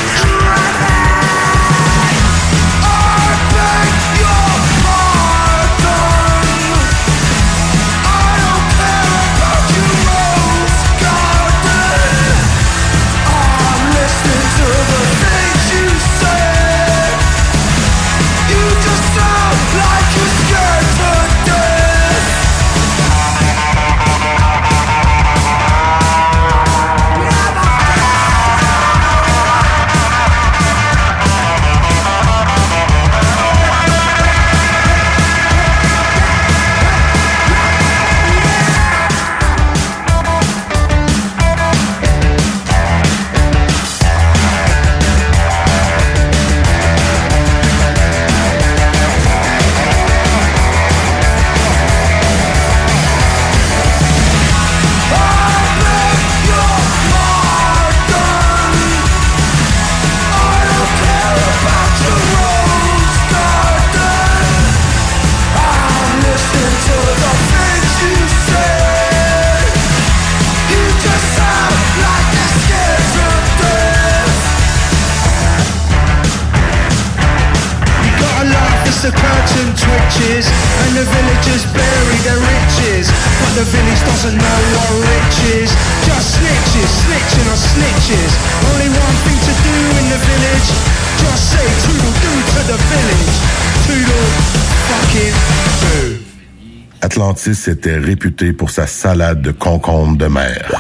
Atlantis 97.42 97.68
était 97.68 97.98
réputé 97.98 98.52
pour 98.52 98.70
sa 98.70 98.86
salade 98.86 99.42
de 99.42 99.50
concombre 99.50 100.16
de 100.16 100.26
mer. 100.26 100.70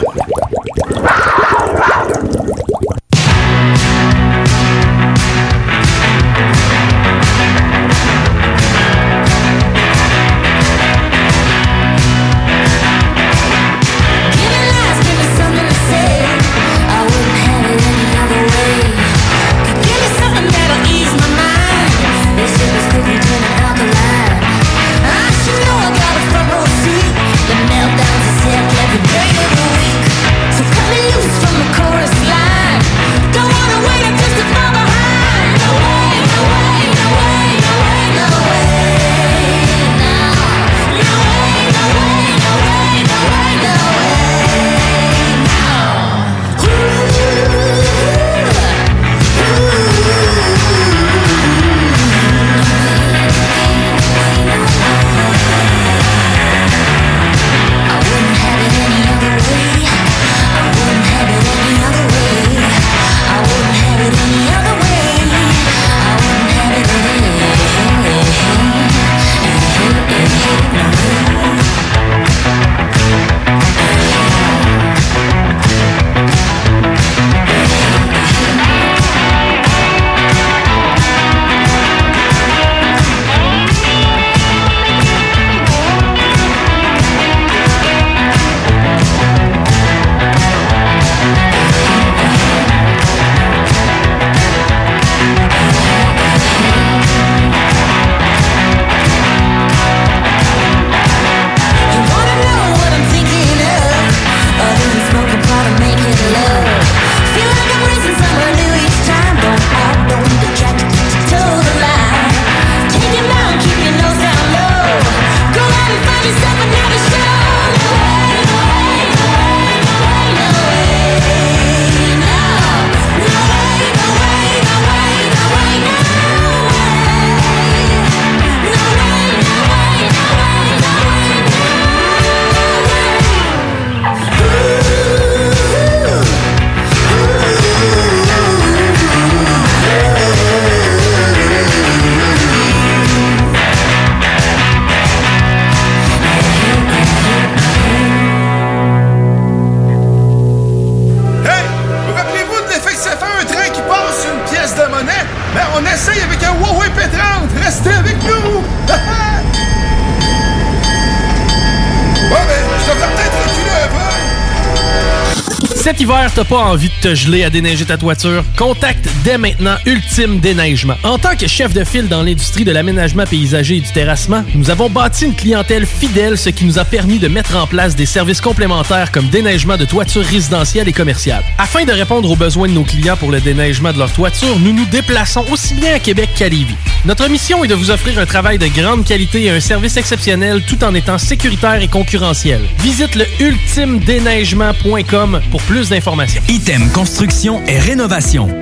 T'as 166.34 166.44
pas 166.44 166.58
envie 166.58 166.88
de 166.88 167.08
te 167.08 167.14
geler 167.14 167.44
à 167.44 167.50
déneiger 167.50 167.84
ta 167.84 167.96
toiture? 167.96 168.44
Contacte 168.56 169.08
dès 169.24 169.38
maintenant 169.38 169.76
Ultime 169.86 170.40
Déneigement. 170.40 170.94
En 171.04 171.18
tant 171.18 171.36
que 171.36 171.46
chef 171.46 171.74
de 171.74 171.84
file 171.84 172.08
dans 172.08 172.22
l'industrie 172.22 172.64
de 172.64 172.72
l'aménagement 172.72 173.24
paysager 173.24 173.76
et 173.76 173.80
du 173.80 173.90
terrassement, 173.90 174.44
nous 174.54 174.70
avons 174.70 174.88
bâti 174.88 175.26
une 175.26 175.34
clientèle 175.34 175.86
fidèle, 175.86 176.38
ce 176.38 176.48
qui 176.48 176.64
nous 176.64 176.78
a 176.78 176.84
permis 176.84 177.18
de 177.18 177.28
mettre 177.28 177.56
en 177.56 177.66
place 177.66 177.96
des 177.96 178.06
services 178.06 178.40
complémentaires 178.40 179.12
comme 179.12 179.28
déneigement 179.28 179.76
de 179.76 179.84
toitures 179.84 180.24
résidentielles 180.24 180.88
et 180.88 180.92
commerciales. 180.92 181.44
Afin 181.58 181.84
de 181.84 181.92
répondre 181.92 182.30
aux 182.30 182.36
besoins 182.36 182.68
de 182.68 182.74
nos 182.74 182.84
clients 182.84 183.16
pour 183.16 183.30
le 183.30 183.40
déneigement 183.40 183.92
de 183.92 183.98
leur 183.98 184.12
toiture, 184.12 184.58
nous 184.58 184.72
nous 184.72 184.86
déplaçons 184.86 185.44
aussi 185.50 185.74
bien 185.74 185.94
à 185.94 185.98
Québec 185.98 186.30
qu'à 186.36 186.48
Lévis. 186.48 186.76
Notre 187.04 187.28
mission 187.28 187.64
est 187.64 187.68
de 187.68 187.74
vous 187.74 187.90
offrir 187.90 188.20
un 188.20 188.26
travail 188.26 188.58
de 188.58 188.68
grande 188.68 189.04
qualité 189.04 189.42
et 189.44 189.50
un 189.50 189.58
service 189.58 189.96
exceptionnel 189.96 190.62
tout 190.68 190.84
en 190.84 190.94
étant 190.94 191.18
sécuritaire 191.18 191.82
et 191.82 191.88
concurrentiel. 191.88 192.60
Visite 192.78 193.16
le 193.16 193.24
ultimedéneigement.com 193.40 195.40
pour 195.50 195.62
plus 195.62 195.88
d'informations. 195.88 196.42
Item 196.48 196.88
Construction 196.90 197.60
et 197.66 197.80
Rénovation. 197.80 198.61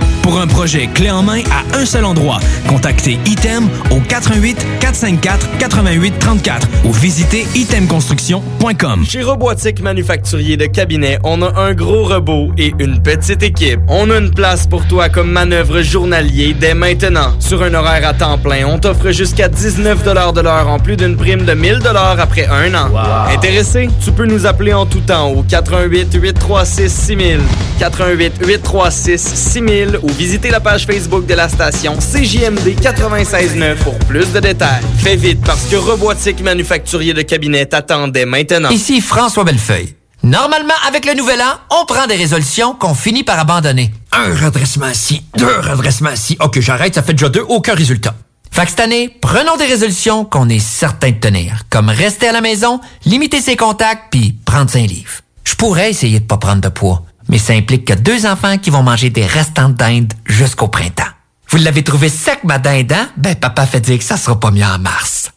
Pour 0.21 0.39
un 0.39 0.47
projet 0.47 0.87
clé 0.87 1.09
en 1.09 1.23
main 1.23 1.41
à 1.51 1.77
un 1.77 1.85
seul 1.85 2.05
endroit, 2.05 2.39
contactez 2.67 3.17
Item 3.25 3.67
au 3.89 3.99
88 3.99 4.57
454 4.79 5.57
88 5.57 6.19
34 6.19 6.67
ou 6.85 6.93
visitez 6.93 7.47
itemconstruction.com. 7.55 9.03
Chez 9.05 9.23
Robotique 9.23 9.81
Manufacturier 9.81 10.57
de 10.57 10.67
Cabinet, 10.67 11.17
on 11.23 11.41
a 11.41 11.59
un 11.59 11.73
gros 11.73 12.05
robot 12.05 12.51
et 12.57 12.73
une 12.79 13.01
petite 13.01 13.41
équipe. 13.41 13.79
On 13.87 14.09
a 14.11 14.17
une 14.17 14.31
place 14.31 14.67
pour 14.67 14.87
toi 14.87 15.09
comme 15.09 15.31
manœuvre 15.31 15.81
journalier 15.81 16.55
dès 16.59 16.75
maintenant. 16.75 17.33
Sur 17.39 17.63
un 17.63 17.73
horaire 17.73 18.07
à 18.07 18.13
temps 18.13 18.37
plein, 18.37 18.65
on 18.67 18.77
t'offre 18.77 19.11
jusqu'à 19.11 19.49
19 19.49 20.03
de 20.03 20.41
l'heure 20.41 20.67
en 20.67 20.79
plus 20.79 20.97
d'une 20.97 21.17
prime 21.17 21.45
de 21.45 21.53
1000 21.53 21.79
après 22.19 22.47
un 22.47 22.73
an. 22.75 22.89
Intéressé? 23.33 23.89
Tu 24.03 24.11
peux 24.11 24.25
nous 24.25 24.45
appeler 24.45 24.73
en 24.73 24.85
tout 24.85 25.01
temps 25.01 25.29
au 25.29 25.43
88 25.43 26.13
836 26.13 26.89
6000, 26.89 27.39
88 27.79 28.33
836 28.45 29.17
6000 29.17 29.99
ou 30.03 30.10
visiter 30.11 30.49
la 30.49 30.59
page 30.59 30.85
Facebook 30.85 31.25
de 31.25 31.33
la 31.33 31.49
station 31.49 31.97
CJMD 31.97 32.79
96.9 32.81 33.75
pour 33.77 33.97
plus 33.99 34.31
de 34.31 34.39
détails. 34.39 34.83
Fais 34.99 35.15
vite 35.15 35.41
parce 35.45 35.65
que 35.65 35.75
Robotique 35.75 36.41
Manufacturier 36.41 37.13
de 37.13 37.21
Cabinet 37.21 37.65
t'attendait 37.65 38.25
maintenant. 38.25 38.69
Ici 38.69 39.01
François 39.01 39.43
Bellefeuille. 39.43 39.95
Normalement, 40.23 40.73
avec 40.87 41.05
le 41.05 41.15
nouvel 41.15 41.41
an, 41.41 41.57
on 41.81 41.85
prend 41.85 42.05
des 42.05 42.15
résolutions 42.15 42.75
qu'on 42.75 42.93
finit 42.93 43.23
par 43.23 43.39
abandonner. 43.39 43.91
Un 44.11 44.35
redressement 44.35 44.89
ici, 44.89 45.23
deux 45.35 45.59
redressements 45.59 46.11
ici. 46.11 46.37
Ok, 46.39 46.59
j'arrête, 46.59 46.93
ça 46.93 47.01
fait 47.01 47.13
déjà 47.13 47.29
deux, 47.29 47.43
aucun 47.47 47.73
résultat. 47.73 48.13
Fait 48.51 48.67
cette 48.67 48.81
année, 48.81 49.09
prenons 49.21 49.57
des 49.57 49.65
résolutions 49.65 50.25
qu'on 50.25 50.47
est 50.49 50.59
certain 50.59 51.09
de 51.09 51.15
tenir, 51.15 51.63
comme 51.69 51.89
rester 51.89 52.27
à 52.27 52.33
la 52.33 52.41
maison, 52.41 52.81
limiter 53.05 53.41
ses 53.41 53.55
contacts, 53.55 54.11
puis 54.11 54.35
prendre 54.45 54.75
un 54.75 54.85
livre. 54.85 55.21
Je 55.43 55.55
pourrais 55.55 55.89
essayer 55.89 56.19
de 56.19 56.25
pas 56.25 56.37
prendre 56.37 56.61
de 56.61 56.69
poids, 56.69 57.03
mais 57.31 57.37
ça 57.37 57.53
implique 57.53 57.85
que 57.85 57.93
deux 57.93 58.25
enfants 58.27 58.57
qui 58.57 58.69
vont 58.69 58.83
manger 58.83 59.09
des 59.09 59.25
restants 59.25 59.69
de 59.69 59.73
dinde 59.73 60.13
jusqu'au 60.25 60.67
printemps. 60.67 61.03
Vous 61.49 61.57
l'avez 61.57 61.83
trouvé 61.83 62.09
sec, 62.09 62.43
ma 62.43 62.59
dinde, 62.59 62.91
hein? 62.91 63.09
Ben, 63.17 63.35
papa 63.35 63.65
fait 63.65 63.79
dire 63.79 63.97
que 63.97 64.03
ça 64.03 64.17
sera 64.17 64.39
pas 64.39 64.51
mieux 64.51 64.63
en 64.63 64.77
mars. 64.77 65.31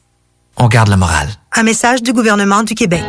On 0.57 0.69
garde 0.69 0.89
le 0.89 0.97
moral. 0.97 1.29
Un 1.53 1.62
message 1.62 2.03
du 2.03 2.12
gouvernement 2.12 2.62
du 2.62 2.75
Québec. 2.75 3.05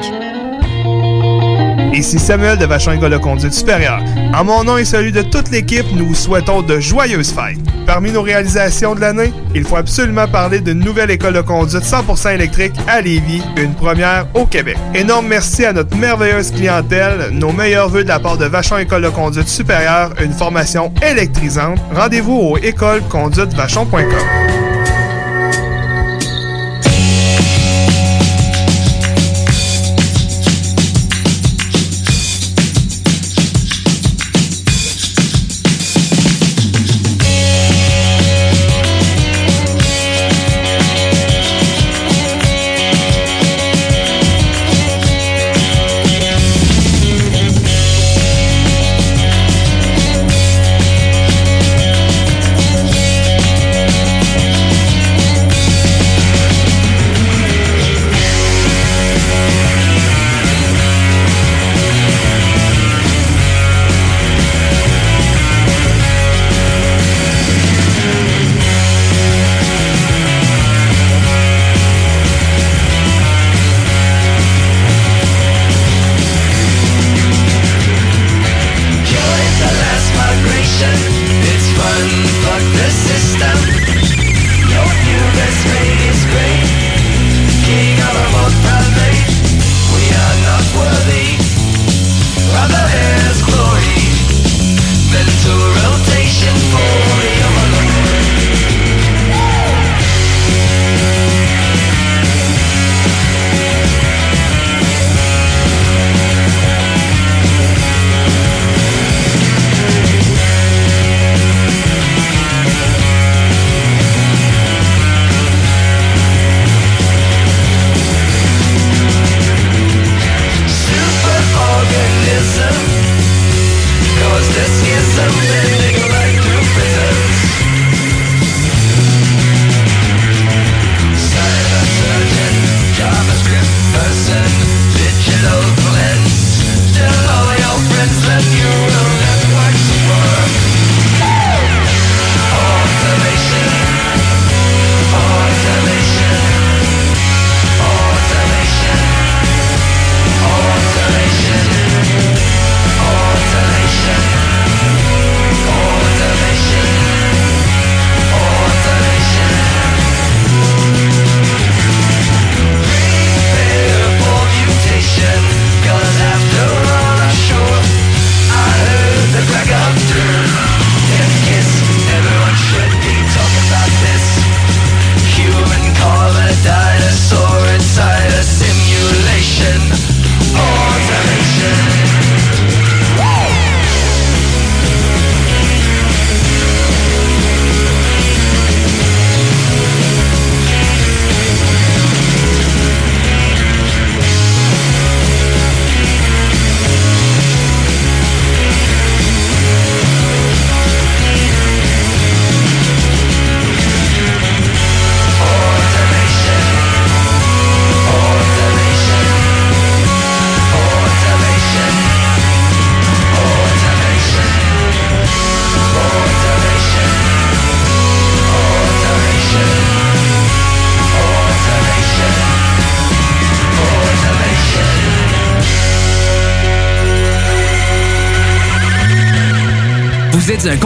Ici 1.96 2.20
Samuel 2.20 2.58
de 2.58 2.66
Vachon 2.66 2.92
École 2.92 3.12
de 3.12 3.18
Conduite 3.18 3.54
Supérieure. 3.54 4.02
En 4.34 4.44
mon 4.44 4.66
nom 4.66 4.78
et 4.78 4.84
celui 4.84 5.14
de 5.14 5.22
toute 5.22 5.50
l'équipe, 5.50 5.86
nous 5.94 6.08
vous 6.08 6.16
souhaitons 6.16 6.62
de 6.62 6.78
joyeuses 6.78 7.32
fêtes. 7.32 7.58
Parmi 7.86 8.12
nos 8.12 8.22
réalisations 8.22 8.96
de 8.96 9.00
l'année, 9.00 9.32
il 9.54 9.64
faut 9.64 9.78
absolument 9.78 10.28
parler 10.28 10.60
d'une 10.60 10.80
nouvelle 10.80 11.10
école 11.10 11.36
de 11.36 11.42
conduite 11.42 11.84
100% 11.84 12.34
électrique 12.34 12.74
à 12.86 13.00
Lévis, 13.00 13.42
une 13.56 13.74
première 13.74 14.28
au 14.34 14.46
Québec. 14.46 14.76
Énorme 14.94 15.28
merci 15.28 15.64
à 15.64 15.72
notre 15.72 15.96
merveilleuse 15.96 16.52
clientèle, 16.52 17.30
nos 17.32 17.54
meilleurs 17.54 17.88
voeux 17.88 18.04
de 18.04 18.10
la 18.10 18.20
part 18.20 18.38
de 18.38 18.46
Vachon 18.46 18.78
École 18.78 19.04
de 19.04 19.10
Conduite 19.10 19.48
Supérieure, 19.48 20.12
une 20.22 20.34
formation 20.34 20.94
électrisante. 21.02 21.80
Rendez-vous 21.94 22.36
au 22.36 22.58
écoleconduitevachon.com. 22.58 24.04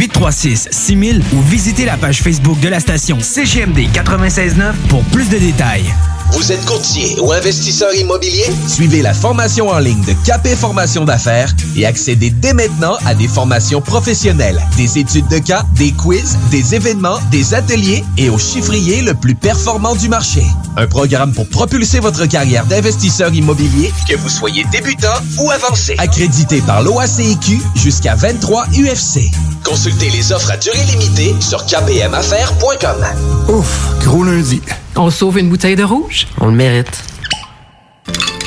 836 0.00 0.68
6000 0.70 1.22
ou 1.34 1.42
visitez 1.42 1.84
la 1.84 1.98
page 1.98 2.22
Facebook 2.22 2.58
de 2.60 2.68
la 2.68 2.80
station 2.80 3.18
CGMD 3.20 3.92
969 3.94 4.74
pour 4.88 5.02
plus 5.04 5.28
de 5.28 5.36
détails. 5.36 5.84
Vous 6.32 6.52
êtes 6.52 6.64
courtier 6.64 7.18
ou 7.20 7.32
investisseur 7.32 7.92
immobilier? 7.94 8.46
Suivez 8.66 9.02
la 9.02 9.12
formation 9.12 9.68
en 9.68 9.78
ligne 9.78 10.02
de 10.04 10.14
Capé 10.24 10.56
Formation 10.56 11.04
d'affaires 11.04 11.54
et 11.76 11.84
accédez 11.84 12.30
dès 12.30 12.54
maintenant 12.54 12.96
à 13.04 13.14
des 13.14 13.28
formations 13.28 13.82
professionnelles, 13.82 14.58
des 14.78 14.98
études 14.98 15.28
de 15.28 15.38
cas, 15.38 15.64
des 15.74 15.92
quiz, 15.92 16.38
des 16.50 16.74
événements, 16.74 17.18
des 17.30 17.52
ateliers 17.52 18.02
et 18.16 18.30
au 18.30 18.38
chiffrier 18.38 19.02
le 19.02 19.12
plus 19.12 19.34
performant 19.34 19.96
du 19.96 20.08
marché. 20.08 20.44
Un 20.78 20.86
programme 20.86 21.34
pour 21.34 21.46
propulser 21.48 22.00
votre 22.00 22.24
carrière 22.24 22.64
d'investisseur 22.64 23.34
immobilier, 23.34 23.92
que 24.08 24.16
vous 24.16 24.30
soyez 24.30 24.64
débutant 24.72 25.08
ou 25.40 25.50
avancé. 25.50 25.94
Accrédité 25.98 26.62
par 26.62 26.82
l'OACIQ 26.82 27.60
jusqu'à 27.74 28.14
23 28.14 28.66
UFC. 28.68 29.30
Consultez 29.70 30.10
les 30.10 30.32
offres 30.32 30.50
à 30.50 30.56
durée 30.56 30.82
limitée 30.84 31.32
sur 31.38 31.64
kpmaffaires.com. 31.64 33.06
Ouf, 33.54 33.94
gros 34.04 34.24
lundi. 34.24 34.60
On 34.96 35.10
sauve 35.10 35.38
une 35.38 35.48
bouteille 35.48 35.76
de 35.76 35.84
rouge? 35.84 36.26
On 36.40 36.46
le 36.46 36.54
mérite. 36.56 37.04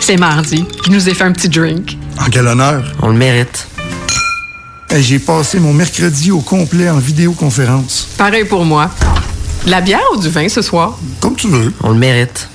C'est 0.02 0.18
mardi. 0.18 0.66
Je 0.86 0.92
nous 0.92 1.08
ai 1.08 1.14
fait 1.14 1.24
un 1.24 1.32
petit 1.32 1.48
drink. 1.48 1.98
En 2.20 2.26
quel 2.26 2.46
honneur? 2.46 2.84
On 3.02 3.08
le 3.08 3.14
mérite. 3.18 3.68
Hey, 4.90 5.02
J'ai 5.02 5.18
passé 5.18 5.62
mon 5.62 5.72
mercredi 5.72 6.30
au 6.30 6.42
complet 6.42 6.90
en 6.90 6.98
vidéoconférence. 6.98 8.10
Pareil 8.18 8.44
pour 8.44 8.66
moi. 8.66 8.92
De 9.66 9.72
la 9.72 9.80
bière 9.80 10.04
ou 10.14 10.18
du 10.20 10.28
vin 10.30 10.50
ce 10.50 10.62
soir? 10.62 11.00
Comme 11.22 11.38
tu 11.38 11.48
veux. 11.48 11.74
On 11.84 11.92
le 11.92 12.00
mérite. 12.00 12.50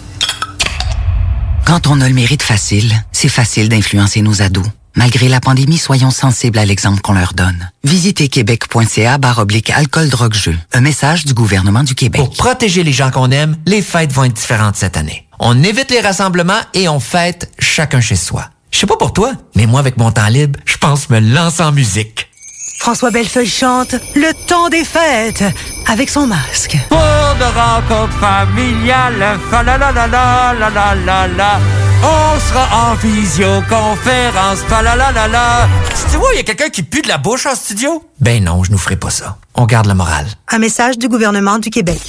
Quand 1.64 1.86
on 1.86 2.02
a 2.02 2.08
le 2.08 2.14
mérite 2.14 2.42
facile, 2.42 2.92
c'est 3.12 3.30
facile 3.30 3.70
d'influencer 3.70 4.20
nos 4.20 4.42
ados. 4.42 4.66
Malgré 4.98 5.28
la 5.28 5.38
pandémie, 5.38 5.78
soyons 5.78 6.10
sensibles 6.10 6.58
à 6.58 6.64
l'exemple 6.64 7.00
qu'on 7.00 7.12
leur 7.12 7.32
donne. 7.32 7.70
Visitez 7.84 8.26
québec.ca 8.26 9.18
barre 9.18 9.38
oblique 9.38 9.70
alcool 9.70 10.08
drogue 10.08 10.34
jeu. 10.34 10.56
Un 10.72 10.80
message 10.80 11.24
du 11.24 11.34
gouvernement 11.34 11.84
du 11.84 11.94
Québec. 11.94 12.20
Pour 12.20 12.30
protéger 12.30 12.82
les 12.82 12.90
gens 12.90 13.12
qu'on 13.12 13.30
aime, 13.30 13.56
les 13.64 13.80
fêtes 13.80 14.12
vont 14.12 14.24
être 14.24 14.32
différentes 14.32 14.74
cette 14.74 14.96
année. 14.96 15.28
On 15.38 15.62
évite 15.62 15.92
les 15.92 16.00
rassemblements 16.00 16.62
et 16.74 16.88
on 16.88 16.98
fête 16.98 17.48
chacun 17.60 18.00
chez 18.00 18.16
soi. 18.16 18.50
Je 18.72 18.78
sais 18.80 18.86
pas 18.86 18.96
pour 18.96 19.12
toi, 19.12 19.34
mais 19.54 19.66
moi 19.66 19.78
avec 19.78 19.98
mon 19.98 20.10
temps 20.10 20.26
libre, 20.26 20.58
je 20.64 20.76
pense 20.78 21.08
me 21.10 21.20
lancer 21.20 21.62
en 21.62 21.70
musique. 21.70 22.27
François 22.78 23.10
Bellefeuille 23.10 23.46
chante 23.46 23.96
Le 24.14 24.32
temps 24.46 24.68
des 24.68 24.84
fêtes 24.84 25.44
avec 25.88 26.08
son 26.08 26.26
masque. 26.26 26.78
Pour 26.88 26.98
de 26.98 27.44
rencontres 27.44 28.16
familiales, 28.18 29.38
fa 29.50 29.62
la 29.62 29.76
la 29.76 29.92
la 29.92 30.06
la 30.06 30.54
la 30.54 30.70
la 30.70 30.94
la 30.94 31.28
la. 31.28 31.60
On 32.02 32.40
sera 32.40 32.90
en 32.90 32.94
visioconférence, 32.94 34.60
fa 34.68 34.80
la 34.82 34.94
la 34.96 35.10
la 35.10 35.28
la. 35.28 35.68
Tu 36.10 36.16
vois, 36.16 36.28
il 36.32 36.36
y 36.36 36.40
a 36.40 36.44
quelqu'un 36.44 36.68
qui 36.68 36.82
pue 36.84 37.02
de 37.02 37.08
la 37.08 37.18
bouche 37.18 37.46
en 37.46 37.54
studio? 37.56 38.02
Ben 38.20 38.42
non, 38.42 38.62
je 38.62 38.70
nous 38.70 38.78
ferai 38.78 38.96
pas 38.96 39.10
ça. 39.10 39.36
On 39.54 39.66
garde 39.66 39.86
le 39.86 39.94
moral. 39.94 40.26
Un 40.48 40.58
message 40.58 40.98
du 40.98 41.08
gouvernement 41.08 41.58
du 41.58 41.70
Québec. 41.70 42.00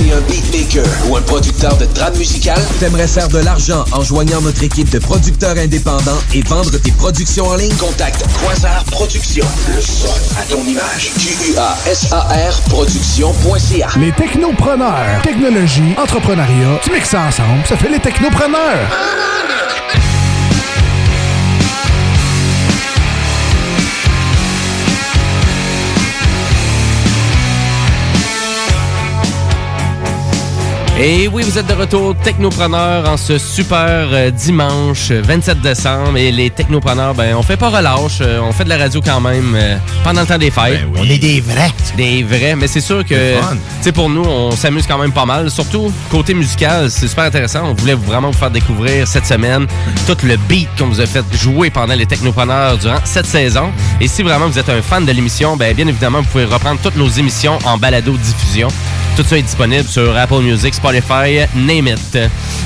T'es 0.00 0.12
un 0.12 0.20
beatmaker 0.22 0.86
ou 1.08 1.16
un 1.16 1.20
producteur 1.20 1.76
de 1.76 1.84
trame 1.84 2.16
musicale? 2.16 2.60
T'aimerais 2.78 3.06
faire 3.06 3.28
de 3.28 3.38
l'argent 3.38 3.84
en 3.92 4.02
joignant 4.02 4.40
notre 4.40 4.62
équipe 4.62 4.88
de 4.88 4.98
producteurs 4.98 5.58
indépendants 5.58 6.16
et 6.32 6.40
vendre 6.40 6.70
tes 6.78 6.90
productions 6.92 7.46
en 7.46 7.56
ligne? 7.56 7.74
Contacte 7.74 8.24
Quasar 8.42 8.82
Productions. 8.84 9.44
Le 9.68 9.78
son 9.82 10.08
à 10.40 10.44
ton 10.44 10.64
image. 10.64 11.12
Q-U-A-S-A-R 11.18 12.60
Productions.ca. 12.70 13.88
Les 13.98 14.12
technopreneurs. 14.12 15.20
Technologie, 15.22 15.94
entrepreneuriat, 16.02 16.80
tu 16.82 16.92
mixes 16.92 17.10
ça 17.10 17.20
ensemble, 17.20 17.66
ça 17.68 17.76
fait 17.76 17.90
les 17.90 18.00
technopreneurs. 18.00 18.88
Et 31.02 31.28
oui, 31.28 31.42
vous 31.44 31.56
êtes 31.56 31.66
de 31.66 31.72
retour 31.72 32.14
technopreneur 32.14 33.08
en 33.08 33.16
ce 33.16 33.38
super 33.38 33.78
euh, 34.12 34.30
dimanche 34.30 35.10
euh, 35.10 35.22
27 35.24 35.62
décembre. 35.62 36.18
Et 36.18 36.30
les 36.30 36.50
technopreneurs, 36.50 37.14
ben, 37.14 37.34
on 37.36 37.42
fait 37.42 37.56
pas 37.56 37.70
relâche. 37.70 38.18
euh, 38.20 38.38
on 38.42 38.52
fait 38.52 38.64
de 38.64 38.68
la 38.68 38.76
radio 38.76 39.00
quand 39.02 39.18
même 39.18 39.54
euh, 39.56 39.78
pendant 40.04 40.20
le 40.20 40.26
temps 40.26 40.36
des 40.36 40.50
fêtes. 40.50 40.84
On 40.98 41.04
est 41.04 41.16
des 41.16 41.40
vrais. 41.40 41.72
Des 41.96 42.22
vrais. 42.22 42.54
Mais 42.54 42.66
c'est 42.66 42.82
sûr 42.82 43.02
que, 43.02 43.38
tu 43.40 43.46
sais, 43.80 43.92
pour 43.92 44.10
nous, 44.10 44.24
on 44.24 44.50
s'amuse 44.50 44.86
quand 44.86 44.98
même 44.98 45.12
pas 45.12 45.24
mal. 45.24 45.50
Surtout 45.50 45.90
côté 46.10 46.34
musical, 46.34 46.90
c'est 46.90 47.08
super 47.08 47.24
intéressant. 47.24 47.62
On 47.64 47.72
voulait 47.72 47.94
vraiment 47.94 48.30
vous 48.30 48.38
faire 48.38 48.50
découvrir 48.50 49.08
cette 49.08 49.24
semaine 49.26 49.66
tout 50.06 50.18
le 50.26 50.36
beat 50.36 50.68
qu'on 50.78 50.88
vous 50.88 51.00
a 51.00 51.06
fait 51.06 51.24
jouer 51.34 51.70
pendant 51.70 51.94
les 51.94 52.04
technopreneurs 52.04 52.76
durant 52.76 53.00
cette 53.04 53.26
saison. 53.26 53.70
Et 54.02 54.06
si 54.06 54.22
vraiment 54.22 54.48
vous 54.48 54.58
êtes 54.58 54.68
un 54.68 54.82
fan 54.82 55.06
de 55.06 55.12
l'émission, 55.12 55.56
ben, 55.56 55.74
bien 55.74 55.86
évidemment, 55.86 56.20
vous 56.20 56.28
pouvez 56.28 56.44
reprendre 56.44 56.78
toutes 56.82 56.96
nos 56.96 57.08
émissions 57.08 57.58
en 57.64 57.78
balado-diffusion. 57.78 58.68
Tout 59.16 59.24
ça 59.24 59.36
est 59.36 59.42
disponible 59.42 59.86
sur 59.88 60.16
Apple 60.16 60.40
Music, 60.40 60.72
Spotify, 60.72 60.89
name 60.92 61.88
it. 61.88 62.18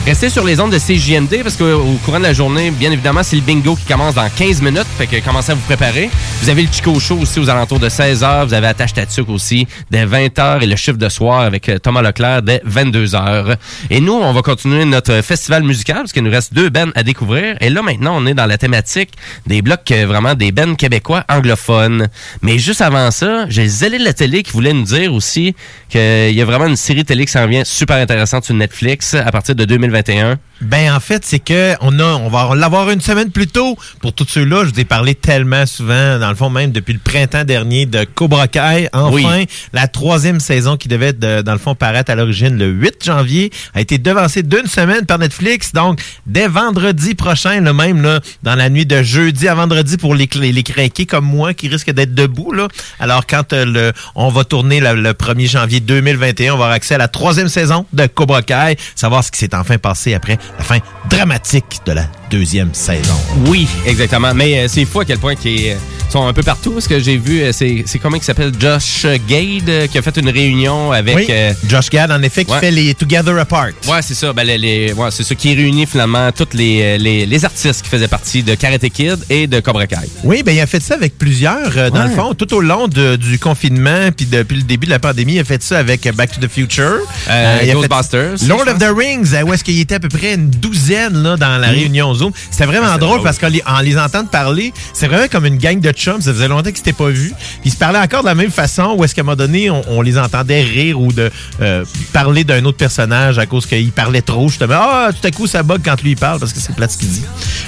Restez 0.07 0.29
sur 0.29 0.45
les 0.45 0.61
ondes 0.61 0.73
de 0.73 0.79
CJMD 0.79 1.43
parce 1.43 1.57
qu'au 1.57 1.99
courant 2.05 2.19
de 2.19 2.25
la 2.25 2.33
journée, 2.33 2.71
bien 2.71 2.91
évidemment, 2.91 3.23
c'est 3.23 3.37
le 3.37 3.43
bingo 3.43 3.75
qui 3.75 3.85
commence 3.85 4.15
dans 4.15 4.29
15 4.29 4.63
minutes. 4.63 4.87
Fait 4.99 5.07
que 5.07 5.19
commencez 5.25 5.53
à 5.53 5.55
vous 5.55 5.63
préparer. 5.63 6.11
Vous 6.43 6.49
avez 6.49 6.63
le 6.63 6.69
Chico 6.71 6.99
Show 6.99 7.19
aussi 7.19 7.41
aux 7.41 7.49
alentours 7.49 7.79
de 7.79 7.89
16h. 7.89 8.47
Vous 8.47 8.55
avez 8.55 8.67
Attache 8.67 8.95
Tatuc 8.95 9.29
aussi 9.29 9.67
dès 9.91 10.05
20h 10.07 10.63
et 10.63 10.67
le 10.67 10.77
chiffre 10.77 10.99
de 10.99 11.09
soir 11.09 11.41
avec 11.41 11.69
euh, 11.69 11.79
Thomas 11.79 12.03
Leclerc 12.03 12.43
dès 12.43 12.63
22h. 12.69 13.57
Et 13.91 14.01
nous, 14.01 14.13
on 14.15 14.33
va 14.33 14.43
continuer 14.43 14.85
notre 14.85 15.21
festival 15.23 15.63
musical 15.63 15.99
parce 15.99 16.13
qu'il 16.13 16.23
nous 16.23 16.31
reste 16.31 16.55
deux 16.55 16.71
bennes 16.71 16.93
à 16.95 17.03
découvrir. 17.03 17.57
Et 17.61 17.71
là, 17.71 17.83
maintenant, 17.83 18.15
on 18.17 18.27
est 18.27 18.35
dans 18.35 18.47
la 18.47 18.59
thématique 18.59 19.13
des 19.47 19.63
blocs, 19.63 19.91
euh, 19.91 20.07
vraiment 20.07 20.35
des 20.35 20.53
bennes 20.53 20.77
québécois 20.77 21.25
anglophones. 21.29 22.09
Mais 22.43 22.59
juste 22.59 22.81
avant 22.83 23.11
ça, 23.11 23.47
j'ai 23.49 23.69
Zélé 23.69 23.99
de 23.99 24.05
la 24.05 24.13
télé 24.13 24.43
qui 24.43 24.53
voulait 24.53 24.73
nous 24.73 24.85
dire 24.85 25.13
aussi 25.13 25.55
qu'il 25.89 26.33
y 26.35 26.43
a 26.43 26.45
vraiment 26.45 26.67
une 26.67 26.77
série 26.77 27.05
télé 27.05 27.27
qui 27.27 27.33
s'en 27.33 27.47
vient 27.47 27.65
super 27.65 27.97
intéressante 27.97 28.14
sur 28.25 28.55
Netflix 28.55 29.15
à 29.15 29.31
partir 29.31 29.55
de 29.55 29.65
2021. 29.65 30.39
Ben 30.61 30.95
en 30.95 31.01
fait, 31.01 31.25
c'est 31.25 31.41
que 31.41 31.75
on 31.81 31.99
a, 31.99 32.05
on 32.05 32.29
va 32.29 32.55
l'avoir 32.55 32.89
une 32.91 33.01
semaine 33.01 33.31
plus 33.31 33.49
tôt. 33.49 33.77
Pour 34.01 34.13
tous 34.13 34.27
ceux-là, 34.29 34.65
je 34.65 34.71
vous 34.73 34.81
ai 34.81 34.85
parlé 34.85 35.15
tellement 35.15 35.67
souvent, 35.67 36.19
dans 36.19 36.29
le 36.29 36.37
fond 36.37 36.49
même 36.49 36.71
depuis 36.71 36.93
le 36.95 37.01
printemps 37.01 37.45
dernier, 37.45 37.87
de 37.87 38.05
Cobra 38.05 38.47
Kai. 38.49 38.89
Enfin, 38.93 39.45
la 39.73 39.89
troisième 39.89 40.39
saison 40.41 40.77
qui 40.77 40.89
devait, 40.89 41.13
de- 41.13 41.43
dans 41.43 41.53
le 41.53 41.59
fond, 41.59 41.75
paraître 41.75 42.11
à 42.11 42.15
l'origine 42.15 42.57
le 42.57 42.67
8 42.69 43.05
janvier, 43.05 43.51
a 43.75 43.81
été 43.81 43.99
devancée 43.99 44.43
d'une 44.43 44.67
semaine 44.67 45.05
par 45.07 45.19
Netflix. 45.19 45.73
Donc, 45.73 46.01
dès 46.27 46.47
vendredi 46.47 47.15
prochain, 47.15 47.61
le 47.61 47.73
même 47.73 48.01
là, 48.03 48.21
dans 48.43 48.55
la 48.55 48.71
nuit 48.71 48.87
de 48.87 49.03
jeudi 49.03 49.49
à 49.49 49.55
vendredi 49.55 49.97
pour 49.97 50.15
les, 50.15 50.29
les 50.41 50.63
craqués 50.63 51.05
comme 51.07 51.27
moi 51.27 51.53
qui 51.53 51.69
risquent 51.69 51.91
d'être 51.93 52.15
debout 52.15 52.53
là. 52.53 52.69
Alors 53.01 53.27
quand 53.27 53.53
euh, 53.53 53.65
le, 53.65 53.93
on 54.15 54.29
va 54.31 54.45
tourner 54.45 54.81
le, 54.81 54.95
le 54.95 55.13
1er 55.13 55.51
janvier 55.51 55.81
2021, 55.81 56.55
on 56.55 56.57
va 56.57 56.65
avoir 56.65 56.71
accès 56.71 56.95
à 56.95 56.99
la 56.99 57.09
troisième 57.09 57.49
saison 57.49 57.87
de 57.95 58.07
Cobra 58.07 58.43
Kai, 58.43 58.77
savoir 58.95 59.25
ce 59.25 59.31
qui 59.31 59.39
s'est 59.39 59.55
enfin 59.55 59.79
passé 59.79 60.15
après 60.15 60.39
la 60.59 60.65
fin 60.65 60.79
dramatique 61.09 61.81
de 61.87 61.93
la 61.93 62.05
deuxième 62.39 62.71
saison. 62.75 63.15
Oui, 63.47 63.69
exactement. 63.87 64.35
Mais 64.35 64.59
euh, 64.59 64.67
c'est 64.69 64.85
fou 64.85 65.01
à 65.01 65.05
quel 65.05 65.19
point 65.19 65.35
ils 65.45 65.69
euh, 65.69 65.75
sont 66.11 66.27
un 66.27 66.33
peu 66.33 66.43
partout. 66.43 66.73
Parce 66.73 66.89
que 66.89 66.99
j'ai 66.99 67.17
vu, 67.17 67.43
euh, 67.43 67.53
c'est 67.53 67.85
comment 68.03 68.17
il 68.17 68.23
s'appelle? 68.23 68.51
Josh 68.59 69.07
Gade 69.29 69.69
euh, 69.69 69.87
qui 69.87 69.99
a 69.99 70.03
fait 70.03 70.17
une 70.17 70.29
réunion 70.31 70.91
avec. 70.91 71.15
Oui, 71.15 71.27
euh, 71.31 71.53
Josh 71.69 71.91
Gad, 71.91 72.11
en 72.11 72.21
effet, 72.23 72.45
qui 72.45 72.51
ouais. 72.53 72.59
fait 72.59 72.71
les 72.73 72.93
Together 72.95 73.39
Apart. 73.39 73.69
Ouais, 73.89 74.03
c'est 74.03 74.15
ça. 74.15 74.33
Ben, 74.33 74.45
les, 74.45 74.59
les- 74.59 74.93
ouais, 74.93 75.09
c'est 75.13 75.23
ça 75.23 75.35
qui 75.37 75.55
réunit 75.55 75.87
finalement 75.87 76.31
tous 76.33 76.49
les, 76.55 76.81
euh, 76.83 76.97
les, 76.99 77.25
les 77.25 77.45
artistes 77.45 77.83
qui 77.83 77.89
faisaient 77.89 78.09
partie 78.09 78.43
de 78.43 78.55
Karate 78.57 78.89
Kid 78.89 79.19
et 79.31 79.47
de 79.47 79.61
Cobra 79.61 79.87
Kai. 79.87 79.97
Oui, 80.25 80.43
ben 80.43 80.53
il 80.57 80.61
a 80.61 80.67
fait 80.67 80.83
ça 80.83 80.95
avec 80.95 81.17
plusieurs, 81.17 81.71
euh, 81.77 81.91
dans 81.91 82.03
Ouais. 82.03 82.09
le 82.09 82.15
fond, 82.15 82.35
tout 82.35 82.53
au 82.55 82.61
long 82.61 82.89
de- 82.89 83.15
du 83.17 83.39
confinement, 83.39 84.11
puis 84.17 84.27
depuis 84.27 84.57
le 84.57 84.63
début 84.63 84.87
de 84.87 84.91
la 84.91 84.99
pandémie, 84.99 85.35
il 85.35 85.41
a 85.41 85.45
fait 85.45 85.63
ça 85.63 85.79
avec 85.79 86.05
euh, 86.07 86.13
Back 86.13 86.33
to 86.33 86.45
the 86.45 86.51
Future. 86.51 86.99
Euh, 87.31 87.59
il 87.63 87.71
a 87.71 87.75
fait 87.75 87.89
Ghostbusters, 87.89 88.49
Lord 88.49 88.67
of 88.69 88.79
the 88.79 88.91
Rings, 88.97 89.33
euh, 89.35 89.43
où 89.45 89.53
est-ce 89.53 89.63
qu'il 89.63 89.79
était 89.79 89.95
à 89.97 90.01
peu 90.01 90.09
près 90.09 90.35
une 90.35 90.51
douzaine 90.51 91.23
là, 91.23 91.37
dans 91.37 91.59
la 91.59 91.69
Mm. 91.69 91.75
réunion 91.75 92.15
Zoom. 92.15 92.24
C'était 92.51 92.67
vraiment 92.67 92.97
drôle, 92.99 93.23
parce 93.23 93.39
qu'en 93.39 93.49
les, 93.49 93.63
en 93.67 93.81
les 93.81 93.99
entendant 93.99 94.27
parler, 94.27 94.73
c'est 94.93 95.07
vraiment 95.07 95.29
comme 95.29 95.47
une 95.47 95.59
gang 95.59 95.81
de 95.81 95.91
chums, 95.91 96.21
ça 96.21 96.33
faisait 96.33 96.49
longtemps 96.49 96.69
qu'ils 96.71 96.79
s'étaient 96.79 96.93
pas 96.93 97.09
vus. 97.11 97.33
Puis 97.61 97.61
ils 97.67 97.73
se 97.73 97.77
parlaient 97.77 97.99
encore 97.99 98.23
de 98.23 98.27
la 98.29 98.35
même 98.35 98.51
façon, 98.51 98.95
où 98.97 99.05
est-ce 99.05 99.15
qu'à 99.15 99.23
un 99.23 99.25
moment 99.25 99.37
donné, 99.37 99.71
on, 99.71 99.83
on 99.89 100.03
les 100.03 100.19
entendait 100.19 100.63
rire 100.63 101.01
ou 101.01 101.13
de 101.13 101.31
euh, 101.61 101.85
parler 102.13 102.45
d'un 102.45 102.65
autre 102.65 102.79
personnage 102.79 103.39
à 103.39 103.47
cause 103.47 103.67
qu'il 103.67 103.93
parlait 103.93 104.23
trop, 104.23 104.49
justement. 104.49 104.75
Ah, 104.79 105.11
tout 105.13 105.27
à 105.27 105.31
coup, 105.31 105.47
ça 105.47 105.63
bug 105.63 105.81
quand 105.85 106.01
lui 106.03 106.11
il 106.13 106.17
parle 106.17 106.39
parce 106.41 106.53
que 106.53 106.61
c'est 106.61 106.75
plate 106.75 106.93
ce 106.93 106.99
qu'il 106.99 107.09
dit. 107.09 107.25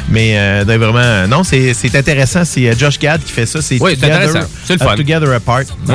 Mais 0.09 0.39
euh, 0.39 0.65
vraiment, 0.66 1.27
non, 1.28 1.43
c'est 1.45 1.74
intéressant. 1.95 2.45
C'est 2.45 2.69
euh, 2.69 2.74
Josh 2.78 2.99
Gad 2.99 3.23
qui 3.23 3.33
fait 3.33 3.47
ça. 3.47 3.61
C'est 3.62 3.81
Oui, 3.81 3.95
Together- 3.95 4.15
intéressant. 4.15 4.49
C'est 4.65 4.74
le 4.77 4.83
euh, 4.83 4.89
fun. 4.89 4.97
Together 4.97 5.33
Apart. 5.33 5.62
Ouais. 5.89 5.95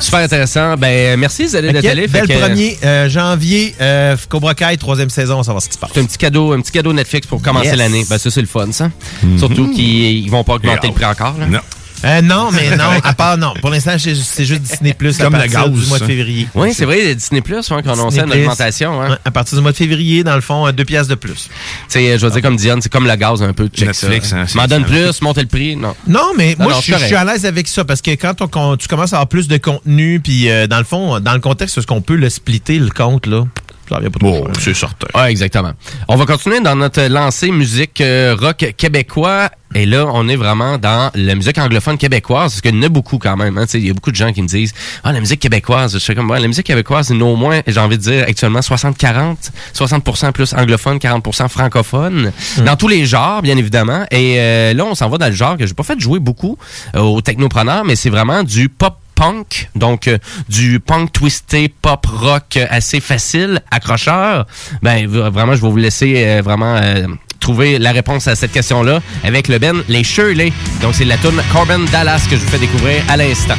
Super 0.00 0.20
intéressant. 0.20 0.76
Ben, 0.76 1.18
merci, 1.18 1.44
Ok, 1.46 1.54
allé. 1.54 1.72
dès 1.72 2.20
le 2.20 2.26
que- 2.26 2.38
premier 2.38 2.78
euh, 2.84 3.08
janvier, 3.08 3.74
euh, 3.80 4.16
Cobra 4.28 4.54
Kai, 4.54 4.76
troisième 4.76 5.08
saison, 5.08 5.34
on 5.34 5.38
va 5.38 5.42
savoir 5.44 5.62
ce 5.62 5.68
qui 5.68 5.74
se 5.74 5.78
passe. 5.78 5.90
C'est 5.94 6.00
un 6.00 6.04
petit 6.04 6.18
cadeau, 6.18 6.52
un 6.52 6.60
petit 6.60 6.72
cadeau 6.72 6.92
Netflix 6.92 7.26
pour 7.26 7.40
commencer 7.40 7.68
Yes. 7.68 7.76
l'année. 7.76 8.04
Ben 8.08 8.18
ça 8.18 8.30
c'est 8.30 8.40
le 8.40 8.46
fun 8.46 8.70
ça. 8.72 8.90
Mhm. 9.22 9.38
Surtout 9.38 9.70
qu'ils 9.70 10.18
ils 10.24 10.30
vont 10.30 10.44
pas 10.44 10.54
augmenter 10.54 10.88
le 10.88 10.92
prix 10.94 11.04
encore. 11.06 11.36
Là. 11.38 11.46
Non. 11.46 11.60
Euh, 12.04 12.20
non, 12.22 12.50
mais 12.52 12.76
non, 12.76 12.84
à 13.02 13.14
part 13.14 13.38
non. 13.38 13.54
Pour 13.60 13.70
l'instant, 13.70 13.92
c'est 13.98 14.14
juste 14.44 14.62
Disney 14.62 14.94
Plus 14.94 15.20
à 15.20 15.30
partir 15.30 15.50
gaz, 15.50 15.70
du 15.70 15.86
mois 15.86 15.98
de 15.98 16.04
février. 16.04 16.48
Oui, 16.54 16.72
c'est 16.74 16.84
vrai, 16.84 17.14
Disney 17.14 17.40
Plus, 17.40 17.70
hein, 17.70 17.82
qui 17.82 17.88
a 17.88 17.92
annoncé 17.92 18.18
Disney 18.20 18.36
une 18.36 18.42
augmentation. 18.42 19.02
Hein. 19.02 19.18
À 19.24 19.30
partir 19.30 19.56
du 19.56 19.62
mois 19.62 19.72
de 19.72 19.76
février, 19.76 20.22
dans 20.24 20.34
le 20.34 20.40
fond, 20.40 20.66
euh, 20.66 20.72
deux 20.72 20.84
pièces 20.84 21.08
de 21.08 21.14
plus. 21.14 21.48
C'est, 21.88 22.18
je 22.18 22.26
veux 22.26 22.32
dire, 22.32 22.42
comme 22.42 22.56
Diane, 22.56 22.80
c'est 22.82 22.92
comme 22.92 23.06
le 23.06 23.16
gaz 23.16 23.42
un 23.42 23.52
peu. 23.52 23.68
Check 23.68 23.88
Netflix, 23.88 24.28
ça. 24.28 24.36
hein, 24.40 24.46
M'en 24.54 24.66
donne 24.66 24.84
plus, 24.84 25.20
monter 25.22 25.40
le 25.40 25.46
prix. 25.48 25.76
Non. 25.76 25.94
Non, 26.06 26.32
mais 26.36 26.54
Non, 26.58 26.64
moi, 26.64 26.72
non, 26.74 26.80
je 26.80 26.94
suis- 26.94 27.08
je 27.08 27.14
à 27.14 27.24
l'aise 27.24 27.46
avec 27.46 27.66
ça 27.68 27.84
parce 27.84 28.02
que 28.02 28.10
quand 28.12 28.40
on, 28.42 28.48
con- 28.48 28.76
tu 28.76 28.86
commences 28.88 29.12
à 29.12 29.16
avoir 29.16 29.28
plus 29.28 29.48
de 29.48 29.56
contenu, 29.56 30.20
puis 30.20 30.50
euh, 30.50 30.66
dans 30.66 30.78
le 30.78 30.84
fond, 30.84 31.20
dans 31.20 31.32
le 31.34 31.40
contexte, 31.40 31.78
est-ce 31.78 31.86
qu'on 31.86 32.02
peut 32.02 32.16
le 32.16 32.28
splitter, 32.30 32.78
le 32.78 32.90
compte, 32.90 33.26
là? 33.26 33.44
Ça 33.88 34.00
pas 34.00 34.50
c'est 34.58 34.74
certain. 34.74 35.06
Ouais, 35.14 35.30
exactement. 35.30 35.72
On 36.08 36.16
va 36.16 36.26
continuer 36.26 36.60
dans 36.60 36.76
notre 36.76 37.02
lancée 37.02 37.50
musique 37.50 38.00
euh, 38.00 38.36
rock 38.38 38.74
québécois. 38.76 39.50
Et 39.76 39.86
là, 39.86 40.06
on 40.12 40.28
est 40.28 40.36
vraiment 40.36 40.78
dans 40.78 41.10
la 41.16 41.34
musique 41.34 41.58
anglophone 41.58 41.98
québécoise, 41.98 42.52
parce 42.52 42.60
qu'il 42.60 42.76
y 42.76 42.78
en 42.78 42.82
a 42.82 42.88
beaucoup 42.88 43.18
quand 43.18 43.36
même. 43.36 43.58
hein. 43.58 43.64
Tu 43.66 43.72
sais, 43.72 43.78
Il 43.80 43.86
y 43.88 43.90
a 43.90 43.92
beaucoup 43.92 44.12
de 44.12 44.16
gens 44.16 44.32
qui 44.32 44.40
me 44.40 44.46
disent 44.46 44.72
Ah, 45.02 45.12
la 45.12 45.18
musique 45.18 45.40
québécoise. 45.40 45.94
Je 45.94 45.98
suis 45.98 46.14
comme 46.14 46.30
ouais, 46.30 46.38
la 46.38 46.46
musique 46.46 46.66
québécoise, 46.66 47.08
c'est 47.08 47.20
au 47.20 47.34
moins, 47.36 47.60
j'ai 47.66 47.80
envie 47.80 47.98
de 47.98 48.02
dire, 48.02 48.24
actuellement 48.28 48.60
60-40, 48.60 49.50
60% 49.74 50.30
plus 50.32 50.54
anglophone, 50.54 50.98
40% 50.98 51.48
francophone. 51.48 52.32
Dans 52.64 52.76
tous 52.76 52.86
les 52.88 53.04
genres, 53.04 53.42
bien 53.42 53.56
évidemment. 53.56 54.04
Et 54.12 54.36
euh, 54.38 54.74
là, 54.74 54.84
on 54.84 54.94
s'en 54.94 55.08
va 55.08 55.18
dans 55.18 55.26
le 55.26 55.32
genre 55.32 55.56
que 55.56 55.66
j'ai 55.66 55.74
pas 55.74 55.82
fait 55.82 55.98
jouer 55.98 56.20
beaucoup 56.20 56.56
euh, 56.94 57.00
aux 57.00 57.20
technopreneurs, 57.20 57.84
mais 57.84 57.96
c'est 57.96 58.10
vraiment 58.10 58.44
du 58.44 58.68
pop 58.68 58.94
punk, 59.14 59.70
donc 59.74 60.08
euh, 60.08 60.18
du 60.48 60.80
punk 60.80 61.12
twisté, 61.12 61.68
pop 61.68 62.04
rock 62.06 62.56
euh, 62.56 62.66
assez 62.70 63.00
facile, 63.00 63.60
accrocheur, 63.70 64.46
ben 64.82 65.06
vraiment, 65.06 65.54
je 65.54 65.62
vais 65.62 65.68
vous 65.68 65.76
laisser 65.76 66.14
euh, 66.16 66.42
vraiment 66.42 66.80
trouver 67.40 67.78
la 67.78 67.92
réponse 67.92 68.26
à 68.26 68.36
cette 68.36 68.52
question-là 68.52 69.00
avec 69.22 69.48
le 69.48 69.58
Ben 69.58 69.82
Les 69.88 70.04
Shirley. 70.04 70.52
Donc 70.80 70.94
c'est 70.94 71.04
la 71.04 71.18
tune 71.18 71.42
Corbin 71.52 71.80
Dallas 71.92 72.26
que 72.28 72.36
je 72.36 72.40
vous 72.40 72.48
fais 72.48 72.58
découvrir 72.58 73.02
à 73.08 73.16
l'instant. 73.16 73.56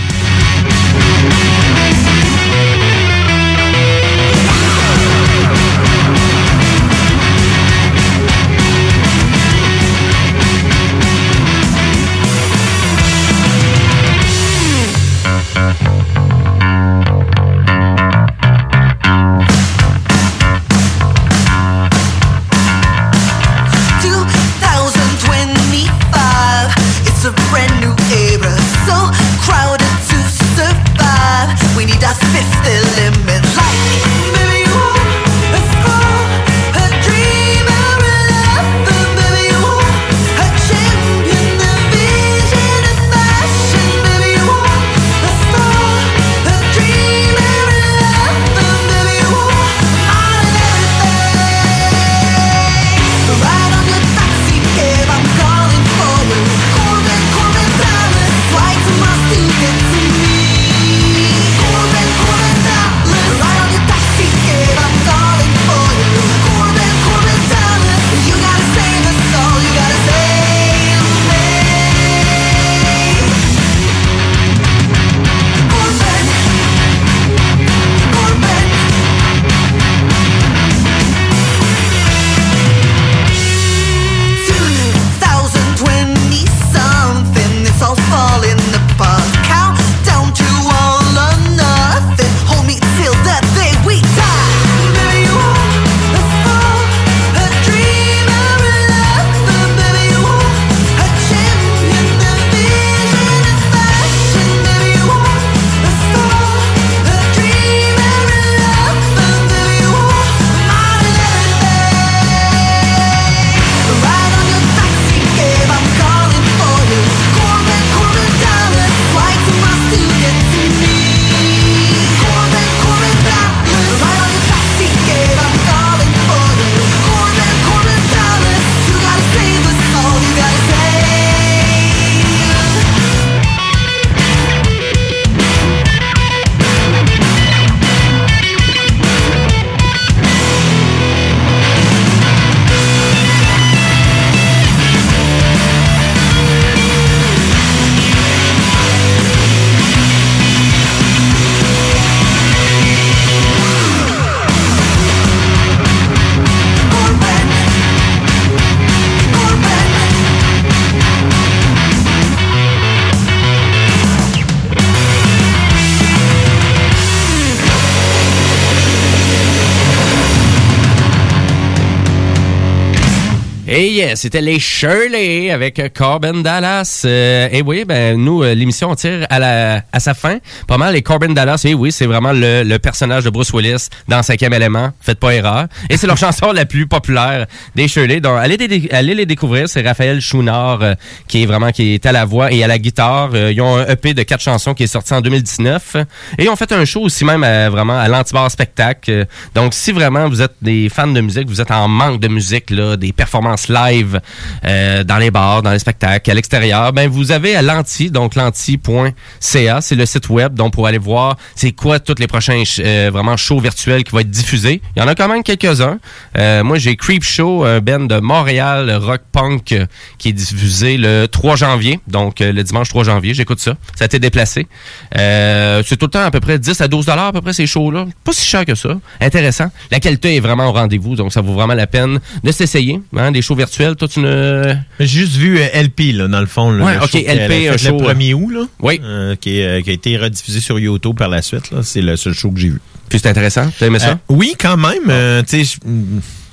Et 173.78 173.92
yeah, 173.92 174.16
c'était 174.16 174.40
les 174.40 174.58
Shirley 174.58 175.52
avec 175.52 175.80
euh, 175.80 175.90
Corbin 175.94 176.42
Dallas. 176.42 177.02
Euh, 177.04 177.50
et 177.52 177.62
oui, 177.62 177.84
ben 177.84 178.18
nous, 178.18 178.42
euh, 178.42 178.54
l'émission 178.56 178.96
tire 178.96 179.28
à, 179.30 179.38
la, 179.38 179.82
à 179.92 180.00
sa 180.00 180.14
fin. 180.14 180.38
Pas 180.66 180.78
mal, 180.78 180.94
les 180.94 181.02
Corbin 181.02 181.34
Dallas, 181.34 181.62
et 181.66 181.74
oui, 181.74 181.92
c'est 181.92 182.06
vraiment 182.06 182.32
le, 182.32 182.64
le 182.64 182.80
personnage 182.80 183.26
de 183.26 183.30
Bruce 183.30 183.52
Willis 183.52 183.90
dans 184.08 184.24
Cinquième 184.24 184.54
élément. 184.54 184.92
Faites 185.02 185.20
pas 185.20 185.32
erreur. 185.32 185.66
Et 185.90 185.98
c'est 185.98 186.08
leur 186.08 186.16
chanson 186.26 186.54
la 186.54 186.66
plus 186.66 186.88
populaire 186.88 187.48
des 187.76 187.90
Shirley. 187.90 188.22
Donc, 188.22 188.40
allez, 188.40 188.88
allez 188.92 189.14
les 189.14 189.26
découvrir. 189.26 189.68
C'est 189.68 189.82
Raphaël 189.82 190.22
Chouinard 190.22 190.82
euh, 190.82 190.94
qui 191.28 191.44
est 191.44 191.46
vraiment 191.46 191.72
qui 191.72 191.96
est 191.96 192.06
à 192.06 192.14
la 192.14 192.24
voix 192.24 192.54
et 192.54 192.64
à 192.64 192.68
la 192.68 192.80
guitare. 192.80 193.36
Ils 193.36 193.60
ont 193.60 193.76
un 193.76 193.88
EP 193.88 194.14
de 194.14 194.24
quatre 194.24 194.42
chansons 194.42 194.74
qui 194.74 194.84
est 194.84 194.88
sorti 194.88 195.14
en 195.14 195.20
2019. 195.20 195.98
Et 196.38 196.46
ils 196.46 196.50
ont 196.50 196.56
fait 196.56 196.72
un 196.72 196.86
show 196.86 197.02
aussi 197.02 197.26
même 197.26 197.44
à, 197.44 197.70
vraiment 197.70 198.00
à 198.00 198.08
l'Antibar 198.08 198.50
Spectacle. 198.50 199.26
Donc, 199.54 199.74
si 199.74 199.92
vraiment 199.92 200.30
vous 200.30 200.42
êtes 200.42 200.56
des 200.62 200.88
fans 200.88 201.08
de 201.08 201.20
musique, 201.20 201.50
vous 201.50 201.60
êtes 201.60 201.72
en 201.72 201.90
manque 201.90 202.22
de 202.22 202.30
musique, 202.30 202.70
là, 202.70 202.96
des 202.96 203.12
performances 203.12 203.65
live 203.70 204.20
euh, 204.66 205.04
dans 205.04 205.18
les 205.18 205.32
bars, 205.32 205.62
dans 205.62 205.72
les 205.72 205.80
spectacles, 205.80 206.30
à 206.30 206.34
l'extérieur, 206.34 206.94
ben 206.94 207.10
vous 207.10 207.32
avez 207.32 207.56
à 207.56 207.62
l'anti, 207.62 208.12
donc 208.12 208.36
l'anti.ca, 208.36 209.82
c'est 209.82 209.96
le 209.96 210.06
site 210.06 210.30
web, 210.30 210.54
donc 210.54 210.74
pour 210.74 210.88
aller 210.88 210.98
voir 210.98 211.38
c'est 211.56 211.72
quoi 211.72 212.00
tous 212.00 212.16
les 212.20 212.28
prochains 212.28 212.64
euh, 212.80 213.10
vraiment 213.12 213.38
shows 213.38 213.60
virtuels 213.60 214.04
qui 214.04 214.12
vont 214.12 214.20
être 214.20 214.30
diffusés. 214.30 214.82
Il 214.96 215.02
y 215.02 215.04
en 215.04 215.08
a 215.08 215.16
quand 215.16 215.28
même 215.28 215.44
quelques-uns. 215.44 216.00
Euh, 216.38 216.64
moi, 216.64 216.78
j'ai 216.78 216.96
Creep 216.96 217.24
Show, 217.24 217.64
un 217.64 217.80
band 217.80 218.02
de 218.02 218.20
Montréal, 218.20 218.92
rock 219.02 219.22
punk, 219.32 219.76
qui 220.18 220.30
est 220.30 220.34
diffusé 220.34 220.98
le 220.98 221.28
3 221.28 221.56
janvier, 221.56 222.00
donc 222.08 222.40
le 222.40 222.62
dimanche 222.64 222.90
3 222.90 223.04
janvier. 223.04 223.34
J'écoute 223.34 223.60
ça. 223.60 223.76
Ça 223.96 224.04
a 224.04 224.06
été 224.06 224.20
déplacé. 224.20 224.68
C'est 225.14 225.98
tout 225.98 226.06
le 226.06 226.12
temps 226.12 226.24
à 226.24 226.32
peu 226.32 226.40
près 226.40 226.60
10 226.60 226.82
à 226.82 226.88
12 226.88 227.06
dollars 227.06 227.28
à 227.28 227.34
peu 227.34 227.42
près 227.42 227.54
ces 227.54 227.68
shows-là. 227.68 228.06
Pas 228.24 228.34
si 228.34 228.46
cher 228.46 228.66
que 228.66 228.76
ça. 228.76 228.98
Intéressant. 229.22 229.72
La 229.92 230.00
qualité 230.00 230.36
est 230.36 230.40
vraiment 230.40 230.68
au 230.68 230.72
rendez-vous, 230.72 231.16
donc 231.16 231.32
ça 231.34 231.42
vaut 231.42 231.54
vraiment 231.54 231.74
la 231.74 231.88
peine 231.88 232.20
de 232.44 232.52
s'essayer. 232.52 233.00
Hein, 233.16 233.32
des 233.32 233.42
shows 233.42 233.55
virtuels, 233.56 233.96
toi 233.96 234.08
tu 234.08 234.20
ne... 234.20 234.76
J'ai 235.00 235.08
juste 235.08 235.34
vu 235.38 235.58
euh, 235.60 235.66
LP, 235.84 236.14
là, 236.14 236.28
dans 236.28 236.40
le 236.42 236.46
fond. 236.46 236.72
là, 236.72 236.86
Ouais, 236.86 236.94
le 236.96 237.04
ok, 237.04 237.10
show 237.10 237.18
LP, 237.20 237.68
un 237.68 237.72
le 237.72 237.78
show, 237.78 237.98
1er 237.98 238.34
août, 238.34 238.50
là. 238.52 238.62
Oui. 238.80 239.02
Euh, 239.04 239.36
qui, 239.36 239.60
est, 239.60 239.66
euh, 239.66 239.82
qui 239.82 239.90
a 239.90 239.94
été 239.94 240.18
rediffusé 240.18 240.60
sur 240.62 240.78
YouTube 240.80 241.18
par 241.18 241.30
la 241.30 241.42
suite. 241.42 241.72
là. 241.72 241.80
C'est 241.84 242.02
le 242.02 242.16
seul 242.16 242.34
show 242.34 242.52
que 242.52 242.60
j'ai 242.60 242.70
vu. 242.70 242.82
Puis 243.10 243.20
c'est 243.20 243.30
intéressant. 243.30 243.70
T'as 243.80 243.88
aimé 243.88 244.00
ça? 244.00 244.10
Euh, 244.12 244.16
oui, 244.30 244.56
quand 244.60 244.78
même. 244.78 245.10
euh, 245.10 245.42
tu 245.48 245.64
sais, 245.66 245.78
je- 245.84 245.90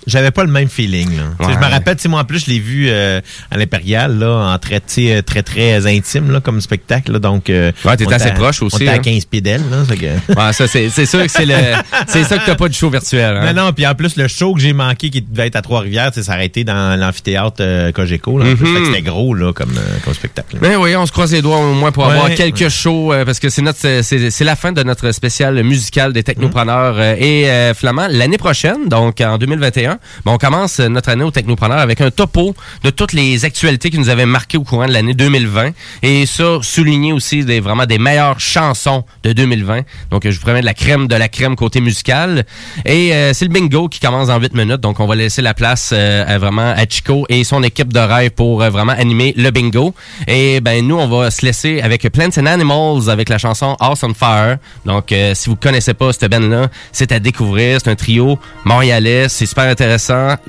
j'avais 0.07 0.31
pas 0.31 0.45
le 0.45 0.51
même 0.51 0.69
feeling. 0.69 1.17
là. 1.17 1.23
Ouais. 1.47 1.53
Je 1.55 1.59
me 1.59 1.71
rappelle, 1.71 1.97
moi 2.09 2.21
en 2.21 2.25
plus, 2.25 2.45
je 2.47 2.51
l'ai 2.51 2.59
vu 2.59 2.87
euh, 2.89 3.21
à 3.51 3.57
l'Impérial, 3.57 4.19
là, 4.19 4.53
en 4.55 4.59
très, 4.59 4.81
euh, 4.99 5.23
très, 5.23 5.43
très 5.43 5.87
intime, 5.87 6.31
là, 6.31 6.41
comme 6.41 6.61
spectacle. 6.61 7.13
là. 7.13 7.19
donc, 7.19 7.51
euh, 7.51 7.73
Ouais, 7.85 7.97
t'étais 7.97 8.15
assez 8.15 8.33
proche 8.33 8.63
aussi, 8.63 8.77
On 8.77 8.81
était 8.81 8.89
à 8.89 8.95
hein. 8.95 8.99
15 8.99 9.25
pieds 9.27 9.41
d'elle, 9.41 9.63
que- 9.89 10.35
Ouais, 10.39 10.53
ça, 10.53 10.67
c'est 10.67 10.89
c'est 10.91 11.07
sûr 11.07 11.23
que 11.23 11.29
c'est 11.29 11.47
le. 11.47 11.55
C'est 12.07 12.25
ça 12.25 12.39
que 12.39 12.47
t'as 12.47 12.55
pas 12.55 12.69
de 12.69 12.75
show 12.75 12.91
virtuel. 12.91 13.37
Hein? 13.37 13.53
Non, 13.53 13.65
non, 13.67 13.73
puis 13.73 13.87
en 13.87 13.95
plus, 13.95 14.17
le 14.17 14.29
show 14.29 14.55
que 14.55 14.61
j'ai 14.61 14.73
manqué, 14.73 15.11
qui 15.11 15.23
devait 15.23 15.47
être 15.47 15.57
à 15.57 15.63
Trois-Rivières, 15.63 16.11
aurait 16.29 16.47
été 16.47 16.65
dans 16.65 16.99
l'amphithéâtre 16.99 17.57
euh, 17.61 17.93
Cogeco. 17.93 18.39
Là. 18.39 18.45
Mhm. 18.47 18.57
Que 18.57 18.85
c'était 18.87 19.03
gros, 19.03 19.35
là, 19.35 19.53
comme, 19.53 19.71
euh, 19.77 19.99
comme 20.05 20.15
spectacle. 20.15 20.57
Mais 20.61 20.77
oui, 20.77 20.95
on 20.97 21.07
se 21.07 21.13
croise 21.13 21.33
les 21.33 21.43
doigts 21.43 21.59
au 21.59 21.75
moins 21.75 21.93
pour 21.93 22.07
Ouais. 22.07 22.13
avoir 22.15 22.35
quelques 22.35 22.69
shows 22.69 23.13
euh, 23.13 23.25
parce 23.25 23.39
que 23.39 23.49
c'est 23.49 23.63
notre 23.63 23.79
c'est 24.03 24.31
c'est 24.31 24.45
la 24.45 24.57
fin 24.57 24.73
de 24.73 24.83
notre 24.83 25.13
spécial 25.13 25.63
musical 25.63 26.13
des 26.13 26.23
technopreneurs 26.23 26.97
euh, 26.99 27.15
et 27.19 27.49
euh, 27.49 27.75
Flamand 27.75 28.09
l'année 28.11 28.39
prochaine 28.39 28.89
donc 28.89 29.21
en 29.21 29.39
2021 29.39 29.92
ben, 30.25 30.33
on 30.33 30.39
commence 30.39 30.81
euh, 30.81 30.89
notre 30.89 31.09
année 31.11 31.25
aux 31.25 31.31
technopreneurs 31.31 31.79
avec 31.79 32.01
un 32.01 32.11
topo 32.11 32.55
de 32.85 32.91
toutes 32.91 33.13
les 33.13 33.45
actualités 33.45 33.91
qui 33.91 33.99
nous 33.99 34.09
avaient 34.09 34.27
marqué 34.27 34.59
au 34.59 34.65
courant 34.65 34.87
de 34.87 34.93
l'année 34.93 35.15
2020 35.15 35.71
et 36.03 36.27
ça 36.27 36.59
souligner 36.63 37.13
aussi 37.13 37.45
des 37.45 37.61
vraiment 37.61 37.87
des 37.87 37.99
meilleures 37.99 38.41
chansons 38.41 39.05
de 39.23 39.33
2020 39.33 39.83
donc 40.11 40.29
je 40.29 40.31
vous 40.31 40.41
promets 40.41 40.61
de 40.61 40.67
la 40.67 40.75
crème 40.75 41.07
de 41.07 41.17
la 41.17 41.29
crème 41.29 41.57
côté 41.57 41.81
musical. 41.81 42.45
Et 42.85 43.13
euh, 43.13 43.33
c'est 43.33 43.45
le 43.45 43.51
bingo 43.53 43.89
qui 43.89 44.01
commence 44.01 44.29
dans 44.29 44.39
8 44.39 44.55
minutes 44.55 44.81
donc 44.81 45.01
on 45.01 45.07
va 45.07 45.15
laisser 45.15 45.43
la 45.43 45.55
place 45.55 45.91
euh, 45.93 46.39
vraiment 46.41 46.71
à 46.71 46.85
Chico 46.89 47.25
et 47.29 47.45
son 47.45 47.63
équipe 47.63 47.93
de 47.93 48.01
rêve 48.01 48.31
pour 48.31 48.59
vraiment 48.59 48.93
animer 48.93 49.35
le 49.37 49.51
bingo. 49.51 49.95
Et 50.27 50.61
ben 50.61 50.87
nous 50.87 50.97
on 50.97 51.09
va 51.09 51.31
se 51.31 51.45
laisser 51.45 51.81
avec 51.81 52.09
Plants 52.11 52.31
and 52.39 52.47
Animals 52.47 53.09
avec 53.09 53.29
la 53.29 53.39
chanson 53.39 53.77
House 53.81 54.03
on 54.03 54.15
Fire. 54.15 54.59
Donc 54.85 55.15
si 55.35 55.49
vous 55.49 55.57
connaissez 55.57 55.95
pas 55.95 56.13
cette 56.13 56.31
band 56.31 56.41
là 56.41 56.69
c'est 56.93 57.13
à 57.13 57.19
découvrir. 57.19 57.79
C'est 57.83 57.91
un 57.91 57.97
trio 57.97 58.39
montréalais 58.65 59.29
c'est 59.29 59.47
super 59.47 59.65
intéressant 59.65 59.82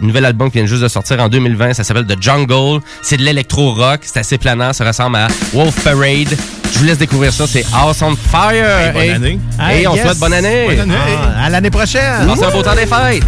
nouvel 0.01 0.25
album 0.25 0.49
qui 0.51 0.57
vient 0.57 0.67
juste 0.67 0.83
de 0.83 0.87
sortir 0.87 1.19
en 1.21 1.29
2020 1.29 1.73
ça 1.73 1.83
s'appelle 1.83 2.05
The 2.05 2.21
Jungle 2.21 2.81
c'est 3.01 3.17
de 3.17 3.23
l'électro 3.23 3.73
rock 3.73 4.01
c'est 4.03 4.19
assez 4.19 4.37
planant 4.37 4.73
ça 4.73 4.85
ressemble 4.85 5.17
à 5.17 5.27
Wolf 5.53 5.83
Parade 5.83 6.37
je 6.73 6.79
vous 6.79 6.85
laisse 6.85 6.97
découvrir 6.97 7.31
ça 7.33 7.45
c'est 7.47 7.65
House 7.73 8.01
on 8.01 8.15
Fire 8.15 8.93
bonne 8.93 9.03
et, 9.03 9.11
année. 9.11 9.39
et 9.73 9.87
on 9.87 9.95
yes. 9.95 10.05
souhaite 10.05 10.19
bonne 10.19 10.33
année, 10.33 10.65
Bonne 10.67 10.79
année. 10.91 10.95
Ah, 11.35 11.45
à 11.45 11.49
l'année 11.49 11.69
prochaine. 11.69 12.27
Passez 12.27 12.43
un 12.45 12.51
beau 12.51 12.63
temps 12.63 12.75
des 12.75 12.85
fêtes 12.87 13.23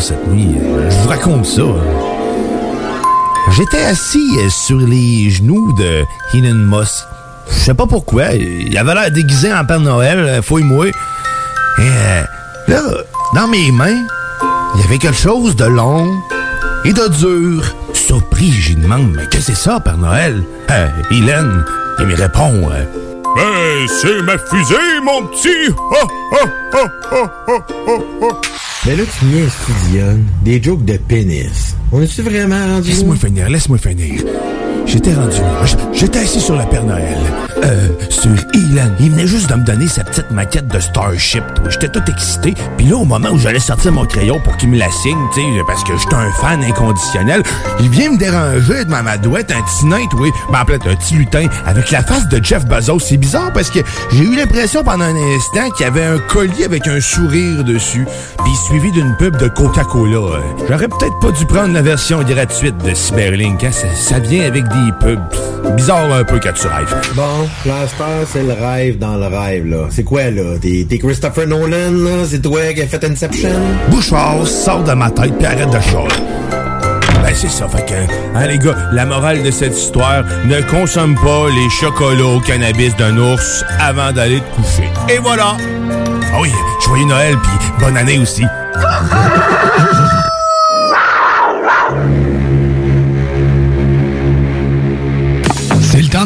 cette 0.00 0.26
nuit. 0.28 0.56
Euh, 0.60 0.90
Je 0.90 0.96
vous 0.98 1.08
raconte 1.08 1.46
ça. 1.46 1.62
J'étais 3.56 3.82
assis 3.84 4.30
euh, 4.38 4.48
sur 4.48 4.78
les 4.78 5.30
genoux 5.30 5.72
de 5.78 6.04
Elon 6.34 6.54
Musk. 6.54 7.04
Je 7.48 7.54
sais 7.54 7.74
pas 7.74 7.86
pourquoi. 7.86 8.32
Il 8.34 8.76
avait 8.78 8.94
l'air 8.94 9.10
déguisé 9.10 9.52
en 9.52 9.64
Père 9.64 9.80
Noël, 9.80 10.18
euh, 10.18 10.42
fouille-moi. 10.42 10.86
Et 11.78 12.68
là, 12.68 12.82
dans 13.34 13.48
mes 13.48 13.70
mains, 13.72 14.02
il 14.74 14.80
y 14.80 14.84
avait 14.84 14.98
quelque 14.98 15.16
chose 15.16 15.56
de 15.56 15.64
long 15.64 16.10
et 16.84 16.92
de 16.92 17.08
dur. 17.08 17.74
Surpris, 17.92 18.52
j'y 18.52 18.76
demande, 18.76 19.12
mais 19.14 19.26
que 19.26 19.40
c'est 19.40 19.54
ça, 19.56 19.80
Père 19.80 19.96
Noël? 19.98 20.42
Hélène, 21.10 21.64
il 21.98 22.06
me 22.06 22.14
répond, 22.14 22.68
Ben, 23.36 23.88
c'est 23.88 24.22
ma 24.22 24.36
fusée, 24.38 25.00
mon 25.04 25.26
petit! 25.26 25.74
Mais 28.86 28.96
là, 28.96 29.02
tu 29.18 29.24
niaises, 29.26 29.52
tu 29.66 29.72
Dionne. 29.90 30.24
Des 30.42 30.62
jokes 30.62 30.84
de 30.86 30.96
pénis. 30.96 31.76
On 31.92 32.00
est-tu 32.00 32.22
vraiment 32.22 32.66
rendu 32.66 32.88
Laisse-moi 32.88 33.16
finir, 33.16 33.50
laisse-moi 33.50 33.76
finir. 33.78 34.22
J'étais 34.86 35.12
rendu 35.12 35.36
là. 35.36 35.64
J'étais 36.00 36.20
assis 36.20 36.40
sur 36.40 36.56
le 36.56 36.64
Père 36.64 36.84
Noël. 36.84 37.18
Euh, 37.62 37.88
sur 38.08 38.30
Elon. 38.54 38.90
Il 39.00 39.10
venait 39.10 39.26
juste 39.26 39.50
de 39.50 39.54
me 39.54 39.64
donner 39.64 39.86
sa 39.86 40.02
petite 40.02 40.30
maquette 40.30 40.66
de 40.66 40.80
Starship. 40.80 41.44
J'étais 41.68 41.90
tout 41.90 42.00
excité. 42.08 42.54
Puis 42.78 42.86
là, 42.86 42.96
au 42.96 43.04
moment 43.04 43.28
où 43.28 43.38
j'allais 43.38 43.60
sortir 43.60 43.92
mon 43.92 44.06
crayon 44.06 44.40
pour 44.40 44.56
qu'il 44.56 44.70
me 44.70 44.78
la 44.78 44.90
signe, 44.90 45.18
tu 45.34 45.42
sais, 45.42 45.46
parce 45.66 45.84
que 45.84 45.94
j'étais 45.98 46.14
un 46.14 46.32
fan 46.32 46.64
inconditionnel, 46.64 47.42
il 47.80 47.90
vient 47.90 48.12
me 48.12 48.16
déranger 48.16 48.86
devant 48.86 49.02
ma 49.02 49.18
douette, 49.18 49.52
un 49.52 49.60
petit 49.60 49.84
nain, 49.84 50.06
oui. 50.18 50.30
Ben, 50.50 50.62
en 50.62 50.64
fait, 50.64 50.80
un 50.88 50.96
petit 50.96 51.16
lutin 51.16 51.48
avec 51.66 51.90
la 51.90 52.02
face 52.02 52.26
de 52.28 52.42
Jeff 52.42 52.64
Bezos. 52.64 53.00
C'est 53.00 53.18
bizarre 53.18 53.52
parce 53.52 53.68
que 53.68 53.80
j'ai 54.10 54.24
eu 54.24 54.36
l'impression 54.36 54.82
pendant 54.82 55.04
un 55.04 55.16
instant 55.36 55.68
qu'il 55.76 55.84
y 55.84 55.88
avait 55.88 56.04
un 56.04 56.18
collier 56.18 56.64
avec 56.64 56.88
un 56.88 57.00
sourire 57.02 57.62
dessus. 57.62 58.06
Puis 58.42 58.54
suivi 58.66 58.90
d'une 58.92 59.14
pub 59.18 59.36
de 59.36 59.48
Coca-Cola. 59.48 60.40
J'aurais 60.66 60.88
peut-être 60.88 61.18
pas 61.20 61.30
dû 61.30 61.44
prendre 61.44 61.74
la 61.74 61.82
version 61.82 62.22
gratuite 62.22 62.78
de 62.78 62.94
Cyberlink. 62.94 63.64
Hein? 63.64 63.70
Ça, 63.70 63.94
ça 63.94 64.18
vient 64.18 64.46
avec 64.46 64.64
des 64.64 64.92
pubs. 64.98 65.20
Bizarre 65.76 65.89
un 65.90 66.24
peu 66.24 66.38
quand 66.38 66.52
tu 66.52 66.66
rêves. 66.68 66.94
Bon, 67.14 67.48
l'instant, 67.66 68.04
c'est 68.26 68.44
le 68.44 68.52
rêve 68.52 68.98
dans 68.98 69.16
le 69.16 69.26
rêve, 69.26 69.66
là. 69.66 69.86
C'est 69.90 70.04
quoi, 70.04 70.30
là? 70.30 70.56
T'es 70.60 70.98
Christopher 70.98 71.48
Nolan, 71.48 71.92
là? 71.92 72.24
C'est 72.28 72.40
toi 72.40 72.60
qui 72.72 72.82
as 72.82 72.86
fait 72.86 73.02
Inception? 73.04 73.50
Bouchard, 73.88 74.46
sors 74.46 74.84
de 74.84 74.92
ma 74.92 75.10
tête 75.10 75.36
puis 75.36 75.46
arrête 75.46 75.70
de 75.70 75.80
chialer. 75.80 76.08
Ben 77.22 77.34
c'est 77.34 77.50
ça, 77.50 77.68
fait 77.68 77.84
que, 77.84 77.94
hein 78.34 78.46
les 78.46 78.58
gars, 78.58 78.74
la 78.92 79.04
morale 79.04 79.42
de 79.42 79.50
cette 79.50 79.76
histoire, 79.76 80.24
ne 80.46 80.60
consomme 80.62 81.16
pas 81.16 81.48
les 81.54 81.68
chocolats 81.68 82.36
au 82.36 82.40
cannabis 82.40 82.96
d'un 82.96 83.16
ours 83.18 83.64
avant 83.78 84.12
d'aller 84.12 84.40
te 84.40 84.56
coucher. 84.56 84.88
Et 85.08 85.18
voilà! 85.18 85.56
Ah 86.32 86.38
oui, 86.40 86.50
joyeux 86.84 87.06
Noël 87.06 87.36
puis 87.36 87.84
bonne 87.84 87.96
année 87.96 88.18
aussi. 88.18 88.44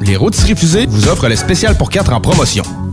les 0.00 0.16
rôtisseries 0.16 0.56
fusées 0.56 0.86
vous 0.88 1.08
offrent 1.08 1.28
le 1.28 1.36
spécial 1.36 1.76
pour 1.76 1.90
4 1.90 2.12
en 2.12 2.20
promotion. 2.20 2.64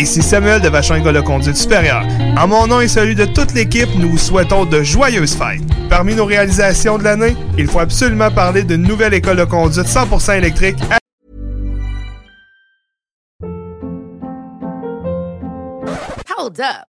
Ici 0.00 0.22
Samuel 0.22 0.62
de 0.62 0.68
Vachon 0.70 0.94
École 0.94 1.16
de 1.16 1.20
Conduite 1.20 1.56
Supérieure. 1.56 2.02
En 2.38 2.48
mon 2.48 2.66
nom 2.66 2.80
et 2.80 2.88
celui 2.88 3.14
de 3.14 3.26
toute 3.26 3.52
l'équipe, 3.52 3.90
nous 3.96 4.12
vous 4.12 4.18
souhaitons 4.18 4.64
de 4.64 4.82
joyeuses 4.82 5.34
fêtes. 5.34 5.60
Parmi 5.90 6.14
nos 6.14 6.24
réalisations 6.24 6.96
de 6.96 7.04
l'année, 7.04 7.36
il 7.58 7.66
faut 7.66 7.80
absolument 7.80 8.30
parler 8.30 8.62
d'une 8.62 8.82
nouvelle 8.82 9.12
école 9.12 9.36
de 9.36 9.44
conduite 9.44 9.86
100% 9.86 10.38
électrique 10.38 10.78
à 10.90 10.98
Hold 16.38 16.60
up. 16.60 16.89